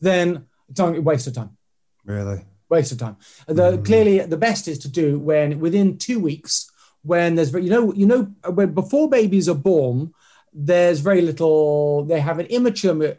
then 0.00 0.46
don't 0.72 1.02
waste 1.04 1.26
of 1.28 1.34
time. 1.34 1.56
Really? 2.04 2.44
Waste 2.68 2.92
of 2.92 2.98
time. 2.98 3.16
The, 3.46 3.78
Clearly, 3.78 4.18
the 4.20 4.36
best 4.36 4.66
is 4.68 4.78
to 4.80 4.88
do 4.88 5.18
when 5.18 5.60
within 5.60 5.96
two 5.98 6.18
weeks, 6.18 6.70
when 7.02 7.34
there's 7.36 7.52
you 7.52 7.70
know 7.70 7.92
you 7.94 8.06
know 8.06 8.22
when 8.52 8.72
before 8.74 9.08
babies 9.08 9.48
are 9.48 9.54
born, 9.54 10.12
there's 10.54 11.00
very 11.00 11.20
little. 11.20 12.04
They 12.04 12.20
have 12.20 12.38
an 12.38 12.46
immature 12.46 13.16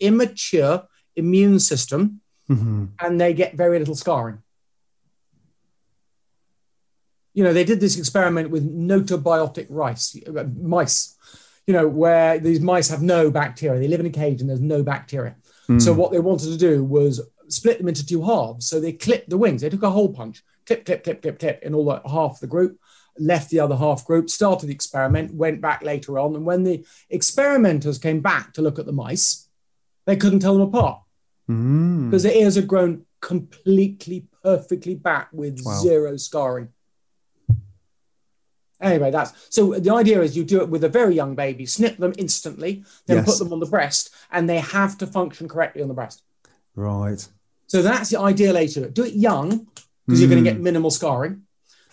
immature 0.00 0.86
immune 1.16 1.58
system, 1.58 2.20
hmm 2.46 2.84
and 3.00 3.20
they 3.20 3.34
get 3.34 3.54
very 3.54 3.78
little 3.78 3.96
scarring. 3.96 4.38
You 7.34 7.44
know, 7.44 7.52
they 7.52 7.64
did 7.64 7.80
this 7.80 7.98
experiment 7.98 8.50
with 8.50 8.64
gnotobiotic 8.64 9.66
rice 9.68 10.16
uh, 10.26 10.44
mice. 10.60 11.16
You 11.66 11.74
know, 11.74 11.88
where 11.88 12.38
these 12.38 12.60
mice 12.60 12.88
have 12.88 13.02
no 13.02 13.30
bacteria. 13.30 13.80
They 13.80 13.88
live 13.88 14.00
in 14.00 14.06
a 14.06 14.10
cage 14.10 14.40
and 14.40 14.48
there's 14.48 14.60
no 14.60 14.84
bacteria. 14.84 15.34
So 15.78 15.92
what 15.92 16.12
they 16.12 16.20
wanted 16.20 16.50
to 16.50 16.56
do 16.56 16.84
was 16.84 17.20
split 17.48 17.78
them 17.78 17.88
into 17.88 18.06
two 18.06 18.22
halves. 18.22 18.68
So 18.68 18.78
they 18.78 18.92
clipped 18.92 19.30
the 19.30 19.36
wings. 19.36 19.62
They 19.62 19.68
took 19.68 19.82
a 19.82 19.90
hole 19.90 20.12
punch, 20.12 20.44
clip, 20.64 20.84
clip, 20.84 21.02
clip, 21.02 21.22
clip, 21.22 21.40
clip, 21.40 21.62
in 21.62 21.74
all 21.74 21.84
the 21.84 22.00
half 22.08 22.38
the 22.38 22.46
group, 22.46 22.78
left 23.18 23.50
the 23.50 23.60
other 23.60 23.76
half 23.76 24.04
group, 24.06 24.28
started 24.30 24.66
the 24.68 24.72
experiment, 24.74 25.34
went 25.34 25.60
back 25.60 25.82
later 25.82 26.18
on. 26.18 26.34
And 26.36 26.44
when 26.44 26.62
the 26.64 26.84
experimenters 27.10 27.98
came 27.98 28.20
back 28.20 28.52
to 28.54 28.62
look 28.62 28.78
at 28.78 28.86
the 28.86 28.92
mice, 28.92 29.48
they 30.04 30.16
couldn't 30.16 30.40
tell 30.40 30.54
them 30.54 30.68
apart 30.68 31.00
Mm. 31.48 32.10
because 32.10 32.24
their 32.24 32.34
ears 32.36 32.56
had 32.56 32.66
grown 32.66 33.06
completely, 33.20 34.26
perfectly 34.42 34.94
back 34.96 35.28
with 35.32 35.60
Wow. 35.64 35.80
zero 35.80 36.16
scarring. 36.16 36.68
Anyway, 38.80 39.10
that's 39.10 39.32
so 39.48 39.72
the 39.78 39.90
idea 39.92 40.20
is 40.20 40.36
you 40.36 40.44
do 40.44 40.60
it 40.60 40.68
with 40.68 40.84
a 40.84 40.88
very 40.88 41.14
young 41.14 41.34
baby, 41.34 41.64
snip 41.64 41.96
them 41.96 42.12
instantly, 42.18 42.84
then 43.06 43.18
Yes. 43.18 43.26
put 43.26 43.38
them 43.38 43.52
on 43.52 43.60
the 43.60 43.66
breast, 43.66 44.10
and 44.30 44.48
they 44.48 44.58
have 44.58 44.98
to 44.98 45.06
function 45.06 45.48
correctly 45.48 45.80
on 45.82 45.88
the 45.88 45.94
breast. 45.94 46.22
Right. 46.74 47.26
So 47.68 47.80
that's 47.80 48.10
the 48.10 48.20
ideal 48.20 48.56
age 48.58 48.74
to 48.74 48.80
do 48.80 48.86
it. 48.86 48.94
Do 48.94 49.04
it 49.04 49.14
young 49.14 49.66
because 50.04 50.20
you're 50.20 50.28
going 50.28 50.44
to 50.44 50.48
get 50.50 50.60
minimal 50.60 50.90
scarring. 50.90 51.45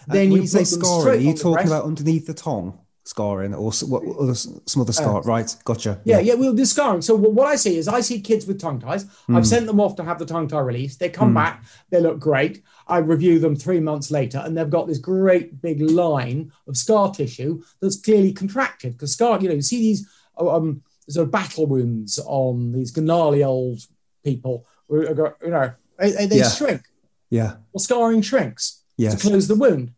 Then 0.07 0.27
Hmm. 0.27 0.31
when 0.33 0.37
you, 0.37 0.41
you 0.41 0.47
say 0.47 0.63
scarring, 0.63 1.07
are 1.19 1.21
you 1.21 1.33
talking 1.33 1.67
about 1.67 1.85
underneath 1.85 2.25
the 2.27 2.33
tongue 2.33 2.77
scarring 3.05 3.53
or 3.53 3.69
what, 3.71 4.03
other, 4.17 4.33
some 4.33 4.81
other 4.81 4.93
scar? 4.93 5.21
right. 5.23 5.53
Gotcha. 5.65 5.99
Yeah, 6.05 6.19
yeah, 6.19 6.35
well, 6.35 6.53
the 6.53 6.65
scarring. 6.65 7.01
So 7.01 7.15
what 7.15 7.47
I 7.47 7.55
see 7.57 7.77
is 7.77 7.87
I 7.87 7.99
see 8.01 8.21
kids 8.21 8.45
with 8.47 8.59
tongue 8.61 8.79
ties. 8.79 9.03
Hmm. 9.27 9.35
I've 9.35 9.47
sent 9.47 9.65
them 9.67 9.79
off 9.79 9.95
to 9.97 10.03
have 10.03 10.19
the 10.19 10.25
tongue 10.25 10.47
tie 10.47 10.59
released. 10.59 10.99
They 10.99 11.09
come 11.09 11.33
back, 11.33 11.63
they 11.89 11.99
look 11.99 12.19
great. 12.19 12.63
I 12.87 12.97
review 12.99 13.39
them 13.39 13.55
three 13.55 13.79
months 13.79 14.11
later, 14.11 14.41
and 14.43 14.57
they've 14.57 14.69
got 14.69 14.87
this 14.87 14.97
great 14.99 15.61
big 15.61 15.81
line 15.81 16.51
of 16.67 16.75
scar 16.77 17.11
tissue 17.13 17.61
that's 17.81 17.99
clearly 17.99 18.31
contracted. 18.33 18.93
Because 18.93 19.13
scar, 19.13 19.39
you 19.41 19.49
know, 19.49 19.55
you 19.55 19.61
see 19.61 19.79
these 19.79 20.07
um, 20.37 20.81
sort 21.09 21.25
of 21.27 21.31
battle 21.31 21.65
wounds 21.65 22.19
on 22.25 22.71
these 22.71 22.95
gnarly 22.97 23.43
old 23.43 23.79
people. 24.23 24.65
who 24.89 25.07
are 25.07 25.13
go- 25.13 25.33
You 25.43 25.49
know, 25.51 25.71
they, 25.99 26.11
they 26.11 26.25
they 26.27 26.37
Yeah. 26.37 26.49
shrink. 26.49 26.81
Yeah. 27.29 27.55
Well, 27.73 27.79
scarring 27.79 28.21
shrinks 28.21 28.82
Yes. 28.97 29.15
to 29.21 29.27
close 29.29 29.47
the 29.47 29.55
wound. 29.55 29.91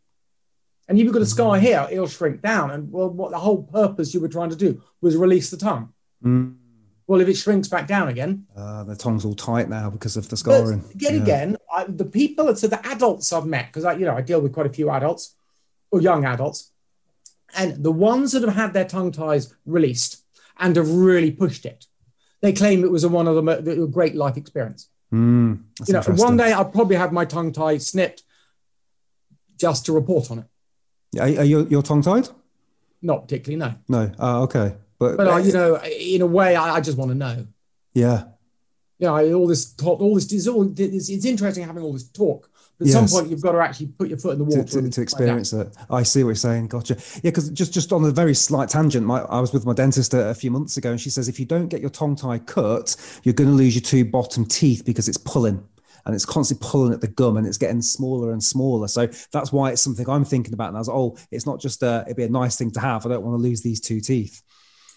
And 0.88 0.98
if 0.98 1.04
you've 1.04 1.14
got 1.14 1.22
a 1.22 1.26
scar 1.26 1.58
here, 1.60 1.88
it'll 1.92 2.08
shrink 2.08 2.42
down. 2.42 2.72
And 2.72 2.92
well, 2.92 3.10
what 3.10 3.32
the 3.32 3.40
whole 3.40 3.64
purpose 3.64 4.14
you 4.14 4.20
were 4.20 4.28
trying 4.30 4.52
to 4.52 4.56
do 4.56 4.82
was 5.02 5.16
release 5.18 5.50
the 5.50 5.58
tongue. 5.58 5.94
Mm. 6.24 6.56
Well, 7.08 7.22
if 7.22 7.28
it 7.28 7.36
shrinks 7.36 7.68
back 7.68 7.88
down 7.88 8.08
again, 8.08 8.46
Uh, 8.56 8.84
the 8.84 8.96
tongue's 8.96 9.26
all 9.26 9.36
tight 9.36 9.70
now 9.70 9.90
because 9.90 10.16
of 10.18 10.26
the 10.26 10.32
but 10.32 10.38
scarring. 10.40 10.84
again, 10.94 11.16
Yeah. 11.16 11.22
again, 11.22 11.58
I, 11.74 11.84
the 11.86 12.06
people, 12.06 12.56
so 12.56 12.68
the 12.68 12.84
adults 12.88 13.32
I've 13.34 13.46
met, 13.46 13.68
because 13.68 13.84
I, 13.86 13.94
you 13.94 14.06
know, 14.06 14.16
I 14.16 14.22
deal 14.22 14.42
with 14.42 14.54
quite 14.54 14.66
a 14.68 14.74
few 14.74 14.90
adults 14.90 15.36
or 15.92 16.02
young 16.02 16.26
adults, 16.26 16.72
and 17.56 17.84
the 17.84 17.92
ones 17.92 18.32
that 18.32 18.42
have 18.44 18.56
had 18.56 18.74
their 18.74 18.86
tongue 18.86 19.12
ties 19.12 19.54
released 19.66 20.24
and 20.58 20.76
have 20.76 20.90
really 20.90 21.32
pushed 21.32 21.66
it, 21.66 21.86
they 22.42 22.54
claim 22.54 22.84
it 22.84 22.92
was 22.92 23.04
a, 23.04 23.10
one 23.10 23.28
of 23.28 23.36
the 23.36 23.62
the- 23.62 23.84
a 23.84 23.88
great 23.88 24.16
life 24.16 24.38
experience. 24.38 24.90
Mm, 25.14 25.64
You 25.88 25.94
know, 25.94 26.02
one 26.16 26.38
day 26.38 26.52
I'll 26.54 26.66
probably 26.78 26.96
have 26.96 27.12
my 27.14 27.26
tongue 27.26 27.52
tie 27.52 27.78
snipped 27.78 28.24
just 29.58 29.86
to 29.86 29.94
report 29.94 30.32
on 30.32 30.40
it. 30.40 31.20
Are, 31.20 31.42
are 31.42 31.44
you 31.46 31.68
you're 31.70 31.82
tongue 31.82 32.02
tied? 32.02 32.28
Not 33.02 33.24
particularly, 33.28 33.58
no. 33.58 33.76
No. 33.88 34.12
Uh, 34.20 34.44
okay. 34.44 34.76
But, 34.98 35.18
But 35.18 35.28
uh, 35.28 35.38
you 35.38 35.54
know, 35.54 35.80
in 35.84 36.22
a 36.22 36.26
way, 36.26 36.56
I, 36.56 36.76
I 36.76 36.82
just 36.82 36.98
want 36.98 37.12
to 37.12 37.16
know. 37.16 37.46
yeah. 37.94 38.26
You 38.98 39.08
know, 39.08 39.34
all 39.34 39.46
this 39.48 39.74
talk, 39.74 40.00
all 40.00 40.16
this 40.16 40.32
is 40.32 40.48
all. 40.48 40.64
It's, 40.80 41.10
it's 41.10 41.26
interesting 41.26 41.66
having 41.66 41.84
all 41.84 41.92
this 41.92 42.08
talk, 42.08 42.50
but 42.80 42.88
at 42.88 42.94
Yes. 42.94 43.12
some 43.12 43.20
point 43.20 43.30
you've 43.30 43.42
got 43.42 43.52
to 43.52 43.60
actually 43.60 43.88
put 43.88 44.08
your 44.08 44.18
foot 44.18 44.34
in 44.34 44.40
the 44.40 44.46
water 44.46 44.64
to, 44.64 44.90
to 44.90 45.02
out. 45.02 45.04
experience 45.04 45.52
it, 45.52 45.76
I 45.90 46.04
see 46.04 46.24
what 46.24 46.30
you're 46.30 46.36
saying. 46.36 46.68
Gotcha. 46.70 46.96
Yeah, 47.16 47.20
because 47.24 47.50
just 47.50 47.74
just 47.74 47.92
on 47.92 48.06
a 48.06 48.12
very 48.12 48.34
slight 48.34 48.70
tangent, 48.70 49.06
my, 49.06 49.20
I 49.24 49.42
was 49.42 49.52
with 49.52 49.66
my 49.66 49.74
dentist 49.74 50.14
a, 50.14 50.30
a 50.30 50.34
few 50.34 50.50
months 50.50 50.78
ago, 50.78 50.92
and 50.92 51.02
she 51.02 51.10
says 51.10 51.28
if 51.28 51.42
you 51.42 51.46
don't 51.46 51.68
get 51.68 51.82
your 51.82 51.90
tongue 51.90 52.16
tie 52.16 52.40
cut, 52.40 52.96
you're 53.24 53.34
going 53.34 53.50
to 53.50 53.56
lose 53.56 53.76
your 53.76 53.82
two 53.82 54.06
bottom 54.06 54.46
teeth 54.46 54.84
because 54.86 55.10
it's 55.10 55.18
pulling, 55.18 55.62
and 56.06 56.14
it's 56.14 56.26
constantly 56.26 56.68
pulling 56.70 56.94
at 56.94 57.02
the 57.02 57.08
gum, 57.08 57.38
and 57.38 57.48
it's 57.48 57.58
getting 57.58 57.82
smaller 57.82 58.32
and 58.32 58.44
smaller. 58.44 58.88
So 58.88 59.08
that's 59.32 59.52
why 59.52 59.72
it's 59.72 59.82
something 59.82 60.08
I'm 60.08 60.26
thinking 60.26 60.54
about. 60.54 60.70
And 60.70 60.78
I 60.78 60.80
was, 60.80 60.90
oh, 60.90 61.18
it's 61.32 61.46
not 61.46 61.60
just 61.60 61.82
a, 61.84 62.04
it'd 62.06 62.18
be 62.18 62.24
a 62.24 62.30
nice 62.30 62.56
thing 62.58 62.72
to 62.72 62.80
have. 62.80 63.06
I 63.06 63.10
don't 63.10 63.24
want 63.24 63.40
to 63.40 63.44
lose 63.44 63.62
these 63.62 63.82
two 63.82 64.00
teeth. 64.00 64.42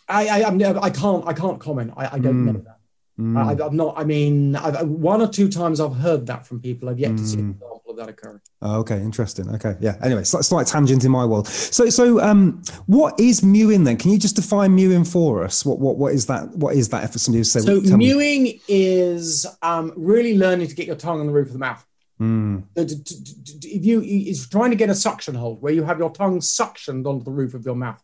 I, 0.09 0.29
I, 0.29 0.47
I'm, 0.47 0.63
I 0.63 0.91
can't, 0.91 1.27
I 1.27 1.33
can't 1.33 1.61
comment. 1.61 1.93
I, 1.97 2.07
I 2.15 2.19
don't 2.19 2.45
mm. 2.45 2.53
know 2.53 2.61
that. 2.61 2.79
Mm. 3.19 3.37
I, 3.37 3.67
I'm 3.67 3.77
not. 3.77 3.95
I 3.99 4.05
mean, 4.05 4.55
I've, 4.55 4.87
one 4.87 5.21
or 5.21 5.29
two 5.29 5.49
times 5.49 5.81
I've 5.81 5.97
heard 5.97 6.27
that 6.27 6.47
from 6.47 6.61
people. 6.61 6.89
I've 6.89 6.99
yet 6.99 7.17
to 7.17 7.27
see 7.27 7.39
mm. 7.39 7.41
an 7.41 7.51
example 7.51 7.83
of 7.88 7.88
that 7.99 8.09
occurring. 8.09 8.41
Oh, 8.63 8.79
okay, 8.81 8.97
interesting. 8.97 9.49
Okay, 9.57 9.77
yeah. 9.81 9.97
Anyway, 10.03 10.25
slight, 10.25 10.45
slight 10.45 10.67
tangent 10.67 11.05
in 11.05 11.11
my 11.11 11.25
world. 11.25 11.47
So, 11.47 11.91
so, 11.91 12.21
um, 12.21 12.63
what 12.87 13.19
is 13.21 13.43
mewing 13.43 13.85
then? 13.85 13.97
Can 13.97 14.11
you 14.11 14.19
just 14.19 14.37
define 14.37 14.75
mewing 14.75 15.05
for 15.05 15.45
us? 15.45 15.65
What, 15.65 15.79
what, 15.79 15.97
what 15.97 16.15
is 16.15 16.27
that? 16.27 16.49
What 16.57 16.75
is 16.75 16.89
that? 16.89 17.05
If 17.05 17.21
somebody 17.21 17.43
to 17.43 17.49
say, 17.49 17.61
So 17.61 17.81
tell 17.81 17.97
me- 17.99 18.07
mewing 18.09 18.61
is 18.67 19.47
um, 19.63 19.93
really 19.97 20.39
learning 20.39 20.69
to 20.69 20.75
get 20.75 20.87
your 20.87 20.97
tongue 20.97 21.21
on 21.21 21.27
the 21.27 21.33
roof 21.33 21.49
of 21.49 21.53
the 21.53 21.59
mouth. 21.59 21.85
Mm, 22.21 22.65
if 22.75 23.85
you 23.85 24.01
is 24.03 24.49
trying 24.49 24.71
to 24.71 24.77
get 24.77 24.91
a 24.91 24.95
suction 24.95 25.37
hold 25.37 25.63
where 25.63 25.73
you 25.73 25.85
have 25.85 26.01
your 26.01 26.11
tongue 26.11 26.41
suctioned 26.41 27.07
onto 27.07 27.25
the 27.25 27.31
roof 27.31 27.55
of 27.55 27.65
your 27.65 27.77
mouth, 27.77 28.03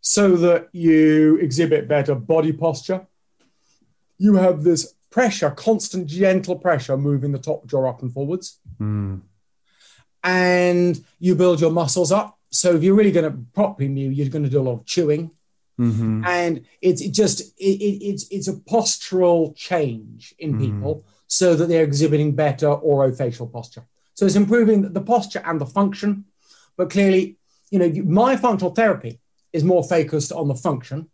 so 0.00 0.36
that 0.36 0.68
you 0.72 1.36
exhibit 1.38 1.88
better 1.88 2.14
body 2.14 2.52
posture. 2.52 3.06
You 4.18 4.34
have 4.36 4.62
this 4.62 4.94
pressure, 5.10 5.50
constant 5.50 6.06
gentle 6.06 6.56
pressure 6.56 6.96
moving 6.96 7.32
the 7.32 7.38
top 7.38 7.66
jaw 7.66 7.88
up 7.88 8.02
and 8.02 8.12
forwards. 8.12 8.60
Mm, 8.80 9.22
and 10.22 11.04
you 11.18 11.34
build 11.34 11.60
your 11.60 11.70
muscles 11.70 12.12
up. 12.12 12.38
So 12.50 12.74
if 12.74 12.82
you're 12.82 12.94
really 12.94 13.12
going 13.12 13.30
to 13.30 13.38
properly 13.52 13.88
mew, 13.88 14.10
you're 14.10 14.28
going 14.28 14.44
to 14.44 14.50
do 14.50 14.60
a 14.60 14.62
lot 14.62 14.74
of 14.74 14.86
chewing, 14.86 15.30
mhm, 15.78 16.24
and 16.24 16.64
it's 16.80 17.00
it 17.02 17.12
just 17.12 17.40
it, 17.58 17.76
it, 17.88 18.04
it's 18.04 18.28
it's 18.30 18.48
a 18.48 18.54
postural 18.54 19.54
change 19.56 20.34
in 20.38 20.58
people 20.58 21.04
so 21.26 21.56
that 21.56 21.66
they're 21.68 21.84
exhibiting 21.84 22.32
better 22.32 22.68
orofacial 22.68 23.50
posture. 23.50 23.84
So 24.14 24.24
it's 24.24 24.36
improving 24.36 24.92
the 24.92 25.00
posture 25.00 25.42
and 25.44 25.60
the 25.60 25.66
function, 25.66 26.26
but 26.76 26.90
clearly, 26.90 27.38
you 27.70 27.78
know, 27.80 27.90
myofunctional 27.90 28.74
therapy 28.74 29.20
is 29.52 29.64
more 29.64 29.82
focused 29.82 30.30
on 30.32 30.48
the 30.48 30.54
function. 30.54 31.08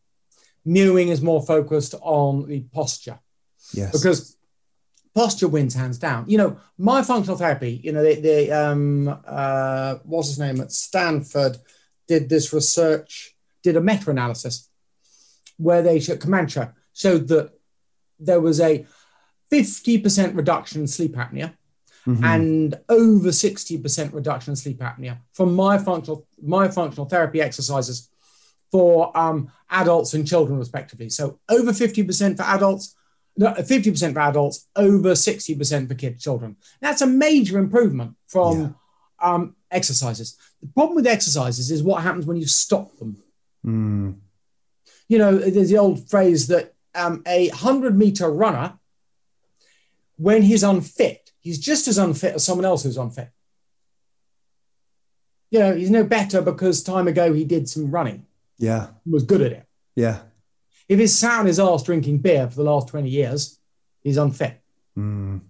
Mewing 0.64 1.08
is 1.08 1.22
more 1.22 1.42
focused 1.42 1.94
on 2.02 2.46
the 2.46 2.60
posture 2.60 3.18
yes. 3.72 3.92
because 3.92 4.36
posture 5.14 5.48
wins 5.48 5.74
hands 5.74 5.98
down. 5.98 6.24
You 6.28 6.38
know, 6.38 6.56
myofunctional 6.78 7.38
therapy, 7.38 7.80
you 7.82 7.92
know, 7.92 8.02
the, 8.02 8.20
the 8.20 8.52
um, 8.52 9.20
uh, 9.26 9.96
what's 10.04 10.28
his 10.28 10.38
name 10.38 10.60
at 10.60 10.72
Stanford 10.72 11.58
did 12.06 12.28
this 12.28 12.52
research, 12.52 13.34
did 13.62 13.76
a 13.76 13.80
meta 13.80 14.10
analysis 14.10 14.68
where 15.56 15.82
they 15.82 16.00
showed 16.00 16.20
Camacho 16.20 16.72
showed 16.94 17.28
that 17.28 17.52
there 18.18 18.40
was 18.40 18.60
a 18.60 18.86
50% 19.52 20.36
reduction 20.36 20.82
in 20.82 20.86
sleep 20.86 21.14
apnea 21.14 21.54
Mhm. 22.06 22.24
and 22.24 22.80
over 22.88 23.28
60% 23.28 24.14
reduction 24.14 24.52
in 24.52 24.56
sleep 24.56 24.78
apnea 24.78 25.18
from 25.32 25.54
myofunctional 25.54 26.24
my 26.42 26.68
functional 26.68 27.04
therapy 27.06 27.42
exercises 27.42 28.08
for 28.72 29.14
um, 29.16 29.52
adults 29.68 30.14
and 30.14 30.26
children 30.26 30.58
respectively 30.58 31.10
so 31.10 31.38
over 31.50 31.72
50% 31.72 32.36
for 32.38 32.42
adults 32.44 32.94
50% 33.40 34.12
for 34.12 34.20
adults 34.20 34.68
over 34.76 35.12
60% 35.12 35.88
for 35.88 35.94
kids 35.94 36.22
children 36.22 36.56
that's 36.80 37.02
a 37.02 37.06
major 37.06 37.58
improvement 37.58 38.16
from 38.26 38.74
um, 39.20 39.56
exercises 39.70 40.36
the 40.60 40.68
problem 40.68 40.96
with 40.96 41.06
exercises 41.06 41.70
is 41.70 41.82
what 41.82 42.02
happens 42.02 42.26
when 42.26 42.36
you 42.36 42.46
stop 42.46 42.96
them 42.98 43.16
Mm, 43.66 44.16
you 45.08 45.18
know, 45.18 45.36
there's 45.36 45.70
the 45.70 45.78
old 45.78 46.08
phrase 46.08 46.46
that 46.48 46.74
um, 46.94 47.22
a 47.26 47.48
100 47.48 47.96
meter 47.96 48.30
runner, 48.30 48.78
when 50.16 50.42
he's 50.42 50.62
unfit, 50.62 51.32
he's 51.40 51.58
just 51.58 51.88
as 51.88 51.98
unfit 51.98 52.34
as 52.34 52.44
someone 52.44 52.64
else 52.64 52.82
who's 52.82 52.96
unfit. 52.96 53.30
You 55.50 55.58
know, 55.58 55.74
he's 55.74 55.90
no 55.90 56.04
better 56.04 56.42
because 56.42 56.82
time 56.82 57.08
ago 57.08 57.32
he 57.32 57.44
did 57.44 57.68
some 57.68 57.90
running, 57.90 58.26
yeah. 58.58 58.88
was 59.04 59.24
good 59.24 59.40
at 59.40 59.52
it. 59.52 59.66
Yeah. 59.96 60.20
If 60.90 60.98
he's 60.98 61.16
sat 61.16 61.38
on 61.38 61.46
his 61.46 61.60
arse 61.60 61.84
drinking 61.84 62.18
beer 62.18 62.48
for 62.50 62.56
the 62.56 62.64
last 62.64 62.88
20 62.88 63.08
years, 63.08 63.60
he's 64.02 64.16
unfit. 64.16 64.60
Mm, 64.98 65.40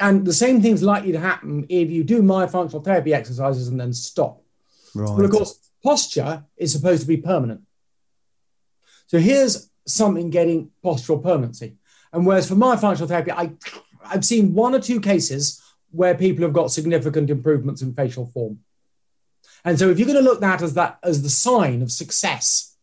And 0.00 0.26
the 0.26 0.32
same 0.32 0.62
thing's 0.62 0.82
likely 0.82 1.12
to 1.12 1.20
happen 1.20 1.66
if 1.68 1.90
you 1.90 2.02
do 2.02 2.22
myofunctional 2.22 2.82
therapy 2.82 3.12
exercises 3.12 3.68
and 3.68 3.78
then 3.78 3.92
stop. 3.92 4.42
right. 4.94 5.14
But 5.14 5.26
of 5.26 5.30
course, 5.30 5.70
posture 5.84 6.42
is 6.56 6.72
supposed 6.72 7.02
to 7.02 7.06
be 7.06 7.18
permanent. 7.18 7.60
So 9.08 9.18
here's 9.18 9.68
something 9.86 10.30
getting 10.30 10.70
postural 10.82 11.22
permanency. 11.22 11.76
And 12.14 12.24
whereas 12.26 12.48
for 12.48 12.54
myofunctional 12.54 13.08
therapy, 13.08 13.32
I, 13.32 13.52
I've 14.02 14.24
seen 14.24 14.54
one 14.54 14.74
or 14.74 14.80
two 14.80 15.00
cases 15.02 15.60
where 15.90 16.14
people 16.14 16.44
have 16.44 16.54
got 16.54 16.72
significant 16.72 17.28
improvements 17.28 17.82
in 17.82 17.92
facial 17.92 18.24
form. 18.24 18.60
And 19.66 19.78
so 19.78 19.90
if 19.90 19.98
you're 19.98 20.06
going 20.06 20.18
to 20.18 20.24
look 20.24 20.36
at 20.36 20.40
that 20.40 20.62
as 20.62 20.72
that 20.74 20.98
as 21.02 21.22
the 21.22 21.28
sign 21.28 21.82
of 21.82 21.92
success, 21.92 22.75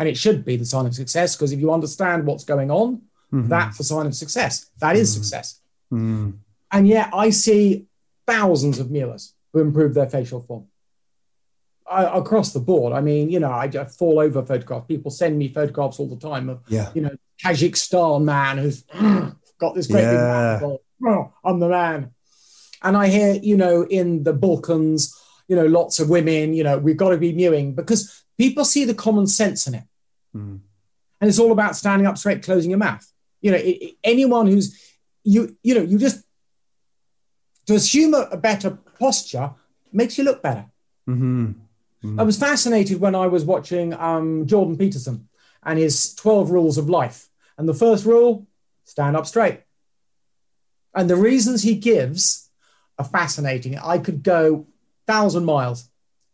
and 0.00 0.08
it 0.08 0.16
should 0.16 0.44
be 0.46 0.56
the 0.56 0.64
sign 0.64 0.86
of 0.86 0.94
success, 0.94 1.36
because 1.36 1.52
if 1.52 1.60
you 1.60 1.70
understand 1.72 2.26
what's 2.26 2.42
going 2.44 2.70
on, 2.70 3.02
Mhm. 3.32 3.48
that's 3.48 3.78
a 3.78 3.84
sign 3.84 4.06
of 4.06 4.14
success. 4.14 4.70
That 4.80 4.96
is 4.96 5.12
success. 5.12 5.60
Mm, 5.92 6.38
And 6.72 6.88
yet 6.88 7.10
I 7.12 7.30
see 7.30 7.86
thousands 8.26 8.78
of 8.78 8.90
mewers 8.90 9.34
who 9.52 9.60
improve 9.60 9.92
their 9.94 10.08
facial 10.08 10.40
form. 10.40 10.64
I, 11.90 12.18
across 12.18 12.52
the 12.52 12.60
board. 12.60 12.92
I 12.92 13.00
mean, 13.00 13.30
you 13.30 13.40
know, 13.40 13.50
I 13.50 13.66
just 13.66 13.98
fall 13.98 14.20
over 14.20 14.44
photographs. 14.44 14.86
People 14.86 15.10
send 15.10 15.36
me 15.36 15.48
photographs 15.48 15.98
all 15.98 16.06
the 16.08 16.16
time 16.30 16.48
of, 16.48 16.60
yeah. 16.68 16.90
you 16.94 17.02
know, 17.02 17.10
Kazakhstan 17.44 18.22
man 18.22 18.58
who's 18.58 18.84
got 19.58 19.74
this 19.74 19.88
great 19.88 20.02
Yeah. 20.02 20.58
big 20.60 20.68
mouth. 20.68 20.80
Oh, 21.06 21.32
I'm 21.44 21.58
the 21.60 21.68
man. 21.68 22.10
And 22.82 22.96
I 22.96 23.08
hear, 23.08 23.34
you 23.34 23.56
know, 23.56 23.82
in 23.82 24.22
the 24.22 24.32
Balkans, 24.32 25.12
you 25.48 25.56
know, 25.56 25.66
lots 25.66 25.98
of 25.98 26.08
women, 26.08 26.54
you 26.54 26.62
know, 26.62 26.78
we've 26.78 26.96
got 26.96 27.10
to 27.10 27.18
be 27.18 27.32
mewing 27.32 27.74
because 27.74 28.22
people 28.38 28.64
see 28.64 28.84
the 28.84 28.94
common 28.94 29.26
sense 29.26 29.66
in 29.66 29.74
it. 29.74 29.84
Mm, 30.36 30.60
And 31.20 31.28
it's 31.28 31.38
all 31.38 31.52
about 31.52 31.76
standing 31.76 32.06
up 32.06 32.16
straight, 32.18 32.42
closing 32.42 32.70
your 32.70 32.78
mouth. 32.78 33.06
You 33.40 33.50
know, 33.52 33.56
it, 33.58 33.62
it- 33.82 33.94
anyone 34.04 34.46
who's, 34.46 34.78
you, 35.24 35.56
you 35.62 35.74
know, 35.74 35.82
you 35.82 35.98
just, 35.98 36.24
to 37.66 37.74
assume 37.74 38.14
a, 38.14 38.28
a 38.32 38.36
better 38.36 38.70
posture 38.98 39.50
makes 39.92 40.16
you 40.18 40.24
look 40.24 40.42
better. 40.42 40.66
mm-hmm 41.08 41.52
I 42.18 42.22
was 42.22 42.38
fascinated 42.38 42.98
when 42.98 43.14
I 43.14 43.26
was 43.26 43.44
watching 43.44 43.92
um, 43.92 44.46
Jordan 44.46 44.78
Peterson 44.78 45.28
and 45.62 45.78
his 45.78 46.14
12 46.14 46.50
rules 46.50 46.78
of 46.78 46.88
life. 46.88 47.28
And 47.58 47.68
the 47.68 47.74
first 47.74 48.06
rule 48.06 48.46
stand 48.84 49.16
up 49.18 49.26
straight. 49.26 49.60
And 50.94 51.10
the 51.10 51.16
reasons 51.16 51.62
he 51.62 51.74
gives 51.74 52.48
are 52.98 53.04
fascinating. 53.04 53.78
I 53.78 53.98
could 53.98 54.22
go 54.22 54.66
thousand 55.06 55.44
miles 55.44 55.90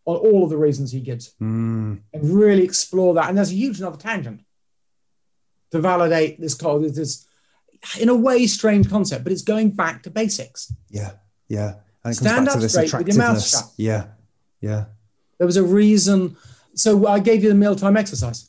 on 0.07 0.17
all 0.17 0.45
of 0.45 0.51
the 0.51 0.57
reasons 0.57 0.91
he 0.93 1.01
gives 1.01 1.35
Mm. 1.41 2.01
and 2.15 2.23
really 2.35 2.63
explore 2.65 3.13
that. 3.15 3.29
And 3.29 3.37
there's 3.37 3.51
a 3.51 3.55
huge 3.55 3.79
another 3.81 3.97
tangent 3.99 4.41
to 5.73 5.81
validate 5.81 6.41
this, 6.41 6.55
co- 6.55 6.79
this 6.81 7.27
in 8.01 8.09
a 8.09 8.15
way, 8.15 8.47
strange 8.47 8.89
concept, 8.89 9.25
but 9.25 9.33
it's 9.33 9.43
going 9.43 9.71
back 9.71 10.03
to 10.05 10.11
basics. 10.11 10.73
Yeah. 10.89 11.13
Yeah. 11.49 11.75
And 12.05 12.13
it 12.13 12.17
Stand 12.17 12.37
comes 12.37 12.47
back 12.47 12.49
up 12.49 12.55
to 12.55 12.61
this 12.61 12.73
straight 12.73 12.93
with 13.05 13.09
your 13.09 13.17
mouth 13.19 13.37
attractiveness. 13.37 13.51
shut. 13.51 13.73
Yeah. 13.77 14.07
Yeah. 14.61 14.85
There 15.39 15.47
was 15.47 15.57
a 15.57 15.63
reason. 15.65 16.37
So 16.75 17.07
I 17.07 17.19
gave 17.21 17.43
you 17.43 17.49
the 17.49 17.55
mealtime 17.57 17.97
exercise. 17.97 18.49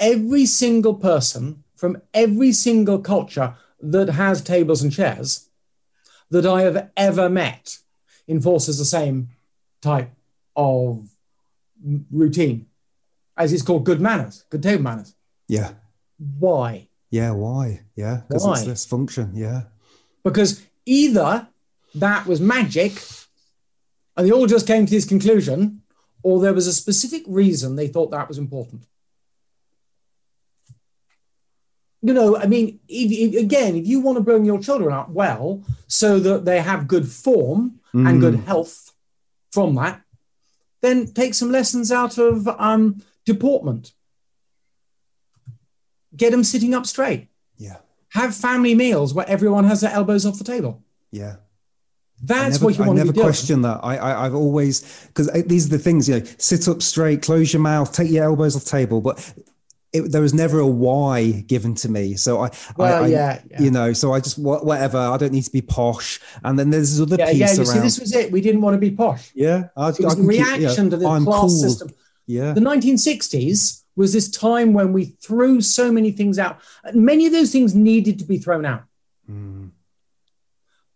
Every 0.00 0.46
single 0.46 0.94
person 0.94 1.64
from 1.76 2.00
every 2.14 2.52
single 2.52 3.00
culture 3.00 3.54
that 3.80 4.10
has 4.10 4.42
tables 4.42 4.82
and 4.82 4.92
chairs 4.92 5.48
that 6.30 6.46
I 6.46 6.62
have 6.62 6.90
ever 6.96 7.28
met 7.28 7.78
enforces 8.28 8.78
the 8.78 8.84
same 8.84 9.30
type 9.80 10.10
of 10.56 11.08
routine, 12.10 12.66
as 13.36 13.52
it's 13.52 13.62
called 13.62 13.84
good 13.84 14.00
manners, 14.00 14.44
good 14.50 14.62
table 14.62 14.82
manners. 14.82 15.14
Yeah. 15.46 15.72
Why? 16.38 16.88
Yeah. 17.10 17.32
Why? 17.32 17.82
Yeah. 17.96 18.22
Because 18.28 18.46
it's 18.46 18.66
this 18.66 18.86
function. 18.86 19.32
Yeah. 19.34 19.62
Because 20.24 20.62
either 20.84 21.48
that 21.94 22.26
was 22.26 22.40
magic 22.40 23.02
and 24.16 24.26
they 24.26 24.32
all 24.32 24.46
just 24.46 24.66
came 24.66 24.84
to 24.84 24.90
this 24.90 25.04
conclusion, 25.04 25.82
or 26.22 26.40
there 26.40 26.52
was 26.52 26.66
a 26.66 26.72
specific 26.72 27.22
reason 27.28 27.76
they 27.76 27.86
thought 27.86 28.10
that 28.10 28.28
was 28.28 28.38
important. 28.38 28.82
You 32.02 32.12
know, 32.12 32.36
I 32.36 32.46
mean, 32.46 32.80
if, 32.88 33.34
if- 33.34 33.40
again, 33.40 33.76
if 33.76 33.86
you 33.86 34.00
want 34.00 34.18
to 34.18 34.24
bring 34.24 34.44
your 34.44 34.60
children 34.60 34.92
up 34.92 35.10
well 35.10 35.62
so 35.86 36.18
that 36.18 36.44
they 36.44 36.60
have 36.60 36.88
good 36.88 37.08
form 37.08 37.80
and 37.92 38.20
good 38.20 38.34
mm. 38.34 38.44
health 38.44 38.92
from 39.50 39.74
that, 39.76 40.02
then 40.80 41.06
take 41.12 41.34
some 41.34 41.50
lessons 41.50 41.90
out 41.90 42.18
of 42.18 42.46
um, 42.48 43.02
deportment. 43.24 43.92
Get 46.16 46.30
them 46.30 46.44
sitting 46.44 46.74
up 46.74 46.86
straight. 46.86 47.28
Yeah. 47.56 47.76
Have 48.10 48.34
family 48.34 48.74
meals 48.74 49.12
where 49.14 49.28
everyone 49.28 49.64
has 49.64 49.80
their 49.80 49.92
elbows 49.92 50.24
off 50.24 50.38
the 50.38 50.44
table. 50.44 50.82
Yeah. 51.10 51.36
That's 52.22 52.56
never, 52.56 52.64
what 52.64 52.78
you 52.78 52.84
want 52.84 52.98
to 52.98 53.04
never 53.04 53.20
question 53.20 53.62
that. 53.62 53.80
I, 53.82 53.96
I, 53.96 54.26
I've 54.26 54.34
always 54.34 55.06
because 55.06 55.30
these 55.46 55.66
are 55.66 55.70
the 55.70 55.78
things. 55.78 56.08
You 56.08 56.18
know, 56.18 56.26
sit 56.38 56.66
up 56.66 56.82
straight, 56.82 57.22
close 57.22 57.52
your 57.52 57.62
mouth, 57.62 57.92
take 57.92 58.10
your 58.10 58.24
elbows 58.24 58.56
off 58.56 58.64
the 58.64 58.70
table. 58.70 59.00
But 59.00 59.34
it, 59.92 60.12
there 60.12 60.20
was 60.20 60.34
never 60.34 60.58
a 60.58 60.66
why 60.66 61.30
given 61.46 61.74
to 61.76 61.88
me. 61.90 62.14
So 62.16 62.42
I, 62.44 62.50
Well, 62.76 63.02
I, 63.04 63.06
I 63.06 63.08
yeah, 63.08 63.40
yeah. 63.50 63.62
you 63.62 63.70
know, 63.70 63.92
so 63.94 64.12
I 64.12 64.20
just 64.20 64.38
wha- 64.38 64.62
whatever. 64.62 64.98
I 64.98 65.16
don't 65.16 65.32
need 65.32 65.44
to 65.44 65.50
be 65.50 65.62
posh. 65.62 66.20
And 66.44 66.58
then 66.58 66.70
there's 66.70 66.90
this 66.96 67.00
other 67.00 67.16
Yeah, 67.18 67.30
piece 67.30 67.38
yeah. 67.38 67.52
You 67.52 67.58
around. 67.58 67.66
see, 67.66 67.78
this 67.78 67.98
was 68.00 68.14
it. 68.14 68.30
We 68.30 68.40
didn't 68.40 68.60
want 68.60 68.74
to 68.74 68.78
be 68.78 68.90
posh. 68.90 69.30
yeah, 69.34 69.68
I, 69.76 69.88
It 69.88 70.00
was 70.00 70.04
I 70.04 70.08
a 70.12 70.14
can 70.16 70.22
keep- 70.22 70.28
reaction 70.28 70.84
yeah, 70.86 70.90
to 70.90 70.96
the 70.98 71.08
I'm 71.08 71.24
class 71.24 71.40
cool. 71.40 71.48
system. 71.50 71.88
Yeah, 72.26 72.52
The 72.52 72.60
1960s 72.60 73.84
was 73.96 74.12
this 74.12 74.30
time 74.30 74.74
when 74.74 74.92
we 74.92 75.06
threw 75.22 75.60
so 75.62 75.90
many 75.90 76.10
things 76.12 76.38
out. 76.38 76.60
Many 76.92 77.24
of 77.26 77.32
those 77.32 77.50
things 77.50 77.74
needed 77.74 78.18
to 78.18 78.24
be 78.26 78.36
thrown 78.38 78.66
out, 78.66 78.84
Mm, 79.30 79.70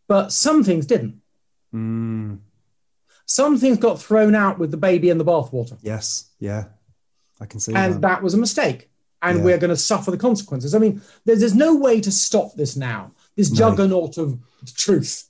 but 0.06 0.32
some 0.32 0.62
things 0.64 0.84
didn't. 0.86 1.20
mm, 1.74 2.38
Some 3.24 3.56
things 3.58 3.78
got 3.78 4.00
thrown 4.00 4.34
out 4.34 4.58
with 4.58 4.70
the 4.70 4.76
baby 4.76 5.08
in 5.08 5.16
the 5.18 5.24
bathwater, 5.24 5.78
yes, 5.82 6.30
yeah, 6.38 6.64
I 7.42 7.46
can 7.46 7.60
see 7.60 7.74
and 7.74 7.94
that. 7.94 8.00
that 8.02 8.22
was 8.22 8.34
a 8.34 8.38
mistake. 8.38 8.88
And 9.20 9.38
Yeah. 9.38 9.44
we're 9.44 9.58
going 9.58 9.70
to 9.70 9.76
suffer 9.76 10.10
the 10.10 10.16
consequences. 10.16 10.74
I 10.74 10.78
mean, 10.78 11.02
there's, 11.24 11.40
there's 11.40 11.54
no 11.54 11.76
way 11.76 12.00
to 12.00 12.10
stop 12.10 12.54
this 12.54 12.76
now. 12.76 13.12
This 13.36 13.50
No. 13.50 13.56
juggernaut 13.56 14.18
of 14.18 14.38
truth 14.74 15.28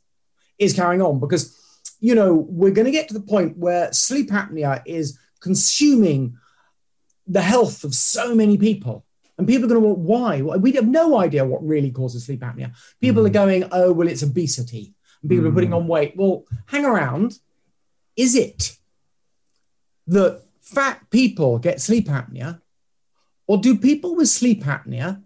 is 0.58 0.72
carrying 0.72 1.02
on 1.02 1.18
because, 1.20 1.56
you 2.00 2.14
know, 2.14 2.34
we're 2.34 2.70
going 2.70 2.86
to 2.86 2.90
get 2.90 3.08
to 3.08 3.14
the 3.14 3.20
point 3.20 3.56
where 3.58 3.92
sleep 3.92 4.30
apnea 4.30 4.82
is 4.86 5.18
consuming 5.40 6.38
the 7.26 7.42
health 7.42 7.84
of 7.84 7.94
so 7.94 8.34
many 8.34 8.56
people. 8.56 9.04
And 9.38 9.46
people 9.46 9.64
are 9.64 9.68
going 9.68 9.82
to 9.82 9.88
want 9.88 9.98
why? 9.98 10.42
We 10.56 10.72
have 10.72 10.88
no 10.88 11.18
idea 11.18 11.44
what 11.44 11.66
really 11.66 11.90
causes 11.90 12.26
sleep 12.26 12.40
apnea. 12.40 12.72
People 13.00 13.26
are 13.26 13.30
mm. 13.30 13.34
going, 13.34 13.64
oh, 13.72 13.92
well, 13.92 14.08
it's 14.08 14.22
obesity. 14.22 14.94
And 15.20 15.30
people 15.30 15.46
are 15.46 15.50
mm. 15.50 15.54
putting 15.54 15.72
on 15.72 15.88
weight. 15.88 16.14
Well, 16.16 16.44
hang 16.66 16.84
around. 16.84 17.38
Is 18.16 18.34
it 18.34 18.76
that 20.06 20.42
fat 20.62 21.10
people 21.10 21.58
get 21.58 21.80
sleep 21.80 22.08
apnea? 22.08 22.60
Or 23.46 23.58
do 23.58 23.76
people 23.76 24.14
with 24.16 24.28
sleep 24.28 24.64
apnea 24.64 25.22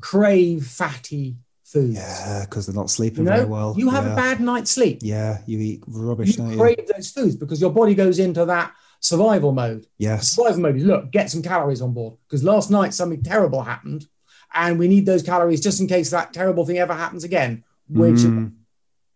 crave 0.00 0.66
fatty 0.66 1.36
foods? 1.64 1.96
yeah, 1.96 2.44
because 2.48 2.66
they're 2.66 2.74
not 2.74 2.82
You 2.84 2.88
sleeping 2.88 3.24
know, 3.24 3.36
very 3.36 3.44
well. 3.44 3.74
you 3.76 3.90
have 3.90 4.06
yeah. 4.06 4.12
a 4.12 4.16
bad 4.16 4.40
night's 4.40 4.70
sleep. 4.70 5.00
Yeah, 5.02 5.38
you 5.46 5.58
eat 5.58 5.82
rubbish, 5.86 6.28
You 6.28 6.34
don't 6.36 6.50
you? 6.52 6.58
crave 6.58 6.86
those 6.94 7.10
foods 7.10 7.36
because 7.36 7.60
your 7.60 7.70
body 7.72 7.94
goes 7.94 8.18
into 8.18 8.44
that 8.46 8.72
survival 9.00 9.52
mode. 9.52 9.86
Yes. 9.98 10.32
Survival 10.32 10.60
mode 10.62 10.76
is 10.76 10.84
look, 10.84 11.10
get 11.10 11.30
some 11.30 11.42
calories 11.42 11.82
on 11.82 11.92
board 11.92 12.14
because 12.26 12.42
last 12.44 12.70
night 12.70 12.94
something 12.94 13.22
terrible 13.22 13.62
happened 13.62 14.06
and 14.54 14.78
we 14.78 14.88
need 14.88 15.04
those 15.04 15.22
calories 15.22 15.60
just 15.60 15.80
in 15.80 15.86
case 15.86 16.10
that 16.10 16.32
terrible 16.32 16.64
thing 16.64 16.78
ever 16.78 16.94
happens 16.94 17.24
again, 17.24 17.64
which 17.88 18.16
Mm, 18.20 18.52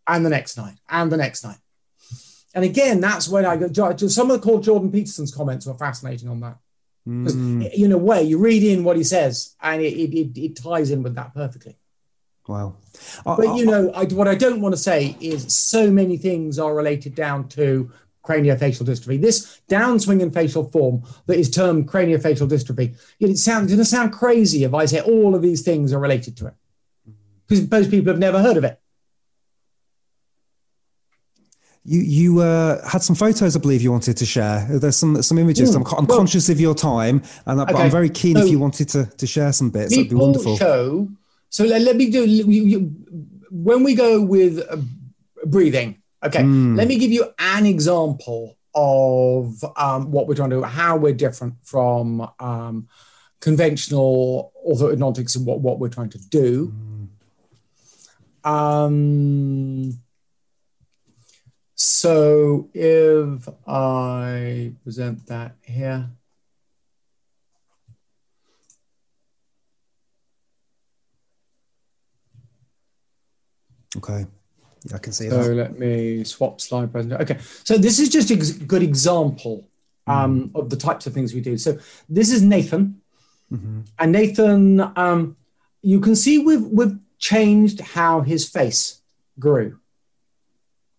and 0.07 0.27
the 0.27 0.31
next 0.31 0.57
night 0.57 0.75
and 0.91 1.11
the 1.13 1.17
next 1.17 1.45
night. 1.45 1.59
And 2.55 2.65
again, 2.65 3.01
that's 3.01 3.29
when 3.29 3.45
I 3.47 3.57
go. 3.57 3.97
Some 3.97 4.31
of 4.31 4.41
the 4.41 4.45
called 4.47 4.63
Jordan 4.65 4.91
Peterson's 4.93 5.35
comments 5.35 5.67
were 5.67 5.75
fascinating 5.75 6.29
on 6.29 6.41
that. 6.41 6.59
Because 7.05 7.35
mm, 7.35 7.73
in 7.73 7.91
a 7.93 7.99
way, 7.99 8.23
you 8.23 8.39
read 8.39 8.63
in 8.63 8.85
what 8.85 8.97
he 8.97 9.03
says, 9.05 9.57
and 9.61 9.83
it, 9.83 9.93
it, 9.95 10.15
it, 10.17 10.39
it 10.39 10.57
ties 10.57 10.91
in 10.93 11.03
with 11.03 11.15
that 11.17 11.35
perfectly. 11.35 11.77
wow. 12.47 12.77
I- 13.27 13.37
But 13.37 13.57
you 13.57 13.67
know, 13.67 13.91
I, 13.93 14.05
what 14.05 14.29
I 14.29 14.35
don't 14.37 14.61
want 14.61 14.75
to 14.75 14.81
say 14.81 15.17
is 15.21 15.53
so 15.53 15.91
many 15.91 16.17
things 16.17 16.59
are 16.61 16.75
related 16.75 17.15
down 17.17 17.49
to 17.51 17.91
craniofacial 18.25 18.87
dystrophy. 18.87 19.21
This 19.21 19.61
downswing 19.69 20.21
in 20.21 20.31
facial 20.31 20.63
form 20.71 21.03
that 21.27 21.39
is 21.39 21.51
termed 21.51 21.89
craniofacial 21.89 22.49
dystrophy. 22.49 22.97
It 23.19 23.37
sounds 23.37 23.67
going 23.69 23.79
to 23.79 23.85
sound 23.85 24.13
crazy 24.13 24.63
if 24.63 24.73
I 24.75 24.85
say 24.85 25.01
all 25.01 25.35
of 25.35 25.43
these 25.43 25.63
things 25.63 25.93
are 25.93 25.99
related 25.99 26.37
to 26.37 26.47
it, 26.47 26.55
because 27.49 27.69
most 27.69 27.91
people 27.91 28.13
have 28.13 28.21
never 28.21 28.41
heard 28.41 28.57
of 28.59 28.63
it. 28.63 28.79
You 31.85 32.01
you 32.01 32.41
uh, 32.41 32.87
had 32.87 33.03
some 33.03 33.17
photos, 33.17 33.57
I 33.57 33.59
believe 33.61 33.83
you 33.83 33.91
wanted 33.91 34.17
to 34.17 34.25
share. 34.25 34.67
There's 34.71 34.97
some 34.97 35.21
some 35.23 35.39
images. 35.39 35.71
Mm, 35.71 35.77
I'm, 35.77 35.99
I'm 35.99 36.07
well- 36.07 36.19
conscious 36.19 36.49
of 36.49 36.61
your 36.61 36.75
time, 36.77 37.23
and 37.47 37.61
I, 37.61 37.65
but 37.65 37.75
Okay, 37.75 37.83
I'm 37.83 37.91
very 37.91 38.09
keen 38.09 38.37
so 38.37 38.45
if 38.45 38.51
you 38.51 38.59
wanted 38.61 38.89
to 38.91 39.07
to 39.07 39.27
share 39.27 39.53
some 39.53 39.71
bits. 39.71 39.91
That'd 39.91 40.11
be 40.11 40.15
wonderful. 40.15 40.57
show. 40.57 41.09
So 41.49 41.65
let, 41.65 41.83
let 41.83 41.97
me 41.97 42.09
do. 42.11 42.25
you- 42.25 42.65
you- 42.65 42.97
when 43.51 43.83
we 43.83 43.95
go 43.95 44.23
with 44.23 44.61
uh, 44.71 44.77
breathing, 45.45 46.01
okay. 46.23 46.41
Mm. 46.43 46.77
Let 46.77 46.89
me 46.89 46.99
give 46.99 47.11
you 47.11 47.27
an 47.39 47.67
example 47.67 48.57
of 48.75 49.63
um, 49.77 50.11
what 50.11 50.27
we're 50.27 50.35
trying 50.35 50.51
to 50.51 50.57
do, 50.57 50.63
how 50.63 50.97
we're 50.97 51.13
different 51.13 51.55
from 51.63 52.27
um, 52.41 52.89
conventional 53.41 54.53
orthodontics 54.67 55.37
and 55.37 55.45
what, 55.45 55.61
what 55.61 55.79
we're 55.79 55.91
trying 55.91 56.09
to 56.11 56.19
do. 56.31 56.73
Um, 58.45 59.93
so 61.83 62.69
if 62.75 63.49
I 63.67 64.73
present 64.85 65.27
that 65.27 65.57
here. 65.63 66.09
Okay, 73.97 74.25
yeah, 74.87 74.95
I 74.97 74.99
can 74.99 75.13
see 75.13 75.29
So 75.29 75.37
that. 75.39 75.45
So 75.45 75.53
let 75.53 75.79
me 75.79 76.25
swap 76.25 76.61
slide 76.61 76.93
presentation. 76.93 77.23
Okay, 77.23 77.39
so 77.65 77.77
this 77.77 77.99
is 77.99 78.09
just 78.09 78.31
a 78.31 78.35
ex- 78.35 78.53
good 78.53 78.83
example 78.83 79.69
um, 80.07 80.51
of 80.55 80.71
the 80.71 80.77
types 80.77 81.07
of 81.07 81.13
things 81.15 81.35
we 81.35 81.41
do. 81.41 81.57
So 81.59 81.79
this 82.09 82.33
is 82.33 82.43
Nathan, 82.43 83.01
Mhm. 83.53 83.87
and 83.99 84.13
Nathan, 84.13 84.81
um, 84.97 85.37
you 85.83 86.01
can 86.01 86.17
see 86.17 86.39
we've 86.39 86.65
we've 86.65 86.99
changed 87.19 87.81
how 87.81 88.21
his 88.23 88.49
face 88.49 89.03
grew. 89.39 89.79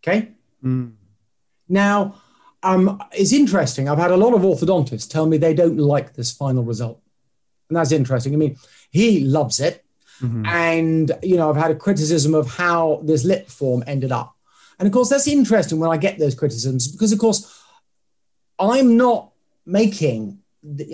Okay, 0.02 0.34
Mm. 0.64 0.94
now 1.68 2.16
um, 2.64 3.04
it's 3.12 3.34
interesting. 3.34 3.90
I've 3.90 3.98
had 3.98 4.12
a 4.12 4.16
lot 4.18 4.34
of 4.34 4.42
orthodontists 4.42 5.10
tell 5.10 5.26
me 5.26 5.38
they 5.38 5.54
don't 5.54 5.78
like 5.78 6.14
this 6.14 6.32
final 6.32 6.64
result, 6.64 7.02
and 7.70 7.76
that's 7.76 7.92
interesting. 7.92 8.34
I 8.34 8.38
mean, 8.38 8.56
he 8.90 9.20
loves 9.20 9.60
it. 9.60 9.84
Mhm. 10.22 10.48
And, 10.48 11.12
you 11.22 11.36
know, 11.36 11.50
I've 11.50 11.58
had 11.58 11.72
a 11.72 11.76
criticism 11.76 12.34
of 12.34 12.48
how 12.48 13.02
this 13.04 13.26
lip 13.26 13.50
form 13.50 13.84
ended 13.86 14.14
up. 14.14 14.38
And 14.80 14.88
of 14.88 14.94
course, 14.94 15.10
that's 15.10 15.28
interesting 15.28 15.80
when 15.80 15.90
I 15.90 15.98
get 15.98 16.18
those 16.20 16.36
criticisms 16.36 16.88
because, 16.88 17.12
of 17.12 17.20
course, 17.20 17.54
I'm 18.58 18.96
not 18.96 19.32
making, 19.66 20.40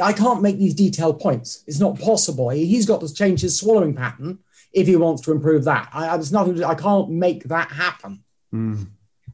I 0.01 0.13
can't 0.13 0.41
make 0.41 0.57
these 0.57 0.73
detailed 0.73 1.19
points. 1.19 1.63
It's 1.67 1.79
not 1.79 1.99
possible. 1.99 2.49
He's 2.49 2.87
got 2.87 3.01
to 3.01 3.13
change 3.13 3.41
his 3.41 3.59
swallowing 3.59 3.93
pattern 3.93 4.39
if 4.73 4.87
he 4.87 4.95
wants 4.95 5.21
to 5.23 5.31
improve 5.31 5.65
that. 5.65 5.89
I, 5.93 6.15
there's 6.17 6.31
nothing, 6.31 6.55
to, 6.55 6.67
I 6.67 6.75
can't 6.75 7.11
make 7.11 7.43
that 7.43 7.69
happen. 7.69 8.23
Mm. 8.51 8.87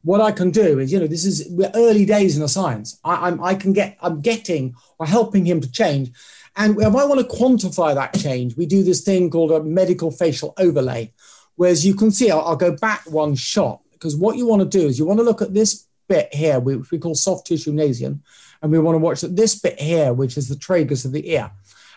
What 0.06 0.20
I 0.20 0.30
can 0.30 0.52
do 0.52 0.78
is, 0.78 0.92
you 0.92 1.00
know, 1.00 1.08
this 1.08 1.24
is 1.24 1.48
we're 1.50 1.72
early 1.74 2.04
days 2.04 2.36
in 2.36 2.42
the 2.42 2.48
science. 2.48 3.00
I, 3.02 3.26
I'm 3.26 3.42
I 3.42 3.56
can 3.56 3.72
get 3.72 3.98
I'm 4.00 4.20
getting 4.20 4.76
or 5.00 5.06
helping 5.06 5.44
him 5.44 5.60
to 5.60 5.70
change. 5.70 6.12
And 6.54 6.80
if 6.80 6.94
I 6.94 7.04
want 7.04 7.20
to 7.20 7.36
quantify 7.36 7.92
that 7.96 8.14
change, 8.14 8.56
we 8.56 8.66
do 8.66 8.84
this 8.84 9.00
thing 9.00 9.30
called 9.30 9.50
a 9.50 9.64
medical 9.64 10.12
facial 10.12 10.54
overlay. 10.58 11.12
Whereas 11.56 11.84
you 11.84 11.96
can 11.96 12.12
see, 12.12 12.30
I'll, 12.30 12.42
I'll 12.42 12.56
go 12.56 12.70
back 12.70 13.02
one 13.10 13.34
shot 13.34 13.80
because 13.94 14.14
what 14.14 14.36
you 14.36 14.46
want 14.46 14.62
to 14.62 14.78
do 14.78 14.86
is 14.86 14.96
you 14.96 15.06
want 15.06 15.18
to 15.18 15.24
look 15.24 15.42
at 15.42 15.52
this 15.52 15.86
bit 16.08 16.32
here, 16.32 16.60
which 16.60 16.92
we 16.92 16.98
call 16.98 17.16
soft 17.16 17.48
tissue 17.48 17.72
nasion, 17.72 18.22
and 18.62 18.70
we 18.70 18.78
want 18.78 18.94
to 18.94 19.00
watch 19.00 19.22
this 19.22 19.58
bit 19.58 19.80
here, 19.80 20.12
which 20.12 20.36
is 20.36 20.48
the 20.48 20.54
tragus 20.54 21.04
of 21.04 21.10
the 21.10 21.32
ear. 21.32 21.50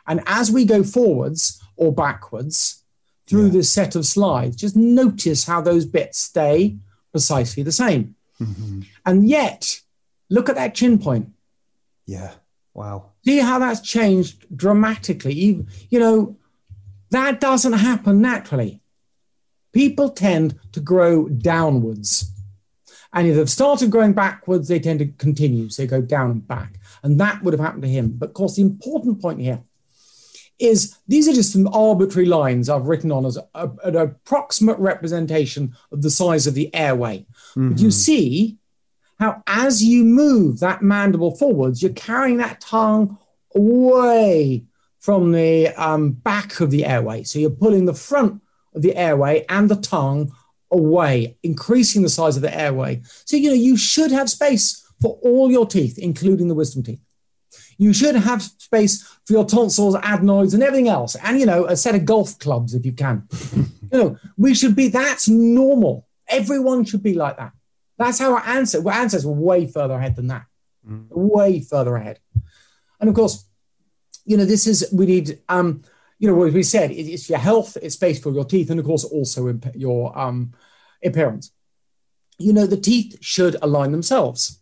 And 0.08 0.24
as 0.26 0.52
we 0.52 0.66
go 0.66 0.84
forwards 0.84 1.62
or 1.76 1.94
backwards 1.94 2.84
through 3.28 3.48
yeah. 3.48 3.52
this 3.52 3.70
set 3.72 3.96
of 3.96 4.08
slides, 4.08 4.56
just 4.56 4.76
notice 4.76 5.46
how 5.46 5.62
those 5.62 5.86
bits 5.86 6.18
stay 6.18 6.80
precisely 7.12 7.64
the 7.64 7.72
same. 7.72 8.16
Mm-hmm. 8.42 8.82
And 9.06 9.28
yet, 9.28 9.82
look 10.30 10.50
at 10.50 10.56
that 10.56 10.76
chin 10.76 11.00
point. 11.00 11.30
Yeah. 12.06 12.32
Wow. 12.74 13.12
See 13.26 13.40
how 13.40 13.60
that's 13.60 13.82
changed 13.82 14.46
dramatically. 14.56 15.34
You, 15.34 15.68
you 15.90 16.00
know, 16.00 16.38
that 17.12 17.40
doesn't 17.40 17.74
happen 17.74 18.22
naturally. 18.22 18.82
People 19.74 20.10
tend 20.10 20.60
to 20.72 20.80
grow 20.80 21.28
downwards. 21.28 22.32
And 23.12 23.28
if 23.28 23.36
they've 23.36 23.50
started 23.50 23.92
growing 23.92 24.14
backwards, 24.14 24.68
they 24.68 24.80
tend 24.80 25.00
to 25.00 25.08
continue. 25.08 25.70
So 25.70 25.82
they 25.82 25.88
go 25.88 26.02
down 26.02 26.32
and 26.32 26.48
back. 26.48 26.80
And 27.04 27.20
that 27.20 27.44
would 27.44 27.54
have 27.54 27.60
happened 27.60 27.84
to 27.84 27.90
him. 27.90 28.14
But 28.18 28.30
of 28.30 28.34
course, 28.34 28.56
the 28.56 28.62
important 28.62 29.22
point 29.22 29.40
here 29.42 29.64
is 30.60 30.98
these 31.08 31.28
are 31.28 31.34
just 31.34 31.54
some 31.54 31.68
arbitrary 31.70 32.28
lines 32.28 32.70
I've 32.70 32.88
written 32.88 33.12
on 33.12 33.26
as 33.26 33.38
a, 33.56 33.72
an 33.84 33.96
approximate 33.96 34.78
representation 34.78 35.76
of 35.92 36.02
the 36.02 36.10
size 36.10 36.48
of 36.48 36.54
the 36.54 36.74
airway. 36.76 37.26
Mm-hmm. 37.52 37.70
But 37.70 37.80
you 37.80 37.92
see 37.92 38.58
how, 39.20 39.42
as 39.48 39.84
you 39.84 40.04
move 40.04 40.60
that 40.60 40.82
mandible 40.82 41.36
forwards, 41.36 41.82
you're 41.82 41.94
carrying 41.94 42.38
that 42.38 42.62
tongue 42.62 43.18
away 43.56 44.66
from 45.00 45.32
the 45.32 45.68
um, 45.82 46.12
back 46.12 46.60
of 46.60 46.72
the 46.72 46.86
airway. 46.86 47.24
So 47.24 47.40
you're 47.40 47.50
pulling 47.50 47.86
the 47.86 47.94
front 47.94 48.42
of 48.76 48.82
the 48.82 48.96
airway 48.96 49.46
and 49.50 49.70
the 49.70 49.78
tongue 49.78 50.32
away, 50.72 51.38
increasing 51.42 52.02
the 52.02 52.10
size 52.10 52.36
of 52.36 52.42
the 52.42 52.56
airway. 52.56 53.02
So, 53.26 53.38
you 53.38 53.50
know, 53.50 53.56
you 53.56 53.78
should 53.78 54.12
have 54.12 54.30
space 54.30 54.86
for 55.02 55.18
all 55.24 55.50
your 55.50 55.66
teeth, 55.66 55.98
including 55.98 56.48
the 56.48 56.54
wisdom 56.54 56.84
teeth. 56.84 57.02
You 57.80 57.94
should 57.94 58.16
have 58.16 58.44
space 58.44 59.04
for 59.26 59.34
your 59.34 59.46
tonsils, 59.46 59.96
adenoids, 59.96 60.54
and 60.54 60.62
everything 60.62 60.90
else. 60.90 61.16
And, 61.16 61.40
you 61.40 61.46
know, 61.46 61.66
a 61.66 61.78
set 61.78 61.96
of 61.96 62.04
golf 62.04 62.38
clubs 62.38 62.76
if 62.76 62.86
you 62.86 62.92
can. 62.92 63.28
you 63.56 63.68
know, 63.92 64.18
we 64.38 64.54
should 64.54 64.76
be, 64.76 64.90
that's 64.90 65.30
normal. 65.30 66.06
Everyone 66.28 66.84
should 66.84 67.02
be 67.02 67.14
like 67.14 67.38
that. 67.38 67.54
That's 67.98 68.20
how 68.20 68.34
our 68.34 68.46
ancestors, 68.46 68.86
our 68.86 68.92
ancestors 68.92 69.26
were 69.26 69.34
way 69.34 69.66
further 69.66 69.96
ahead 69.96 70.18
than 70.18 70.28
that. 70.28 70.46
Mm. 70.88 71.08
Way 71.10 71.62
further 71.62 71.96
ahead. 71.96 72.20
And 73.00 73.10
of 73.10 73.16
course, 73.16 73.46
you 74.26 74.36
know, 74.36 74.46
this 74.46 74.68
is, 74.68 74.90
we 74.92 75.06
need, 75.06 75.40
um, 75.48 75.82
you 76.20 76.30
know, 76.30 76.44
as 76.44 76.54
we 76.54 76.64
said, 76.64 76.92
it's 76.92 77.30
your 77.30 77.40
health, 77.40 77.78
it's 77.82 77.96
space 77.96 78.20
for 78.20 78.34
your 78.34 78.44
teeth, 78.44 78.70
and 78.70 78.80
of 78.80 78.86
course, 78.86 79.06
also 79.06 79.58
your 79.74 80.18
um, 80.20 80.54
appearance. 81.04 81.52
You 82.38 82.52
know, 82.52 82.66
the 82.66 82.78
teeth 82.78 83.18
should 83.22 83.56
align 83.62 83.94
themselves. 83.94 84.59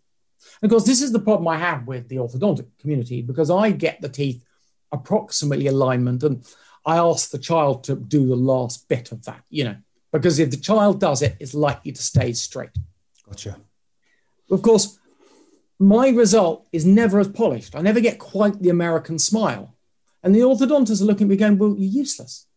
Of 0.64 0.70
course, 0.70 0.86
this 0.86 1.02
is 1.02 1.12
the 1.12 1.20
problem 1.20 1.48
I 1.48 1.58
have 1.58 1.88
with 1.88 2.10
the 2.10 2.18
orthodontic 2.18 2.68
community 2.80 3.22
because 3.22 3.50
I 3.50 3.72
get 3.72 4.02
the 4.02 4.10
teeth 4.10 4.44
approximately 4.92 5.68
alignment 5.68 6.24
and 6.24 6.46
I 6.86 6.98
ask 6.98 7.30
the 7.30 7.38
child 7.38 7.84
to 7.86 7.96
do 7.96 8.28
the 8.28 8.36
last 8.36 8.88
bit 8.88 9.12
of 9.12 9.26
that, 9.26 9.44
you 9.50 9.66
know, 9.66 9.76
because 10.12 10.40
if 10.40 10.52
the 10.52 10.58
child 10.58 11.00
does 11.00 11.22
it, 11.22 11.36
it's 11.40 11.54
likely 11.54 11.92
to 11.92 12.02
stay 12.02 12.34
straight. 12.34 12.72
Gotcha. 13.28 13.58
Of 14.50 14.62
course, 14.62 14.98
my 15.80 16.10
result 16.10 16.68
is 16.72 16.86
never 16.86 17.20
as 17.20 17.28
polished. 17.28 17.76
I 17.76 17.82
never 17.82 18.00
get 18.00 18.20
quite 18.20 18.62
the 18.62 18.70
American 18.70 19.20
smile. 19.20 19.76
And 20.24 20.34
the 20.34 20.40
orthodontists 20.40 21.02
are 21.02 21.06
looking 21.06 21.28
at 21.28 21.30
me 21.30 21.36
going, 21.36 21.58
Well, 21.58 21.76
you're 21.78 21.92
useless. 21.92 22.48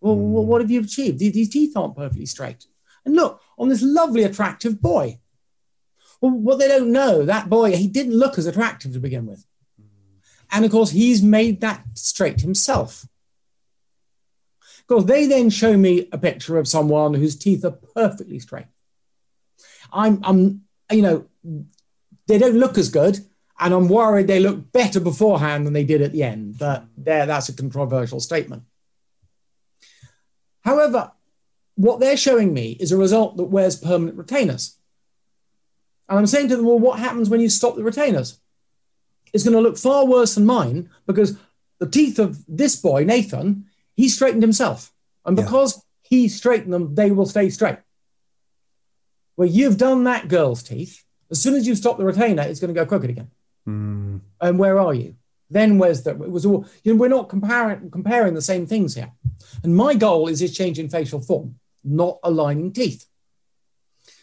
Well, 0.00 0.16
mm. 0.16 0.44
what 0.44 0.60
have 0.60 0.70
you 0.70 0.80
achieved? 0.80 1.18
These 1.18 1.50
teeth 1.50 1.76
aren't 1.76 1.96
perfectly 1.96 2.26
straight. 2.26 2.66
And 3.04 3.14
look, 3.14 3.40
on 3.58 3.68
this 3.68 3.82
lovely, 3.82 4.24
attractive 4.24 4.80
boy, 4.80 5.20
well, 6.24 6.32
what 6.32 6.58
they 6.58 6.68
don't 6.68 6.90
know, 6.90 7.26
that 7.26 7.50
boy, 7.50 7.76
he 7.76 7.86
didn't 7.86 8.14
look 8.14 8.38
as 8.38 8.46
attractive 8.46 8.94
to 8.94 8.98
begin 8.98 9.26
with. 9.26 9.44
And 10.50 10.64
of 10.64 10.70
course, 10.70 10.90
he's 10.90 11.22
made 11.22 11.60
that 11.60 11.84
straight 11.94 12.40
himself. 12.40 13.06
Of 14.80 14.86
course, 14.86 15.04
they 15.04 15.26
then 15.26 15.50
show 15.50 15.76
me 15.76 16.08
a 16.12 16.18
picture 16.18 16.56
of 16.56 16.66
someone 16.66 17.12
whose 17.12 17.36
teeth 17.36 17.62
are 17.64 17.72
perfectly 17.72 18.38
straight. 18.38 18.66
I'm, 19.92 20.20
I'm, 20.24 20.62
you 20.90 21.02
know, 21.02 21.26
they 22.26 22.38
don't 22.38 22.56
look 22.56 22.78
as 22.78 22.88
good, 22.88 23.18
and 23.60 23.74
I'm 23.74 23.88
worried 23.88 24.26
they 24.26 24.40
look 24.40 24.72
better 24.72 25.00
beforehand 25.00 25.66
than 25.66 25.74
they 25.74 25.84
did 25.84 26.00
at 26.00 26.12
the 26.12 26.22
end. 26.22 26.58
But 26.58 26.84
there, 26.96 27.26
that's 27.26 27.50
a 27.50 27.52
controversial 27.52 28.20
statement. 28.20 28.62
However, 30.62 31.12
what 31.74 32.00
they're 32.00 32.16
showing 32.16 32.54
me 32.54 32.78
is 32.80 32.92
a 32.92 32.96
result 32.96 33.36
that 33.36 33.44
wears 33.44 33.76
permanent 33.76 34.16
retainers. 34.16 34.78
And 36.08 36.18
I'm 36.18 36.26
saying 36.26 36.48
to 36.48 36.56
them, 36.56 36.66
well, 36.66 36.78
what 36.78 36.98
happens 36.98 37.28
when 37.28 37.40
you 37.40 37.48
stop 37.48 37.76
the 37.76 37.84
retainers? 37.84 38.40
It's 39.32 39.44
going 39.44 39.54
to 39.54 39.60
look 39.60 39.78
far 39.78 40.06
worse 40.06 40.34
than 40.34 40.46
mine 40.46 40.90
because 41.06 41.36
the 41.80 41.88
teeth 41.88 42.18
of 42.18 42.44
this 42.46 42.76
boy, 42.76 43.04
Nathan, 43.04 43.66
he 43.96 44.08
straightened 44.08 44.42
himself. 44.42 44.92
And 45.24 45.36
because 45.36 45.76
yeah. 45.76 45.80
he 46.02 46.28
straightened 46.28 46.72
them, 46.72 46.94
they 46.94 47.10
will 47.10 47.26
stay 47.26 47.50
straight. 47.50 47.78
Well, 49.36 49.48
you've 49.48 49.78
done 49.78 50.04
that 50.04 50.28
girl's 50.28 50.62
teeth. 50.62 51.04
As 51.30 51.42
soon 51.42 51.54
as 51.54 51.66
you 51.66 51.74
stop 51.74 51.98
the 51.98 52.04
retainer, 52.04 52.42
it's 52.42 52.60
going 52.60 52.72
to 52.72 52.78
go 52.78 52.86
crooked 52.86 53.10
again. 53.10 53.30
Mm. 53.66 54.20
And 54.40 54.58
where 54.58 54.78
are 54.78 54.94
you? 54.94 55.16
Then 55.50 55.78
where's 55.78 56.02
the? 56.02 56.10
It 56.10 56.30
was 56.30 56.46
all. 56.46 56.66
You 56.82 56.92
know, 56.92 57.00
we're 57.00 57.08
not 57.08 57.28
comparing 57.28 57.90
comparing 57.90 58.34
the 58.34 58.42
same 58.42 58.66
things 58.66 58.94
here. 58.94 59.12
And 59.62 59.76
my 59.76 59.94
goal 59.94 60.28
is 60.28 60.40
this 60.40 60.56
change 60.56 60.78
in 60.78 60.88
facial 60.88 61.20
form, 61.20 61.56
not 61.82 62.18
aligning 62.22 62.72
teeth. 62.72 63.06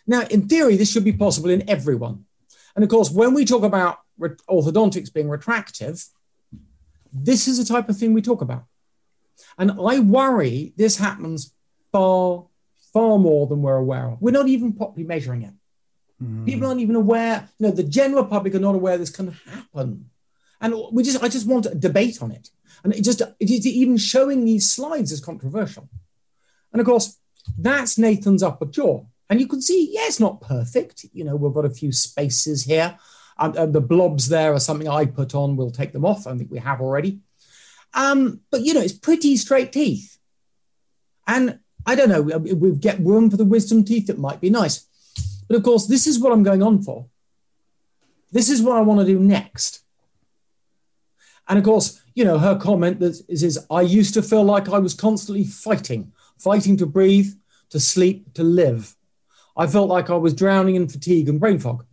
Now, 0.08 0.22
in 0.22 0.48
theory, 0.48 0.76
this 0.76 0.92
should 0.92 1.04
be 1.04 1.14
possible 1.14 1.50
in 1.50 1.70
everyone. 1.70 2.26
And 2.76 2.84
of 2.84 2.90
course, 2.90 3.12
when 3.12 3.34
we 3.34 3.46
talk 3.46 3.64
about 3.64 4.00
orthodontics 4.20 5.14
being 5.14 5.30
retractive, 5.30 6.04
this 7.12 7.48
is 7.48 7.58
the 7.58 7.74
type 7.74 7.90
of 7.90 7.98
thing 7.98 8.14
we 8.14 8.22
talk 8.22 8.42
about. 8.42 8.66
And 9.58 9.72
I 9.72 10.00
worry 10.00 10.74
this 10.78 10.98
happens 10.98 11.54
far, 11.92 12.46
far 12.94 13.18
more 13.18 13.48
than 13.48 13.62
we're 13.62 13.76
aware 13.76 14.10
of. 14.10 14.22
We're 14.22 14.32
not 14.32 14.48
even 14.48 14.74
properly 14.74 15.06
measuring 15.06 15.44
it. 15.44 15.54
Mm. 16.24 16.46
People 16.46 16.68
aren't 16.68 16.82
even 16.82 16.96
aware, 16.96 17.50
you 17.58 17.68
know, 17.68 17.74
the 17.74 17.84
general 17.84 18.26
public 18.26 18.56
are 18.56 18.60
not 18.60 18.76
aware 18.76 18.98
this 18.98 19.10
can 19.10 19.38
happen. 19.50 20.10
And 20.62 20.76
we 20.92 21.04
just, 21.04 21.24
I 21.24 21.28
just 21.28 21.48
want 21.48 21.66
a 21.66 21.76
debate 21.76 22.22
on 22.22 22.32
it. 22.32 22.50
And 22.84 22.94
it 22.94 23.04
just, 23.04 23.22
it 23.22 23.50
is 23.50 23.66
even 23.66 23.98
showing 23.98 24.46
these 24.46 24.70
slides 24.70 25.12
is 25.12 25.20
controversial. 25.20 25.90
And 26.72 26.80
of 26.80 26.86
course, 26.86 27.18
that's 27.58 27.98
Nathan's 27.98 28.44
upper 28.44 28.66
jaw. 28.66 29.06
And 29.32 29.40
you 29.40 29.48
can 29.48 29.62
see, 29.62 29.90
yeah, 29.94 30.08
it's 30.08 30.20
not 30.20 30.42
perfect. 30.42 31.06
You 31.14 31.24
know, 31.24 31.38
we've 31.38 31.54
got 31.54 31.64
a 31.64 31.70
few 31.70 31.94
spaces 31.94 32.66
here. 32.66 33.00
And, 33.40 33.74
the 33.74 33.80
blobs 33.80 34.28
there 34.28 34.54
are 34.54 34.60
something 34.60 34.90
I 34.90 35.06
put 35.06 35.34
on. 35.34 35.56
We'll 35.56 35.72
take 35.72 35.94
them 35.94 36.04
off. 36.04 36.28
I 36.28 36.38
think 36.38 36.52
we 36.52 36.60
have 36.60 36.82
already. 36.82 37.22
Um, 37.94 38.42
but, 38.52 38.62
you 38.62 38.74
know, 38.74 38.82
it's 38.82 38.92
pretty 38.92 39.38
straight 39.38 39.72
teeth. 39.72 40.18
And 41.26 41.60
I 41.86 41.96
don't 41.96 42.10
know, 42.10 42.22
we 42.22 42.72
get 42.76 43.00
room 43.00 43.32
for 43.32 43.38
the 43.38 43.46
wisdom 43.46 43.86
teeth. 43.86 44.10
It 44.10 44.20
might 44.20 44.42
be 44.42 44.50
nice. 44.50 44.86
But 45.48 45.56
of 45.56 45.64
course, 45.64 45.88
this 45.88 46.08
is 46.08 46.20
what 46.20 46.34
I'm 46.34 46.44
going 46.44 46.62
on 46.62 46.84
for. 46.84 47.08
This 48.34 48.50
is 48.50 48.62
what 48.62 48.76
I 48.76 48.82
want 48.82 49.00
to 49.00 49.06
do 49.06 49.18
next. 49.18 49.82
And 51.48 51.58
of 51.58 51.64
course, 51.64 52.02
you 52.16 52.26
know, 52.26 52.38
her 52.38 52.58
comment 52.58 53.00
that 53.00 53.24
is, 53.30 53.44
is 53.44 53.66
I 53.72 53.82
used 53.82 54.14
to 54.16 54.22
feel 54.22 54.44
like 54.44 54.68
I 54.68 54.80
was 54.80 54.94
constantly 54.94 55.46
fighting, 55.46 56.12
fighting 56.38 56.76
to 56.78 56.86
breathe, 56.86 57.34
to 57.70 57.80
sleep, 57.80 58.34
to 58.34 58.44
live. 58.44 58.94
I 59.62 59.68
felt 59.68 59.90
like 59.90 60.10
I 60.10 60.16
was 60.16 60.34
drowning 60.34 60.76
in 60.76 60.88
fatigue 60.88 61.30
and 61.30 61.40
brain 61.40 61.60
fog. 61.60 61.86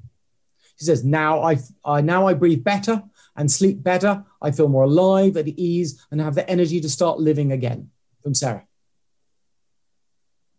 She 0.79 0.87
says, 0.87 1.05
now 1.05 1.43
I, 1.43 1.59
I 1.85 2.01
now 2.01 2.27
I 2.27 2.33
breathe 2.33 2.65
better 2.65 3.03
and 3.37 3.51
sleep 3.51 3.83
better. 3.83 4.25
I 4.41 4.53
feel 4.53 4.69
more 4.69 4.85
alive, 4.85 5.37
at 5.37 5.49
ease, 5.49 5.91
and 6.11 6.19
have 6.21 6.35
the 6.35 6.49
energy 6.49 6.81
to 6.81 6.89
start 6.89 7.21
living 7.21 7.53
again. 7.53 7.91
From 8.23 8.35
Sarah. 8.35 8.67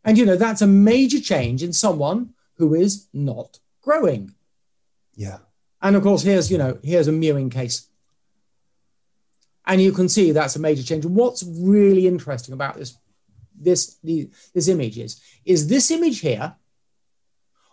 And 0.06 0.18
you 0.20 0.26
know, 0.26 0.36
that's 0.36 0.62
a 0.62 0.68
major 0.68 1.20
change 1.20 1.64
in 1.64 1.74
someone 1.74 2.34
who 2.58 2.76
is 2.76 3.08
not 3.12 3.60
growing. 3.82 4.36
Yeah. 5.16 5.40
And 5.82 5.96
of 5.96 6.04
course, 6.04 6.22
here's, 6.22 6.52
you 6.52 6.58
know, 6.58 6.78
here's 6.84 7.08
a 7.08 7.12
mewing 7.12 7.50
case. 7.50 7.88
And 9.66 9.82
you 9.82 9.92
can 9.92 10.10
see 10.10 10.32
that's 10.32 10.56
a 10.56 10.60
major 10.60 10.84
change. 10.84 11.06
What's 11.06 11.44
really 11.44 12.06
interesting 12.08 12.54
about 12.54 12.78
this, 12.78 12.98
this, 13.60 13.98
the, 14.04 14.30
this 14.54 14.68
image 14.68 14.98
is, 15.00 15.22
is 15.44 15.68
this 15.68 15.92
image 15.92 16.20
here 16.20 16.56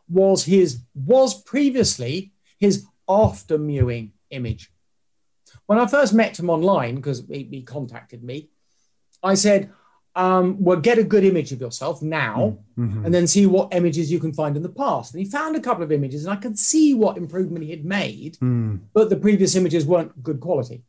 was 0.09 0.45
his 0.45 0.81
was 0.95 1.41
previously 1.43 2.33
his 2.59 2.85
after 3.09 3.59
mewing 3.59 4.13
image. 4.31 4.73
When 5.67 5.79
I 5.79 5.87
first 5.87 6.13
met 6.15 6.39
him 6.39 6.51
online, 6.51 6.97
because 6.97 7.25
he, 7.29 7.45
he 7.51 7.63
contacted 7.63 8.23
me, 8.23 8.51
I 9.23 9.35
said, 9.35 9.71
um, 10.15 10.57
well, 10.63 10.79
get 10.79 10.99
a 10.99 11.05
good 11.05 11.25
image 11.25 11.53
of 11.53 11.61
yourself 11.61 12.01
now, 12.03 12.59
Mhm. 12.79 13.05
and 13.05 13.13
then 13.15 13.27
see 13.27 13.47
what 13.47 13.75
images 13.75 14.11
you 14.11 14.19
can 14.19 14.33
find 14.33 14.57
in 14.57 14.63
the 14.63 14.69
past. 14.69 15.13
And 15.13 15.23
he 15.23 15.31
found 15.31 15.57
a 15.57 15.61
couple 15.61 15.83
of 15.85 15.93
images, 15.93 16.25
and 16.25 16.33
I 16.33 16.37
could 16.41 16.59
see 16.59 16.95
what 16.95 17.17
improvement 17.19 17.65
he 17.65 17.71
had 17.71 17.85
made, 17.85 18.39
Mm. 18.41 18.81
but 18.95 19.11
the 19.11 19.17
previous 19.17 19.55
images 19.55 19.85
weren't 19.85 20.23
good 20.23 20.41
quality. 20.41 20.85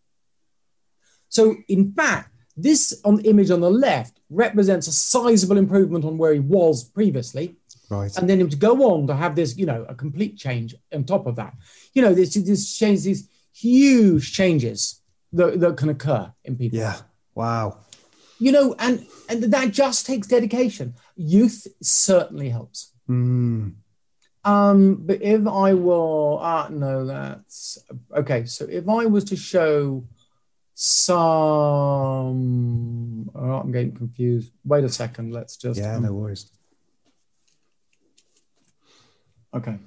So, 1.30 1.58
in 1.68 1.92
fact, 1.94 2.34
this 2.56 3.02
on 3.04 3.20
image 3.22 3.52
on 3.52 3.60
the 3.62 3.70
left 3.70 4.20
represents 4.30 4.88
a 4.88 4.92
sizable 4.94 5.58
improvement 5.58 6.06
on 6.06 6.18
where 6.18 6.34
he 6.34 6.40
was 6.40 6.84
previously, 6.84 7.58
Right. 7.90 8.16
and 8.18 8.30
then 8.30 8.48
to 8.50 8.56
go 8.58 8.74
on 8.92 9.08
to 9.08 9.16
have 9.16 9.36
this, 9.36 9.58
you 9.58 9.66
know, 9.66 9.86
a 9.88 9.96
complete 9.96 10.38
change 10.38 10.76
on 10.94 11.04
top 11.06 11.26
of 11.26 11.36
that. 11.38 11.54
You 11.94 12.02
know, 12.02 12.14
this 12.14 12.34
this 12.34 12.76
change, 12.78 13.04
these 13.04 13.30
huge 13.54 14.34
changes 14.34 15.02
that, 15.34 15.60
that 15.62 15.78
can 15.78 15.90
occur 15.90 16.32
in 16.46 16.56
people 16.58 16.80
Yeah. 16.80 16.98
Wow. 17.36 17.80
you 18.40 18.52
know 18.52 18.76
and 18.80 19.06
and 19.30 19.44
that 19.56 19.72
just 19.72 20.06
takes 20.06 20.28
dedication 20.28 20.94
youth 21.16 21.66
certainly 21.82 22.50
helps 22.50 22.92
Mm. 23.10 23.74
um 24.44 24.96
but 25.08 25.20
if 25.22 25.48
i 25.48 25.74
were 25.74 26.38
uh 26.52 26.68
no 26.70 27.06
that's 27.06 27.78
okay 28.22 28.46
so 28.46 28.66
if 28.80 28.86
i 28.88 29.06
was 29.06 29.24
to 29.32 29.36
show 29.36 30.04
some 31.98 33.30
oh, 33.36 33.60
i'm 33.62 33.72
getting 33.72 33.94
confused 33.96 34.52
wait 34.66 34.84
a 34.84 34.90
second 34.90 35.32
let's 35.34 35.56
just 35.58 35.80
Yeah. 35.80 35.96
um, 35.96 36.04
No 36.04 36.14
worries. 36.14 36.52
Okay 39.58 39.78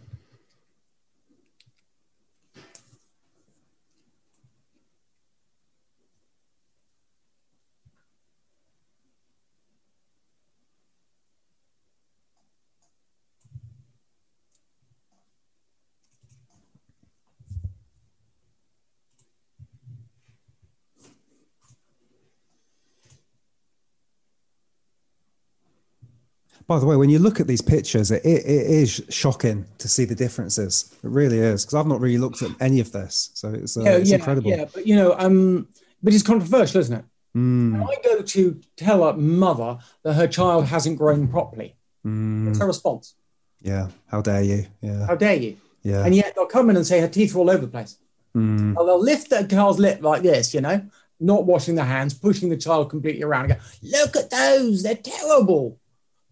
By 26.70 26.78
the 26.78 26.86
way, 26.86 26.94
when 26.94 27.10
you 27.10 27.18
look 27.18 27.40
at 27.40 27.48
these 27.48 27.60
pictures, 27.60 28.12
it, 28.12 28.24
it, 28.24 28.44
it 28.47 28.66
is 28.70 29.02
shocking 29.09 29.66
to 29.78 29.88
see 29.88 30.05
the 30.05 30.14
differences. 30.14 30.94
It 31.02 31.10
really 31.10 31.38
is 31.38 31.64
because 31.64 31.74
I've 31.74 31.88
not 31.88 32.01
really 32.01 32.16
looked 32.16 32.42
at 32.42 32.52
any 32.60 32.78
of 32.78 32.92
this, 32.92 33.30
so 33.34 33.48
it's, 33.52 33.76
uh, 33.76 33.82
yeah, 33.82 33.90
it's 33.97 34.09
yeah, 34.10 34.16
incredible. 34.18 34.51
yeah 34.52 34.66
but 34.72 34.86
you 34.86 34.94
know 34.94 35.16
um 35.18 35.66
but 36.01 36.14
it's 36.14 36.22
controversial 36.22 36.80
isn't 36.80 36.97
it 37.01 37.05
Mm, 37.36 37.80
i 37.88 37.94
go 38.05 38.22
to 38.22 38.60
tell 38.76 39.02
a 39.09 39.16
mother 39.16 39.78
that 40.05 40.14
her 40.14 40.26
child 40.28 40.64
hasn't 40.66 40.97
grown 40.98 41.26
properly 41.26 41.74
mm, 42.06 42.47
what's 42.47 42.60
her 42.60 42.66
response 42.66 43.14
yeah. 43.62 43.88
How 44.06 44.20
dare 44.20 44.42
you? 44.42 44.66
Yeah. 44.80 45.06
how 45.06 45.16
dare 45.16 45.34
you 45.34 45.56
Yeah. 45.82 46.05
and 46.05 46.14
yet 46.14 46.34
they'll 46.36 46.47
come 46.47 46.70
in 46.70 46.76
and 46.76 46.86
say 46.86 47.01
her 47.01 47.09
teeth 47.09 47.34
are 47.34 47.38
all 47.40 47.51
over 47.51 47.66
the 47.66 47.72
place 47.78 47.97
Mm, 48.36 48.76
Or 48.76 48.86
they'll 48.86 49.02
lift 49.02 49.30
the 49.30 49.42
child's 49.44 49.80
lip 49.80 50.02
like 50.02 50.22
this, 50.22 50.55
you 50.55 50.60
know, 50.60 50.86
not 51.18 51.47
washing 51.47 51.74
their 51.74 51.84
hands, 51.97 52.14
pushing 52.14 52.48
the 52.48 52.56
child 52.56 52.88
completely 52.90 53.24
around 53.24 53.51
and 53.51 53.55
go, 53.55 53.66
look 53.82 54.14
at 54.14 54.30
those, 54.30 54.84
they're 54.84 54.94
terrible. 54.94 55.80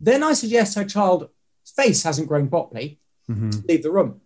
Then 0.01 0.23
I 0.23 0.33
suggest 0.33 0.77
her 0.77 0.85
child's 0.85 1.27
face 1.77 2.03
hasn't 2.03 2.29
grown 2.29 2.49
properly, 2.49 2.99
mhm, 3.29 3.67
leave 3.69 3.83
the 3.83 3.91
room. 3.93 4.21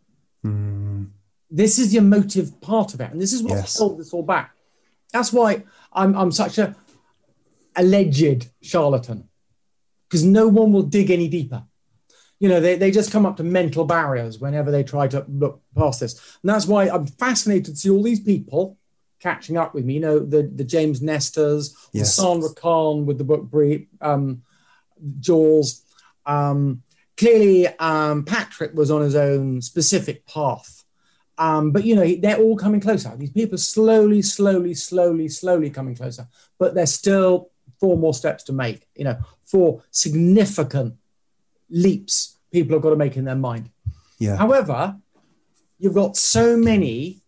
mm, 0.45 1.09
This 1.51 1.79
is 1.79 1.93
the 1.93 1.99
emotive 1.99 2.61
part 2.61 2.95
of 2.95 3.01
it. 3.01 3.11
And 3.13 3.21
this 3.21 3.33
is 3.33 3.43
what's 3.43 3.61
Yes. 3.63 3.79
held 3.79 3.99
this 3.99 4.13
all 4.13 4.23
back. 4.23 4.53
That's 5.13 5.33
why 5.33 5.65
I'm, 5.93 6.17
I'm 6.17 6.33
such 6.33 6.59
a 6.59 6.75
alleged 7.77 8.51
charlatan, 8.61 9.29
because 10.09 10.25
no 10.25 10.49
one 10.49 10.73
will 10.73 10.83
dig 10.83 11.11
any 11.11 11.29
deeper. 11.29 11.65
You 12.39 12.49
know, 12.49 12.61
they, 12.61 12.77
they 12.77 12.91
just 12.91 13.13
come 13.13 13.25
up 13.25 13.37
to 13.37 13.45
mental 13.45 13.85
barriers 13.85 14.39
whenever 14.41 14.71
they 14.71 14.83
try 14.83 15.07
to 15.09 15.25
look 15.29 15.63
past 15.77 16.01
this. 16.01 16.15
And 16.43 16.51
that's 16.51 16.67
why 16.67 16.89
I'm 16.89 17.07
fascinated 17.07 17.67
to 17.75 17.77
see 17.77 17.91
all 17.91 18.03
these 18.03 18.21
people 18.21 18.79
catching 19.21 19.57
up 19.57 19.75
with 19.75 19.85
me. 19.85 19.95
You 19.95 20.01
know, 20.01 20.19
the, 20.19 20.43
the 20.43 20.65
James 20.65 21.01
Nestors, 21.01 21.75
the 21.93 22.05
Sandra 22.05 22.49
Kahn 22.55 23.07
with 23.07 23.19
the 23.19 23.25
book 23.25 23.43
Bre- 23.45 23.87
um, 24.01 24.43
Jaws. 25.21 25.83
Um, 26.27 26.83
clearly, 27.17 27.67
um, 27.79 28.25
Patrick 28.25 28.75
was 28.75 28.91
on 28.91 29.03
his 29.03 29.15
own 29.15 29.61
specific 29.63 30.27
path. 30.27 30.85
Um, 31.39 31.73
but 31.73 31.85
you 31.85 31.95
know, 31.97 32.15
they're 32.17 32.39
all 32.39 32.57
coming 32.57 32.81
closer. 32.81 33.15
These 33.17 33.33
people 33.33 33.55
are 33.55 33.59
slowly, 33.59 34.23
slowly, 34.23 34.75
slowly, 34.75 35.29
slowly 35.29 35.71
coming 35.71 35.95
closer. 35.95 36.29
But 36.59 36.75
there's 36.75 36.93
still 36.93 37.51
four 37.81 37.97
more 37.97 38.15
steps 38.15 38.45
to 38.45 38.53
make. 38.53 38.87
You 38.95 39.05
know, 39.05 39.19
four 39.45 39.83
significant 39.91 40.95
leaps 41.71 42.39
people 42.53 42.77
have 42.77 42.83
got 42.83 42.91
to 42.91 42.97
make 42.97 43.17
in 43.17 43.25
their 43.25 43.35
mind. 43.35 43.71
yeah. 44.19 44.37
However, 44.37 44.97
you've 45.79 45.95
got 45.95 46.17
so 46.17 46.57
many 46.57 47.23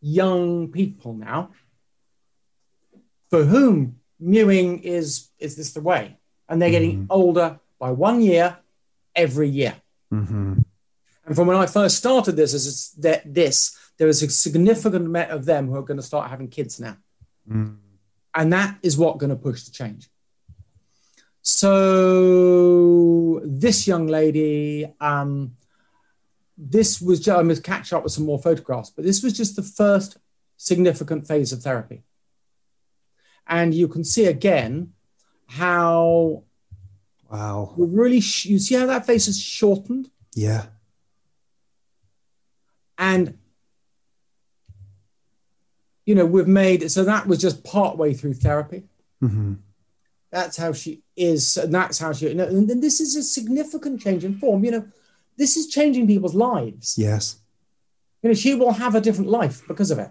young 0.00 0.68
people 0.72 1.14
now 1.14 1.50
for 3.30 3.44
whom 3.44 4.00
mewing 4.18 4.80
is 4.80 5.28
is 5.38 5.56
this 5.56 5.72
the 5.72 5.80
way, 5.80 6.18
and 6.50 6.60
they're 6.60 6.70
getting 6.70 7.06
older 7.08 7.58
by 7.78 7.90
one 7.92 8.20
year 8.20 8.58
every 9.14 9.48
year. 9.48 9.74
hmm 10.10 10.58
And 11.24 11.36
from 11.36 11.46
when 11.46 11.56
I 11.56 11.66
first 11.66 11.96
started 11.96 12.34
this, 12.36 12.52
is 12.52 12.90
that 12.98 13.22
this 13.32 13.78
there 13.96 14.08
is 14.08 14.22
a 14.22 14.28
significant 14.28 15.06
amount 15.06 15.30
of 15.30 15.44
them 15.44 15.68
who 15.68 15.76
are 15.76 15.82
going 15.82 15.96
to 15.96 16.02
start 16.02 16.28
having 16.30 16.48
kids 16.48 16.80
now, 16.80 16.96
Mm. 17.48 17.76
and 18.34 18.52
that 18.52 18.78
is 18.82 18.96
what 18.98 19.18
going 19.18 19.30
to 19.30 19.36
push 19.36 19.62
the 19.62 19.70
change. 19.70 20.08
So 21.42 23.40
this 23.44 23.86
young 23.86 24.06
lady, 24.06 24.92
um, 25.00 25.56
this 26.56 27.00
was 27.00 27.20
just, 27.20 27.38
I 27.38 27.42
must 27.42 27.64
catch 27.64 27.92
up 27.92 28.02
with 28.04 28.12
some 28.12 28.26
more 28.26 28.38
photographs, 28.38 28.90
but 28.90 29.04
this 29.04 29.22
was 29.22 29.32
just 29.32 29.56
the 29.56 29.62
first 29.62 30.18
significant 30.56 31.26
phase 31.26 31.52
of 31.52 31.62
therapy, 31.62 32.02
and 33.46 33.74
you 33.74 33.88
can 33.88 34.04
see 34.04 34.26
again 34.26 34.92
how 35.50 36.44
Wow. 37.30 37.74
we 37.76 37.86
really 37.86 38.20
sh- 38.20 38.46
you 38.46 38.58
see 38.58 38.74
how 38.76 38.86
that 38.86 39.06
face 39.06 39.28
is 39.28 39.40
shortened 39.40 40.10
Yeah. 40.34 40.66
and 42.98 43.36
you 46.06 46.14
know 46.14 46.26
we've 46.26 46.48
made 46.48 46.90
so 46.90 47.04
that 47.04 47.26
was 47.26 47.38
just 47.38 47.62
part 47.64 47.96
way 47.96 48.14
through 48.14 48.34
therapy 48.34 48.82
hmm 49.20 49.54
that's 50.30 50.56
how 50.56 50.72
she 50.72 51.02
is 51.16 51.56
and 51.56 51.74
that's 51.74 51.98
how 51.98 52.12
she 52.12 52.30
and 52.30 52.40
and 52.40 52.82
this 52.82 53.00
is 53.00 53.16
a 53.16 53.22
significant 53.22 54.00
change 54.00 54.24
in 54.24 54.38
form 54.38 54.64
you 54.64 54.70
know 54.70 54.86
this 55.36 55.56
is 55.56 55.66
changing 55.66 56.06
people's 56.06 56.34
lives 56.34 56.96
Yes. 56.98 57.36
you 58.22 58.28
know 58.30 58.34
she 58.34 58.54
will 58.54 58.72
have 58.72 58.94
a 58.94 59.00
different 59.00 59.30
life 59.30 59.62
because 59.66 59.90
of 59.90 59.98
it 59.98 60.10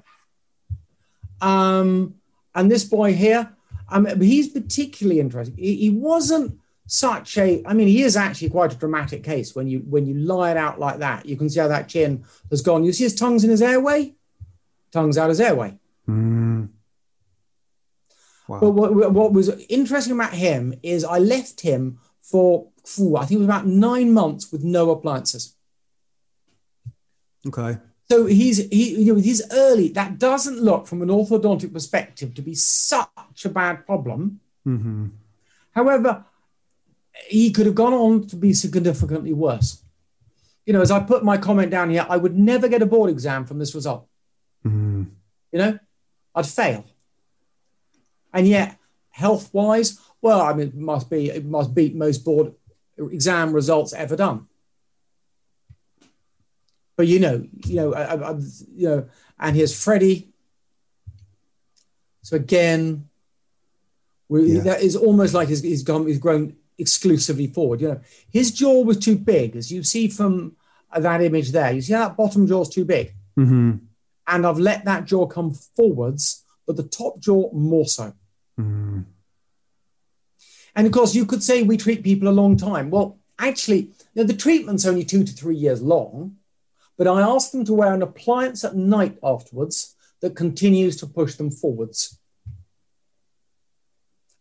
um 1.41 2.15
and 2.55 2.69
this 2.69 2.83
boy 2.83 3.13
here 3.13 3.55
um 3.91 4.05
he's 4.21 4.49
particularly 4.49 5.19
interesting 5.19 5.55
he, 5.57 5.75
he 5.75 5.89
wasn't 5.89 6.57
such 6.87 7.37
a 7.37 7.63
i 7.65 7.73
mean 7.73 7.87
he 7.87 8.01
is 8.01 8.17
actually 8.17 8.49
quite 8.49 8.73
a 8.73 8.75
dramatic 8.75 9.23
case 9.23 9.55
when 9.55 9.67
you 9.67 9.79
when 9.79 10.05
you 10.05 10.15
lie 10.15 10.51
it 10.51 10.57
out 10.57 10.79
like 10.79 10.99
that 10.99 11.25
you 11.25 11.37
can 11.37 11.49
see 11.49 11.59
how 11.59 11.67
that 11.67 11.87
chin 11.87 12.23
has 12.49 12.61
gone 12.61 12.83
you 12.83 12.91
see 12.91 13.03
his 13.03 13.15
tongue's 13.15 13.43
in 13.43 13.49
his 13.49 13.61
airway 13.61 14.13
tongue's 14.91 15.17
out 15.17 15.29
his 15.29 15.39
airway 15.39 15.77
Mm. 16.09 16.69
Wow. 18.47 18.59
But 18.59 18.71
what, 18.71 19.11
what 19.13 19.33
was 19.33 19.49
interesting 19.69 20.13
about 20.13 20.33
him 20.33 20.73
is 20.81 21.03
I 21.03 21.19
left 21.19 21.61
him 21.61 21.99
for, 22.21 22.69
I 22.97 23.25
think 23.25 23.33
it 23.33 23.37
was 23.37 23.45
about 23.45 23.67
nine 23.67 24.11
months 24.11 24.51
with 24.51 24.63
no 24.63 24.89
appliances. 24.89 25.55
okay. 27.47 27.77
So 28.11 28.25
he's 28.25 28.57
he 28.69 29.01
you 29.01 29.13
know 29.13 29.19
he's 29.19 29.41
early. 29.51 29.89
That 29.89 30.17
doesn't 30.17 30.59
look 30.59 30.87
from 30.87 31.01
an 31.01 31.09
orthodontic 31.09 31.71
perspective 31.71 32.33
to 32.33 32.41
be 32.41 32.55
such 32.55 33.45
a 33.45 33.49
bad 33.49 33.85
problem. 33.85 34.39
hmm 34.63 35.07
However, 35.71 36.25
he 37.27 37.51
could 37.51 37.67
have 37.67 37.75
gone 37.75 37.93
on 37.93 38.27
to 38.27 38.35
be 38.35 38.53
significantly 38.53 39.33
worse. 39.33 39.83
You 40.65 40.73
know, 40.73 40.81
as 40.81 40.91
I 40.91 40.99
put 40.99 41.23
my 41.23 41.37
comment 41.37 41.71
down 41.71 41.89
here, 41.89 42.05
I 42.09 42.17
would 42.17 42.37
never 42.37 42.67
get 42.67 42.81
a 42.81 42.85
board 42.85 43.09
exam 43.09 43.45
from 43.45 43.59
this 43.59 43.75
result. 43.75 44.07
Mm. 44.65 45.07
you 45.53 45.59
know, 45.59 45.79
I'd 46.35 46.45
fail. 46.45 46.83
And 48.33 48.47
yet, 48.47 48.77
health 49.09 49.53
wise, 49.53 49.99
well, 50.21 50.41
I 50.41 50.53
mean, 50.53 50.67
it 50.67 50.75
must 50.75 51.09
be, 51.09 51.29
it 51.29 51.45
must 51.45 51.73
beat 51.73 51.95
most 51.95 52.25
board 52.25 52.53
exam 52.97 53.53
results 53.53 53.93
ever 53.93 54.15
done. 54.15 54.48
But 56.99 57.07
you 57.07 57.21
know, 57.21 57.47
you 57.65 57.75
know, 57.77 57.93
I, 57.93 58.15
I, 58.15 58.31
you 58.75 58.89
know, 58.89 59.09
and 59.39 59.55
here's 59.55 59.73
Freddie. 59.73 60.33
So 62.23 62.35
again, 62.35 63.07
we, 64.27 64.55
Yeah. 64.55 64.63
that 64.63 64.81
is 64.81 64.97
almost 64.97 65.33
like 65.33 65.47
he's, 65.47 65.61
he's 65.61 65.83
gone, 65.83 66.07
he's 66.07 66.17
grown 66.19 66.57
exclusively 66.77 67.47
forward. 67.47 67.79
You 67.79 67.87
know, 67.87 68.01
his 68.29 68.51
jaw 68.51 68.83
was 68.83 68.97
too 68.97 69.15
big, 69.17 69.55
as 69.55 69.71
you 69.71 69.81
see 69.81 70.09
from 70.09 70.57
that 70.93 71.21
image 71.21 71.53
there. 71.53 71.71
You 71.71 71.79
see 71.79 71.93
how 71.93 72.09
that 72.09 72.17
bottom 72.17 72.45
jaw 72.45 72.63
is 72.63 72.69
too 72.69 72.83
big 72.83 73.13
hmm 73.37 73.75
and 74.27 74.45
I've 74.45 74.59
let 74.59 74.83
that 74.83 75.05
jaw 75.05 75.25
come 75.25 75.53
forwards, 75.53 76.43
but 76.67 76.75
the 76.75 76.83
top 76.83 77.21
jaw 77.21 77.49
more 77.53 77.85
so. 77.85 78.11
Mm. 78.59 79.05
And 80.75 80.85
of 80.85 80.91
course, 80.91 81.15
you 81.15 81.25
could 81.25 81.43
say 81.43 81.63
we 81.63 81.77
treat 81.77 82.03
people 82.03 82.27
a 82.27 82.39
long 82.41 82.57
time. 82.57 82.89
Well, 82.89 83.19
actually, 83.39 83.79
you 83.79 84.15
know, 84.15 84.23
the 84.25 84.35
treatment's 84.35 84.85
only 84.85 85.05
two 85.05 85.23
to 85.23 85.31
three 85.31 85.55
years 85.55 85.81
long, 85.81 86.35
but 86.99 87.07
I 87.07 87.21
ask 87.21 87.51
them 87.51 87.63
to 87.63 87.73
wear 87.73 87.93
an 87.93 88.01
appliance 88.03 88.65
at 88.65 88.75
night 88.75 89.17
afterwards 89.23 89.95
that 90.19 90.35
continues 90.35 90.97
to 90.97 91.07
push 91.07 91.35
them 91.35 91.49
forwards. 91.49 92.19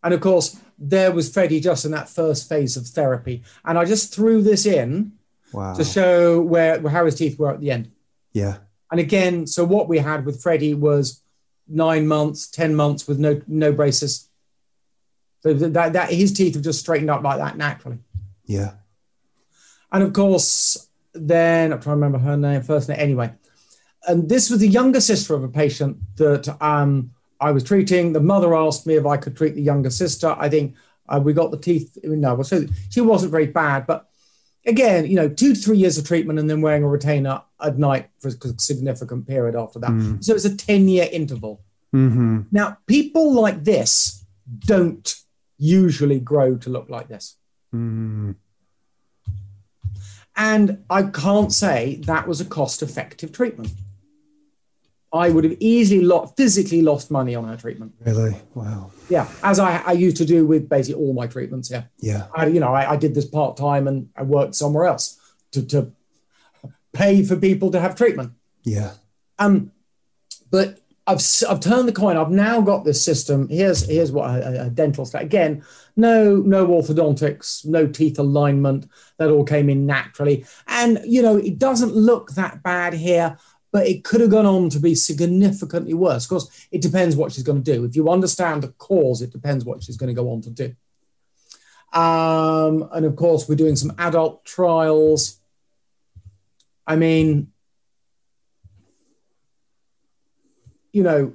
And 0.02 0.12
of 0.12 0.20
course, 0.20 0.59
there 0.76 1.12
was 1.12 1.32
Freddie 1.32 1.60
just 1.60 1.85
in 1.85 1.93
that 1.93 2.09
first 2.09 2.48
phase 2.48 2.76
of 2.76 2.86
therapy. 2.86 3.44
And 3.64 3.78
I 3.78 3.85
just 3.85 4.12
threw 4.12 4.43
this 4.43 4.66
in 4.66 5.12
Wow. 5.52 5.72
to 5.74 5.85
show 5.85 6.40
where, 6.43 6.86
how 6.89 7.06
his 7.06 7.14
teeth 7.14 7.39
were 7.39 7.51
at 7.55 7.60
the 7.60 7.70
end. 7.70 7.90
yeah. 8.32 8.59
And 8.90 8.98
again, 9.01 9.47
so 9.47 9.64
what 9.64 9.86
we 9.86 9.98
had 9.98 10.24
with 10.26 10.43
Freddie 10.43 10.72
was 10.74 11.22
nine 11.68 12.06
months, 12.06 12.48
10 12.48 12.74
months 12.74 13.06
with 13.06 13.18
no, 13.18 13.40
no 13.47 13.70
braces. 13.70 14.30
So 15.43 15.52
that, 15.55 15.93
that 15.93 16.10
his 16.10 16.32
teeth 16.32 16.55
have 16.55 16.64
just 16.64 16.80
straightened 16.80 17.10
up 17.10 17.22
like 17.22 17.39
that 17.39 17.56
naturally. 17.56 17.98
Yeah. 18.47 18.72
And 19.93 20.02
of 20.02 20.12
course, 20.14 20.88
then 21.27 21.73
I'm 21.73 21.81
trying 21.81 21.95
to 21.95 22.07
remember 22.07 22.19
her 22.19 22.36
name, 22.36 22.62
first 22.62 22.89
name, 22.89 22.99
anyway. 23.01 23.32
And 24.07 24.28
this 24.28 24.51
was 24.51 24.61
the 24.61 24.69
younger 24.69 25.01
sister 25.01 25.35
of 25.35 25.43
a 25.43 25.49
patient 25.49 25.99
that 26.16 26.57
um, 26.62 27.11
I 27.40 27.51
was 27.51 27.65
treating. 27.65 28.12
The 28.12 28.20
mother 28.20 28.55
asked 28.55 28.86
me 28.86 28.95
if 28.95 29.07
I 29.07 29.16
could 29.16 29.36
treat 29.36 29.55
the 29.55 29.62
younger 29.62 29.90
sister. 29.90 30.35
I 30.39 30.49
think 30.49 30.77
uh, 31.09 31.20
we 31.23 31.32
got 31.32 31.51
the 31.51 31.59
teeth. 31.59 31.99
No, 32.05 32.35
well, 32.35 32.45
so 32.45 32.65
she 32.90 33.01
wasn't 33.01 33.32
very 33.32 33.47
bad, 33.47 33.86
but 33.86 34.09
again, 34.66 35.07
you 35.07 35.16
know, 35.16 35.28
two 35.28 35.55
to 35.55 35.61
three 35.61 35.78
years 35.78 35.99
of 35.99 36.07
treatment 36.07 36.39
and 36.39 36.49
then 36.49 36.61
wearing 36.61 36.85
a 36.85 36.89
retainer 36.89 37.43
at 37.61 37.78
night 37.78 38.11
for 38.20 38.28
a 38.28 38.59
significant 38.59 39.27
period 39.27 39.57
after 39.57 39.78
that. 39.81 40.19
So 40.20 40.35
it's 40.35 40.45
a 40.45 40.57
10 40.57 40.89
year 40.89 41.09
interval. 41.11 41.62
Mm-hmm. 41.95 42.43
Now, 42.53 42.78
people 42.86 43.32
like 43.32 43.65
this 43.65 44.24
don't 44.61 45.15
usually 45.57 46.20
grow 46.20 46.57
to 46.57 46.70
look 46.70 46.89
like 46.89 47.09
this. 47.09 47.36
Mm. 47.74 48.36
And 50.39 50.85
I 50.89 51.02
can't 51.02 51.52
say 51.52 51.97
that 52.06 52.28
was 52.28 52.40
a 52.40 52.44
cost 52.44 52.81
effective 52.81 53.32
treatment. 53.32 53.70
I 55.12 55.31
would 55.31 55.43
have 55.44 55.56
easily 55.59 56.09
physically 56.36 56.82
lost 56.82 57.10
money 57.10 57.35
on 57.35 57.44
her 57.48 57.56
treatment. 57.56 57.94
Really? 58.05 58.36
Wow. 58.55 58.93
Yeah, 59.09 59.27
as 59.43 59.59
I, 59.59 59.78
I 59.78 59.93
used 59.93 60.19
to 60.19 60.24
do 60.24 60.47
with 60.47 60.69
basically 60.69 61.02
all 61.02 61.12
my 61.12 61.27
treatments. 61.27 61.70
Yeah, 61.70 61.85
Yeah. 61.98 62.27
I, 62.35 62.47
you 62.47 62.60
know, 62.60 62.73
I, 62.73 62.93
I 62.93 62.97
did 62.97 63.15
this 63.15 63.24
part 63.24 63.56
time 63.56 63.89
and 63.89 64.10
I 64.15 64.23
worked 64.23 64.55
somewhere 64.55 64.85
else 64.85 65.19
to, 65.52 65.66
to 65.66 65.93
pay 66.93 67.24
for 67.24 67.36
people 67.36 67.70
to 67.73 67.81
have 67.81 67.97
treatment. 67.97 68.32
Yeah. 68.65 68.93
Um, 69.39 69.73
but 70.51 70.78
I've 71.09 71.22
I've 71.48 71.60
turned 71.60 71.89
the 71.89 71.93
coin. 71.93 72.18
I've 72.18 72.30
now 72.30 72.60
got 72.60 72.85
this 72.85 73.02
system. 73.02 73.48
Here's 73.48 73.86
here's 73.86 74.12
what 74.12 74.28
a, 74.30 74.66
a 74.66 74.70
dental 74.70 75.06
stat. 75.06 75.22
Again, 75.22 75.64
no 75.97 76.36
no 76.36 76.66
orthodontics, 76.66 77.64
no 77.64 77.86
teeth 77.86 78.18
alignment. 78.18 78.86
That 79.16 79.30
all 79.30 79.44
came 79.44 79.70
in 79.70 79.86
naturally, 79.86 80.44
and 80.66 81.01
you 81.05 81.22
know 81.22 81.36
it 81.36 81.59
doesn't 81.59 81.94
look 81.94 82.32
that 82.32 82.62
bad 82.62 82.93
here. 82.93 83.39
But 83.70 83.86
it 83.86 84.02
could 84.02 84.22
have 84.22 84.30
gone 84.30 84.47
on 84.47 84.70
to 84.70 84.78
be 84.78 84.94
significantly 84.94 85.93
worse. 85.93 86.24
Of 86.24 86.30
course, 86.30 86.68
it 86.70 86.80
depends 86.80 87.16
what 87.16 87.32
she's 87.32 87.43
going 87.43 87.62
to 87.62 87.72
do. 87.72 87.85
If 87.85 87.97
you 87.97 88.09
understand 88.09 88.62
the 88.62 88.68
cause, 88.68 89.20
it 89.20 89.30
depends 89.30 89.64
what 89.64 89.82
she's 89.82 89.98
going 89.98 90.09
to 90.09 90.14
go 90.14 90.30
on 90.30 90.40
to 90.43 90.51
do. 90.51 90.74
Um, 91.93 92.89
and 92.93 93.05
of 93.05 93.14
course, 93.14 93.47
we're 93.47 93.56
doing 93.56 93.76
some 93.76 93.93
adult 93.98 94.44
trials. 94.47 95.39
I 96.86 96.97
mean, 96.97 97.52
you 100.93 101.02
know, 101.02 101.32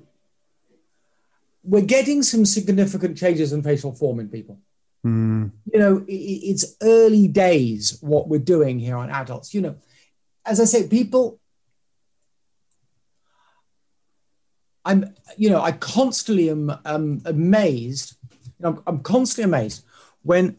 we're 1.64 1.86
getting 1.86 2.24
some 2.24 2.46
significant 2.46 3.18
changes 3.18 3.54
in 3.54 3.64
facial 3.64 3.94
form 3.94 4.20
in 4.20 4.28
people. 4.30 4.60
Mm. 5.06 5.52
You 5.72 5.80
know, 5.80 5.98
i- 6.00 6.12
i- 6.12 6.42
it's 6.52 6.76
early 6.82 7.28
days 7.28 7.98
what 8.02 8.28
we're 8.28 8.40
doing 8.40 8.80
here 8.80 8.98
on 8.98 9.10
adults. 9.10 9.54
You 9.54 9.62
know, 9.62 9.76
as 10.46 10.60
I 10.60 10.66
say, 10.66 10.88
people, 10.88 11.40
I'm, 14.86 15.14
you 15.38 15.50
know, 15.50 15.62
I 15.62 15.72
constantly 15.72 16.50
am 16.50 16.72
um, 16.86 17.22
amazed. 17.26 18.16
You 18.32 18.52
know, 18.60 18.70
I'm, 18.70 18.84
I'm 18.88 19.00
constantly 19.00 19.46
amazed 19.46 19.84
when 20.24 20.58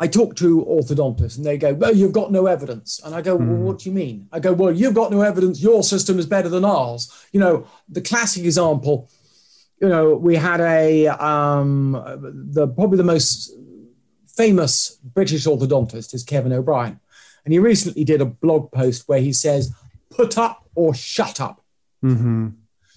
I 0.00 0.08
talk 0.08 0.34
to 0.36 0.64
orthodontists 0.64 1.36
and 1.36 1.46
they 1.46 1.56
go, 1.56 1.72
Well, 1.72 1.94
you've 1.94 2.12
got 2.12 2.32
no 2.32 2.46
evidence. 2.46 3.00
And 3.04 3.14
I 3.14 3.22
go, 3.22 3.36
Well, 3.36 3.56
what 3.56 3.78
do 3.78 3.88
you 3.88 3.94
mean? 3.94 4.28
I 4.32 4.40
go, 4.40 4.52
Well, 4.52 4.72
you've 4.72 4.94
got 4.94 5.12
no 5.12 5.20
evidence. 5.20 5.62
Your 5.62 5.82
system 5.82 6.18
is 6.18 6.26
better 6.26 6.48
than 6.48 6.64
ours. 6.64 7.12
You 7.32 7.40
know, 7.40 7.66
the 7.88 8.00
classic 8.00 8.44
example, 8.44 9.08
you 9.80 9.88
know, 9.88 10.14
we 10.14 10.36
had 10.36 10.60
a, 10.60 11.08
um, 11.08 11.92
the 12.52 12.66
probably 12.66 12.96
the 12.96 13.04
most 13.04 13.52
famous 14.26 14.98
British 15.02 15.46
orthodontist 15.46 16.12
is 16.12 16.24
Kevin 16.24 16.52
O'Brien. 16.52 16.98
And 17.44 17.52
he 17.52 17.58
recently 17.58 18.04
did 18.04 18.20
a 18.20 18.26
blog 18.26 18.72
post 18.72 19.08
where 19.08 19.20
he 19.20 19.32
says, 19.32 19.72
Put 20.10 20.38
up 20.38 20.68
or 20.74 20.94
shut 20.94 21.40
up. 21.40 21.62
Mm-hmm. 22.04 22.48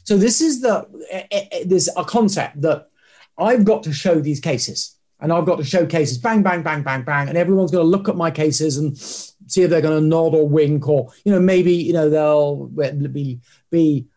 So 0.03 0.17
this 0.17 0.41
is 0.41 0.61
the 0.61 0.87
eh, 1.11 1.23
eh, 1.31 1.45
eh, 1.51 1.63
there's 1.65 1.89
a 1.95 2.05
concept 2.05 2.61
that 2.61 2.89
I've 3.37 3.65
got 3.65 3.83
to 3.83 3.93
show 3.93 4.19
these 4.19 4.39
cases, 4.39 4.95
and 5.19 5.33
I've 5.33 5.45
got 5.45 5.57
to 5.57 5.63
show 5.63 5.85
cases, 5.85 6.17
bang, 6.17 6.43
bang, 6.43 6.61
bang, 6.61 6.83
bang, 6.83 7.03
bang, 7.03 7.27
and 7.29 7.37
everyone's 7.37 7.71
going 7.71 7.83
to 7.83 7.89
look 7.89 8.07
at 8.07 8.15
my 8.15 8.31
cases 8.31 8.77
and 8.77 8.97
see 8.97 9.63
if 9.63 9.69
they're 9.69 9.81
going 9.81 10.01
to 10.01 10.07
nod 10.07 10.35
or 10.35 10.47
wink, 10.47 10.87
or 10.87 11.11
you 11.23 11.31
know 11.31 11.39
maybe 11.39 11.73
you 11.73 11.93
know 11.93 12.09
they'll 12.09 12.67
be 12.67 13.39
be 13.69 14.07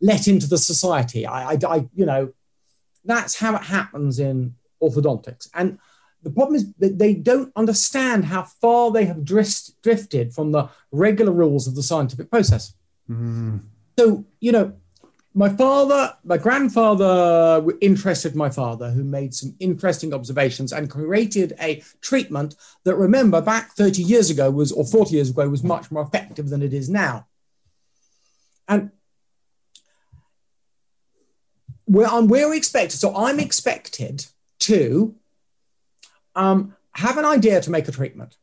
let 0.00 0.28
into 0.28 0.48
the 0.48 0.58
society. 0.58 1.26
I, 1.26 1.52
I, 1.52 1.58
I 1.66 1.88
you 1.94 2.06
know 2.06 2.32
that's 3.04 3.38
how 3.38 3.56
it 3.56 3.62
happens 3.62 4.18
in 4.18 4.54
orthodontics, 4.82 5.48
and 5.54 5.78
the 6.22 6.30
problem 6.30 6.56
is 6.56 6.72
that 6.74 6.98
they 6.98 7.14
don't 7.14 7.52
understand 7.56 8.26
how 8.26 8.42
far 8.42 8.90
they 8.90 9.06
have 9.06 9.24
drift, 9.24 9.82
drifted 9.82 10.34
from 10.34 10.52
the 10.52 10.68
regular 10.92 11.32
rules 11.32 11.66
of 11.66 11.74
the 11.74 11.82
scientific 11.82 12.30
process. 12.30 12.74
Mm-hmm. 13.10 13.58
So, 13.98 14.24
you 14.40 14.52
know, 14.52 14.74
my 15.32 15.48
father, 15.48 16.16
my 16.24 16.36
grandfather 16.36 17.64
interested 17.80 18.34
my 18.34 18.50
father, 18.50 18.90
who 18.90 19.04
made 19.04 19.32
some 19.32 19.54
interesting 19.60 20.12
observations 20.12 20.72
and 20.72 20.90
created 20.90 21.52
a 21.60 21.82
treatment 22.00 22.56
that, 22.84 22.96
remember, 22.96 23.40
back 23.40 23.70
30 23.72 24.02
years 24.02 24.30
ago 24.30 24.50
was, 24.50 24.72
or 24.72 24.84
40 24.84 25.14
years 25.14 25.30
ago, 25.30 25.48
was 25.48 25.62
much 25.62 25.90
more 25.90 26.02
effective 26.02 26.48
than 26.48 26.62
it 26.62 26.74
is 26.74 26.88
now. 26.88 27.26
And 28.68 28.90
we're, 31.86 32.06
um, 32.06 32.26
we're 32.26 32.54
expected, 32.54 32.98
so 32.98 33.14
I'm 33.14 33.38
expected 33.38 34.26
to 34.60 35.14
um, 36.34 36.74
have 36.92 37.18
an 37.18 37.24
idea 37.24 37.60
to 37.60 37.70
make 37.70 37.86
a 37.88 37.92
treatment, 37.92 38.36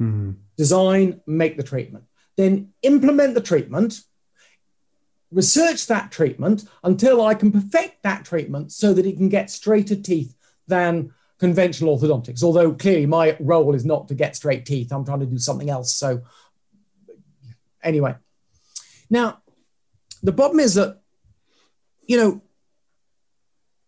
Mm-hmm. 0.00 0.32
design, 0.58 1.20
make 1.24 1.56
the 1.56 1.62
treatment, 1.62 2.06
then 2.36 2.72
implement 2.82 3.34
the 3.34 3.40
treatment 3.40 4.00
research 5.34 5.88
that 5.88 6.12
treatment 6.12 6.64
until 6.84 7.20
I 7.20 7.34
can 7.34 7.50
perfect 7.50 8.02
that 8.04 8.24
treatment 8.24 8.72
so 8.72 8.94
that 8.94 9.04
it 9.04 9.16
can 9.16 9.28
get 9.28 9.50
straighter 9.50 9.96
teeth 9.96 10.34
than 10.68 11.12
conventional 11.38 11.98
orthodontics. 11.98 12.42
Although 12.42 12.72
clearly 12.72 13.06
my 13.06 13.36
role 13.40 13.74
is 13.74 13.84
not 13.84 14.08
to 14.08 14.14
get 14.14 14.36
straight 14.36 14.64
teeth, 14.64 14.92
I'm 14.92 15.04
trying 15.04 15.20
to 15.20 15.26
do 15.26 15.38
something 15.38 15.68
else. 15.68 15.92
So, 15.92 16.22
anyway, 17.82 18.14
now 19.10 19.42
the 20.22 20.32
problem 20.32 20.60
is 20.60 20.74
that, 20.74 21.00
you 22.06 22.16
know, 22.16 22.40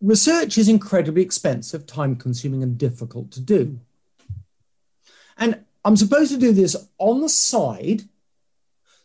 research 0.01 0.57
is 0.57 0.67
incredibly 0.67 1.21
expensive, 1.21 1.87
time 1.87 2.17
consuming, 2.17 2.61
and 2.61 2.77
difficult 2.77 3.31
to 3.31 3.41
do. 3.41 3.79
And 5.37 5.63
I'm 5.85 5.95
supposed 5.95 6.31
to 6.31 6.37
do 6.37 6.51
this 6.51 6.75
on 6.97 7.21
the 7.21 7.29
side 7.29 8.03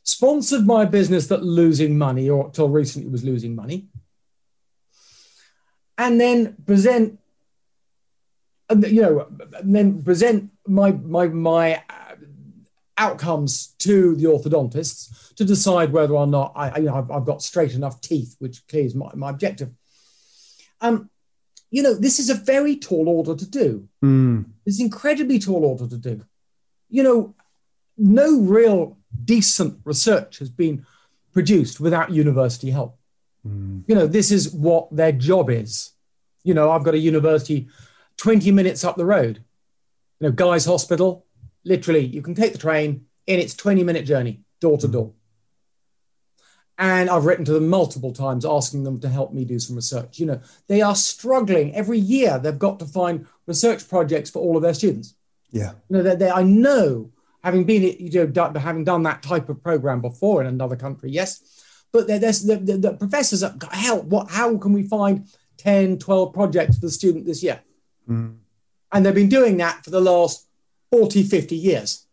sponsored 0.04 0.66
by 0.66 0.82
a 0.82 0.86
business 0.86 1.28
that 1.28 1.42
losing 1.42 1.96
money 1.96 2.28
or 2.28 2.50
till 2.50 2.68
recently 2.68 3.08
was 3.08 3.24
losing 3.24 3.54
money 3.54 3.86
and 5.98 6.20
then 6.20 6.56
present 6.66 7.18
and 8.68 8.84
you 8.86 9.02
know 9.02 9.26
and 9.54 9.74
then 9.74 10.02
present 10.02 10.50
my 10.66 10.92
my 10.92 11.28
my 11.28 11.74
uh, 11.88 12.14
outcomes 12.98 13.68
to 13.78 14.14
the 14.16 14.24
orthodontists 14.24 15.34
to 15.34 15.44
decide 15.44 15.92
whether 15.92 16.14
or 16.14 16.26
not 16.26 16.52
I, 16.54 16.78
you 16.78 16.84
know, 16.84 16.94
I've, 16.94 17.10
I've 17.10 17.24
got 17.24 17.42
straight 17.42 17.74
enough 17.74 18.00
teeth, 18.00 18.36
which 18.38 18.66
clearly 18.66 18.86
is 18.86 18.94
my, 18.94 19.10
my 19.14 19.30
objective. 19.30 19.70
Um, 20.80 21.08
you 21.70 21.82
know, 21.82 21.94
this 21.94 22.18
is 22.18 22.28
a 22.28 22.34
very 22.34 22.76
tall 22.76 23.08
order 23.08 23.34
to 23.34 23.50
do. 23.50 23.88
Mm. 24.04 24.44
It's 24.66 24.80
incredibly 24.80 25.38
tall 25.38 25.64
order 25.64 25.88
to 25.88 25.96
do. 25.96 26.22
You 26.90 27.02
know, 27.02 27.34
no 27.96 28.40
real 28.40 28.98
decent 29.24 29.80
research 29.84 30.38
has 30.38 30.50
been 30.50 30.86
produced 31.32 31.80
without 31.80 32.10
university 32.10 32.70
help. 32.70 32.98
Mm. 33.46 33.84
You 33.86 33.94
know, 33.94 34.06
this 34.06 34.30
is 34.30 34.52
what 34.52 34.94
their 34.94 35.12
job 35.12 35.50
is. 35.50 35.92
You 36.44 36.54
know, 36.54 36.70
I've 36.70 36.84
got 36.84 36.94
a 36.94 36.98
university 36.98 37.68
20 38.16 38.50
minutes 38.50 38.84
up 38.84 38.96
the 38.96 39.06
road. 39.06 39.42
You 40.20 40.28
know, 40.28 40.32
Guy's 40.32 40.64
Hospital, 40.64 41.26
literally, 41.64 42.04
you 42.04 42.22
can 42.22 42.34
take 42.34 42.52
the 42.52 42.58
train 42.58 43.06
in 43.26 43.40
its 43.40 43.54
20 43.54 43.82
minute 43.84 44.04
journey, 44.04 44.42
door 44.60 44.78
to 44.78 44.88
door. 44.88 45.12
And 46.78 47.10
I've 47.10 47.26
written 47.26 47.44
to 47.44 47.52
them 47.52 47.68
multiple 47.68 48.12
times 48.12 48.44
asking 48.44 48.84
them 48.84 48.98
to 49.00 49.08
help 49.08 49.32
me 49.32 49.44
do 49.44 49.58
some 49.58 49.76
research. 49.76 50.18
You 50.18 50.26
know, 50.26 50.40
they 50.68 50.82
are 50.82 50.96
struggling 50.96 51.74
every 51.74 51.98
year. 51.98 52.38
They've 52.38 52.58
got 52.58 52.78
to 52.80 52.86
find 52.86 53.26
research 53.46 53.88
projects 53.88 54.30
for 54.30 54.40
all 54.40 54.56
of 54.56 54.62
their 54.62 54.74
students. 54.74 55.14
Yeah. 55.50 55.72
You 55.88 55.98
know, 55.98 56.02
they, 56.02 56.16
they, 56.16 56.30
I 56.30 56.42
know, 56.42 57.10
having 57.42 57.64
been, 57.64 57.82
you 57.98 58.26
know, 58.26 58.52
having 58.58 58.84
done 58.84 59.02
that 59.02 59.22
type 59.22 59.48
of 59.48 59.62
program 59.62 60.00
before 60.00 60.40
in 60.40 60.46
another 60.46 60.76
country, 60.76 61.10
yes. 61.10 61.40
But 61.92 62.06
there's 62.06 62.42
the, 62.42 62.56
the, 62.56 62.78
the 62.78 62.92
professors 62.94 63.42
are, 63.42 63.54
help. 63.70 64.04
What? 64.06 64.30
How 64.30 64.56
can 64.56 64.72
we 64.72 64.82
find 64.84 65.26
10, 65.58 65.98
12 65.98 66.32
projects 66.32 66.76
for 66.76 66.86
the 66.86 66.92
student 66.92 67.26
this 67.26 67.42
year? 67.42 67.60
Mm. 68.08 68.38
And 68.92 69.06
they've 69.06 69.14
been 69.14 69.28
doing 69.28 69.56
that 69.58 69.84
for 69.84 69.90
the 69.90 70.00
last 70.00 70.46
40, 70.90 71.22
50 71.22 71.56
years. 71.56 72.06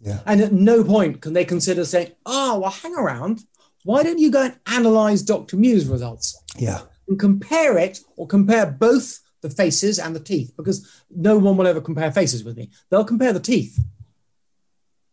Yeah. 0.00 0.20
And 0.26 0.40
at 0.40 0.52
no 0.52 0.84
point 0.84 1.20
can 1.20 1.32
they 1.32 1.44
consider 1.44 1.84
saying, 1.84 2.12
oh, 2.24 2.60
well, 2.60 2.70
hang 2.70 2.94
around. 2.94 3.40
Why 3.84 4.02
don't 4.02 4.18
you 4.18 4.30
go 4.30 4.42
and 4.42 4.58
analyze 4.66 5.22
Dr. 5.22 5.56
Mew's 5.56 5.86
results? 5.86 6.42
Yeah. 6.58 6.80
And 7.08 7.18
compare 7.18 7.78
it 7.78 8.00
or 8.16 8.26
compare 8.26 8.66
both 8.66 9.20
the 9.48 9.54
faces 9.54 9.98
and 9.98 10.14
the 10.14 10.20
teeth 10.20 10.52
because 10.56 11.04
no 11.10 11.38
one 11.38 11.56
will 11.56 11.66
ever 11.66 11.80
compare 11.80 12.12
faces 12.12 12.44
with 12.44 12.56
me. 12.56 12.70
They'll 12.90 13.04
compare 13.04 13.32
the 13.32 13.40
teeth. 13.40 13.78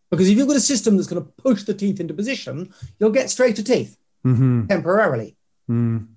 Because 0.10 0.30
if 0.30 0.38
you've 0.38 0.48
got 0.48 0.58
a 0.58 0.62
system 0.62 0.96
that's 0.96 1.08
going 1.08 1.24
to 1.24 1.32
push 1.42 1.64
the 1.64 1.74
teeth 1.74 2.00
into 2.00 2.14
position, 2.14 2.74
you'll 3.00 3.10
get 3.10 3.30
straighter 3.30 3.64
teeth 3.64 3.98
mm-hmm. 4.26 4.68
temporarily. 4.68 5.36
Mm. 5.70 6.08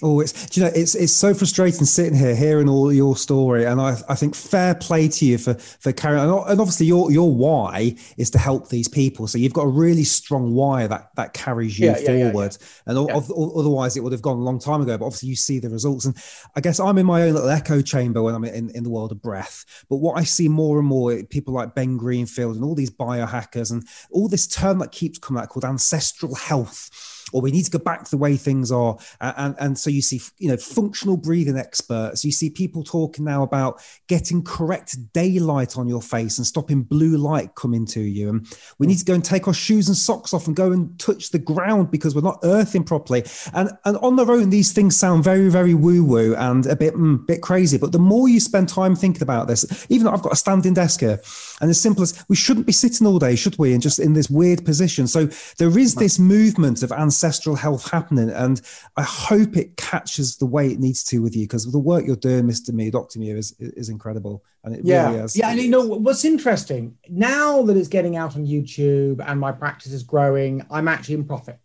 Oh, 0.00 0.20
it's 0.20 0.56
you 0.56 0.62
know 0.62 0.70
it's 0.76 0.94
it's 0.94 1.12
so 1.12 1.34
frustrating 1.34 1.84
sitting 1.84 2.16
here 2.16 2.36
hearing 2.36 2.68
all 2.68 2.92
your 2.92 3.16
story, 3.16 3.64
and 3.64 3.80
I, 3.80 3.96
I 4.08 4.14
think 4.14 4.36
fair 4.36 4.76
play 4.76 5.08
to 5.08 5.24
you 5.24 5.38
for 5.38 5.54
for 5.54 5.90
carrying 5.92 6.30
on. 6.30 6.48
And 6.48 6.60
obviously, 6.60 6.86
your 6.86 7.10
your 7.10 7.34
why 7.34 7.96
is 8.16 8.30
to 8.30 8.38
help 8.38 8.68
these 8.68 8.86
people, 8.86 9.26
so 9.26 9.38
you've 9.38 9.52
got 9.52 9.62
a 9.62 9.68
really 9.68 10.04
strong 10.04 10.54
why 10.54 10.86
that 10.86 11.10
that 11.16 11.32
carries 11.32 11.80
you 11.80 11.86
Yeah, 11.86 11.94
forward. 11.94 12.56
yeah, 12.60 12.66
And 12.86 13.08
Yeah. 13.08 13.14
o- 13.16 13.24
o- 13.34 13.58
otherwise, 13.58 13.96
it 13.96 14.04
would 14.04 14.12
have 14.12 14.22
gone 14.22 14.36
a 14.38 14.42
long 14.44 14.60
time 14.60 14.82
ago. 14.82 14.96
But 14.96 15.06
obviously, 15.06 15.30
you 15.30 15.36
see 15.36 15.58
the 15.58 15.68
results, 15.68 16.04
and 16.04 16.16
I 16.54 16.60
guess 16.60 16.78
I'm 16.78 16.96
in 16.98 17.06
my 17.06 17.22
own 17.22 17.34
little 17.34 17.50
echo 17.50 17.80
chamber 17.82 18.22
when 18.22 18.36
I'm 18.36 18.44
in 18.44 18.70
in 18.70 18.84
the 18.84 18.90
world 18.90 19.10
of 19.10 19.20
breath. 19.20 19.64
But 19.90 19.96
what 19.96 20.16
I 20.16 20.22
see 20.22 20.48
more 20.48 20.78
and 20.78 20.86
more, 20.86 21.20
people 21.24 21.54
like 21.54 21.74
Ben 21.74 21.96
Greenfield 21.96 22.54
and 22.54 22.64
all 22.64 22.76
these 22.76 22.90
biohackers, 22.90 23.72
and 23.72 23.84
all 24.12 24.28
this 24.28 24.46
term 24.46 24.78
that 24.78 24.92
keeps 24.92 25.18
coming 25.18 25.42
out 25.42 25.48
called 25.48 25.64
ancestral 25.64 26.36
health 26.36 26.88
or 27.32 27.40
we 27.40 27.50
need 27.50 27.64
to 27.64 27.70
go 27.70 27.78
back 27.78 28.04
to 28.04 28.10
the 28.10 28.16
way 28.16 28.36
things 28.36 28.70
are. 28.70 28.96
And, 29.20 29.54
and, 29.58 29.78
so 29.78 29.90
you 29.90 30.02
see, 30.02 30.20
you 30.38 30.48
know, 30.48 30.56
functional 30.56 31.16
breathing 31.16 31.56
experts. 31.56 32.24
You 32.24 32.32
see 32.32 32.50
people 32.50 32.82
talking 32.82 33.24
now 33.24 33.42
about 33.42 33.80
getting 34.08 34.42
correct 34.42 34.96
daylight 35.12 35.76
on 35.76 35.88
your 35.88 36.02
face 36.02 36.38
and 36.38 36.46
stopping 36.46 36.82
blue 36.82 37.16
light 37.16 37.54
coming 37.54 37.86
to 37.86 38.00
you. 38.00 38.28
And 38.28 38.46
we 38.78 38.86
need 38.86 38.98
to 38.98 39.04
go 39.04 39.14
and 39.14 39.24
take 39.24 39.46
our 39.46 39.54
shoes 39.54 39.88
and 39.88 39.96
socks 39.96 40.34
off 40.34 40.46
and 40.46 40.56
go 40.56 40.72
and 40.72 40.98
touch 40.98 41.30
the 41.30 41.38
ground 41.38 41.90
because 41.90 42.14
we're 42.14 42.22
not 42.22 42.40
earthing 42.42 42.84
properly. 42.84 43.24
And 43.54 43.70
and 43.84 43.96
on 43.98 44.16
their 44.16 44.30
own, 44.30 44.50
these 44.50 44.72
things 44.72 44.96
sound 44.96 45.24
very, 45.24 45.48
very 45.48 45.74
woo 45.74 46.04
woo 46.04 46.34
and 46.36 46.66
a 46.66 46.76
bit 46.76 46.94
mm, 46.94 47.24
bit 47.26 47.42
crazy. 47.42 47.78
But 47.78 47.92
the 47.92 47.98
more 47.98 48.28
you 48.28 48.40
spend 48.40 48.68
time 48.68 48.96
thinking 48.96 49.22
about 49.22 49.48
this, 49.48 49.86
even 49.88 50.04
though 50.04 50.12
I've 50.12 50.22
got 50.22 50.32
a 50.32 50.36
standing 50.36 50.74
desk 50.74 51.00
here, 51.00 51.20
and 51.60 51.70
as 51.70 51.80
simple 51.80 52.02
as 52.02 52.24
we 52.28 52.36
shouldn't 52.36 52.66
be 52.66 52.72
sitting 52.72 53.06
all 53.06 53.18
day, 53.18 53.34
should 53.34 53.58
we? 53.58 53.72
And 53.72 53.82
just 53.82 53.98
in 53.98 54.12
this 54.12 54.30
weird 54.30 54.64
position. 54.64 55.06
So 55.06 55.26
there 55.58 55.76
is 55.78 55.94
this 55.94 56.18
movement 56.18 56.82
of 56.82 56.92
ancestral 56.92 57.56
health 57.56 57.90
happening, 57.90 58.30
and 58.30 58.60
I 58.96 59.02
hope 59.02 59.56
it 59.56 59.76
catches 59.76 60.36
the 60.36 60.46
way 60.46 60.68
it 60.68 60.78
needs 60.78 61.02
to 61.04 61.20
with 61.22 61.34
you 61.36 61.44
because 61.44 61.70
the 61.70 61.78
work 61.78 62.06
you're 62.06 62.16
doing, 62.16 62.44
Mr. 62.44 62.72
Mew, 62.72 62.90
Dr. 62.90 63.18
Mew, 63.18 63.36
is 63.36 63.54
is 63.58 63.88
incredible, 63.88 64.44
and 64.64 64.74
it 64.76 64.84
Yeah. 64.84 65.08
really 65.10 65.24
is. 65.24 65.36
Yeah. 65.36 65.50
And 65.50 65.60
you 65.60 65.68
know 65.68 65.84
what's 65.84 66.24
interesting 66.24 66.96
now 67.08 67.62
that 67.62 67.76
it's 67.76 67.88
getting 67.88 68.16
out 68.16 68.36
on 68.36 68.46
YouTube 68.46 69.24
and 69.26 69.38
my 69.40 69.52
practice 69.52 69.92
is 69.92 70.02
growing, 70.02 70.64
I'm 70.70 70.88
actually 70.88 71.16
in 71.16 71.24
profit. 71.24 71.58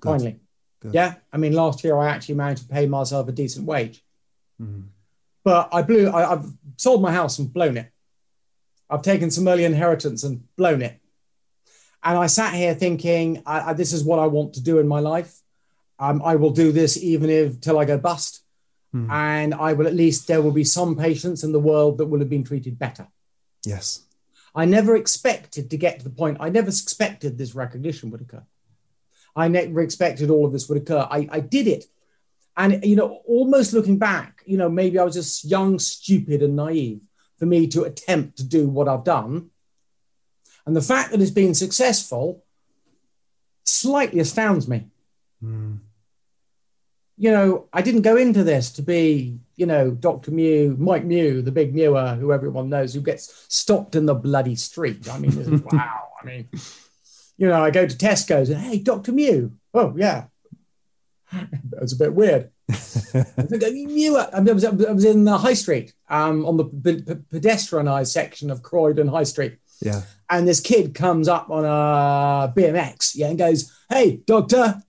Good. 0.00 0.08
Finally. 0.10 0.36
Good. 0.80 0.94
Yeah. 0.94 1.14
I 1.32 1.36
mean, 1.38 1.52
last 1.54 1.82
year 1.82 1.96
I 1.98 2.08
actually 2.08 2.36
managed 2.36 2.62
to 2.62 2.68
pay 2.68 2.86
myself 2.86 3.28
a 3.28 3.32
decent 3.32 3.66
wage. 3.66 4.04
Mhm. 4.62 4.84
but 5.44 5.68
I 5.72 5.80
blew. 5.82 6.08
I, 6.08 6.32
I've 6.32 6.52
sold 6.76 7.00
my 7.00 7.10
house 7.12 7.38
and 7.38 7.50
blown 7.50 7.76
it. 7.78 7.90
I've 8.90 9.02
taken 9.02 9.30
some 9.30 9.46
early 9.48 9.64
inheritance 9.64 10.24
and 10.24 10.44
blown 10.56 10.82
it. 10.82 10.98
And 12.02 12.16
I 12.16 12.26
sat 12.26 12.54
here 12.54 12.74
thinking, 12.74 13.42
I, 13.44 13.70
I, 13.70 13.72
this 13.72 13.92
is 13.92 14.04
what 14.04 14.18
I 14.18 14.26
want 14.26 14.54
to 14.54 14.62
do 14.62 14.78
in 14.78 14.88
my 14.88 15.00
life. 15.00 15.34
Um, 15.98 16.22
I 16.24 16.36
will 16.36 16.50
do 16.50 16.72
this 16.72 16.96
even 16.96 17.28
if 17.28 17.60
till 17.60 17.78
I 17.78 17.84
go 17.84 17.98
bust. 17.98 18.42
Hmm. 18.92 19.10
And 19.10 19.54
I 19.54 19.72
will 19.74 19.86
at 19.86 19.94
least 19.94 20.26
there 20.26 20.40
will 20.40 20.52
be 20.52 20.64
some 20.64 20.96
patients 20.96 21.44
in 21.44 21.52
the 21.52 21.60
world 21.60 21.98
that 21.98 22.06
will 22.06 22.20
have 22.20 22.30
been 22.30 22.44
treated 22.44 22.78
better. 22.78 23.08
Yes. 23.66 24.04
I 24.54 24.64
never 24.64 24.96
expected 24.96 25.70
to 25.70 25.76
get 25.76 25.98
to 25.98 26.04
the 26.04 26.10
point. 26.10 26.38
I 26.40 26.48
never 26.48 26.68
expected 26.68 27.36
this 27.36 27.54
recognition 27.54 28.10
would 28.10 28.22
occur. 28.22 28.44
I 29.36 29.48
never 29.48 29.82
expected 29.82 30.30
all 30.30 30.46
of 30.46 30.52
this 30.52 30.68
would 30.68 30.78
occur. 30.78 31.06
I, 31.10 31.28
I 31.30 31.40
did 31.40 31.66
it. 31.66 31.84
And, 32.56 32.84
you 32.84 32.96
know, 32.96 33.20
almost 33.26 33.72
looking 33.72 33.98
back, 33.98 34.42
you 34.46 34.56
know, 34.56 34.68
maybe 34.68 34.98
I 34.98 35.04
was 35.04 35.14
just 35.14 35.44
young, 35.44 35.78
stupid, 35.78 36.42
and 36.42 36.56
naive 36.56 37.02
for 37.38 37.46
me 37.46 37.66
to 37.68 37.84
attempt 37.84 38.36
to 38.38 38.44
do 38.44 38.68
what 38.68 38.88
I've 38.88 39.04
done. 39.04 39.50
And 40.66 40.76
the 40.76 40.82
fact 40.82 41.12
that 41.12 41.22
it's 41.22 41.30
been 41.30 41.54
successful 41.54 42.44
slightly 43.64 44.20
astounds 44.20 44.68
me. 44.68 44.88
Mm. 45.42 45.78
You 47.16 47.30
know, 47.30 47.68
I 47.72 47.82
didn't 47.82 48.02
go 48.02 48.16
into 48.16 48.44
this 48.44 48.70
to 48.72 48.82
be, 48.82 49.38
you 49.56 49.66
know, 49.66 49.90
Dr. 49.90 50.30
Mew, 50.30 50.76
Mike 50.78 51.04
Mew, 51.04 51.42
the 51.42 51.52
big 51.52 51.74
Mewer 51.74 52.14
who 52.14 52.32
everyone 52.32 52.68
knows, 52.68 52.94
who 52.94 53.00
gets 53.00 53.46
stopped 53.48 53.96
in 53.96 54.06
the 54.06 54.14
bloody 54.14 54.54
street. 54.54 55.08
I 55.10 55.18
mean, 55.18 55.38
is 55.38 55.48
wow. 55.72 56.08
I 56.20 56.26
mean, 56.26 56.48
you 57.36 57.48
know, 57.48 57.62
I 57.62 57.70
go 57.70 57.86
to 57.86 57.96
Tesco's 57.96 58.50
and 58.50 58.60
hey, 58.60 58.78
Dr. 58.78 59.12
Mew. 59.12 59.52
Oh, 59.74 59.94
yeah. 59.96 60.24
That 61.32 61.82
was 61.82 61.92
a 61.92 61.96
bit 61.96 62.14
weird. 62.14 62.50
I 62.70 62.74
think, 62.74 63.62
"Uh, 63.64 63.70
Mew, 63.70 64.16
I 64.18 64.40
was, 64.40 64.64
I 64.64 64.70
was 64.70 65.04
in 65.04 65.24
the 65.24 65.38
high 65.38 65.54
street, 65.54 65.94
um, 66.10 66.44
on 66.44 66.56
the 66.58 66.64
pe- 66.64 67.00
pe- 67.02 67.14
pedestrianised 67.40 68.08
section 68.08 68.50
of 68.50 68.62
Croydon 68.62 69.08
High 69.08 69.22
Street. 69.24 69.56
Yeah. 69.80 70.02
And 70.28 70.46
this 70.46 70.60
kid 70.60 70.94
comes 70.94 71.28
up 71.28 71.48
on 71.50 71.64
a 71.64 72.52
BMX, 72.54 73.12
yeah, 73.14 73.28
and 73.28 73.38
goes, 73.38 73.72
"Hey, 73.88 74.20
doctor." 74.26 74.82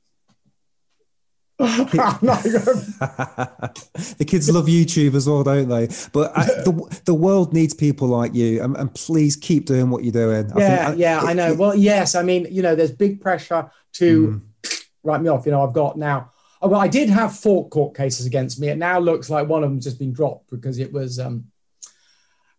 The 1.59 4.25
kids 4.25 4.49
love 4.49 4.65
YouTube 4.67 5.13
as 5.15 5.27
well, 5.27 5.43
don't 5.43 5.67
they? 5.69 5.87
But 6.13 6.31
I, 6.37 6.45
the 6.63 7.01
the 7.05 7.13
world 7.13 7.53
needs 7.53 7.73
people 7.73 8.07
like 8.07 8.33
you, 8.33 8.61
and, 8.63 8.75
and 8.77 8.93
please 8.93 9.35
keep 9.35 9.65
doing 9.65 9.89
what 9.89 10.03
you're 10.03 10.13
doing. 10.13 10.51
I 10.53 10.59
yeah, 10.59 10.87
think- 10.87 10.99
yeah, 10.99 11.19
I 11.21 11.33
know. 11.33 11.53
Well, 11.53 11.75
yes, 11.75 12.15
I 12.15 12.23
mean, 12.23 12.47
you 12.49 12.61
know, 12.61 12.75
there's 12.75 12.91
big 12.91 13.21
pressure 13.21 13.69
to 13.93 14.41
Mm. 14.63 14.79
write 15.03 15.21
me 15.21 15.29
off. 15.29 15.45
You 15.45 15.51
know, 15.51 15.65
I've 15.65 15.73
got 15.73 15.97
now. 15.97 16.31
Oh, 16.61 16.67
well, 16.67 16.79
I 16.79 16.87
did 16.87 17.09
have 17.09 17.37
four 17.37 17.69
court 17.69 17.95
cases 17.95 18.25
against 18.25 18.59
me. 18.59 18.67
It 18.67 18.77
now 18.77 18.99
looks 18.99 19.29
like 19.29 19.47
one 19.47 19.63
of 19.63 19.69
them's 19.69 19.85
just 19.85 19.99
been 19.99 20.11
dropped 20.11 20.49
because 20.49 20.77
it 20.77 20.91
was, 20.91 21.17
um, 21.17 21.45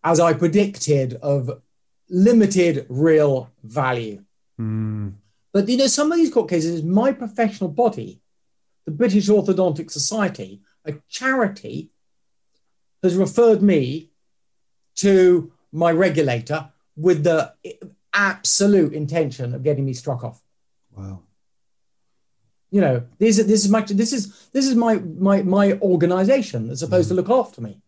as 0.02 0.20
I 0.20 0.32
predicted, 0.32 1.14
of 1.14 1.60
limited 2.08 2.86
real 2.88 3.50
value. 3.62 4.24
Mm. 4.58 5.14
But 5.52 5.68
you 5.68 5.76
know, 5.76 5.86
some 5.86 6.10
of 6.10 6.18
these 6.18 6.32
court 6.32 6.48
cases, 6.48 6.82
my 6.82 7.12
professional 7.12 7.70
body, 7.70 8.22
the 8.86 8.90
British 8.92 9.28
Orthodontic 9.28 9.90
Society, 9.90 10.62
a 10.84 10.94
charity, 11.08 11.90
has 13.02 13.16
referred 13.16 13.62
me 13.62 14.10
to 14.96 15.52
my 15.72 15.92
regulator 15.92 16.70
with 16.96 17.24
the 17.24 17.52
absolute 18.12 18.92
intention 18.92 19.54
of 19.54 19.62
getting 19.62 19.84
me 19.84 19.92
struck 19.92 20.24
off. 20.24 20.42
Wow. 20.96 21.22
You 22.70 22.80
know, 22.80 23.02
this 23.18 23.38
is 23.38 23.46
this 23.46 23.64
is 23.64 23.70
my 23.70 23.80
this 23.82 24.12
is 24.12 24.48
this 24.52 24.66
is 24.66 24.74
my 24.74 24.96
my 24.96 25.42
my 25.42 25.72
organization 25.80 26.68
that's 26.68 26.80
supposed 26.80 27.08
to 27.08 27.14
look 27.14 27.30
after 27.30 27.60
me. 27.60 27.80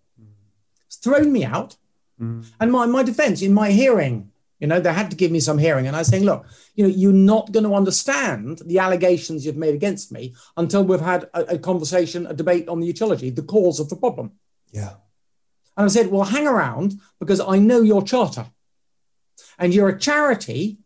It's 0.87 0.97
thrown 0.97 1.33
me 1.33 1.45
out. 1.45 1.77
Mm. 2.21 2.47
And 2.61 2.73
my, 2.73 2.87
my 2.87 3.03
defense 3.03 3.43
in 3.43 3.55
my 3.55 3.71
hearing, 3.71 4.31
you 4.61 4.67
know, 4.67 4.79
they 4.79 4.93
had 4.93 5.11
to 5.11 5.17
give 5.17 5.31
me 5.31 5.41
some 5.41 5.59
hearing. 5.59 5.87
And 5.87 5.97
I 5.97 6.01
was 6.01 6.09
saying, 6.09 6.25
look, 6.25 6.47
you 6.75 6.85
know, 6.85 6.95
you're 6.95 7.13
not 7.13 7.51
going 7.53 7.65
to 7.65 7.75
understand 7.75 8.61
the 8.67 8.79
allegations 8.79 9.45
you've 9.45 9.57
made 9.57 9.75
against 9.75 10.13
me 10.13 10.35
until 10.57 10.85
we've 10.85 11.01
had 11.01 11.25
a, 11.35 11.55
a 11.55 11.59
conversation, 11.59 12.27
a 12.27 12.35
debate 12.35 12.69
on 12.69 12.81
the 12.81 12.87
utility, 12.87 13.31
the 13.31 13.43
cause 13.43 13.81
of 13.81 13.89
the 13.89 13.97
problem. 13.97 14.33
Yeah. 14.71 14.95
And 15.77 15.87
I 15.87 15.89
said, 15.89 16.09
well, 16.09 16.25
hang 16.25 16.47
around 16.47 17.01
because 17.19 17.41
I 17.41 17.59
know 17.59 17.81
your 17.81 18.03
charter. 18.03 18.47
And 19.59 19.73
you're 19.73 19.89
a 19.89 19.99
charity 19.99 20.79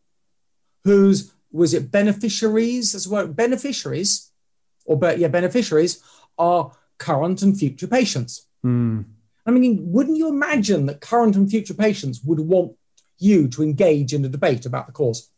whose, 0.84 1.32
was 1.50 1.74
it 1.74 1.90
beneficiaries 1.90 2.94
as 2.94 3.08
well? 3.08 3.26
Beneficiaries, 3.26 4.30
or 4.84 4.98
but 4.98 5.18
yeah, 5.18 5.28
beneficiaries 5.28 6.02
are 6.38 6.72
current 6.98 7.42
and 7.42 7.58
future 7.58 7.86
patients. 7.86 8.46
Mm. 8.64 9.04
I 9.46 9.50
mean, 9.52 9.92
wouldn't 9.92 10.16
you 10.16 10.28
imagine 10.28 10.86
that 10.86 11.00
current 11.00 11.36
and 11.36 11.48
future 11.48 11.74
patients 11.74 12.20
would 12.24 12.40
want 12.40 12.72
you 13.18 13.48
to 13.48 13.62
engage 13.62 14.12
in 14.12 14.24
a 14.24 14.28
debate 14.28 14.66
about 14.66 14.86
the 14.86 14.92
cause? 14.92 15.30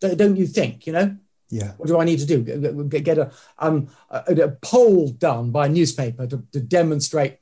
Don't 0.00 0.36
you 0.36 0.46
think, 0.46 0.86
you 0.86 0.92
know? 0.92 1.16
Yeah. 1.50 1.72
What 1.78 1.88
do 1.88 1.98
I 1.98 2.04
need 2.04 2.18
to 2.20 2.26
do? 2.26 2.42
Get, 2.42 2.88
get- 2.90 3.04
get 3.04 3.18
a, 3.18 3.32
um, 3.58 3.88
a, 4.10 4.34
a 4.34 4.48
poll 4.48 5.08
done 5.08 5.50
by 5.50 5.66
a 5.66 5.68
newspaper 5.70 6.26
to, 6.26 6.44
to 6.52 6.60
demonstrate 6.60 7.38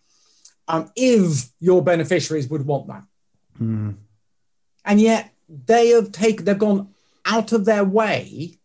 um, 0.69 0.91
if 0.95 1.49
your 1.59 1.83
beneficiaries 1.83 2.49
would 2.49 2.65
want 2.65 2.87
that. 2.87 3.05
Mm. 3.61 3.97
And 4.85 5.01
yet 5.01 5.35
they 5.49 5.89
have 5.89 6.13
taken, 6.13 6.45
they've 6.45 6.59
gone 6.59 6.95
out 7.27 7.53
of 7.53 7.65
their 7.65 7.85
way 7.85 8.59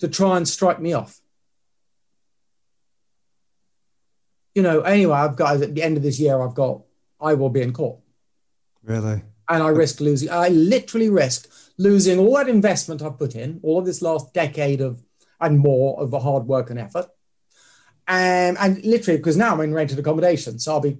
to 0.00 0.08
try 0.08 0.36
and 0.36 0.46
strike 0.46 0.80
me 0.80 0.92
off. 0.92 1.20
You 4.54 4.62
know, 4.62 4.80
anyway, 4.80 5.14
I've 5.14 5.36
got 5.36 5.62
at 5.62 5.74
the 5.74 5.82
end 5.82 5.96
of 5.96 6.02
this 6.02 6.20
year, 6.20 6.40
I've 6.42 6.54
got, 6.54 6.82
I 7.20 7.34
will 7.34 7.48
be 7.48 7.62
in 7.62 7.72
court. 7.72 8.00
Really? 8.82 9.22
And 9.48 9.62
I 9.62 9.68
risk 9.68 10.00
losing, 10.00 10.30
I 10.30 10.48
literally 10.48 11.08
risk 11.08 11.48
losing 11.78 12.18
all 12.18 12.36
that 12.36 12.48
investment 12.48 13.00
I've 13.00 13.18
put 13.18 13.34
in, 13.34 13.60
all 13.62 13.78
of 13.78 13.86
this 13.86 14.02
last 14.02 14.34
decade 14.34 14.80
of 14.80 15.02
and 15.40 15.58
more 15.58 16.00
of 16.00 16.10
the 16.10 16.20
hard 16.20 16.46
work 16.46 16.70
and 16.70 16.78
effort. 16.78 17.06
Um, 18.08 18.56
and 18.58 18.84
literally, 18.84 19.18
because 19.18 19.36
now 19.36 19.54
I'm 19.54 19.60
in 19.60 19.74
rented 19.74 19.98
accommodation, 19.98 20.58
so 20.58 20.72
I'll 20.72 20.80
be 20.80 20.98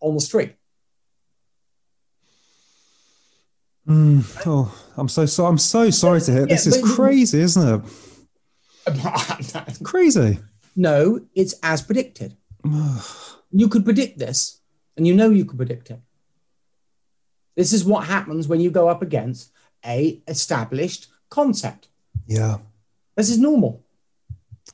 on 0.00 0.14
the 0.14 0.20
street. 0.20 0.54
Mm, 3.86 4.42
oh, 4.46 4.81
I'm 4.96 5.08
so 5.08 5.26
sorry. 5.26 5.48
I'm 5.48 5.58
so 5.58 5.90
sorry 5.90 6.20
to 6.22 6.30
hear. 6.32 6.40
Yeah, 6.40 6.46
this 6.46 6.66
is 6.66 6.94
crazy, 6.94 7.40
isn't 7.40 7.84
it? 8.86 9.84
crazy. 9.84 10.38
No, 10.76 11.20
it's 11.34 11.54
as 11.62 11.82
predicted. 11.82 12.36
you 13.50 13.68
could 13.68 13.84
predict 13.84 14.18
this, 14.18 14.60
and 14.96 15.06
you 15.06 15.14
know 15.14 15.30
you 15.30 15.44
could 15.44 15.58
predict 15.58 15.90
it. 15.90 16.00
This 17.56 17.72
is 17.72 17.84
what 17.84 18.06
happens 18.06 18.48
when 18.48 18.60
you 18.60 18.70
go 18.70 18.88
up 18.88 19.02
against 19.02 19.52
a 19.84 20.22
established 20.26 21.08
concept. 21.28 21.88
Yeah. 22.26 22.58
This 23.16 23.30
is 23.30 23.38
normal 23.38 23.81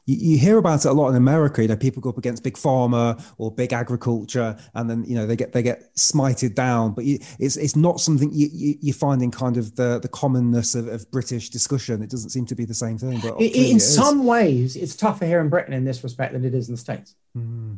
you, 0.08 0.30
you, 0.30 0.38
hear 0.38 0.56
about 0.56 0.86
it 0.86 0.88
a 0.88 0.92
lot 0.92 1.10
in 1.10 1.16
America. 1.16 1.60
You 1.60 1.68
know, 1.68 1.76
people 1.76 2.00
go 2.00 2.08
up 2.08 2.16
against 2.16 2.42
big 2.42 2.54
pharma 2.54 3.22
or 3.36 3.52
big 3.52 3.74
agriculture, 3.74 4.56
and 4.72 4.88
then 4.88 5.04
you 5.04 5.14
know 5.14 5.26
they 5.26 5.36
get 5.36 5.52
they 5.52 5.62
get 5.62 5.94
smited 5.96 6.54
down. 6.54 6.94
But 6.94 7.04
you, 7.04 7.18
it's 7.38 7.58
it's 7.58 7.76
not 7.76 8.00
something 8.00 8.32
you, 8.32 8.48
you, 8.50 8.78
you 8.80 8.92
find 8.94 9.20
in 9.20 9.30
kind 9.30 9.58
of 9.58 9.76
the 9.76 9.98
the 10.00 10.08
commonness 10.08 10.74
of, 10.74 10.88
of, 10.88 11.10
British 11.10 11.50
discussion. 11.50 12.02
It 12.02 12.08
doesn't 12.08 12.30
seem 12.30 12.46
to 12.46 12.54
be 12.54 12.64
the 12.64 12.72
same 12.72 12.96
thing. 12.96 13.20
But 13.20 13.38
in, 13.38 13.72
in 13.72 13.80
some 13.80 14.24
ways, 14.24 14.76
it's 14.76 14.96
tougher 14.96 15.26
here 15.26 15.40
in 15.40 15.50
Britain 15.50 15.74
in 15.74 15.84
this 15.84 16.02
respect 16.02 16.32
than 16.32 16.42
it 16.42 16.54
is 16.54 16.68
in 16.68 16.74
the 16.74 16.80
states. 16.80 17.14
Mm. 17.36 17.76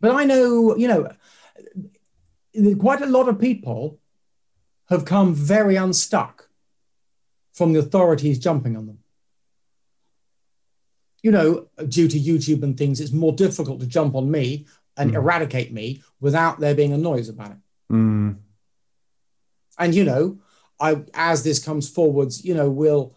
But 0.00 0.12
I 0.12 0.22
know, 0.22 0.76
you 0.76 0.86
know, 0.86 2.76
quite 2.76 3.02
a 3.02 3.06
lot 3.06 3.28
of 3.28 3.40
people 3.40 3.98
have 4.88 5.04
come 5.04 5.34
very 5.34 5.74
unstuck 5.74 6.48
from 7.52 7.72
the 7.72 7.80
authorities 7.80 8.38
jumping 8.38 8.76
on 8.76 8.86
them 8.86 9.01
you 11.22 11.30
know, 11.30 11.68
due 11.88 12.08
to 12.08 12.18
YouTube 12.18 12.62
and 12.62 12.76
things, 12.76 13.00
it's 13.00 13.12
more 13.12 13.32
difficult 13.32 13.80
to 13.80 13.86
jump 13.86 14.14
on 14.14 14.30
me 14.30 14.66
and 14.96 15.12
mm. 15.12 15.14
eradicate 15.14 15.72
me 15.72 16.02
without 16.20 16.60
there 16.60 16.74
being 16.74 16.92
a 16.92 16.98
noise 16.98 17.28
about 17.28 17.52
it. 17.52 17.56
Mm. 17.92 18.36
And 19.78 19.94
you 19.94 20.04
know, 20.04 20.38
I 20.80 21.02
as 21.14 21.44
this 21.44 21.64
comes 21.64 21.88
forwards, 21.88 22.44
you 22.44 22.54
know, 22.54 22.68
we'll 22.68 23.14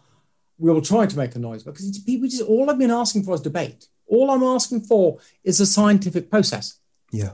we'll 0.58 0.80
try 0.80 1.06
to 1.06 1.16
make 1.16 1.34
a 1.34 1.38
noise 1.38 1.64
because 1.64 1.86
it's, 1.86 1.98
people 1.98 2.28
just 2.28 2.42
all 2.42 2.70
I've 2.70 2.78
been 2.78 2.90
asking 2.90 3.24
for 3.24 3.34
is 3.34 3.40
debate. 3.40 3.88
All 4.06 4.30
I'm 4.30 4.42
asking 4.42 4.82
for 4.82 5.18
is 5.42 5.60
a 5.60 5.66
scientific 5.66 6.30
process. 6.30 6.78
Yeah. 7.12 7.32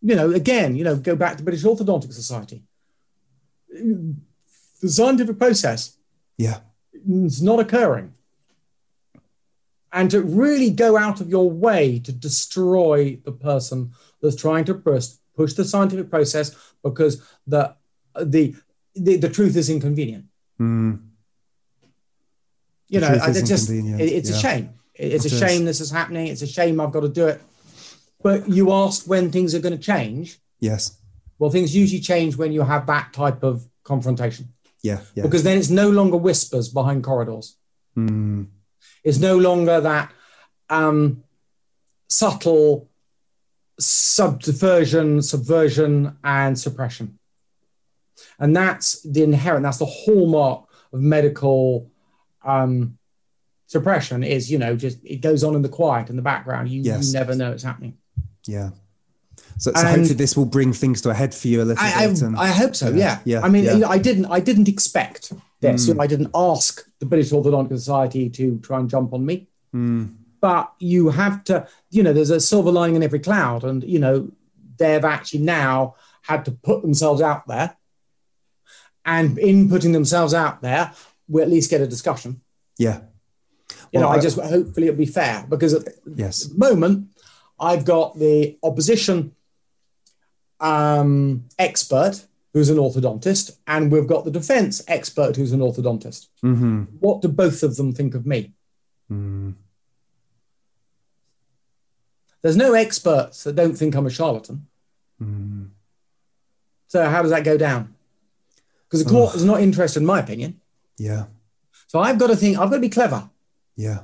You 0.00 0.16
know, 0.16 0.30
again, 0.32 0.74
you 0.74 0.82
know, 0.82 0.96
go 0.96 1.14
back 1.14 1.36
to 1.36 1.42
British 1.42 1.62
Orthodontic 1.62 2.12
Society. 2.12 2.64
The 3.68 4.88
scientific 4.88 5.38
process. 5.38 5.96
Yeah. 6.38 6.60
Is 7.06 7.42
not 7.42 7.60
occurring 7.60 8.14
and 9.92 10.10
to 10.10 10.22
really 10.22 10.70
go 10.70 10.96
out 10.96 11.20
of 11.20 11.28
your 11.28 11.50
way 11.50 11.98
to 11.98 12.12
destroy 12.12 13.18
the 13.24 13.32
person 13.32 13.92
that's 14.20 14.36
trying 14.36 14.64
to 14.64 14.74
push, 14.74 15.08
push 15.36 15.52
the 15.52 15.64
scientific 15.64 16.10
process 16.10 16.56
because 16.82 17.22
the 17.46 17.74
the 18.14 18.54
the, 18.94 19.16
the 19.16 19.28
truth 19.28 19.56
is 19.56 19.70
inconvenient. 19.70 20.26
Mm. 20.60 21.02
You 22.88 23.00
know, 23.00 23.18
I 23.22 23.32
just 23.32 23.70
it, 23.70 23.84
it's 24.00 24.30
yeah. 24.30 24.36
a 24.36 24.38
shame. 24.38 24.74
It's 24.94 25.24
it 25.24 25.32
a 25.32 25.34
is. 25.34 25.40
shame 25.40 25.64
this 25.64 25.80
is 25.80 25.90
happening. 25.90 26.26
It's 26.26 26.42
a 26.42 26.46
shame 26.46 26.80
I've 26.80 26.92
got 26.92 27.00
to 27.00 27.08
do 27.08 27.28
it. 27.28 27.40
But 28.22 28.48
you 28.48 28.70
asked 28.72 29.08
when 29.08 29.32
things 29.32 29.54
are 29.54 29.60
going 29.60 29.76
to 29.76 29.82
change. 29.82 30.38
Yes. 30.60 30.98
Well, 31.38 31.50
things 31.50 31.74
usually 31.74 32.00
change 32.00 32.36
when 32.36 32.52
you 32.52 32.62
have 32.62 32.86
that 32.86 33.12
type 33.12 33.42
of 33.42 33.66
confrontation. 33.82 34.52
Yeah. 34.82 35.00
yeah. 35.14 35.22
Because 35.22 35.42
then 35.42 35.58
it's 35.58 35.70
no 35.70 35.88
longer 35.88 36.16
whispers 36.16 36.68
behind 36.68 37.02
corridors. 37.02 37.56
Mm 37.96 38.48
is 39.04 39.20
no 39.20 39.36
longer 39.36 39.80
that 39.80 40.12
um, 40.70 41.24
subtle 42.08 42.88
subversion, 43.78 45.22
subversion, 45.22 46.16
and 46.22 46.58
suppression. 46.58 47.18
And 48.38 48.54
that's 48.56 49.02
the 49.02 49.22
inherent, 49.22 49.64
that's 49.64 49.78
the 49.78 49.86
hallmark 49.86 50.68
of 50.92 51.00
medical 51.00 51.90
um, 52.44 52.98
suppression 53.66 54.22
is, 54.22 54.50
you 54.50 54.58
know, 54.58 54.76
just 54.76 54.98
it 55.04 55.20
goes 55.20 55.42
on 55.42 55.54
in 55.54 55.62
the 55.62 55.68
quiet, 55.68 56.10
in 56.10 56.16
the 56.16 56.22
background. 56.22 56.68
You, 56.68 56.82
yes. 56.82 57.08
you 57.08 57.12
never 57.18 57.34
know 57.34 57.52
it's 57.52 57.62
happening. 57.62 57.96
Yeah. 58.46 58.70
So, 59.58 59.72
so 59.74 59.86
hopefully 59.86 60.14
this 60.14 60.36
will 60.36 60.46
bring 60.46 60.72
things 60.72 61.00
to 61.02 61.10
a 61.10 61.14
head 61.14 61.34
for 61.34 61.48
you 61.48 61.62
a 61.62 61.64
little 61.64 61.82
I, 61.82 62.06
bit. 62.06 62.22
And, 62.22 62.36
I, 62.36 62.48
hope 62.48 62.74
so. 62.74 62.90
Yeah. 62.90 63.20
Yeah. 63.24 63.40
I 63.42 63.48
mean, 63.48 63.64
yeah. 63.64 63.88
I 63.88 63.98
didn't. 63.98 64.26
I 64.26 64.40
didn't 64.40 64.68
expect 64.68 65.32
this. 65.62 65.84
Mm. 65.84 65.88
You 65.88 65.94
know, 65.94 66.02
I 66.02 66.06
didn't 66.06 66.30
ask 66.34 66.86
the 66.98 67.06
British 67.06 67.30
Orthodontic 67.30 67.70
Society 67.70 68.28
to 68.28 68.58
try 68.58 68.78
and 68.78 68.90
jump 68.90 69.14
on 69.14 69.24
me. 69.24 69.48
Mm. 69.74 70.16
But 70.42 70.72
you 70.78 71.08
have 71.08 71.44
to. 71.44 71.66
You 71.90 72.02
know, 72.02 72.12
there's 72.12 72.30
a 72.30 72.40
silver 72.40 72.70
lining 72.70 72.96
in 72.96 73.02
every 73.02 73.20
cloud, 73.20 73.64
and 73.64 73.82
you 73.82 73.98
know, 73.98 74.30
they've 74.76 75.04
actually 75.04 75.40
now 75.40 75.94
had 76.22 76.44
to 76.44 76.50
put 76.50 76.82
themselves 76.82 77.22
out 77.22 77.46
there, 77.46 77.76
and 79.06 79.38
in 79.38 79.70
putting 79.70 79.92
themselves 79.92 80.34
out 80.34 80.60
there, 80.60 80.92
we 81.28 81.40
at 81.40 81.48
least 81.48 81.70
get 81.70 81.80
a 81.80 81.86
discussion. 81.86 82.42
Yeah. 82.78 83.00
You 83.92 84.00
well, 84.00 84.02
know, 84.02 84.08
I, 84.08 84.16
I 84.16 84.20
just 84.20 84.38
hopefully 84.38 84.88
it'll 84.88 84.98
be 84.98 85.06
fair 85.06 85.46
because 85.48 85.74
at 85.74 85.88
yes. 86.14 86.44
the 86.44 86.58
moment 86.58 87.08
I've 87.60 87.84
got 87.84 88.18
the 88.18 88.58
opposition 88.62 89.34
um, 90.60 91.44
expert 91.58 92.26
who's 92.52 92.68
an 92.68 92.76
orthodontist, 92.76 93.56
and 93.66 93.90
we've 93.90 94.06
got 94.06 94.24
the 94.24 94.30
defense 94.30 94.82
expert 94.86 95.36
who's 95.36 95.52
an 95.52 95.60
orthodontist. 95.60 96.28
Mm-hmm. 96.44 96.82
What 97.00 97.22
do 97.22 97.28
both 97.28 97.62
of 97.62 97.76
them 97.76 97.92
think 97.92 98.14
of 98.14 98.26
me? 98.26 98.52
Mm. 99.10 99.54
There's 102.42 102.56
no 102.56 102.74
experts 102.74 103.44
that 103.44 103.56
don't 103.56 103.74
think 103.74 103.94
I'm 103.94 104.06
a 104.06 104.10
charlatan. 104.10 104.66
Mm. 105.22 105.70
So 106.88 107.08
how 107.08 107.22
does 107.22 107.30
that 107.30 107.44
go 107.44 107.56
down? 107.56 107.94
Because 108.84 109.04
the 109.04 109.10
court 109.10 109.30
oh. 109.32 109.36
is 109.36 109.44
not 109.44 109.60
interested 109.60 110.00
in 110.00 110.06
my 110.06 110.20
opinion. 110.20 110.60
Yeah. 110.98 111.26
So 111.86 112.00
I've 112.00 112.18
got 112.18 112.26
to 112.26 112.36
think. 112.36 112.58
I've 112.58 112.68
got 112.68 112.76
to 112.76 112.80
be 112.80 112.88
clever. 112.88 113.30
Yeah. 113.76 114.00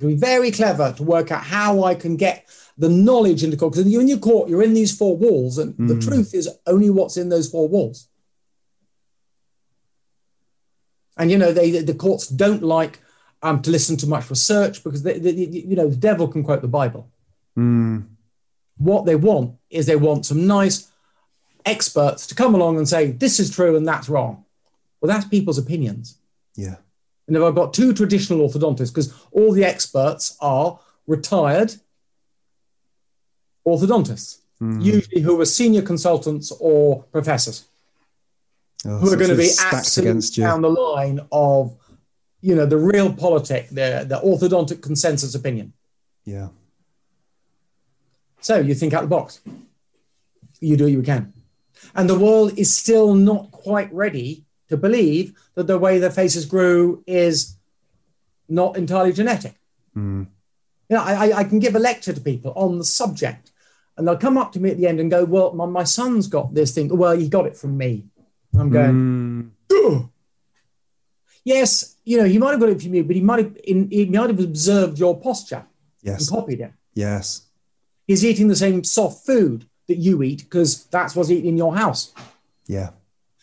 To 0.00 0.06
be 0.06 0.16
very 0.16 0.50
clever 0.50 0.92
to 0.96 1.02
work 1.02 1.30
out 1.30 1.44
how 1.44 1.84
I 1.84 1.94
can 1.94 2.16
get 2.16 2.48
the 2.78 2.88
knowledge 2.88 3.42
in 3.42 3.50
the 3.50 3.56
court. 3.56 3.72
Because 3.72 3.90
you're 3.90 4.02
in 4.02 4.08
your 4.08 4.18
court, 4.18 4.48
you're 4.48 4.62
in 4.62 4.74
these 4.74 4.96
four 4.96 5.16
walls, 5.16 5.58
and 5.58 5.74
mm. 5.74 5.88
the 5.88 5.98
truth 5.98 6.34
is 6.34 6.48
only 6.66 6.90
what's 6.90 7.16
in 7.16 7.28
those 7.28 7.50
four 7.50 7.68
walls. 7.68 8.08
And 11.16 11.30
you 11.30 11.38
know, 11.38 11.52
they 11.52 11.70
the 11.70 11.94
courts 11.94 12.28
don't 12.28 12.62
like 12.62 13.00
um, 13.42 13.62
to 13.62 13.70
listen 13.70 13.96
to 13.98 14.06
much 14.06 14.28
research 14.28 14.84
because 14.84 15.02
they, 15.02 15.18
they, 15.18 15.30
you 15.30 15.76
know 15.76 15.88
the 15.88 15.96
devil 15.96 16.28
can 16.28 16.42
quote 16.42 16.62
the 16.62 16.68
Bible. 16.68 17.10
Mm. 17.56 18.06
What 18.76 19.06
they 19.06 19.16
want 19.16 19.56
is 19.70 19.86
they 19.86 19.96
want 19.96 20.26
some 20.26 20.46
nice 20.46 20.90
experts 21.64 22.26
to 22.26 22.34
come 22.34 22.54
along 22.54 22.76
and 22.76 22.88
say 22.88 23.10
this 23.10 23.40
is 23.40 23.50
true 23.50 23.76
and 23.76 23.88
that's 23.88 24.08
wrong. 24.08 24.44
Well, 25.00 25.08
that's 25.08 25.26
people's 25.26 25.58
opinions. 25.58 26.18
Yeah. 26.54 26.76
And 27.26 27.36
if 27.36 27.42
I've 27.42 27.54
got 27.54 27.74
two 27.74 27.92
traditional 27.92 28.46
orthodontists, 28.46 28.92
because 28.92 29.12
all 29.32 29.52
the 29.52 29.64
experts 29.64 30.36
are 30.40 30.78
retired 31.06 31.74
orthodontists, 33.66 34.38
mm. 34.60 34.82
usually 34.82 35.20
who 35.20 35.40
are 35.40 35.44
senior 35.44 35.82
consultants 35.82 36.52
or 36.60 37.02
professors, 37.04 37.64
oh, 38.84 38.98
who 38.98 39.12
are 39.12 39.16
going 39.16 39.30
to 39.30 39.36
be 39.36 39.50
absolutely 39.72 40.42
down 40.42 40.62
the 40.62 40.70
line 40.70 41.20
of, 41.32 41.76
you 42.40 42.54
know, 42.54 42.66
the 42.66 42.76
real 42.76 43.12
politic, 43.12 43.68
the, 43.70 44.06
the 44.08 44.20
orthodontic 44.24 44.82
consensus 44.82 45.34
opinion. 45.34 45.72
Yeah. 46.24 46.48
So 48.40 48.58
you 48.60 48.74
think 48.74 48.94
out 48.94 49.02
the 49.02 49.08
box. 49.08 49.40
You 50.60 50.76
do 50.76 50.84
what 50.84 50.92
you 50.92 51.02
can. 51.02 51.32
And 51.94 52.08
the 52.08 52.18
world 52.18 52.56
is 52.56 52.74
still 52.74 53.14
not 53.14 53.50
quite 53.50 53.92
ready 53.92 54.44
to 54.68 54.76
believe 54.76 55.34
that 55.54 55.66
the 55.66 55.78
way 55.78 55.98
their 55.98 56.10
faces 56.10 56.46
grew 56.46 57.02
is 57.06 57.56
not 58.48 58.76
entirely 58.76 59.12
genetic. 59.12 59.54
Mm. 59.96 60.26
You 60.88 60.96
know, 60.96 61.02
I, 61.02 61.38
I 61.38 61.44
can 61.44 61.58
give 61.58 61.74
a 61.74 61.80
lecture 61.80 62.12
to 62.12 62.20
people 62.20 62.52
on 62.54 62.78
the 62.78 62.84
subject 62.84 63.50
and 63.96 64.06
they'll 64.06 64.16
come 64.16 64.36
up 64.36 64.52
to 64.52 64.60
me 64.60 64.70
at 64.70 64.76
the 64.76 64.86
end 64.86 65.00
and 65.00 65.10
go, 65.10 65.24
Well, 65.24 65.52
my, 65.52 65.66
my 65.66 65.84
son's 65.84 66.26
got 66.26 66.54
this 66.54 66.74
thing. 66.74 66.88
Well, 66.96 67.16
he 67.16 67.28
got 67.28 67.46
it 67.46 67.56
from 67.56 67.76
me. 67.76 68.06
I'm 68.58 68.70
going, 68.70 69.52
mm. 69.68 70.10
Yes, 71.44 71.94
you 72.04 72.18
know, 72.18 72.24
he 72.24 72.38
might 72.38 72.50
have 72.50 72.60
got 72.60 72.70
it 72.70 72.82
from 72.82 72.92
you, 72.94 73.04
but 73.04 73.14
he 73.14 73.22
might 73.22 73.38
have 73.38 73.56
in, 73.62 73.88
he 73.88 74.06
might 74.06 74.30
have 74.30 74.40
observed 74.40 74.98
your 74.98 75.20
posture 75.20 75.64
yes. 76.02 76.28
and 76.28 76.36
copied 76.36 76.60
it. 76.60 76.72
Yes. 76.92 77.42
He's 78.06 78.24
eating 78.24 78.48
the 78.48 78.56
same 78.56 78.82
soft 78.82 79.24
food 79.24 79.68
that 79.86 79.98
you 79.98 80.24
eat 80.24 80.42
because 80.42 80.86
that's 80.86 81.14
what's 81.14 81.30
eaten 81.30 81.48
in 81.48 81.56
your 81.56 81.76
house. 81.76 82.12
Yeah. 82.66 82.90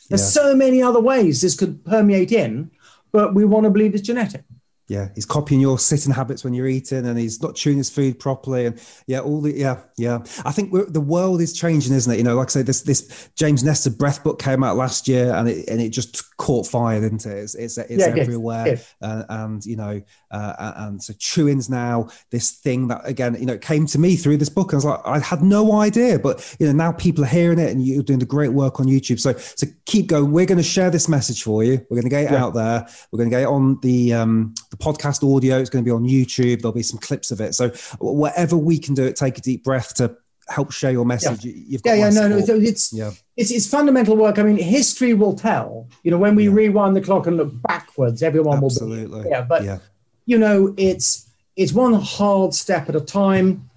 There's 0.10 0.22
Yeah. 0.22 0.42
so 0.42 0.56
many 0.56 0.84
other 0.84 1.00
ways 1.00 1.42
this 1.42 1.56
could 1.56 1.86
permeate 1.86 2.34
in, 2.34 2.72
but 3.14 3.34
we 3.34 3.46
want 3.46 3.64
to 3.64 3.70
believe 3.70 3.94
it's 3.96 4.06
genetic. 4.06 4.44
Yeah, 4.88 5.10
he's 5.16 5.26
copying 5.26 5.62
your 5.62 5.80
sitting 5.80 6.12
habits 6.12 6.44
when 6.44 6.54
you're 6.54 6.68
eating, 6.68 7.06
and 7.06 7.18
he's 7.18 7.42
not 7.42 7.56
chewing 7.56 7.78
his 7.78 7.90
food 7.90 8.20
properly, 8.20 8.66
and 8.66 8.82
yeah, 9.08 9.20
all 9.20 9.40
the 9.40 9.54
yeah, 9.54 9.82
yeah. 9.98 10.20
I 10.44 10.52
think 10.52 10.74
we're, 10.74 10.86
the 10.86 11.00
world 11.00 11.40
is 11.40 11.54
changing, 11.54 11.94
isn't 11.94 12.12
it? 12.12 12.18
You 12.18 12.24
know, 12.24 12.36
like 12.36 12.48
I 12.48 12.50
say, 12.50 12.62
this 12.64 12.82
this 12.82 13.30
James 13.36 13.64
Nestor 13.64 13.92
Breath 13.92 14.24
book 14.24 14.42
came 14.42 14.62
out 14.62 14.76
last 14.76 15.08
year, 15.08 15.34
and 15.34 15.48
it 15.48 15.70
and 15.70 15.80
it 15.80 15.90
just 15.90 16.36
caught 16.38 16.68
fire, 16.68 17.00
didn't 17.00 17.26
it? 17.26 17.38
It's 17.38 17.56
it's, 17.56 17.78
it's 17.78 17.92
Yeah, 17.92 18.16
everywhere, 18.18 18.78
uh, 19.02 19.24
and 19.30 19.66
you 19.66 19.78
know, 19.78 20.02
uh, 20.34 20.74
and 20.78 21.02
so 21.04 21.14
chewing's 21.14 21.70
now 21.70 22.10
this 22.32 22.52
thing 22.52 22.88
that 22.90 23.02
again, 23.06 23.36
you 23.40 23.46
know, 23.46 23.54
it 23.54 23.62
came 23.62 23.86
to 23.88 24.00
me 24.00 24.16
through 24.16 24.38
this 24.38 24.50
book. 24.50 24.74
And 24.74 24.76
I 24.76 24.78
was 24.78 24.86
like, 24.86 25.02
I 25.06 25.20
had 25.20 25.42
no 25.44 25.74
idea, 25.74 26.20
but 26.20 26.56
you 26.60 26.66
know, 26.68 26.74
now 26.74 26.92
people 26.92 27.24
are 27.24 27.28
hearing 27.28 27.60
it, 27.60 27.72
and 27.72 27.86
you're 27.86 28.04
doing 28.04 28.20
the 28.20 28.26
great 28.26 28.50
work 28.54 28.80
on 28.80 28.88
YouTube. 28.88 29.20
So 29.20 29.34
so 29.38 29.68
keep 29.86 30.08
going. 30.08 30.32
We're 30.32 30.46
going 30.46 30.58
to 30.58 30.64
share 30.64 30.90
this 30.90 31.08
message 31.08 31.44
for 31.44 31.64
you. 31.64 31.74
We're 31.90 31.96
going 32.02 32.04
to 32.04 32.10
get 32.10 32.26
it 32.26 32.32
Yeah. 32.32 32.44
out 32.44 32.54
there. 32.54 32.88
We're 33.12 33.18
going 33.18 33.30
to 33.30 33.36
get 33.36 33.44
it 33.44 33.48
on 33.48 33.80
the 33.82 34.14
um, 34.14 34.54
the 34.72 34.78
podcast 34.78 35.24
audio. 35.24 35.60
It's 35.60 35.70
going 35.70 35.84
to 35.86 35.88
be 35.88 35.94
on 35.94 36.04
YouTube. 36.04 36.62
There'll 36.62 36.74
be 36.74 36.84
some 36.84 37.00
clips 37.00 37.32
of 37.32 37.40
it. 37.40 37.54
So 37.56 37.70
whatever 38.00 38.58
we 38.58 38.80
can 38.80 38.94
do, 38.96 39.04
it 39.06 39.16
take 39.16 39.38
a 39.38 39.42
deep 39.42 39.64
breath 39.64 39.94
to 39.96 40.16
help 40.50 40.72
share 40.74 40.92
your 40.92 41.06
message. 41.06 41.46
You- 41.46 41.54
You've 41.56 41.84
got 41.84 41.98
Yeah, 41.98 42.10
yeah, 42.10 42.22
no, 42.22 42.28
no, 42.28 42.38
it's, 42.38 42.50
it's 42.50 42.94
yeah, 42.94 43.12
it's 43.38 43.50
it's 43.52 43.66
fundamental 43.68 44.18
work. 44.18 44.40
I 44.40 44.44
mean, 44.44 44.58
history 44.58 45.14
will 45.14 45.36
tell. 45.36 45.88
You 46.04 46.12
know, 46.12 46.18
when 46.18 46.36
we 46.36 46.46
Yeah. 46.46 46.54
rewind 46.54 46.96
the 46.98 47.02
clock 47.02 47.28
and 47.28 47.38
look 47.38 47.52
backwards, 47.62 48.22
everyone 48.22 48.60
will. 48.60 48.68
absolutely. 48.68 49.24
Be, 49.24 49.30
yeah, 49.30 49.42
but 49.42 49.64
yeah. 49.64 49.78
You 50.26 50.38
know, 50.38 50.74
it's 50.78 51.28
it's 51.56 51.74
one 51.74 51.94
hard 51.94 52.54
step 52.54 52.90
at 52.90 52.96
a 52.96 53.02
time. 53.02 53.70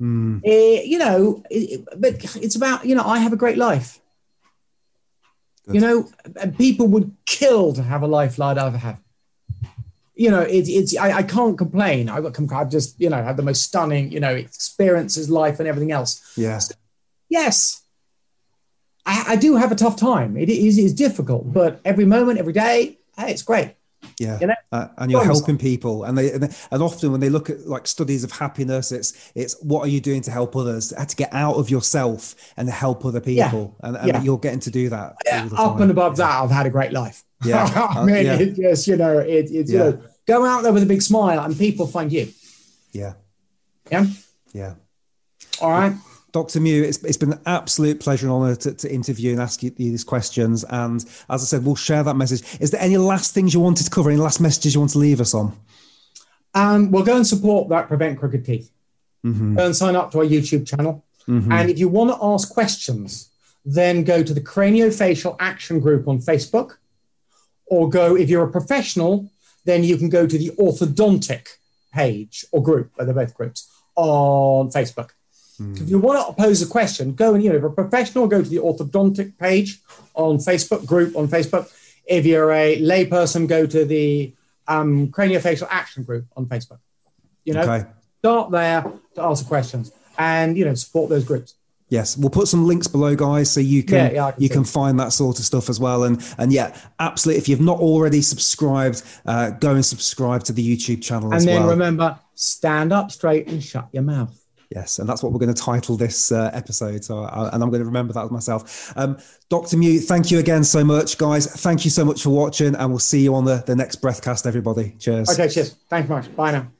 Mm, 0.00 0.40
Eh, 0.44 0.82
you 0.84 0.98
know, 0.98 1.42
it, 1.50 1.86
but 1.96 2.14
it's 2.36 2.56
about 2.56 2.86
you 2.86 2.94
know, 2.94 3.04
I 3.04 3.18
have 3.18 3.32
a 3.32 3.36
great 3.36 3.58
life. 3.58 4.00
Good. 5.66 5.74
You 5.74 5.80
know, 5.80 6.08
people 6.56 6.88
would 6.88 7.14
kill 7.26 7.72
to 7.74 7.82
have 7.82 8.02
a 8.02 8.06
life 8.06 8.38
like 8.38 8.56
I 8.58 8.64
have. 8.64 8.74
had. 8.74 8.98
You 10.14 10.30
know, 10.30 10.40
it's 10.40 10.68
it's 10.68 10.96
I, 10.96 11.18
I 11.18 11.22
can't 11.22 11.56
complain. 11.56 12.08
I 12.08 12.20
I've 12.52 12.70
just 12.70 13.00
you 13.00 13.10
know 13.10 13.22
had 13.22 13.36
the 13.36 13.42
most 13.42 13.62
stunning 13.62 14.10
you 14.10 14.20
know 14.20 14.34
experiences, 14.34 15.28
life, 15.30 15.58
and 15.58 15.68
everything 15.68 15.92
else. 15.92 16.20
yeah. 16.36 16.60
Yes, 17.28 17.82
I, 19.06 19.24
I 19.28 19.36
do 19.36 19.56
have 19.56 19.72
a 19.72 19.76
tough 19.76 19.96
time. 19.96 20.36
It 20.36 20.48
is 20.48 20.94
difficult, 20.94 21.52
but 21.52 21.80
every 21.84 22.04
moment, 22.04 22.38
every 22.38 22.52
day, 22.52 22.98
hey, 23.16 23.30
it's 23.30 23.42
great. 23.42 23.74
Yeah, 24.18 24.38
You 24.40 24.46
know? 24.48 24.54
uh, 24.72 24.88
and 24.98 25.10
you're 25.10 25.24
helping 25.24 25.56
people, 25.58 26.04
and 26.04 26.16
they 26.16 26.30
and 26.32 26.42
they- 26.42 26.54
and 26.70 26.82
often 26.82 27.10
when 27.12 27.20
they 27.20 27.28
look 27.30 27.48
at 27.50 27.66
like 27.66 27.86
studies 27.86 28.22
of 28.24 28.30
happiness, 28.32 28.92
it's 28.92 29.12
it's 29.34 29.56
what 29.62 29.80
are 29.84 29.88
you 29.88 30.00
doing 30.00 30.20
to 30.22 30.30
help 30.30 30.54
others, 30.56 30.92
have 30.96 31.06
to 31.08 31.16
get 31.16 31.32
out 31.32 31.56
of 31.56 31.70
yourself 31.70 32.34
and 32.56 32.68
help 32.68 33.04
other 33.04 33.20
people, 33.20 33.76
and, 33.82 33.96
and 33.96 34.08
Yeah. 34.08 34.22
you're 34.22 34.38
getting 34.38 34.60
to 34.60 34.70
do 34.70 34.88
that. 34.90 35.16
Up 35.56 35.80
and 35.80 35.90
above 35.90 36.16
that, 36.16 36.42
I've 36.42 36.50
had 36.50 36.66
a 36.66 36.70
great 36.70 36.92
life. 36.92 37.24
Yeah. 37.44 37.64
I 37.94 38.00
Uh, 38.00 38.04
mean, 38.04 38.26
yeah. 38.26 38.34
it's 38.38 38.58
just 38.58 38.86
you 38.88 38.96
know, 38.96 39.18
it, 39.18 39.50
it's 39.50 39.70
you 39.72 39.78
know, 39.78 39.98
go 40.26 40.44
out 40.44 40.62
there 40.62 40.72
with 40.74 40.82
a 40.82 40.86
big 40.86 41.00
smile, 41.02 41.40
and 41.40 41.56
people 41.58 41.86
find 41.86 42.12
you. 42.12 42.28
Yeah, 42.92 43.14
Yeah. 43.90 44.06
yeah. 44.52 44.74
All 45.62 45.70
right. 45.70 45.94
Dr. 46.32 46.60
Mew, 46.60 46.82
it's, 46.84 47.02
it's 47.04 47.16
been 47.16 47.32
an 47.32 47.40
absolute 47.46 48.00
pleasure 48.00 48.26
and 48.26 48.32
honor 48.32 48.54
to, 48.56 48.72
to 48.72 48.92
interview 48.92 49.32
and 49.32 49.40
ask 49.40 49.62
you 49.62 49.70
these 49.70 50.04
questions. 50.04 50.64
And 50.64 51.04
as 51.28 51.42
I 51.42 51.46
said, 51.46 51.64
we'll 51.64 51.76
share 51.76 52.02
that 52.02 52.14
message. 52.16 52.42
Is 52.60 52.70
there 52.70 52.80
any 52.80 52.96
last 52.96 53.34
things 53.34 53.52
you 53.52 53.60
wanted 53.60 53.84
to 53.84 53.90
cover? 53.90 54.10
Any 54.10 54.20
last 54.20 54.40
messages 54.40 54.74
you 54.74 54.80
want 54.80 54.92
to 54.92 54.98
leave 54.98 55.20
us 55.20 55.34
on? 55.34 55.56
Um, 56.54 56.90
well, 56.90 57.02
go 57.04 57.16
and 57.16 57.26
support 57.26 57.68
that 57.70 57.88
Prevent 57.88 58.18
Crooked 58.18 58.44
Teeth. 58.44 58.70
Mhm. 59.24 59.56
Go 59.56 59.66
and 59.66 59.76
sign 59.76 59.96
up 59.96 60.12
to 60.12 60.18
our 60.18 60.24
YouTube 60.24 60.66
channel. 60.66 61.04
Mhm. 61.28 61.52
And 61.52 61.70
if 61.70 61.78
you 61.78 61.88
want 61.88 62.10
to 62.10 62.18
ask 62.24 62.48
questions, 62.48 63.28
then 63.64 64.04
go 64.04 64.22
to 64.22 64.32
the 64.32 64.40
Craniofacial 64.40 65.36
Action 65.38 65.80
Group 65.80 66.08
on 66.08 66.18
Facebook, 66.20 66.76
or 67.66 67.88
go 67.88 68.16
if 68.16 68.28
you're 68.30 68.44
a 68.44 68.50
professional, 68.50 69.30
then 69.64 69.84
you 69.84 69.96
can 69.96 70.08
go 70.08 70.26
to 70.26 70.38
the 70.38 70.50
Orthodontic 70.58 71.46
page 71.92 72.44
or 72.52 72.62
group, 72.62 72.90
but 72.96 73.04
they're 73.04 73.14
both 73.14 73.34
groups 73.34 73.68
on 73.96 74.70
Facebook. 74.70 75.10
If 75.60 75.88
you 75.90 75.98
want 75.98 76.26
to 76.26 76.42
pose 76.42 76.62
a 76.62 76.66
question, 76.66 77.12
go 77.14 77.34
and 77.34 77.42
you 77.44 77.50
know, 77.50 77.56
if 77.56 77.60
you're 77.62 77.70
a 77.70 77.74
professional, 77.74 78.26
go 78.26 78.42
to 78.42 78.48
the 78.48 78.56
Orthodontic 78.56 79.36
page 79.38 79.78
on 80.14 80.38
Facebook 80.38 80.86
group 80.86 81.14
on 81.16 81.28
Facebook. 81.28 81.70
If 82.06 82.24
you're 82.24 82.50
a 82.52 82.80
layperson, 82.80 83.46
go 83.46 83.66
to 83.66 83.84
the 83.84 84.32
um, 84.68 85.08
Craniofacial 85.08 85.66
Action 85.70 86.02
Group 86.02 86.24
on 86.36 86.46
Facebook. 86.46 86.78
You 87.44 87.54
know, 87.54 87.62
Okay. 87.62 87.88
start 88.20 88.50
there 88.50 88.84
to 89.16 89.22
answer 89.22 89.44
questions 89.44 89.92
and 90.18 90.56
you 90.56 90.64
know 90.64 90.74
support 90.74 91.10
those 91.10 91.24
groups. 91.24 91.54
Yes, 91.90 92.16
we'll 92.16 92.30
put 92.30 92.46
some 92.46 92.66
links 92.68 92.86
below, 92.86 93.16
guys, 93.16 93.50
so 93.50 93.58
you 93.60 93.82
can 93.82 93.96
Yeah, 93.96 94.12
yeah, 94.12 94.30
can 94.30 94.42
you 94.42 94.48
can 94.48 94.64
find 94.64 94.98
that 95.00 95.12
sort 95.12 95.38
of 95.40 95.44
stuff 95.44 95.68
as 95.68 95.78
well. 95.80 96.04
And 96.04 96.22
and 96.38 96.52
yeah, 96.52 96.74
absolutely. 97.00 97.40
If 97.42 97.48
you've 97.48 97.60
not 97.60 97.80
already 97.80 98.22
subscribed, 98.22 99.02
uh, 99.26 99.50
go 99.50 99.74
and 99.74 99.84
subscribe 99.84 100.44
to 100.44 100.52
the 100.52 100.64
YouTube 100.76 101.02
channel 101.02 101.34
as 101.34 101.42
And 101.42 101.48
then 101.52 101.62
well. 101.62 101.70
remember, 101.70 102.18
stand 102.34 102.92
up 102.92 103.10
straight 103.10 103.48
and 103.48 103.62
shut 103.62 103.88
your 103.92 104.04
mouth. 104.04 104.39
Yes, 104.70 105.00
and 105.00 105.08
that's 105.08 105.20
what 105.20 105.32
we're 105.32 105.40
going 105.40 105.52
to 105.52 105.60
title 105.60 105.96
this 105.96 106.30
uh, 106.30 106.48
episode. 106.52 107.04
So, 107.04 107.24
I, 107.24 107.52
and 107.52 107.62
I'm 107.62 107.70
going 107.70 107.80
to 107.80 107.86
remember 107.86 108.12
that 108.12 108.30
myself. 108.30 108.92
Um, 108.96 109.18
Dr. 109.48 109.76
Mew, 109.76 109.98
thank 109.98 110.30
you 110.30 110.38
again 110.38 110.62
so 110.62 110.84
much, 110.84 111.18
guys. 111.18 111.46
Thank 111.46 111.84
you 111.84 111.90
so 111.90 112.04
much 112.04 112.22
for 112.22 112.30
watching, 112.30 112.76
and 112.76 112.90
we'll 112.90 113.00
see 113.00 113.20
you 113.20 113.34
on 113.34 113.44
the, 113.44 113.64
the 113.66 113.74
next 113.74 113.96
Breathcast, 113.96 114.46
everybody. 114.46 114.94
Cheers. 115.00 115.28
Okay, 115.28 115.48
cheers. 115.48 115.74
Thanks 115.88 116.08
much. 116.08 116.34
Bye 116.36 116.52
now. 116.52 116.79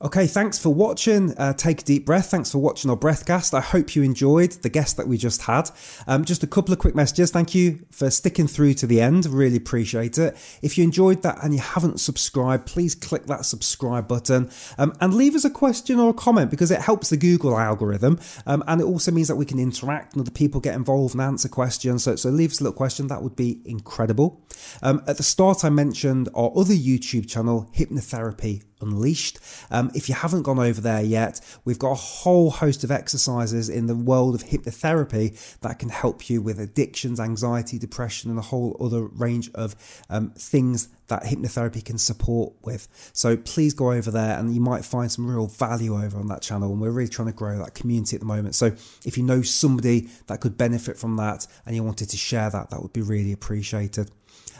Okay, 0.00 0.28
thanks 0.28 0.60
for 0.60 0.72
watching. 0.72 1.36
Uh, 1.36 1.52
take 1.52 1.80
a 1.80 1.84
deep 1.84 2.06
breath. 2.06 2.30
Thanks 2.30 2.52
for 2.52 2.58
watching 2.58 2.88
our 2.88 2.96
Breathcast. 2.96 3.52
I 3.52 3.60
hope 3.60 3.96
you 3.96 4.04
enjoyed 4.04 4.52
the 4.52 4.68
guest 4.68 4.96
that 4.96 5.08
we 5.08 5.18
just 5.18 5.42
had. 5.42 5.70
Um, 6.06 6.24
just 6.24 6.44
a 6.44 6.46
couple 6.46 6.72
of 6.72 6.78
quick 6.78 6.94
messages. 6.94 7.32
Thank 7.32 7.52
you 7.52 7.84
for 7.90 8.08
sticking 8.08 8.46
through 8.46 8.74
to 8.74 8.86
the 8.86 9.00
end. 9.00 9.26
Really 9.26 9.56
appreciate 9.56 10.16
it. 10.16 10.36
If 10.62 10.78
you 10.78 10.84
enjoyed 10.84 11.22
that 11.22 11.42
and 11.42 11.52
you 11.52 11.58
haven't 11.58 11.98
subscribed, 11.98 12.64
please 12.64 12.94
click 12.94 13.26
that 13.26 13.44
subscribe 13.44 14.06
button 14.06 14.50
um, 14.78 14.94
and 15.00 15.14
leave 15.14 15.34
us 15.34 15.44
a 15.44 15.50
question 15.50 15.98
or 15.98 16.10
a 16.10 16.14
comment 16.14 16.52
because 16.52 16.70
it 16.70 16.80
helps 16.80 17.10
the 17.10 17.16
Google 17.16 17.58
algorithm. 17.58 18.20
Um, 18.46 18.62
and 18.68 18.80
it 18.80 18.84
also 18.84 19.10
means 19.10 19.26
that 19.26 19.34
we 19.34 19.46
can 19.46 19.58
interact 19.58 20.12
and 20.12 20.20
other 20.20 20.30
people 20.30 20.60
get 20.60 20.76
involved 20.76 21.14
and 21.14 21.22
answer 21.22 21.48
questions. 21.48 22.04
So, 22.04 22.14
so 22.14 22.30
leave 22.30 22.52
us 22.52 22.60
a 22.60 22.62
little 22.62 22.76
question. 22.76 23.08
That 23.08 23.24
would 23.24 23.34
be 23.34 23.62
incredible. 23.64 24.46
Um, 24.80 25.02
at 25.08 25.16
the 25.16 25.24
start, 25.24 25.64
I 25.64 25.70
mentioned 25.70 26.28
our 26.36 26.52
other 26.54 26.74
YouTube 26.74 27.28
channel, 27.28 27.68
Hypnotherapy 27.74 28.62
Unleashed. 28.80 29.38
Um, 29.70 29.90
if 29.94 30.08
you 30.08 30.14
haven't 30.14 30.42
gone 30.42 30.58
over 30.58 30.80
there 30.80 31.02
yet, 31.02 31.40
we've 31.64 31.78
got 31.78 31.92
a 31.92 31.96
whole 31.96 32.50
host 32.50 32.84
of 32.84 32.90
exercises 32.90 33.68
in 33.68 33.86
the 33.86 33.96
world 33.96 34.34
of 34.34 34.44
hypnotherapy 34.44 35.58
that 35.60 35.78
can 35.78 35.88
help 35.88 36.30
you 36.30 36.40
with 36.40 36.60
addictions, 36.60 37.18
anxiety, 37.18 37.78
depression, 37.78 38.30
and 38.30 38.38
a 38.38 38.42
whole 38.42 38.76
other 38.80 39.06
range 39.06 39.50
of 39.54 39.74
um, 40.08 40.30
things 40.30 40.88
that 41.08 41.24
hypnotherapy 41.24 41.84
can 41.84 41.98
support 41.98 42.52
with. 42.62 42.86
So 43.12 43.36
please 43.36 43.74
go 43.74 43.92
over 43.92 44.10
there 44.10 44.38
and 44.38 44.54
you 44.54 44.60
might 44.60 44.84
find 44.84 45.10
some 45.10 45.28
real 45.28 45.46
value 45.46 45.96
over 45.96 46.18
on 46.18 46.28
that 46.28 46.42
channel. 46.42 46.70
And 46.70 46.80
we're 46.80 46.90
really 46.90 47.08
trying 47.08 47.28
to 47.28 47.34
grow 47.34 47.58
that 47.58 47.74
community 47.74 48.16
at 48.16 48.20
the 48.20 48.26
moment. 48.26 48.54
So 48.54 48.66
if 49.04 49.16
you 49.16 49.24
know 49.24 49.42
somebody 49.42 50.08
that 50.26 50.40
could 50.40 50.56
benefit 50.56 50.98
from 50.98 51.16
that 51.16 51.46
and 51.66 51.74
you 51.74 51.82
wanted 51.82 52.10
to 52.10 52.16
share 52.16 52.50
that, 52.50 52.70
that 52.70 52.82
would 52.82 52.92
be 52.92 53.02
really 53.02 53.32
appreciated. 53.32 54.10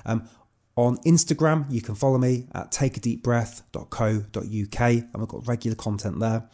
Um, 0.04 0.28
on 0.78 0.96
Instagram, 0.98 1.66
you 1.72 1.80
can 1.82 1.96
follow 1.96 2.18
me 2.18 2.46
at 2.54 2.70
takeadeepbreath.co.uk 2.70 4.80
and 4.80 5.16
we've 5.16 5.28
got 5.28 5.48
regular 5.48 5.74
content 5.74 6.20
there. 6.20 6.44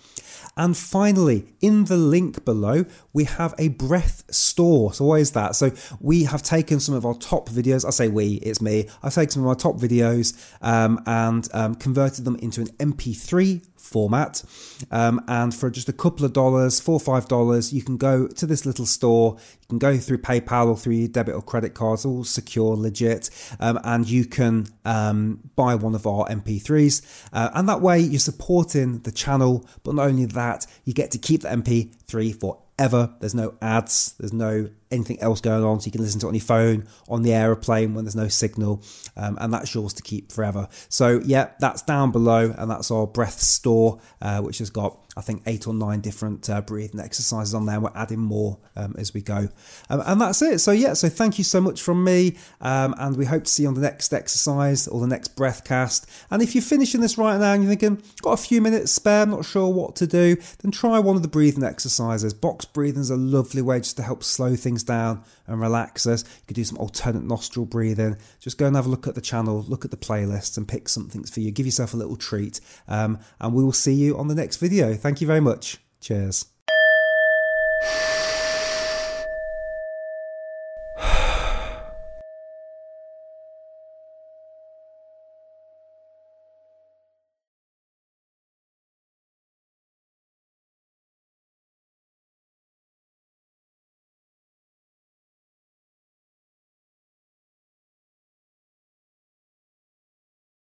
And 0.57 0.75
finally, 0.75 1.53
in 1.61 1.85
the 1.85 1.99
link 1.99 2.43
below, 2.45 2.87
we 3.13 3.25
have 3.25 3.55
a 3.59 3.69
breath 3.69 4.25
store. 4.31 4.95
So, 4.95 5.05
what 5.05 5.21
is 5.21 5.33
that? 5.33 5.57
So, 5.57 5.73
we 6.01 6.25
have 6.25 6.43
taken 6.43 6.81
some 6.81 6.95
of 6.95 7.05
our 7.05 7.13
top 7.13 7.51
videos. 7.51 7.85
I 7.85 7.91
say 7.91 8.09
we, 8.09 8.37
it's 8.37 8.63
me. 8.63 8.89
I've 9.03 9.13
taken 9.13 9.33
some 9.33 9.43
of 9.43 9.49
my 9.49 9.55
top 9.55 9.77
videos 9.77 10.33
um, 10.63 11.03
and 11.05 11.47
um, 11.53 11.75
converted 11.75 12.25
them 12.25 12.37
into 12.37 12.63
an 12.63 12.69
MP3 12.79 13.63
format. 13.85 14.43
Um, 14.91 15.23
and 15.29 15.55
for 15.55 15.71
just 15.71 15.89
a 15.89 15.93
couple 15.93 16.25
of 16.25 16.33
dollars, 16.33 16.81
four 16.81 16.95
or 16.95 17.01
five 17.01 17.29
dollars, 17.29 17.73
you 17.73 17.83
can 17.83 17.97
go 17.97 18.27
to 18.27 18.47
this 18.47 18.65
little 18.67 18.87
store. 18.87 19.37
You 19.63 19.67
can 19.69 19.79
go 19.79 19.97
through 19.99 20.19
PayPal 20.19 20.69
or 20.69 20.77
through 20.77 20.95
your 20.95 21.09
debit 21.09 21.35
or 21.35 21.43
credit 21.43 21.75
cards, 21.75 22.05
all 22.05 22.25
secure, 22.25 22.77
legit, 22.77 23.31
um, 23.61 23.79
and 23.85 24.09
you 24.09 24.25
can 24.25 24.67
um, 24.85 25.51
buy 25.55 25.75
one 25.75 25.95
of 25.95 26.07
our 26.07 26.27
MP3s. 26.27 27.29
Uh, 27.33 27.51
and 27.55 27.69
that 27.69 27.81
way, 27.81 28.01
you're 28.01 28.19
supporting 28.19 29.01
the 29.01 29.13
channel. 29.13 29.67
But 29.83 29.95
not 29.95 30.07
only 30.09 30.25
that, 30.27 30.67
you 30.85 30.95
get 30.95 31.11
to 31.13 31.19
keep 31.19 31.43
the 31.43 31.49
MP3 31.49 32.41
forever. 32.41 33.15
There's 33.21 33.35
no 33.35 33.55
ads. 33.61 34.15
There's 34.19 34.33
no 34.33 34.71
anything 34.95 35.21
else 35.21 35.41
going 35.41 35.65
on, 35.65 35.81
so 35.81 35.87
you 35.87 35.93
can 35.93 36.01
listen 36.01 36.21
to 36.21 36.27
it 36.27 36.29
on 36.29 36.35
your 36.35 36.43
phone, 36.43 36.87
on 37.09 37.23
the 37.23 37.33
aeroplane 37.33 37.95
when 37.95 38.05
there's 38.05 38.17
no 38.17 38.29
signal, 38.29 38.83
um, 39.17 39.37
and 39.41 39.53
that's 39.53 39.75
yours 39.75 39.93
to 39.95 40.03
keep 40.03 40.33
forever. 40.33 40.69
So 40.89 41.21
yeah, 41.25 41.51
that's 41.61 41.83
down 41.83 42.13
below, 42.13 42.55
and 42.57 42.71
that's 42.71 42.91
our 42.91 43.07
breath 43.07 43.41
store, 43.41 44.01
uh, 44.23 44.41
which 44.41 44.59
has 44.59 44.71
got 44.71 44.99
I 45.17 45.21
think 45.21 45.43
eight 45.47 45.67
or 45.69 45.75
nine 45.75 46.01
different 46.01 46.51
uh, 46.51 46.61
breathing 46.61 47.01
exercises 47.01 47.55
on 47.55 47.67
there. 47.67 47.79
We're 47.79 47.93
adding 47.95 48.19
more 48.19 48.59
um, 48.75 48.95
as 48.99 49.15
we 49.15 49.21
go, 49.21 49.49
um, 49.91 50.03
and 50.07 50.21
that's 50.21 50.43
it. 50.43 50.59
So 50.61 50.73
yeah, 50.73 50.95
so 50.95 51.09
thank 51.09 51.39
you 51.39 51.45
so 51.45 51.61
much 51.61 51.83
from 51.83 52.03
me, 52.03 52.37
um, 52.61 52.95
and 52.99 53.17
we 53.17 53.27
hope 53.27 53.45
to 53.45 53.51
see 53.51 53.63
you 53.63 53.69
on 53.69 53.75
the 53.75 53.81
next 53.81 54.13
exercise 54.13 54.89
or 54.89 55.01
the 55.01 55.07
next 55.07 55.37
Breathcast. 55.37 56.07
And 56.31 56.43
if 56.43 56.55
you're 56.55 56.63
finishing 56.63 57.01
this 57.01 57.19
right 57.19 57.39
now 57.39 57.53
and 57.53 57.63
you're 57.63 57.71
thinking 57.71 58.03
got 58.23 58.33
a 58.33 58.37
few 58.37 58.61
minutes 58.61 58.93
spare, 58.93 59.23
I'm 59.23 59.31
not 59.31 59.45
sure 59.45 59.69
what 59.69 59.97
to 59.97 60.07
do, 60.07 60.37
then 60.63 60.71
try 60.71 60.99
one 60.99 61.17
of 61.17 61.23
the 61.23 61.29
breathing 61.29 61.65
exercises. 61.65 62.35
Box 62.35 62.65
breathing 62.65 63.01
is 63.01 63.11
a 63.11 63.17
lovely 63.17 63.63
way 63.63 63.79
just 63.79 63.97
to 63.97 64.03
help 64.03 64.23
slow 64.23 64.57
things 64.57 64.84
down 64.85 65.25
and 65.47 65.61
relax 65.61 66.07
us. 66.07 66.23
You 66.23 66.47
could 66.47 66.57
do 66.57 66.65
some 66.65 66.79
alternate 66.79 67.25
nostril 67.25 67.67
breathing. 67.67 68.17
Just 68.41 68.59
go 68.59 68.67
and 68.67 68.77
have 68.77 68.87
a 68.87 68.89
look 68.89 69.07
at 69.07 69.15
the 69.15 69.21
channel, 69.21 69.65
look 69.69 69.85
at 69.85 69.91
the 69.91 69.97
playlists, 69.97 70.57
and 70.57 70.69
pick 70.69 70.89
something 70.89 71.25
for 71.25 71.41
you. 71.41 71.51
Give 71.51 71.67
yourself 71.67 71.95
a 71.95 71.97
little 71.97 72.17
treat. 72.17 72.61
Um, 72.87 73.19
and 73.41 73.55
we 73.55 73.65
will 73.65 73.73
see 73.73 73.95
you 73.95 74.17
on 74.17 74.29
the 74.29 74.35
next 74.35 74.57
video. 74.59 74.95
Thank 74.95 75.21
you 75.21 75.27
very 75.27 75.41
much. 75.41 75.79
Cheers. 76.01 76.47